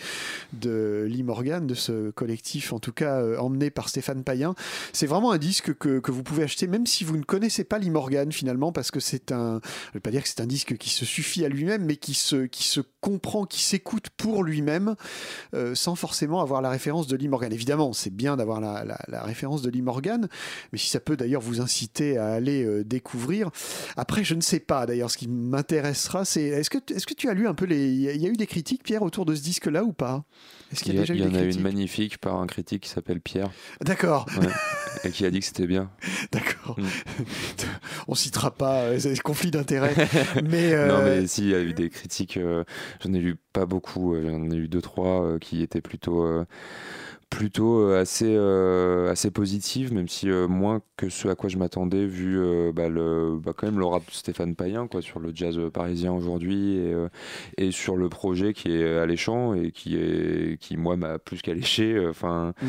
de 0.53 1.07
Lee 1.09 1.23
Morgan, 1.23 1.67
de 1.67 1.75
ce 1.75 2.11
collectif, 2.11 2.73
en 2.73 2.79
tout 2.79 2.93
cas 2.93 3.21
euh, 3.21 3.39
emmené 3.39 3.71
par 3.71 3.89
Stéphane 3.89 4.23
Payen. 4.23 4.55
C'est 4.93 5.07
vraiment 5.07 5.33
un 5.33 5.39
disque 5.39 5.75
que, 5.79 5.99
que, 6.01 6.11
vous 6.11 6.23
pouvez 6.23 6.43
acheter, 6.43 6.67
même 6.67 6.87
si 6.87 7.05
vous 7.05 7.17
ne 7.17 7.23
connaissez 7.23 7.65
pas 7.65 7.79
Lee 7.79 7.91
Morgan, 7.91 8.31
finalement, 8.33 8.71
parce 8.71 8.91
que 8.91 9.01
c'est 9.01 9.33
un, 9.33 9.61
je 9.89 9.95
vais 9.95 10.01
pas 10.01 10.11
dire 10.11 10.23
que 10.23 10.29
c'est 10.29 10.41
un 10.41 10.47
disque 10.47 10.77
qui 10.77 10.91
se 10.91 11.07
suffit 11.07 11.45
à 11.45 11.49
lui-même, 11.49 11.85
mais 11.85 11.97
qui 11.97 12.15
se, 12.15 12.45
qui 12.47 12.65
se 12.65 12.81
comprend, 13.01 13.47
qui 13.47 13.63
s'écoute 13.63 14.11
pour 14.17 14.45
lui-même, 14.45 14.95
euh, 15.55 15.75
sans 15.75 15.95
forcément 15.95 16.43
avoir 16.43 16.61
la 16.61 16.71
référence 16.71 17.07
de 17.07 17.17
Lee 17.17 17.29
Morgan. 17.29 17.53
Évidemment, 17.53 17.93
c'est 17.93 18.15
bien 18.15 18.37
d'avoir 18.37 18.61
la, 18.61 18.85
la, 18.85 18.99
la, 19.09 19.23
référence 19.23 19.63
de 19.63 19.71
Lee 19.71 19.83
Morgan, 19.83 20.29
mais 20.73 20.79
si 20.79 20.91
ça 20.91 21.01
peut 21.01 21.17
d'ailleurs 21.17 21.41
vous 21.41 21.61
inciter 21.61 22.19
à 22.19 22.27
aller 22.27 22.65
euh, 22.65 22.85
découvrir. 22.85 23.51
Après, 23.97 24.25
je 24.25 24.35
ne 24.35 24.41
sais 24.41 24.61
pas, 24.61 24.85
d'ailleurs, 24.85 24.98
ce 25.07 25.17
qui 25.17 25.29
m'intéressera, 25.29 26.25
c'est 26.25 26.43
est-ce 26.43 26.71
que, 26.71 26.79
est-ce 26.93 27.07
que 27.07 27.15
tu 27.15 27.29
as 27.29 27.35
lu 27.35 27.47
un 27.47 27.55
peu 27.55 27.65
les. 27.65 27.89
Il 27.89 28.01
y 28.21 28.27
a 28.27 28.29
eu 28.29 28.37
des 28.37 28.47
critiques, 28.47 28.83
Pierre, 28.83 29.03
autour 29.03 29.25
de 29.25 29.35
ce 29.35 29.43
disque-là 29.43 29.85
ou 29.85 29.93
pas? 29.93 30.25
Est-ce 30.73 30.83
qu'il 30.83 30.95
y, 30.95 30.99
a, 30.99 31.01
déjà 31.01 31.15
eu 31.15 31.19
Il 31.19 31.25
y 31.25 31.27
en 31.27 31.35
a 31.35 31.43
une 31.43 31.61
magnifique 31.61 32.19
par 32.19 32.37
un 32.37 32.47
critique 32.47 32.83
qui 32.83 32.91
s'appelle 32.91 33.21
Pierre. 33.21 33.51
D'accord. 33.81 34.27
Ouais, 34.39 34.49
et 35.05 35.11
qui 35.11 35.25
a 35.25 35.31
dit 35.31 35.41
que 35.41 35.47
c'était 35.47 35.67
bien. 35.67 35.91
D'accord. 36.33 36.79
Mm. 36.79 36.87
On 38.09 38.15
citera 38.15 38.51
pas 38.51 38.83
euh, 38.83 38.99
les 39.03 39.17
conflits 39.19 39.51
d'intérêts. 39.51 39.95
mais 40.45 40.73
euh... 40.73 40.89
Non, 40.89 41.03
mais 41.03 41.27
si, 41.27 41.43
il 41.43 41.51
y 41.51 41.55
a 41.55 41.61
eu 41.61 41.73
des 41.73 41.89
critiques. 41.89 42.37
Euh, 42.37 42.65
j'en 43.03 43.13
ai 43.13 43.19
lu 43.19 43.37
pas 43.53 43.67
beaucoup. 43.67 44.15
euh, 44.15 44.29
J'en 44.29 44.51
ai 44.51 44.57
eu 44.57 44.69
deux, 44.69 44.83
trois 44.83 45.25
euh, 45.25 45.39
qui 45.39 45.63
étaient 45.63 45.81
plutôt 45.81 46.27
plutôt 47.31 47.83
euh, 47.83 48.01
assez 48.01 48.35
euh, 48.37 49.11
assez 49.11 49.31
positive 49.31 49.93
même 49.93 50.09
si 50.09 50.31
euh, 50.31 50.49
moins 50.49 50.81
que 50.97 51.09
ce 51.11 51.29
à 51.29 51.35
quoi 51.35 51.51
je 51.51 51.59
m'attendais 51.59 52.07
vu 52.07 52.39
euh, 52.39 52.73
bah, 52.73 52.89
le 52.89 53.39
bah, 53.39 53.53
quand 53.57 53.67
même 53.67 53.79
le 53.79 53.85
rap 53.85 54.05
de 54.07 54.11
Stéphane 54.13 54.55
Payen 54.55 54.87
quoi 54.87 55.03
sur 55.03 55.21
le 55.21 55.31
jazz 55.35 55.59
parisien 55.73 56.13
aujourd'hui 56.13 56.79
et, 56.79 56.95
et 57.59 57.71
sur 57.71 57.97
le 57.97 58.09
projet 58.09 58.55
qui 58.55 58.73
est 58.73 58.99
alléchant 58.99 59.55
et 59.55 59.73
qui 59.73 59.97
est 59.97 60.59
qui 60.59 60.77
moi 60.77 60.97
m'a 60.97 61.19
plus 61.19 61.43
qu'alléché 61.43 62.07
enfin 62.09 62.55
Mm. 62.63 62.67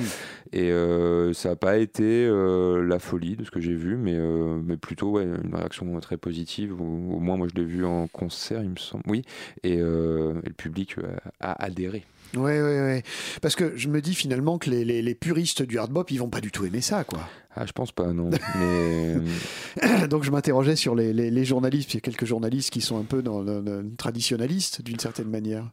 et 0.54 1.34
ça 1.34 1.50
n'a 1.50 1.56
pas 1.56 1.78
été 1.78 2.28
la 2.30 3.00
folie 3.00 3.36
de 3.36 3.44
ce 3.44 3.52
que 3.52 3.60
j'ai 3.60 3.74
vu 3.74 3.96
mais 3.96 4.18
mais 4.64 4.78
plutôt 4.78 5.12
ouais, 5.12 5.24
une 5.24 5.56
réaction 5.56 6.00
très 6.00 6.18
positive 6.18 6.80
au, 6.80 6.84
au 6.84 7.20
moins 7.20 7.38
moi 7.38 7.48
je 7.50 7.60
l'ai 7.60 7.66
vu 7.66 7.86
en 7.86 8.08
concert 8.08 8.62
il 8.62 8.70
me 8.70 8.78
semble 8.78 9.04
oui 9.08 9.24
et, 9.64 9.74
et 9.74 9.78
le 9.78 10.54
public 10.58 10.96
a 11.40 11.64
adhéré 11.64 12.04
Oui, 12.36 12.52
oui, 12.60 12.80
oui. 12.80 13.02
Parce 13.42 13.56
que 13.56 13.76
je 13.76 13.88
me 13.88 14.02
dis 14.02 14.14
finalement 14.14 14.58
que 14.58 14.70
les, 14.70 14.86
les, 14.86 15.02
les 15.02 15.16
puristes 15.16 15.62
du 15.62 15.78
hard 15.80 15.92
bop, 15.92 16.10
ils 16.12 16.18
vont 16.18 16.30
pas 16.30 16.42
du 16.42 16.52
tout 16.52 16.66
aimer 16.66 16.82
ça, 16.82 17.04
quoi. 17.04 17.20
Ah, 17.56 17.66
je 17.66 17.72
pense 17.72 17.92
pas, 17.92 18.14
non. 18.14 18.30
Mais... 18.58 20.08
Donc 20.08 20.24
je 20.24 20.32
m'interrogeais 20.32 20.76
sur 20.76 20.96
les, 20.96 21.14
les, 21.14 21.46
journalistes. 21.46 21.94
Il 21.94 21.98
y 21.98 22.00
a 22.00 22.02
quelques 22.02 22.26
journalistes 22.26 22.72
qui 22.72 22.82
sont 22.82 23.00
un 23.00 23.04
peu 23.04 23.22
dans 23.22 23.42
le, 23.42 23.62
le 23.62 23.96
traditionnalistes, 23.98 24.82
d'une 24.82 25.00
certaine 25.00 25.30
manière. 25.30 25.70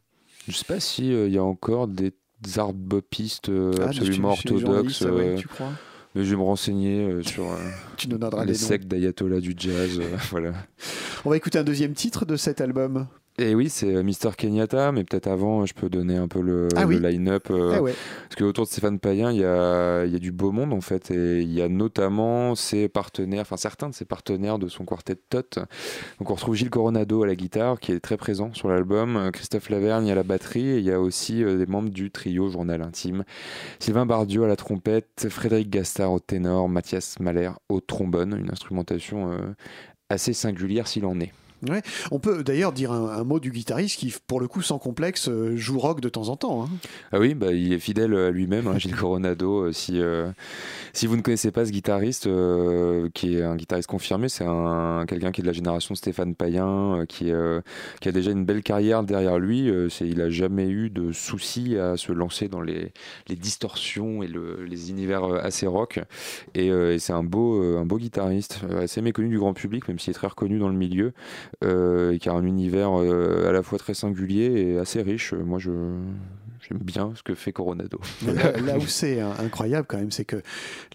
Je 0.48 0.52
sais 0.52 0.64
pas 0.64 0.80
s'il 0.80 1.12
euh, 1.12 1.28
y 1.28 1.38
a 1.38 1.44
encore 1.44 1.88
des 1.88 2.12
hard 2.56 2.76
bopistes 2.76 3.48
euh, 3.48 3.72
Ah, 3.80 3.86
absolument 3.86 4.30
orthodoxes. 4.30 5.02
ouais, 5.02 5.08
euh, 5.10 5.36
tu 5.36 5.48
crois? 5.48 5.72
mais 6.16 6.24
je 6.24 6.30
vais 6.30 6.36
me 6.36 6.42
renseigner 6.42 7.04
euh, 7.04 7.22
sur 7.22 7.44
euh, 7.44 7.56
Tu 7.98 8.08
les 8.46 8.54
sectes 8.54 8.88
d'ayatollah 8.88 9.40
du 9.40 9.54
jazz. 9.56 9.98
euh, 10.00 10.16
voilà. 10.30 10.54
On 11.26 11.30
va 11.30 11.36
écouter 11.36 11.58
un 11.58 11.64
deuxième 11.64 11.92
titre 11.92 12.24
de 12.24 12.36
cet 12.36 12.60
album. 12.62 13.06
Et 13.38 13.54
oui, 13.54 13.68
c'est 13.68 13.94
euh, 13.94 14.02
Mr. 14.02 14.30
Kenyatta, 14.34 14.92
mais 14.92 15.04
peut-être 15.04 15.26
avant, 15.26 15.66
je 15.66 15.74
peux 15.74 15.90
donner 15.90 16.16
un 16.16 16.26
peu 16.26 16.40
le, 16.40 16.68
Ah 16.74 16.86
le 16.86 16.96
line-up. 16.98 17.48
euh, 17.50 17.72
Ah 17.76 17.82
ouais. 17.82 17.92
Parce 18.22 18.36
qu'autour 18.36 18.64
de 18.64 18.70
Stéphane 18.70 18.98
Payen, 18.98 19.30
il 19.30 19.38
y 19.40 19.44
a, 19.44 20.04
il 20.06 20.12
y 20.12 20.16
a 20.16 20.18
du 20.18 20.32
beau 20.32 20.52
monde 20.52 20.72
en 20.72 20.80
fait, 20.80 21.10
et 21.10 21.42
il 21.42 21.52
y 21.52 21.60
a 21.60 21.68
notamment 21.68 22.54
ses 22.54 22.88
partenaires, 22.88 23.42
enfin 23.42 23.58
certains 23.58 23.90
de 23.90 23.94
ses 23.94 24.06
partenaires 24.06 24.58
de 24.58 24.68
son 24.68 24.86
quartet 24.86 25.16
Tot. 25.16 25.58
Donc 26.18 26.30
on 26.30 26.34
retrouve 26.34 26.54
Gilles 26.54 26.70
Coronado 26.70 27.24
à 27.24 27.26
la 27.26 27.34
guitare, 27.36 27.78
qui 27.78 27.92
est 27.92 28.00
très 28.00 28.16
présent 28.16 28.54
sur 28.54 28.68
l'album, 28.68 29.16
euh, 29.16 29.30
Christophe 29.30 29.68
Lavergne 29.68 30.10
à 30.10 30.14
la 30.14 30.22
batterie, 30.22 30.68
et 30.70 30.78
il 30.78 30.84
y 30.84 30.90
a 30.92 30.98
aussi 30.98 31.44
euh, 31.44 31.58
des 31.58 31.66
membres 31.66 31.90
du 31.90 32.10
trio 32.10 32.48
Journal 32.48 32.80
Intime, 32.80 33.24
Sylvain 33.80 34.06
Bardieu 34.06 34.44
à 34.44 34.48
la 34.48 34.56
trompette, 34.56 35.26
Frédéric 35.28 35.68
Gastard 35.68 36.10
au 36.12 36.20
ténor, 36.20 36.70
Mathias 36.70 37.20
Mahler 37.20 37.50
au 37.68 37.80
trombone, 37.80 38.34
une 38.38 38.50
instrumentation 38.50 39.30
euh, 39.32 39.36
assez 40.08 40.32
singulière 40.32 40.88
s'il 40.88 41.04
en 41.04 41.20
est. 41.20 41.32
On 42.10 42.18
peut 42.18 42.42
d'ailleurs 42.42 42.72
dire 42.72 42.92
un, 42.92 43.24
mot 43.24 43.40
du 43.40 43.50
guitariste 43.50 43.98
qui, 43.98 44.14
pour 44.26 44.40
le 44.40 44.48
coup, 44.48 44.62
sans 44.62 44.78
complexe, 44.78 45.28
euh, 45.28 45.56
joue 45.56 45.78
rock 45.78 46.00
de 46.00 46.08
temps 46.08 46.28
en 46.28 46.36
temps. 46.36 46.64
hein. 46.64 46.68
Ah 47.12 47.18
oui, 47.18 47.34
bah, 47.34 47.52
il 47.52 47.72
est 47.72 47.78
fidèle 47.78 48.14
à 48.14 48.30
lui-même, 48.30 48.66
hein, 48.66 48.78
Gilles 48.78 48.96
Coronado. 48.96 49.64
Euh, 49.64 49.72
Si, 49.72 50.00
euh, 50.00 50.28
si 50.92 51.06
vous 51.06 51.16
ne 51.16 51.22
connaissez 51.22 51.50
pas 51.50 51.66
ce 51.66 51.70
guitariste, 51.72 52.28
qui 53.14 53.36
est 53.36 53.42
un 53.42 53.56
guitariste 53.56 53.88
confirmé, 53.88 54.28
c'est 54.28 54.44
un, 54.46 55.04
quelqu'un 55.06 55.32
qui 55.32 55.40
est 55.40 55.42
de 55.42 55.48
la 55.48 55.52
génération 55.52 55.94
Stéphane 55.94 56.34
Payen, 56.34 57.04
qui, 57.08 57.30
a 57.30 57.62
déjà 58.12 58.30
une 58.30 58.44
belle 58.44 58.62
carrière 58.62 59.02
derrière 59.02 59.38
lui. 59.38 59.70
Il 60.00 60.18
n'a 60.18 60.30
jamais 60.30 60.68
eu 60.68 60.90
de 60.90 61.12
souci 61.12 61.76
à 61.76 61.96
se 61.96 62.12
lancer 62.12 62.48
dans 62.48 62.60
les, 62.60 62.92
distorsions 63.28 64.22
et 64.22 64.28
le- 64.28 64.64
les 64.64 64.90
univers 64.90 65.24
assez 65.24 65.66
rock. 65.66 66.00
Et, 66.54 66.70
c'est 66.98 67.12
un 67.12 67.24
beau, 67.24 67.60
un 67.76 67.84
beau 67.84 67.98
guitariste, 67.98 68.60
assez 68.80 69.02
méconnu 69.02 69.28
du 69.28 69.38
grand 69.38 69.52
public, 69.52 69.86
même 69.88 69.98
s'il 69.98 70.12
est 70.12 70.14
très 70.14 70.28
reconnu 70.28 70.58
dans 70.58 70.68
le 70.68 70.74
milieu, 70.74 71.12
et 71.62 72.18
qui 72.18 72.28
a 72.28 72.32
un 72.32 72.44
univers 72.44 72.90
euh, 73.00 73.48
à 73.48 73.52
la 73.52 73.62
fois 73.62 73.78
très 73.78 73.94
singulier 73.94 74.44
et 74.74 74.78
assez 74.78 75.02
riche. 75.02 75.32
Euh, 75.32 75.42
Moi, 75.44 75.58
je 75.58 75.70
j'aime 76.68 76.78
bien 76.82 77.12
ce 77.14 77.22
que 77.22 77.34
fait 77.36 77.52
Coronado. 77.52 78.00
Là, 78.26 78.50
là 78.58 78.76
où 78.76 78.86
c'est 78.88 79.20
hein, 79.20 79.34
incroyable 79.38 79.86
quand 79.88 79.98
même, 79.98 80.10
c'est 80.10 80.24
que 80.24 80.42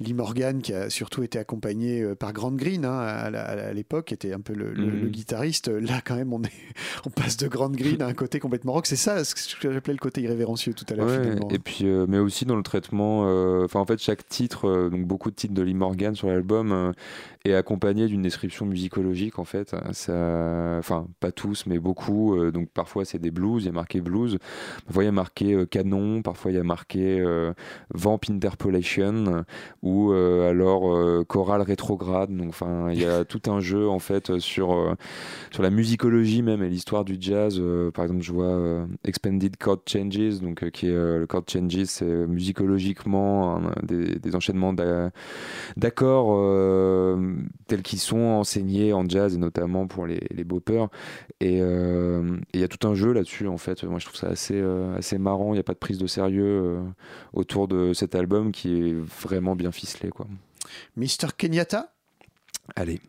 Lee 0.01 0.13
Morgan, 0.13 0.61
qui 0.61 0.73
a 0.73 0.89
surtout 0.89 1.23
été 1.23 1.39
accompagné 1.39 2.01
euh, 2.01 2.13
par 2.13 2.33
Grant 2.33 2.51
Green 2.51 2.83
hein, 2.83 2.97
à, 2.99 3.71
l'époque, 3.71 4.11
était 4.11 4.33
un 4.33 4.41
peu 4.41 4.53
le, 4.53 4.73
le- 4.73 4.85
Mhm. 4.91 5.01
le 5.03 5.07
guitariste. 5.07 5.69
Là, 5.69 6.01
quand 6.03 6.15
même, 6.15 6.33
on, 6.33 6.41
est, 6.41 6.51
on 7.05 7.09
passe 7.09 7.37
de 7.37 7.47
Grant 7.47 7.69
Green 7.69 8.01
à 8.01 8.07
un 8.07 8.13
côté 8.13 8.39
complètement 8.39 8.73
rock. 8.73 8.85
C'est 8.85 8.97
ça 8.97 9.23
ce 9.23 9.33
que 9.33 9.71
j'appelais 9.71 9.93
le 9.93 9.99
côté 9.99 10.21
irrévérencieux 10.21 10.73
tout 10.73 10.85
à 10.89 10.95
l'heure, 10.95 11.07
Ouais, 11.07 11.35
et 11.55 11.59
puis, 11.59 11.85
euh, 11.85 12.05
mais 12.09 12.17
aussi 12.17 12.43
dans 12.45 12.57
le 12.57 12.63
traitement. 12.63 13.23
euh, 13.27 13.63
Enfin, 13.63 13.79
en 13.79 13.85
fait, 13.85 13.99
chaque 14.01 14.27
titre, 14.27 14.67
euh, 14.67 14.89
donc 14.89 15.05
beaucoup 15.05 15.29
de 15.31 15.35
titres 15.35 15.53
de 15.53 15.61
Lee 15.61 15.73
Morgan 15.73 16.15
sur 16.15 16.27
l'album, 16.27 16.91
est 17.45 17.53
accompagné 17.53 18.07
d'une 18.07 18.21
description 18.21 18.65
musicologique. 18.65 19.39
En 19.39 19.45
fait, 19.45 19.75
ça, 19.93 20.75
enfin, 20.79 21.07
pas 21.19 21.31
tous, 21.31 21.65
mais 21.65 21.79
beaucoup. 21.79 22.35
euh, 22.35 22.51
donc, 22.51 22.69
parfois, 22.69 23.05
c'est 23.05 23.19
des 23.19 23.31
blues. 23.31 23.63
Il 23.63 23.67
y 23.67 23.69
a 23.69 23.71
marqué 23.73 24.01
blues. 24.01 24.37
Parfois, 24.85 25.03
il 25.03 25.05
y 25.07 25.09
a 25.09 25.11
marqué 25.11 25.53
euh, 25.53 25.65
canon. 25.65 26.21
Parfois, 26.21 26.51
il 26.51 26.55
y 26.55 26.59
a 26.59 26.63
marqué 26.63 27.19
euh, 27.19 27.53
vamp 27.93 28.19
interpolation 28.29 29.43
ou 29.81 30.11
alors 30.13 31.25
chorale 31.27 31.61
rétrograde. 31.61 32.35
Donc, 32.35 32.49
enfin, 32.49 32.91
il 32.91 32.99
y 32.99 33.05
a 33.05 33.25
tout 33.25 33.41
un 33.47 33.59
jeu 33.59 33.87
en 33.89 33.99
fait 33.99 34.39
sur 34.39 34.95
sur 35.51 35.63
la 35.63 35.69
musicologie 35.69 36.41
même 36.41 36.63
et 36.63 36.69
l'histoire 36.69 37.05
du 37.05 37.17
jazz. 37.19 37.61
par 37.93 38.05
exemple, 38.05 38.21
je 38.21 38.31
vois 38.31 38.87
Expanded 39.05 39.57
Chord 39.57 39.81
Changes, 39.87 40.39
donc 40.41 40.69
qui 40.71 40.87
est 40.87 40.91
le 40.91 41.25
chord 41.27 41.43
changes, 41.47 41.85
c'est 41.85 42.05
musicologiquement 42.27 43.61
des, 43.83 44.19
des 44.19 44.35
enchaînements 44.35 44.73
d'a- 44.73 45.11
d'accords 45.77 46.31
tels 47.67 47.81
qu'ils 47.81 47.99
sont 47.99 48.19
enseignés 48.19 48.93
en 48.93 49.07
jazz 49.07 49.35
et 49.35 49.37
notamment 49.37 49.87
pour 49.87 50.05
les, 50.07 50.21
les 50.31 50.43
boppers. 50.43 50.89
Et 51.39 51.59
euh, 51.61 52.37
il 52.53 52.59
y 52.59 52.63
a 52.63 52.67
tout 52.67 52.87
un 52.87 52.93
jeu 52.93 53.13
là-dessus 53.13 53.47
en 53.47 53.57
fait. 53.57 53.83
Moi, 53.83 53.99
je 53.99 54.05
trouve 54.05 54.17
ça 54.17 54.27
assez 54.27 54.59
euh, 54.59 54.95
assez 54.97 55.17
marrant. 55.17 55.49
Il 55.49 55.53
n'y 55.53 55.59
a 55.59 55.63
pas 55.63 55.73
de 55.73 55.79
prise 55.79 55.97
de 55.97 56.07
sérieux 56.07 56.43
euh, 56.45 56.81
autour 57.33 57.67
de 57.67 57.93
cet 57.93 58.15
album 58.15 58.51
qui 58.51 58.89
est 58.89 58.93
vraiment 58.93 59.55
bien 59.55 59.71
ficelé, 59.71 60.09
quoi. 60.09 60.27
Mr. 60.95 61.29
Kenyatta? 61.37 61.93
Allez. 62.75 63.01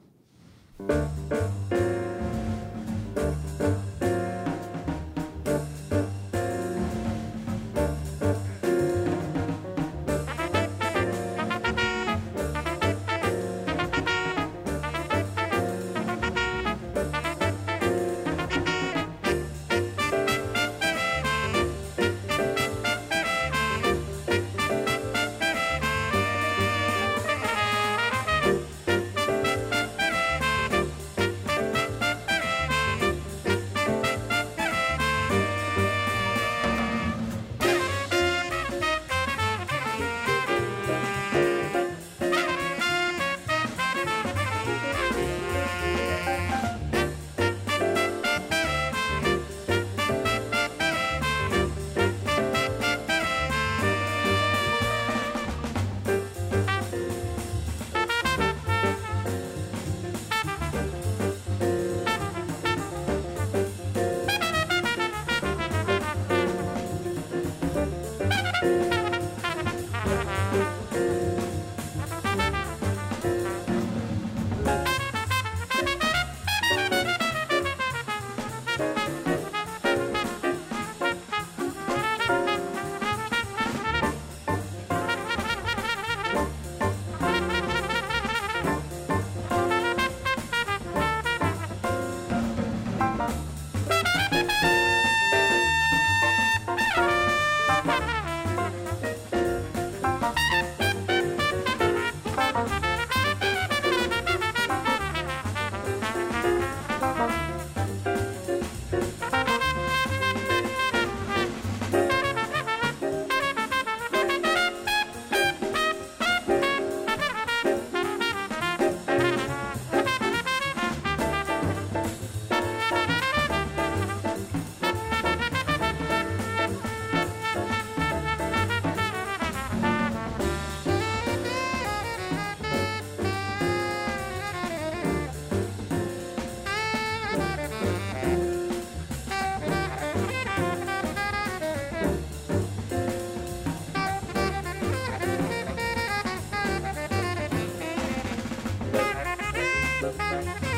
Música 150.03 150.72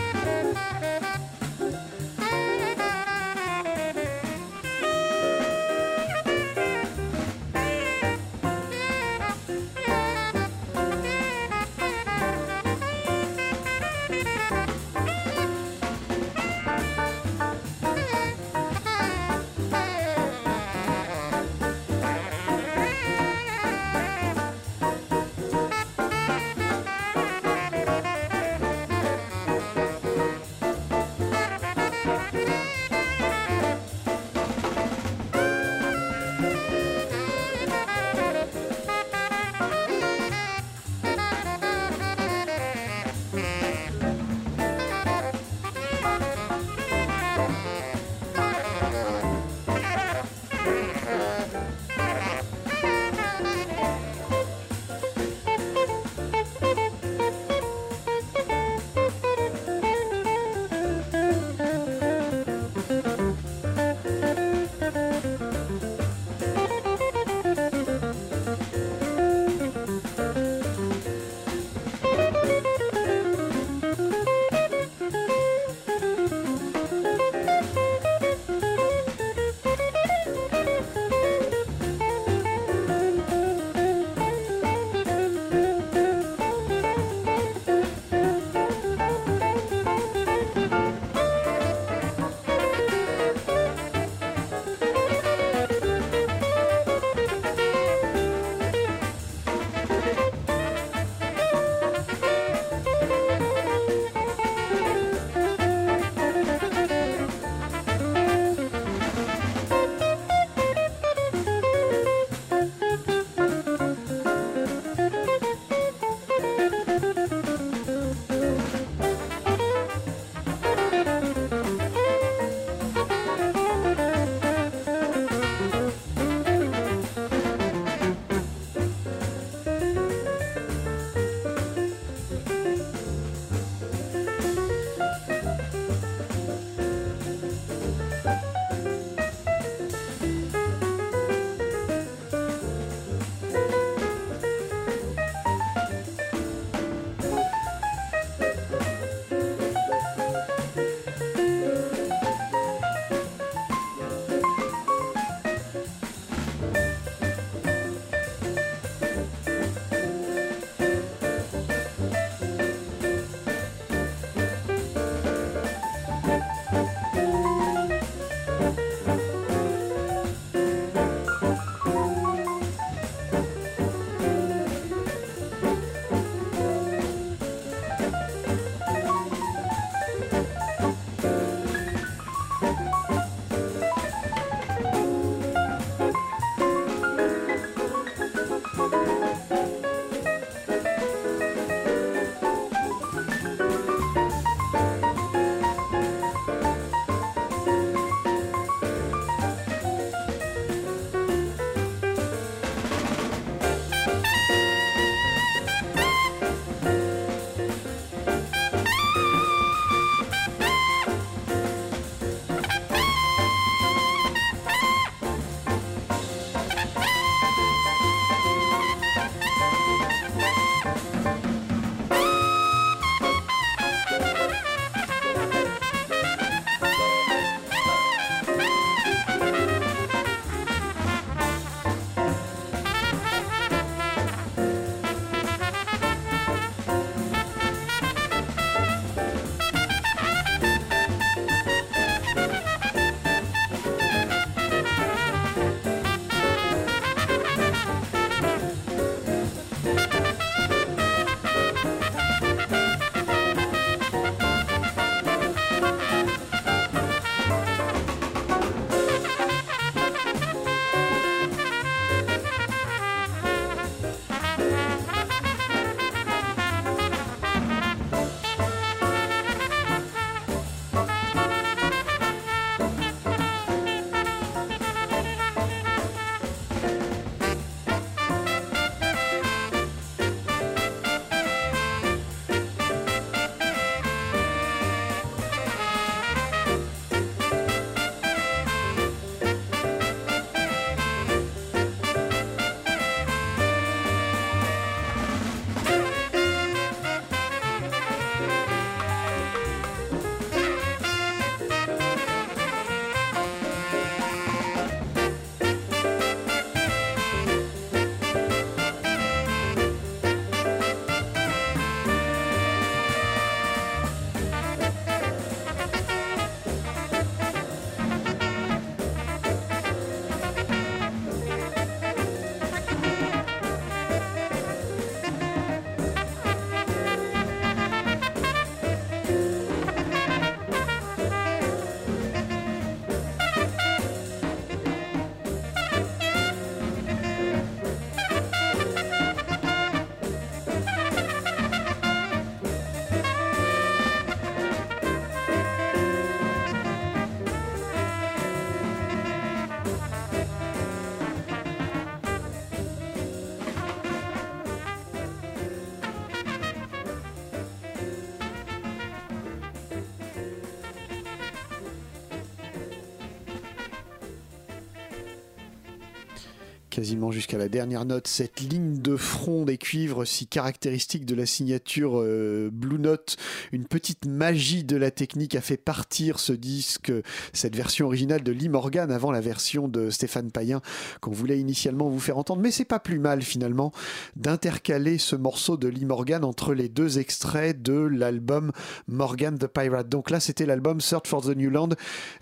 quasiment 366.95 367.33
jusqu'à 367.33 367.59
la 367.59 367.69
dernière 367.69 368.05
note, 368.05 368.29
cette 368.29 368.61
ligne 368.61 369.01
de 369.01 369.17
front 369.17 369.65
des 369.65 369.79
cuivres 369.79 370.25
si 370.25 370.47
caractéristique 370.47 371.27
de 371.27 371.35
la 371.35 371.45
signature 371.45 372.21
euh, 372.21 372.71
Blue 372.73 373.01
Note, 373.01 373.37
une 373.75 373.87
petite 373.87 374.27
magie 374.27 374.85
de 374.85 374.97
la 374.97 375.11
technique 375.11 375.55
a 375.55 375.61
fait 375.61 375.77
partir 375.77 376.39
ce 376.39 376.53
disque, 376.53 377.13
cette 377.53 377.75
version 377.75 378.07
originale 378.07 378.43
de 378.43 378.53
Lee 378.53 378.69
Morgan 378.69 379.11
avant 379.11 379.33
la 379.33 379.41
version 379.41 379.89
de 379.89 380.11
Stéphane 380.11 380.51
Payen 380.51 380.81
qu'on 381.21 381.33
voulait 381.33 381.59
initialement 381.59 382.09
vous 382.09 382.21
faire 382.21 382.39
entendre. 382.39 382.63
Mais 382.63 382.71
c'est 382.71 382.85
pas 382.85 383.01
plus 383.01 383.19
mal 383.19 383.43
finalement 383.43 383.93
d'intercaler 384.37 385.19
ce 385.19 385.37
morceau 385.37 385.77
de 385.77 385.89
Lee 385.89 386.05
Morgan 386.05 386.45
entre 386.45 386.73
les 386.73 386.89
deux 386.89 387.19
extraits 387.19 387.83
de 387.83 387.95
l'album 387.95 388.71
Morgan 389.09 389.59
the 389.59 389.67
Pirate. 389.67 390.09
Donc 390.09 390.31
là, 390.31 390.41
c'était 390.41 390.67
l'album 390.67 391.01
Search 391.01 391.27
for 391.27 391.43
the 391.43 391.57
New 391.57 391.71
Land. 391.71 391.91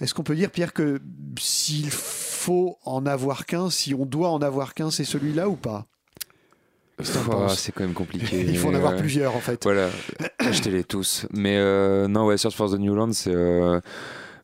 Est-ce 0.00 0.14
qu'on 0.14 0.22
peut 0.22 0.36
dire, 0.36 0.50
Pierre, 0.50 0.72
que 0.72 1.00
s'il 1.38 1.90
faut 1.90 2.78
en 2.84 3.06
avoir 3.06 3.46
qu'un, 3.46 3.70
si 3.70 3.94
on 3.94 4.04
doit 4.04 4.30
en 4.30 4.42
avoir 4.42 4.74
qu'un, 4.74 4.90
c'est 4.90 5.04
celui-là 5.04 5.48
ou 5.48 5.56
pas? 5.56 5.86
C'est 7.00 7.72
quand 7.72 7.84
même 7.84 7.94
compliqué. 7.94 8.40
Il 8.48 8.56
faut 8.58 8.68
en 8.68 8.74
avoir 8.74 8.96
plusieurs 8.96 9.34
en 9.36 9.40
fait. 9.40 9.62
Voilà, 9.64 9.88
achetez-les 10.38 10.84
tous. 10.84 11.26
Mais 11.32 11.56
euh, 11.56 12.08
non, 12.08 12.26
ouais, 12.26 12.36
Search 12.36 12.54
for 12.54 12.70
the 12.70 12.78
New 12.78 12.94
Land, 12.94 13.12
c'est. 13.12 13.34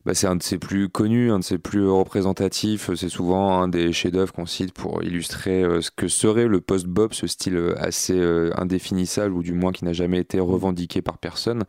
Euh, 0.09 0.11
bah, 0.11 0.15
c'est 0.15 0.27
un 0.27 0.35
de 0.35 0.43
ses 0.43 0.57
plus 0.57 0.89
connus, 0.89 1.31
un 1.31 1.39
de 1.39 1.43
ses 1.43 1.57
plus 1.57 1.87
représentatifs. 1.87 2.89
C'est 2.95 3.09
souvent 3.09 3.61
un 3.61 3.67
des 3.67 3.93
chefs-d'œuvre 3.93 4.33
qu'on 4.33 4.47
cite 4.47 4.73
pour 4.73 5.03
illustrer 5.03 5.63
euh, 5.63 5.81
ce 5.81 5.91
que 5.91 6.07
serait 6.07 6.47
le 6.47 6.61
post-bop, 6.61 7.13
ce 7.13 7.27
style 7.27 7.57
euh, 7.57 7.75
assez 7.79 8.17
euh, 8.17 8.51
indéfinissable 8.57 9.35
ou 9.35 9.43
du 9.43 9.53
moins 9.53 9.71
qui 9.71 9.85
n'a 9.85 9.93
jamais 9.93 10.19
été 10.19 10.39
revendiqué 10.39 11.01
par 11.01 11.19
personne. 11.19 11.63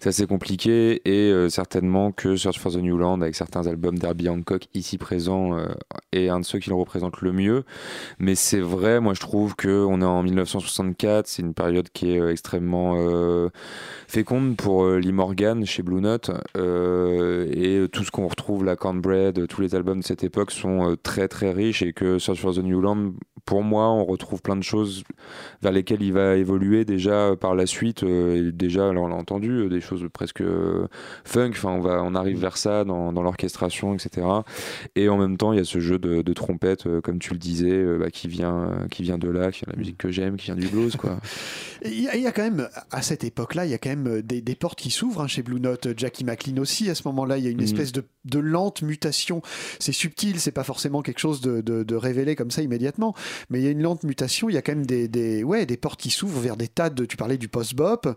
C'est 0.00 0.08
assez 0.08 0.26
compliqué 0.26 1.00
et 1.04 1.48
certainement 1.48 2.12
que 2.12 2.36
Search 2.36 2.58
for 2.58 2.72
the 2.72 2.76
New 2.76 2.96
Land, 2.96 3.20
avec 3.20 3.34
certains 3.34 3.66
albums 3.66 3.98
d'Herbie 3.98 4.28
Hancock 4.28 4.66
ici 4.74 4.98
présents, 4.98 5.56
est 6.12 6.28
un 6.28 6.40
de 6.40 6.44
ceux 6.44 6.58
qui 6.58 6.70
le 6.70 6.74
représentent 6.74 7.20
le 7.20 7.32
mieux. 7.32 7.64
Mais 8.18 8.34
c'est 8.34 8.60
vrai, 8.60 9.00
moi 9.00 9.14
je 9.14 9.20
trouve 9.20 9.54
qu'on 9.56 10.00
est 10.00 10.04
en 10.04 10.22
1964, 10.22 11.26
c'est 11.26 11.42
une 11.42 11.54
période 11.54 11.88
qui 11.92 12.10
est 12.10 12.30
extrêmement 12.30 12.96
féconde 14.08 14.56
pour 14.56 14.86
Lee 14.88 15.12
Morgan 15.12 15.64
chez 15.64 15.82
Blue 15.82 16.00
Note. 16.00 16.30
et 16.54 17.75
et 17.76 17.88
tout 17.88 18.04
ce 18.04 18.10
qu'on 18.10 18.26
retrouve, 18.26 18.64
la 18.64 18.76
Cornbread, 18.76 19.46
tous 19.46 19.60
les 19.60 19.74
albums 19.74 20.00
de 20.00 20.04
cette 20.04 20.24
époque 20.24 20.50
sont 20.50 20.90
euh, 20.90 20.96
très 20.96 21.28
très 21.28 21.52
riches 21.52 21.82
et 21.82 21.92
que 21.92 22.18
Search 22.18 22.40
for 22.40 22.54
the 22.54 22.58
New 22.58 22.80
Land, 22.80 23.12
pour 23.46 23.62
moi, 23.62 23.88
on 23.90 24.04
retrouve 24.04 24.42
plein 24.42 24.56
de 24.56 24.62
choses 24.62 25.04
vers 25.62 25.72
lesquelles 25.72 26.02
il 26.02 26.12
va 26.12 26.36
évoluer 26.36 26.84
déjà 26.84 27.34
par 27.40 27.54
la 27.54 27.66
suite. 27.66 28.02
Euh, 28.02 28.48
et 28.48 28.52
déjà, 28.52 28.84
on 28.84 29.06
l'a 29.06 29.14
entendu, 29.14 29.50
euh, 29.50 29.68
des 29.68 29.80
choses 29.80 30.04
presque 30.12 30.42
funk. 31.24 31.50
Enfin, 31.50 31.70
on 31.70 31.80
va, 31.80 32.02
on 32.02 32.14
arrive 32.14 32.38
vers 32.38 32.56
ça 32.58 32.84
dans, 32.84 33.12
dans 33.12 33.22
l'orchestration, 33.22 33.94
etc. 33.94 34.26
Et 34.96 35.08
en 35.08 35.16
même 35.16 35.36
temps, 35.36 35.52
il 35.52 35.58
y 35.58 35.62
a 35.62 35.64
ce 35.64 35.80
jeu 35.80 35.98
de, 35.98 36.22
de 36.22 36.32
trompette, 36.32 36.86
comme 37.00 37.18
tu 37.18 37.32
le 37.32 37.38
disais, 37.38 37.84
bah, 37.98 38.10
qui 38.10 38.28
vient, 38.28 38.72
qui 38.90 39.02
vient 39.02 39.18
de 39.18 39.28
là, 39.28 39.50
qui 39.52 39.60
vient 39.60 39.68
de 39.68 39.72
la 39.72 39.78
musique 39.78 39.98
que 39.98 40.10
j'aime, 40.10 40.36
qui 40.36 40.46
vient 40.46 40.56
du 40.56 40.68
blues, 40.68 40.96
quoi. 40.96 41.18
Il 41.84 42.00
y, 42.00 42.08
a, 42.08 42.16
il 42.16 42.22
y, 42.22 42.26
a 42.26 42.32
quand 42.32 42.42
même, 42.42 42.68
à 42.90 43.02
cette 43.02 43.22
époque-là, 43.22 43.64
il 43.64 43.70
y 43.70 43.74
a 43.74 43.78
quand 43.78 43.90
même 43.90 44.22
des, 44.22 44.40
des 44.40 44.54
portes 44.56 44.78
qui 44.78 44.90
s'ouvrent 44.90 45.20
hein, 45.20 45.26
chez 45.28 45.42
Blue 45.42 45.60
Note. 45.60 45.88
Jackie 45.96 46.24
McLean 46.24 46.56
aussi, 46.58 46.90
à 46.90 46.96
ce 46.96 47.02
moment-là, 47.06 47.38
il 47.38 47.44
y 47.44 47.46
a 47.46 47.50
une 47.50 47.60
Mm. 47.60 47.64
espèce 47.64 47.92
de, 47.92 48.02
de 48.24 48.38
lente 48.38 48.82
mutation. 48.82 49.42
C'est 49.78 49.92
subtil, 49.92 50.40
c'est 50.40 50.52
pas 50.52 50.64
forcément 50.64 51.02
quelque 51.02 51.20
chose 51.20 51.40
de, 51.40 51.60
de, 51.60 51.82
de, 51.84 51.94
révélé 51.94 52.34
comme 52.34 52.50
ça 52.50 52.62
immédiatement, 52.62 53.14
mais 53.50 53.60
il 53.60 53.64
y 53.64 53.68
a 53.68 53.70
une 53.70 53.82
lente 53.82 54.04
mutation. 54.04 54.48
Il 54.48 54.54
y 54.54 54.58
a 54.58 54.62
quand 54.62 54.72
même 54.72 54.86
des, 54.86 55.08
des 55.08 55.42
ouais, 55.42 55.66
des 55.66 55.76
portes 55.76 56.00
qui 56.00 56.10
s'ouvrent 56.10 56.40
vers 56.40 56.56
des 56.56 56.68
tas 56.68 56.90
de. 56.90 57.04
Tu 57.04 57.16
parlais 57.16 57.38
du 57.38 57.48
post-bop, 57.48 58.08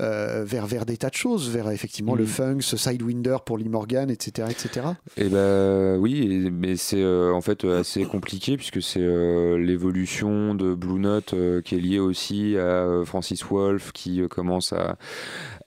euh, 0.00 0.44
vers, 0.44 0.66
vers 0.66 0.86
des 0.86 0.96
tas 0.96 1.10
de 1.10 1.14
choses, 1.14 1.50
vers 1.50 1.70
effectivement 1.70 2.14
Mm. 2.14 2.18
le 2.18 2.26
funk, 2.26 2.60
ce 2.60 2.76
Sidewinder 2.76 3.38
pour 3.44 3.58
Lee 3.58 3.68
Morgan, 3.68 4.10
etc. 4.10 4.48
etc. 4.50 4.86
Et 5.16 5.28
ben 5.28 5.96
oui, 5.98 6.50
mais 6.52 6.76
c'est 6.76 7.02
euh, 7.02 7.32
en 7.32 7.40
fait 7.40 7.64
euh, 7.64 7.80
assez 7.80 8.04
compliqué 8.04 8.56
puisque 8.56 8.82
c'est 8.82 9.00
euh, 9.00 9.58
l'évolution 9.58 10.54
de 10.54 10.74
Blue 10.74 10.98
Note 10.98 11.34
qui 11.64 11.74
est 11.74 11.80
liée 11.80 11.98
aussi 11.98 12.56
à 12.56 13.02
Francis 13.04 13.44
Wolff 13.44 13.92
qui 13.92 14.22
commence 14.28 14.72
à, 14.72 14.96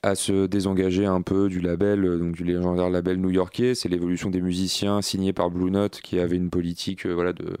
à 0.02 0.14
se 0.14 0.46
désengager 0.46 1.06
un 1.06 1.22
peu 1.22 1.48
du 1.48 1.60
label, 1.60 2.04
euh, 2.04 2.18
donc 2.18 2.32
du 2.32 2.44
légendaire 2.44 2.88
label 2.90 3.18
new-yorkais. 3.18 3.74
C'est 3.74 3.88
l'évolution 3.88 4.30
des 4.30 4.40
musiciens 4.40 5.02
signés 5.02 5.32
par 5.32 5.50
Blue 5.50 5.70
Note 5.70 6.00
qui 6.02 6.18
avait 6.20 6.36
une 6.36 6.50
politique 6.50 7.06
euh, 7.06 7.12
voilà, 7.12 7.32
de, 7.32 7.56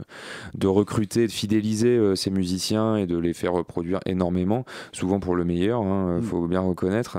de 0.54 0.66
recruter, 0.66 1.26
de 1.26 1.32
fidéliser 1.32 1.96
euh, 1.96 2.14
ces 2.14 2.30
musiciens 2.30 2.96
et 2.96 3.06
de 3.06 3.18
les 3.18 3.32
faire 3.34 3.52
reproduire 3.52 4.00
énormément, 4.06 4.64
souvent 4.92 5.20
pour 5.20 5.34
le 5.34 5.44
meilleur, 5.44 5.82
il 5.82 5.88
Mm. 5.88 6.22
faut 6.22 6.46
bien 6.46 6.60
reconnaître. 6.60 7.18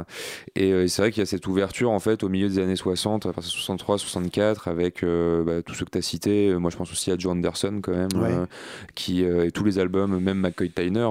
Et 0.56 0.88
c'est 0.88 1.02
vrai 1.02 1.12
qu'il 1.12 1.22
y 1.22 1.24
a 1.24 1.26
cette 1.26 1.48
ouverture 1.48 1.92
en 1.92 2.00
fait 2.00 2.24
au 2.24 2.30
milieu 2.30 2.48
des 2.50 2.60
années 2.60 2.76
60, 2.76 3.26
à 3.26 3.34
partir 3.34 3.50
de 3.52 3.56
63, 3.56 3.98
64, 3.98 4.68
avec 4.68 5.04
bah, 5.04 5.62
tous 5.64 5.74
ceux 5.74 5.86
que 5.86 5.92
tu 5.92 5.98
as 5.98 6.02
cités. 6.02 6.54
Moi 6.56 6.70
je 6.72 6.78
pense 6.78 6.92
aussi 6.92 7.12
à 7.12 7.18
Joe 7.18 7.32
Anderson 7.34 7.80
quand 7.82 7.92
même, 7.94 8.10
Ouais. 8.16 8.46
qui, 8.96 9.24
et 9.24 9.52
tous 9.52 9.64
les 9.64 9.80
albums, 9.80 10.20
même 10.20 10.40
McCoy 10.40 10.70
Tyner, 10.70 11.08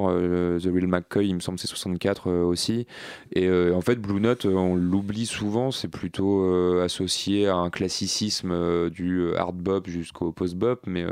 The 0.60 0.66
Real 0.72 0.86
McCoy, 0.86 1.28
il 1.28 1.34
me 1.34 1.40
semble 1.40 1.58
c'est 1.58 1.66
64 1.68 2.28
euh, 2.30 2.44
aussi. 2.44 2.86
Et 3.34 3.48
en 3.50 3.80
fait 3.80 3.96
Blue 4.08 4.20
Note, 4.20 4.46
euh, 4.46 4.54
on 4.54 4.74
l'oublie 4.74 5.26
souvent, 5.26 5.70
c'est 5.70 5.88
plutôt 5.88 6.42
euh, 6.42 6.82
associé 6.82 7.46
à 7.46 7.56
un 7.56 7.68
classicisme 7.68 8.52
euh, 8.52 8.88
du 8.88 9.34
hard 9.36 9.56
bop 9.56 9.86
jusqu'au 9.86 10.32
post 10.32 10.54
bop, 10.54 10.80
mais, 10.86 11.04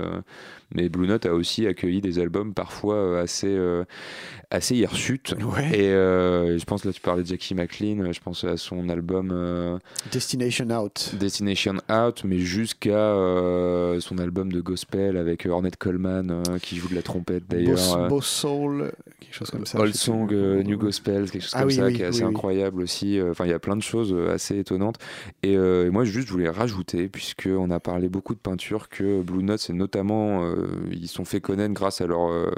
mais 0.75 0.89
Blue 0.89 1.07
Note 1.07 1.27
a 1.27 1.35
aussi 1.35 1.67
accueilli 1.67 2.01
des 2.01 2.19
albums 2.19 2.55
parfois 2.55 2.97
euh, 2.97 3.23
assez, 3.23 3.47
euh, 3.49 3.85
assez 4.51 4.75
hirsutes. 4.77 5.35
Ouais. 5.41 5.79
Et 5.79 5.89
euh, 5.89 6.59
je 6.59 6.65
pense 6.65 6.85
là 6.85 6.93
tu 6.93 7.01
parlais 7.01 7.23
de 7.23 7.29
Jackie 7.29 7.55
McLean, 7.55 8.01
euh, 8.01 8.13
je 8.13 8.21
pense 8.21 8.43
à 8.45 8.57
son 8.57 8.89
album 8.89 9.31
euh, 9.33 9.79
Destination 10.11 10.69
Out. 10.71 11.15
Destination 11.21 11.75
Out, 11.91 12.23
mais 12.25 12.39
jusqu'à 12.39 12.91
euh, 12.91 14.01
son 14.01 14.19
album 14.19 14.51
de 14.53 14.61
gospel 14.61 15.17
avec 15.17 15.47
euh, 15.47 15.51
Ornette 15.51 15.77
Coleman 15.77 16.31
euh, 16.31 16.59
qui 16.59 16.77
joue 16.77 16.89
de 16.89 16.95
la 16.97 17.03
trompette 17.03 17.45
d'ailleurs. 17.49 17.77
Boss, 17.77 17.95
euh, 17.97 18.09
Boss 18.09 18.27
Soul, 18.27 18.93
quelque 19.21 19.35
chose 19.35 19.51
comme 19.51 19.67
ça. 19.67 19.79
Old 19.79 19.95
Song, 19.95 20.29
euh, 20.33 20.63
New 20.63 20.79
Gospel, 20.79 21.31
quelque 21.31 21.43
chose 21.43 21.53
Ah 21.55 21.61
comme 21.61 21.69
oui, 21.69 21.75
ça, 21.75 21.85
oui, 21.87 21.95
qui 21.95 22.03
est 22.03 22.07
assez 22.07 22.25
oui. 22.25 22.31
incroyable 22.31 22.83
aussi. 22.83 23.19
Euh, 23.21 23.33
Enfin, 23.37 23.45
il 23.45 23.51
y 23.51 23.55
a 23.55 23.59
plein 23.59 23.77
de 23.77 23.83
choses 23.83 24.15
euh, 24.15 24.33
assez 24.33 24.59
étonnantes. 24.59 24.97
Et, 25.43 25.59
euh, 25.59 25.87
et 25.87 25.91
moi, 25.91 26.05
juste, 26.05 26.29
je 26.29 26.33
voulais 26.33 26.49
rajouter, 26.49 27.09
puisqu'on 27.09 27.71
a 27.71 27.81
parlé 27.81 28.09
beaucoup 28.09 28.35
de 28.35 28.39
peinture, 28.41 28.89
que 28.89 29.21
Blue 29.21 29.43
Note, 29.43 29.59
c'est 29.61 29.75
notamment, 29.75 30.43
euh, 30.43 30.56
ils 30.93 31.09
sont 31.09 31.25
fait 31.25 31.41
connaître 31.41 31.75
grâce 31.75 32.01
à 32.01 32.07
leur, 32.07 32.29
euh, 32.31 32.51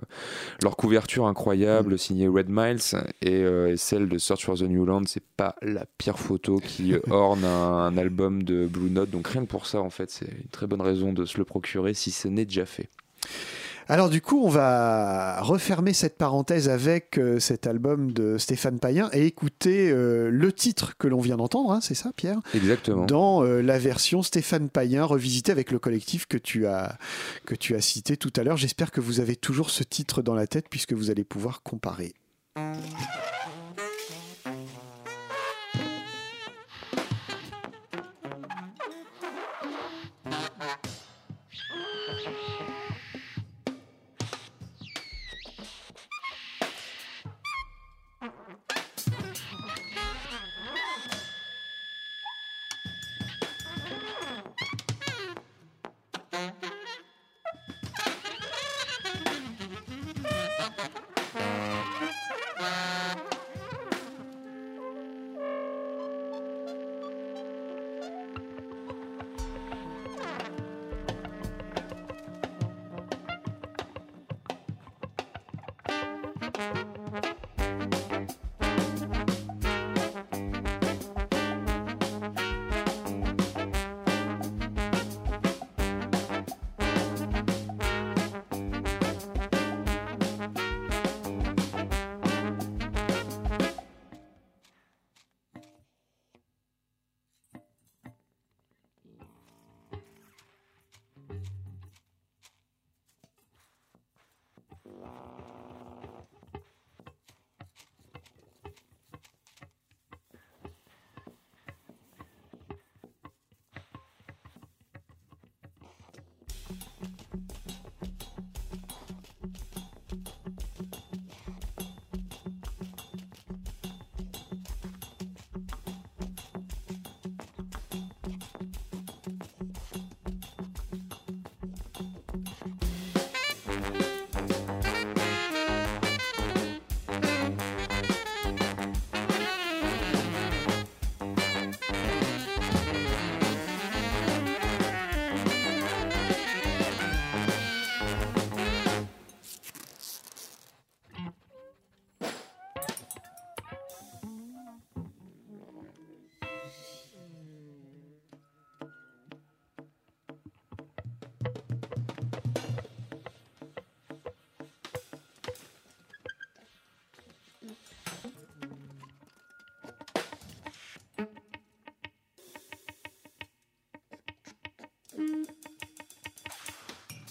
leur 0.63 0.77
couverture 0.77 1.27
incroyable 1.27 1.95
Mm. 1.95 1.99
signée 1.99 2.29
Red 2.29 2.47
Miles. 2.49 2.79
Et, 3.23 3.43
euh, 3.43 3.73
et 3.73 3.77
celle 3.77 4.09
de 4.09 4.19
Search 4.19 4.45
for 4.45 4.57
the 4.57 4.63
New 4.63 4.85
Land, 4.85 5.03
c'est 5.07 5.25
pas 5.37 5.55
la 5.63 5.85
pire 5.99 6.19
photo 6.19 6.57
qui 6.59 6.95
euh, 6.95 7.01
orne 7.11 7.45
un, 7.45 7.73
un 7.79 7.97
album 7.99 8.43
de 8.43 8.67
Blue 8.67 8.91
Note. 8.91 9.11
Donc 9.11 9.29
rien 9.29 9.43
que 9.43 9.51
pour 9.51 9.67
ça, 9.67 9.81
en 9.81 9.91
fait, 9.91 10.11
c'est 10.11 10.27
une 10.27 10.49
très 10.51 10.67
bonne 10.67 10.83
raison 10.83 11.13
de 11.13 11.25
se 11.25 11.39
le 11.39 11.45
procurer 11.45 11.95
si 11.95 12.11
ce 12.11 12.29
n'est 12.29 12.45
déjà 12.45 12.67
fait. 12.67 12.89
Alors 13.91 14.11
du 14.11 14.21
coup, 14.21 14.43
on 14.45 14.51
va 14.51 15.41
refermer 15.41 15.95
cette 15.95 16.19
parenthèse 16.19 16.69
avec 16.69 17.19
euh, 17.19 17.39
cet 17.39 17.67
album 17.67 18.13
de 18.13 18.37
Stéphane 18.37 18.79
Payen 18.79 19.09
et 19.15 19.25
écouter 19.25 19.91
euh, 19.91 20.29
le 20.31 20.53
titre 20.53 20.95
que 20.99 21.09
l'on 21.09 21.21
vient 21.21 21.39
d'entendre, 21.39 21.73
hein, 21.73 21.81
c'est 21.81 21.95
ça 21.95 22.13
Pierre? 22.15 22.39
Exactement. 22.53 23.07
Dans 23.07 23.43
euh, 23.43 23.63
la 23.63 23.79
version 23.79 24.23
Stéphane 24.23 24.69
Payen 24.69 25.05
revisitée 25.05 25.53
avec 25.53 25.71
le 25.71 25.79
collectif 25.79 26.27
que 26.27 26.37
tu 26.37 26.67
as, 26.67 26.99
que 27.47 27.55
tu 27.55 27.75
as 27.77 27.81
cité 27.81 28.19
tout 28.19 28.33
à 28.37 28.43
l'heure. 28.43 28.59
J'espère 28.59 28.91
que 28.91 29.01
vous 29.01 29.21
avez 29.21 29.37
toujours 29.37 29.71
ce 29.71 29.83
titre 29.85 30.21
dans 30.21 30.35
la 30.35 30.47
tête 30.47 30.67
puisque 30.69 30.93
vous 30.93 31.11
allez 31.11 31.25
pouvoir 31.25 31.63
comparer. 31.63 32.13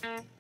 Bye. 0.08 0.37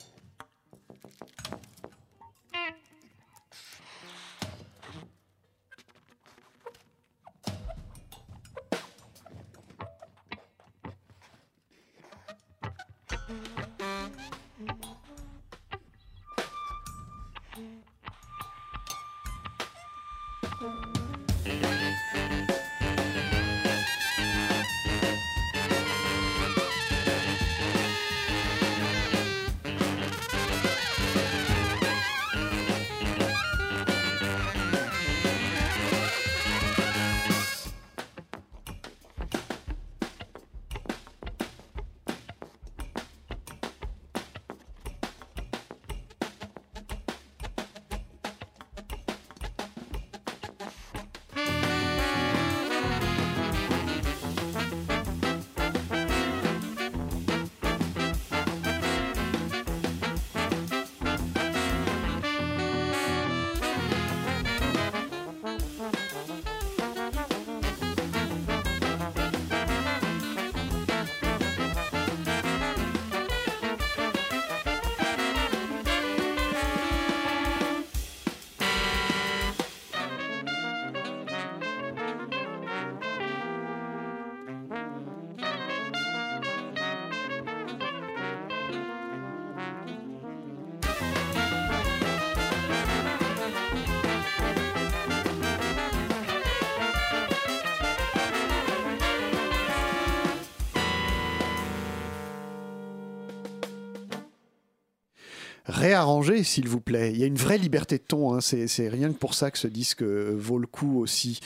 Réarrangé, 105.87 106.43
s'il 106.43 106.67
vous 106.67 106.81
plaît. 106.81 107.11
Il 107.13 107.17
y 107.17 107.23
a 107.23 107.27
une 107.27 107.37
vraie 107.37 107.57
liberté 107.57 107.97
de 107.97 108.03
ton. 108.03 108.33
hein. 108.33 108.41
C'est 108.41 108.67
c'est 108.67 108.89
rien 108.89 109.07
que 109.11 109.17
pour 109.17 109.33
ça 109.33 109.51
que 109.51 109.57
ce 109.57 109.67
disque 109.67 110.03
euh, 110.03 110.33
vaut 110.37 110.59
le 110.59 110.67
coup 110.67 110.99
aussi. 111.01 111.39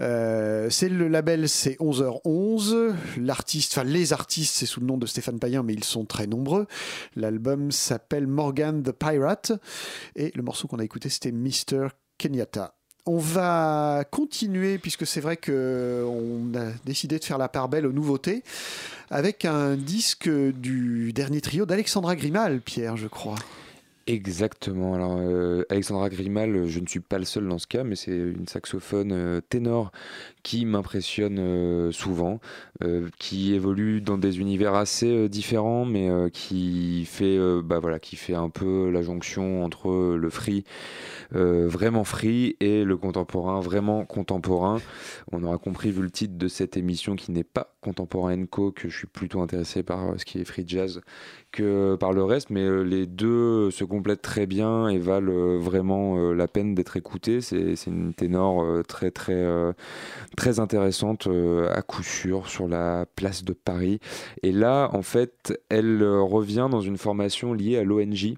Euh, 0.00 0.70
c'est 0.70 0.88
le 0.88 1.08
label, 1.08 1.48
c'est 1.48 1.76
11h11. 1.80 2.94
L'artiste, 3.18 3.72
enfin 3.76 3.84
les 3.84 4.12
artistes, 4.12 4.54
c'est 4.54 4.66
sous 4.66 4.80
le 4.80 4.86
nom 4.86 4.96
de 4.98 5.06
Stéphane 5.06 5.38
Payen, 5.38 5.62
mais 5.62 5.74
ils 5.74 5.84
sont 5.84 6.04
très 6.04 6.26
nombreux. 6.26 6.66
L'album 7.16 7.72
s'appelle 7.72 8.26
Morgan 8.26 8.82
the 8.82 8.92
Pirate. 8.92 9.52
Et 10.16 10.30
le 10.34 10.42
morceau 10.42 10.68
qu'on 10.68 10.78
a 10.78 10.84
écouté, 10.84 11.08
c'était 11.08 11.32
Mr. 11.32 11.88
Kenyatta. 12.18 12.74
On 13.04 13.18
va 13.18 14.04
continuer, 14.12 14.78
puisque 14.78 15.08
c'est 15.08 15.20
vrai 15.20 15.36
qu'on 15.36 16.52
a 16.54 16.70
décidé 16.84 17.18
de 17.18 17.24
faire 17.24 17.38
la 17.38 17.48
part 17.48 17.68
belle 17.68 17.84
aux 17.84 17.92
nouveautés, 17.92 18.44
avec 19.10 19.44
un 19.44 19.74
disque 19.74 20.28
du 20.30 21.12
dernier 21.12 21.40
trio 21.40 21.66
d'Alexandra 21.66 22.14
Grimal, 22.14 22.60
Pierre, 22.60 22.96
je 22.96 23.08
crois. 23.08 23.34
Exactement. 24.08 24.94
Alors, 24.94 25.16
euh, 25.16 25.62
Alexandra 25.70 26.08
Grimal, 26.08 26.66
je 26.66 26.80
ne 26.80 26.86
suis 26.88 26.98
pas 26.98 27.18
le 27.18 27.24
seul 27.24 27.46
dans 27.48 27.58
ce 27.58 27.68
cas, 27.68 27.84
mais 27.84 27.94
c'est 27.94 28.10
une 28.10 28.48
saxophone 28.48 29.12
euh, 29.12 29.40
ténor 29.40 29.92
qui 30.42 30.66
m'impressionne 30.66 31.38
euh, 31.38 31.92
souvent, 31.92 32.40
euh, 32.82 33.08
qui 33.18 33.54
évolue 33.54 34.00
dans 34.00 34.18
des 34.18 34.40
univers 34.40 34.74
assez 34.74 35.06
euh, 35.06 35.28
différents, 35.28 35.84
mais 35.84 36.10
qui 36.32 37.04
fait, 37.04 37.38
bah 37.62 37.78
voilà, 37.78 37.98
qui 37.98 38.16
fait 38.16 38.34
un 38.34 38.48
peu 38.50 38.90
la 38.90 39.02
jonction 39.02 39.64
entre 39.64 40.16
le 40.16 40.30
free 40.30 40.64
vraiment 41.30 42.04
free 42.04 42.56
et 42.60 42.84
le 42.84 42.96
contemporain 42.96 43.60
vraiment 43.60 44.04
contemporain. 44.04 44.80
On 45.30 45.42
aura 45.44 45.58
compris 45.58 45.90
vu 45.90 46.02
le 46.02 46.10
titre 46.10 46.36
de 46.36 46.48
cette 46.48 46.76
émission 46.76 47.16
qui 47.16 47.32
n'est 47.32 47.44
pas 47.44 47.74
contemporain 47.80 48.44
co 48.46 48.70
que 48.70 48.88
je 48.88 48.96
suis 48.96 49.06
plutôt 49.06 49.40
intéressé 49.40 49.82
par 49.82 50.18
ce 50.18 50.24
qui 50.24 50.40
est 50.40 50.44
free 50.44 50.64
jazz 50.66 51.00
que 51.50 51.96
par 51.96 52.12
le 52.12 52.24
reste, 52.24 52.50
mais 52.50 52.84
les 52.84 53.06
deux 53.06 53.70
se 53.70 53.84
complètent 53.84 54.22
très 54.22 54.46
bien 54.46 54.88
et 54.88 54.98
valent 54.98 55.58
vraiment 55.58 56.32
la 56.32 56.48
peine 56.48 56.74
d'être 56.74 56.96
écoutés. 56.96 57.40
C'est 57.40 57.86
une 57.86 58.14
ténor 58.14 58.82
très 58.86 59.10
très 59.10 59.74
très 60.36 60.60
intéressante 60.60 61.26
euh, 61.26 61.72
à 61.74 61.82
coup 61.82 62.02
sûr 62.02 62.48
sur 62.48 62.68
la 62.68 63.06
place 63.16 63.44
de 63.44 63.52
Paris. 63.52 63.98
Et 64.42 64.52
là, 64.52 64.90
en 64.92 65.02
fait, 65.02 65.58
elle 65.68 66.02
euh, 66.02 66.20
revient 66.20 66.68
dans 66.70 66.80
une 66.80 66.98
formation 66.98 67.52
liée 67.52 67.78
à 67.78 67.84
l'ONG 67.84 68.36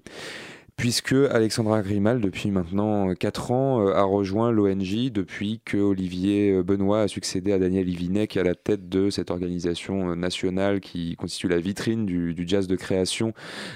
puisque 0.77 1.13
Alexandra 1.13 1.81
Grimal, 1.81 2.21
depuis 2.21 2.51
maintenant 2.51 3.13
4 3.13 3.51
ans, 3.51 3.87
euh, 3.87 3.93
a 3.93 4.03
rejoint 4.03 4.51
l'ONG 4.51 5.09
depuis 5.11 5.61
que 5.63 5.77
Olivier 5.77 6.51
euh, 6.51 6.63
Benoît 6.63 7.01
a 7.01 7.07
succédé 7.07 7.51
à 7.53 7.59
Daniel 7.59 7.89
Ivinec 7.89 8.37
à 8.37 8.43
la 8.43 8.55
tête 8.55 8.89
de 8.89 9.09
cette 9.09 9.31
organisation 9.31 10.11
euh, 10.11 10.15
nationale 10.15 10.81
qui 10.81 11.15
constitue 11.15 11.47
la 11.47 11.59
vitrine 11.59 12.05
du, 12.05 12.35
jazz 12.45 12.67
de 12.67 12.75
création 12.75 13.33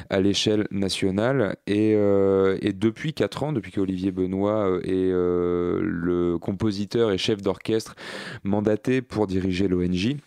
à 0.10 0.20
l'échelle 0.20 0.68
nationale. 0.72 1.56
Et, 1.68 1.94
euh, 1.96 2.58
depuis 2.74 3.14
4 3.14 3.44
ans, 3.44 3.54
depuis 3.54 3.72
que 3.72 3.82
Olivier 3.82 4.12
Benoît 4.12 4.70
euh, 4.70 4.82
est 4.84 5.12
euh, 5.12 5.80
le 5.82 6.38
compositeur 6.38 7.12
et 7.12 7.18
chef 7.18 7.42
d'orchestre 7.42 7.96
mandaté 8.44 9.02
pour 9.02 9.28
diriger 9.28 9.68
l'ONG, 9.68 10.18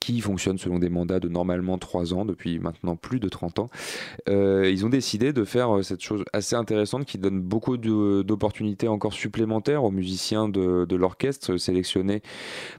qui 0.00 0.20
fonctionne 0.20 0.58
selon 0.58 0.78
des 0.78 0.88
mandats 0.88 1.20
de 1.20 1.28
normalement 1.28 1.78
3 1.78 2.14
ans, 2.14 2.24
depuis 2.24 2.58
maintenant 2.58 2.96
plus 2.96 3.20
de 3.20 3.28
30 3.28 3.58
ans. 3.58 3.70
Euh, 4.28 4.70
ils 4.70 4.84
ont 4.84 4.88
décidé 4.88 5.32
de 5.32 5.44
faire 5.44 5.76
euh, 5.76 5.82
cette 5.82 6.02
chose 6.02 6.24
assez 6.32 6.56
intéressante 6.56 7.04
qui 7.04 7.18
donne 7.18 7.40
beaucoup 7.40 7.76
d'opportunités 7.76 8.88
encore 8.88 9.12
supplémentaires 9.12 9.84
aux 9.84 9.90
musiciens 9.90 10.48
de, 10.48 10.86
l'orchestre 10.94 11.56
sélectionnés 11.56 12.22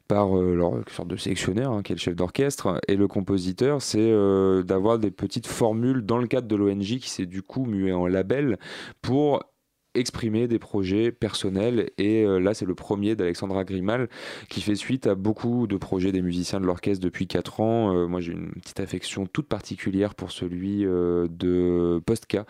par 0.07 0.37
euh, 0.37 0.55
leur 0.55 0.73
sorte 0.89 1.07
de 1.07 1.17
sélectionnaire, 1.17 1.71
hein, 1.71 1.81
qui 1.81 1.93
est 1.93 1.95
le 1.95 1.99
chef 1.99 2.15
d'orchestre, 2.15 2.79
et 2.87 2.95
le 2.95 3.07
compositeur, 3.07 3.81
c'est 3.81 4.11
d'avoir 4.63 4.99
des 4.99 5.11
petites 5.11 5.47
formules 5.47 6.05
dans 6.05 6.17
le 6.17 6.27
cadre 6.27 6.47
de 6.47 6.55
l'ONG 6.55 6.99
qui 6.99 7.09
s'est 7.09 7.25
du 7.25 7.41
coup 7.41 7.65
mué 7.65 7.91
en 7.91 8.07
label 8.07 8.57
pour 9.01 9.43
exprimer 9.95 10.47
des 10.47 10.59
projets 10.59 11.11
personnels 11.11 11.91
et 11.97 12.23
euh, 12.23 12.39
là 12.39 12.53
c'est 12.53 12.65
le 12.65 12.73
premier 12.73 13.15
d'Alexandra 13.15 13.63
Grimal 13.63 14.09
qui 14.49 14.61
fait 14.61 14.75
suite 14.75 15.05
à 15.05 15.15
beaucoup 15.15 15.67
de 15.67 15.77
projets 15.77 16.11
des 16.11 16.21
musiciens 16.21 16.59
de 16.59 16.65
l'orchestre 16.65 17.03
depuis 17.03 17.27
4 17.27 17.59
ans. 17.59 17.95
Euh, 17.95 18.07
moi 18.07 18.19
j'ai 18.19 18.31
une 18.31 18.51
petite 18.53 18.79
affection 18.79 19.27
toute 19.27 19.47
particulière 19.47 20.15
pour 20.15 20.31
celui 20.31 20.85
euh, 20.85 21.27
de 21.29 22.01
Postka 22.05 22.45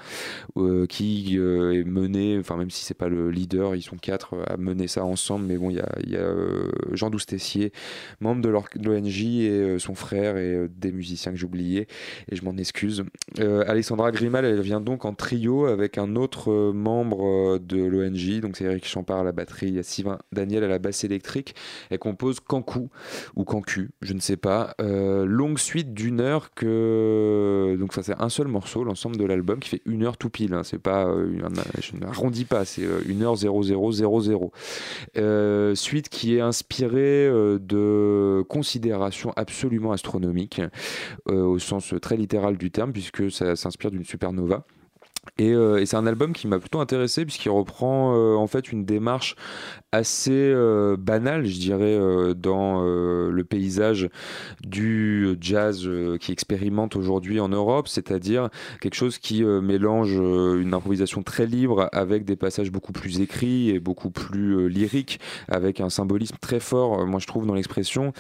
qui 0.89 1.35
est 1.35 1.83
mené, 1.85 2.37
enfin 2.39 2.55
même 2.57 2.69
si 2.69 2.85
c'est 2.85 2.93
pas 2.93 3.09
le 3.09 3.29
leader, 3.29 3.75
ils 3.75 3.81
sont 3.81 3.97
quatre 3.97 4.35
à 4.47 4.57
mener 4.57 4.87
ça 4.87 5.03
ensemble, 5.03 5.45
mais 5.45 5.57
bon 5.57 5.69
il 5.69 5.77
y 5.77 5.79
a, 5.79 5.89
y 6.05 6.15
a, 6.15 6.33
Jean 6.91 7.09
Doustessier, 7.09 7.71
membre 8.19 8.41
de 8.41 8.49
l'ONG 8.49 9.21
et 9.21 9.79
son 9.79 9.95
frère 9.95 10.37
et 10.37 10.67
des 10.69 10.91
musiciens 10.91 11.31
que 11.31 11.37
j'ai 11.37 11.45
oubliés 11.45 11.87
et 12.31 12.35
je 12.35 12.43
m'en 12.43 12.55
excuse. 12.57 13.03
Alexandra 13.39 14.11
Grimal 14.11 14.45
elle 14.45 14.61
vient 14.61 14.81
donc 14.81 15.05
en 15.05 15.13
trio 15.13 15.65
avec 15.65 15.97
un 15.97 16.15
autre 16.15 16.71
membre 16.71 17.32
euh, 17.33 17.59
de 17.59 17.83
l'ONG, 17.83 18.41
donc 18.41 18.57
c'est 18.57 18.65
Eric 18.65 18.85
Champard 18.85 19.19
à 19.19 19.23
la 19.23 19.31
batterie, 19.31 19.67
il 19.67 19.75
y 19.75 19.79
a 19.79 19.83
Sylvain 19.83 20.19
Daniel 20.31 20.63
à 20.63 20.67
la 20.67 20.79
basse 20.79 21.03
électrique. 21.03 21.55
Elle 21.89 21.99
compose 21.99 22.39
Cancu 22.39 22.89
ou 23.35 23.43
Cancu, 23.43 23.91
je 24.01 24.13
ne 24.13 24.19
sais 24.19 24.37
pas. 24.37 24.75
Euh, 24.81 25.25
longue 25.25 25.59
suite 25.59 25.93
d'une 25.93 26.19
heure 26.19 26.53
que 26.53 27.75
donc 27.79 27.93
ça 27.93 28.03
c'est 28.03 28.19
un 28.19 28.29
seul 28.29 28.47
morceau, 28.47 28.83
l'ensemble 28.83 29.17
de 29.17 29.25
l'album 29.25 29.59
qui 29.59 29.69
fait 29.69 29.81
une 29.85 30.03
heure 30.03 30.17
tout 30.17 30.29
pile. 30.29 30.53
hein. 30.53 30.63
C'est 30.63 30.79
pas, 30.79 31.07
euh, 31.07 31.39
pas, 32.49 32.65
c'est 32.65 32.83
euh, 32.83 33.01
une 33.07 33.23
heure 33.23 33.35
0000. 33.35 34.49
Euh, 35.17 35.75
suite 35.75 36.09
qui 36.09 36.35
est 36.35 36.41
inspirée 36.41 37.29
de 37.59 38.43
considérations 38.49 39.33
absolument 39.35 39.91
astronomiques 39.91 40.61
au 41.27 41.59
sens 41.59 41.93
très 42.01 42.17
littéral 42.17 42.57
du 42.57 42.71
terme 42.71 42.91
puisque 42.91 43.31
ça 43.31 43.55
s'inspire 43.55 43.91
d'une 43.91 44.03
supernova. 44.03 44.65
Et, 45.39 45.53
euh, 45.53 45.77
et 45.77 45.85
c'est 45.85 45.95
un 45.95 46.05
album 46.05 46.33
qui 46.33 46.47
m'a 46.47 46.59
plutôt 46.59 46.79
intéressé 46.79 47.25
puisqu'il 47.25 47.49
reprend 47.49 48.13
euh, 48.15 48.35
en 48.35 48.45
fait 48.45 48.71
une 48.71 48.85
démarche 48.85 49.35
assez 49.91 50.31
euh, 50.31 50.97
banale, 50.97 51.45
je 51.45 51.59
dirais, 51.59 51.99
dans 52.35 52.81
le 52.83 53.43
paysage 53.43 54.09
du 54.63 55.37
jazz 55.39 55.87
qui 56.19 56.31
expérimente 56.31 56.95
aujourd'hui 56.95 57.39
en 57.39 57.49
Europe, 57.49 57.87
c'est-à-dire 57.87 58.49
quelque 58.81 58.95
chose 58.95 59.19
qui 59.19 59.43
mélange 59.43 60.13
une 60.13 60.73
improvisation 60.73 61.21
très 61.21 61.45
libre 61.45 61.89
avec 61.91 62.25
des 62.25 62.35
passages 62.35 62.71
beaucoup 62.71 62.91
plus 62.91 63.21
écrits 63.21 63.69
et 63.69 63.79
beaucoup 63.79 64.09
plus 64.09 64.67
lyriques, 64.67 65.19
avec 65.47 65.79
un 65.79 65.89
symbolisme 65.89 66.37
très 66.41 66.59
fort, 66.59 67.05
moi 67.05 67.19
je 67.19 67.27
trouve, 67.27 67.45
dans 67.45 67.53
l'expression, 67.53 68.13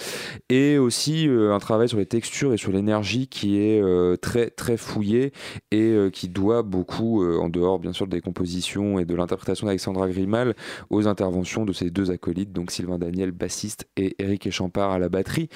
et 0.49 0.77
aussi 0.77 1.27
un 1.27 1.59
travail 1.59 1.89
sur 1.89 1.97
les 1.97 2.05
textures 2.05 2.53
et 2.53 2.57
sur 2.57 2.71
l'énergie 2.71 3.27
qui 3.27 3.57
est 3.57 3.81
très 4.21 4.51
très 4.51 4.77
fouillé 4.77 5.33
et 5.71 5.95
qui 6.13 6.29
doit 6.29 6.61
beaucoup 6.61 6.92
euh, 7.01 7.39
en 7.39 7.49
dehors 7.49 7.79
bien 7.79 7.93
sûr 7.93 8.07
des 8.07 8.21
compositions 8.21 8.99
et 8.99 9.05
de 9.05 9.15
l'interprétation 9.15 9.67
d'Alexandra 9.67 10.09
Grimal, 10.09 10.55
aux 10.89 11.07
interventions 11.07 11.65
de 11.65 11.73
ses 11.73 11.89
deux 11.89 12.11
acolytes, 12.11 12.51
donc 12.51 12.71
Sylvain 12.71 12.97
Daniel, 12.97 13.31
bassiste, 13.31 13.87
et 13.97 14.15
Eric 14.19 14.47
Echampard 14.47 14.91
à 14.91 14.99
la 14.99 15.09
batterie. 15.09 15.49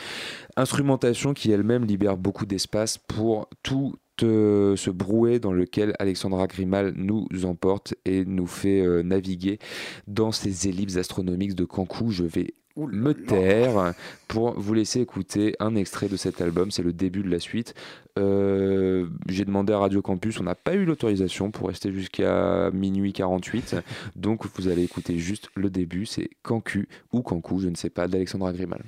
Instrumentation 0.55 1.34
qui 1.34 1.51
elle-même 1.51 1.85
libère 1.85 2.18
beaucoup 2.18 2.45
d'espace 2.45 2.97
pour 2.97 3.49
tout 3.64 3.95
euh, 4.23 4.76
ce 4.76 4.89
brouet 4.89 5.39
dans 5.39 5.53
lequel 5.53 5.93
Alexandra 5.99 6.47
Grimal 6.47 6.93
nous 6.95 7.27
emporte 7.43 7.93
et 8.03 8.26
nous 8.26 8.47
fait 8.47 8.81
euh, 8.81 9.03
naviguer 9.03 9.59
dans 10.07 10.31
ces 10.31 10.68
ellipses 10.68 10.97
astronomiques 10.97 11.53
de 11.53 11.65
Cancou. 11.65 12.09
Je 12.09 12.23
vais 12.23 12.55
me 12.85 13.13
taire 13.13 13.93
pour 14.27 14.51
vous 14.59 14.73
laisser 14.75 15.01
écouter 15.01 15.55
un 15.59 15.75
extrait 15.75 16.07
de 16.07 16.17
cet 16.17 16.41
album. 16.41 16.69
C'est 16.69 16.83
le 16.83 16.93
début 16.93 17.23
de 17.23 17.29
la 17.29 17.39
suite. 17.39 17.73
Euh, 18.19 19.07
J'ai 19.27 19.45
demandé 19.45 19.73
à 19.73 19.79
Radio 19.79 20.01
Campus, 20.01 20.39
on 20.39 20.43
n'a 20.43 20.55
pas 20.55 20.75
eu 20.75 20.85
l'autorisation 20.85 21.49
pour 21.49 21.69
rester 21.69 21.91
jusqu'à 21.91 22.69
minuit 22.71 23.13
48. 23.13 23.77
Donc 24.15 24.45
vous 24.55 24.67
allez 24.67 24.83
écouter 24.83 25.17
juste 25.17 25.49
le 25.55 25.69
début. 25.69 26.05
C'est 26.05 26.29
Cancu 26.43 26.87
ou 27.11 27.21
Cancou, 27.21 27.59
je 27.59 27.69
ne 27.69 27.75
sais 27.75 27.89
pas, 27.89 28.07
d'Alexandra 28.07 28.53
Grimal. 28.53 28.83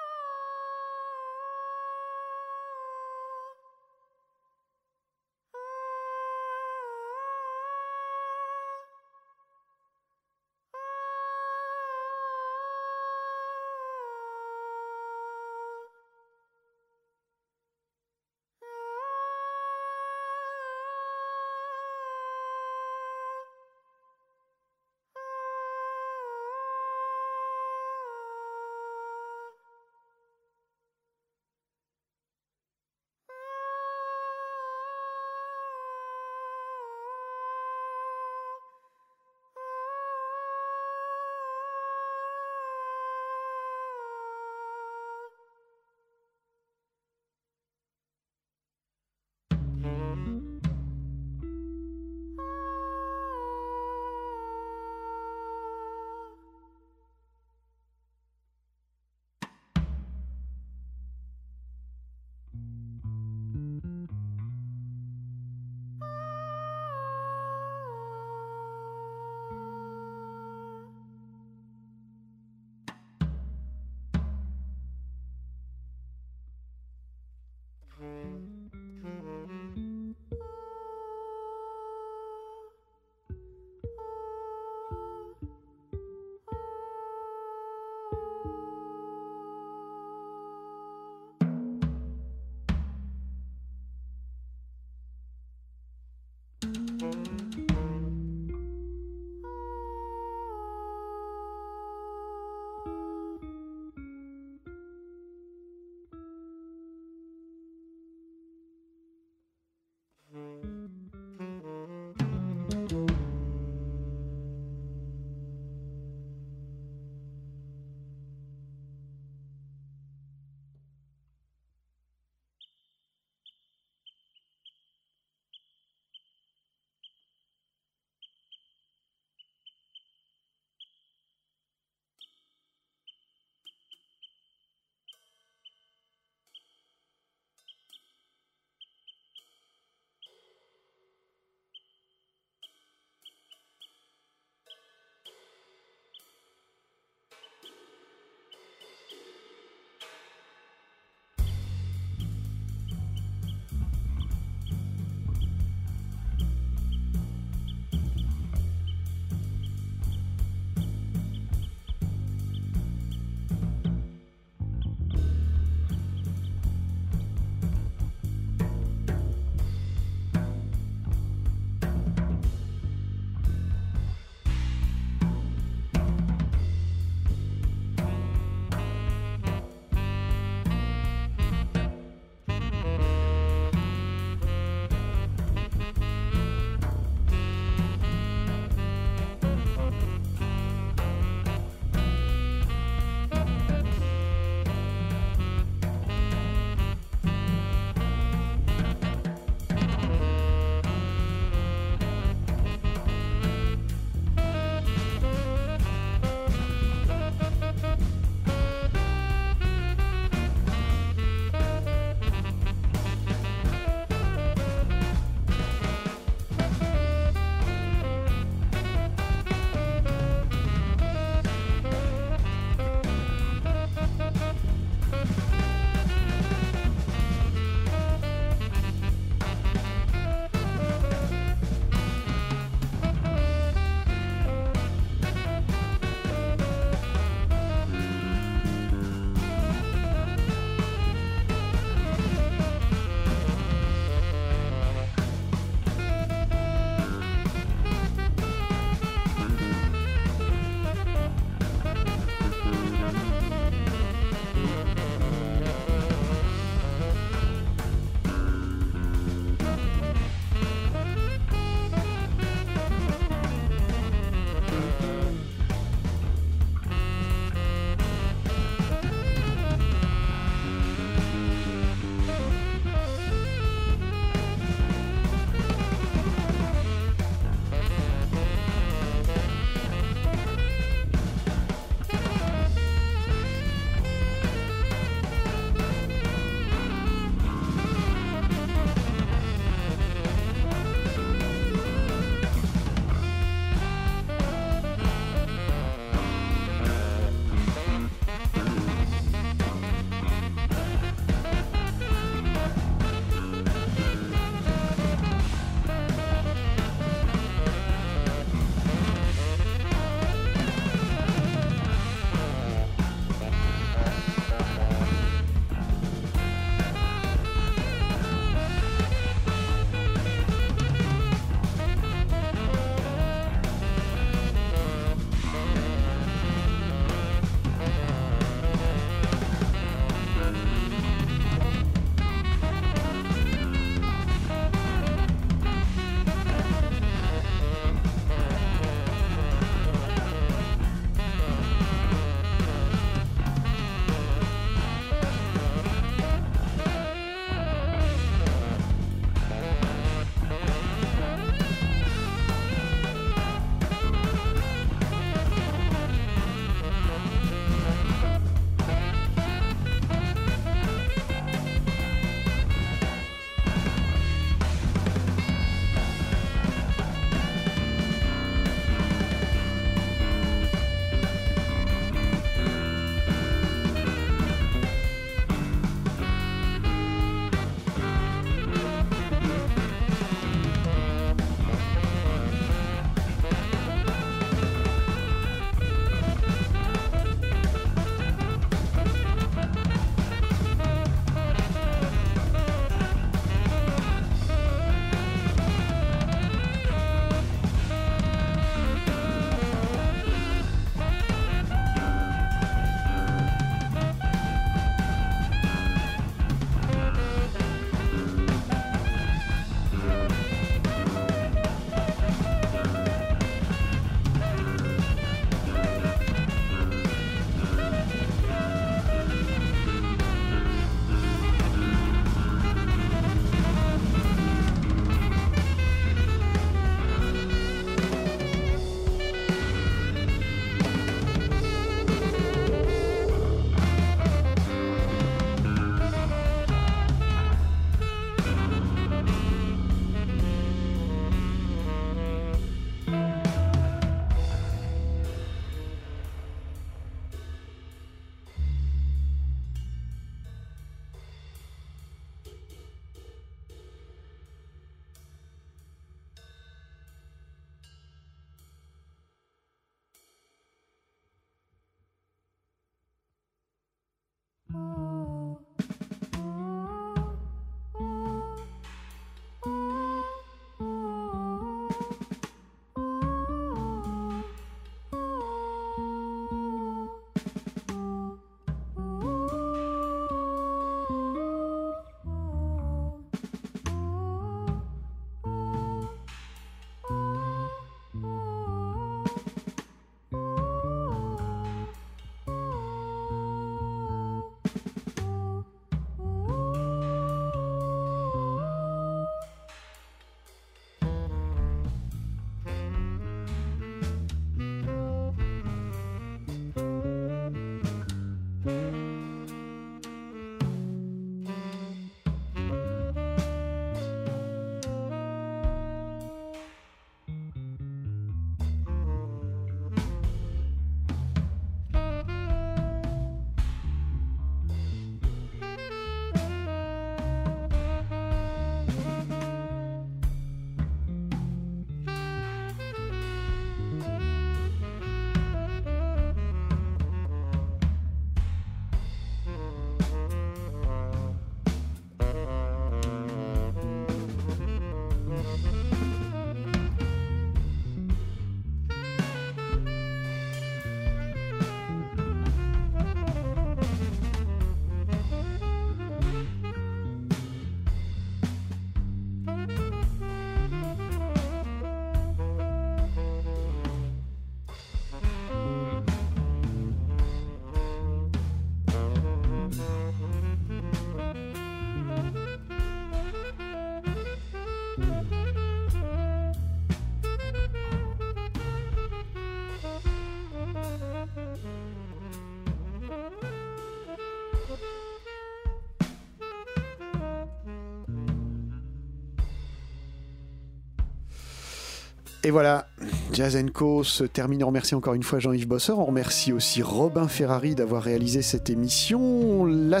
Et 592.48 592.50
voilà, 592.50 592.88
Jazz 593.34 593.62
Co 593.74 594.02
se 594.02 594.24
termine. 594.24 594.64
On 594.64 594.68
remercie 594.68 594.94
encore 594.94 595.12
une 595.12 595.22
fois 595.22 595.38
Jean-Yves 595.38 595.68
Bosseur. 595.68 595.98
On 595.98 596.06
remercie 596.06 596.50
aussi 596.50 596.80
Robin 596.80 597.28
Ferrari 597.28 597.74
d'avoir 597.74 598.02
réalisé 598.02 598.40
cette 598.40 598.70
émission. 598.70 599.66
La, 599.66 600.00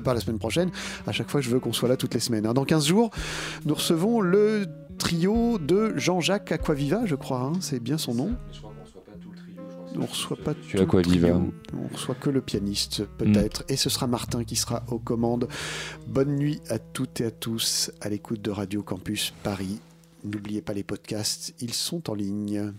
pas 0.00 0.14
la 0.14 0.20
semaine 0.20 0.38
prochaine. 0.38 0.70
À 1.08 1.10
chaque 1.10 1.28
fois, 1.28 1.40
je 1.40 1.50
veux 1.50 1.58
qu'on 1.58 1.72
soit 1.72 1.88
là 1.88 1.96
toutes 1.96 2.14
les 2.14 2.20
semaines. 2.20 2.46
Hein. 2.46 2.54
Dans 2.54 2.64
15 2.64 2.86
jours, 2.86 3.10
nous 3.66 3.74
recevons 3.74 4.20
le 4.20 4.68
trio 4.98 5.58
de 5.58 5.92
Jean-Jacques 5.96 6.52
Aquaviva, 6.52 7.06
je 7.06 7.16
crois. 7.16 7.40
Hein. 7.40 7.54
C'est 7.60 7.80
bien 7.80 7.98
son 7.98 8.14
nom. 8.14 8.36
On 9.98 10.06
reçoit 10.06 10.36
pas 10.36 10.54
tout 10.54 10.76
le 10.76 11.02
trio. 11.02 11.52
On 11.74 11.92
reçoit 11.92 12.14
que 12.14 12.30
le 12.30 12.40
pianiste, 12.40 13.02
peut-être. 13.18 13.64
Et 13.68 13.74
ce 13.74 13.90
sera 13.90 14.06
Martin 14.06 14.44
qui 14.44 14.54
sera 14.54 14.84
aux 14.92 15.00
commandes. 15.00 15.48
Bonne 16.06 16.36
nuit 16.36 16.60
à 16.68 16.78
toutes 16.78 17.20
et 17.20 17.24
à 17.24 17.30
tous 17.32 17.90
à 18.00 18.08
l'écoute 18.08 18.42
de 18.42 18.52
Radio 18.52 18.84
Campus 18.84 19.34
Paris. 19.42 19.80
N'oubliez 20.22 20.62
pas 20.62 20.74
les 20.74 20.84
podcasts, 20.84 21.54
ils 21.60 21.74
sont 21.74 22.10
en 22.10 22.14
ligne. 22.14 22.74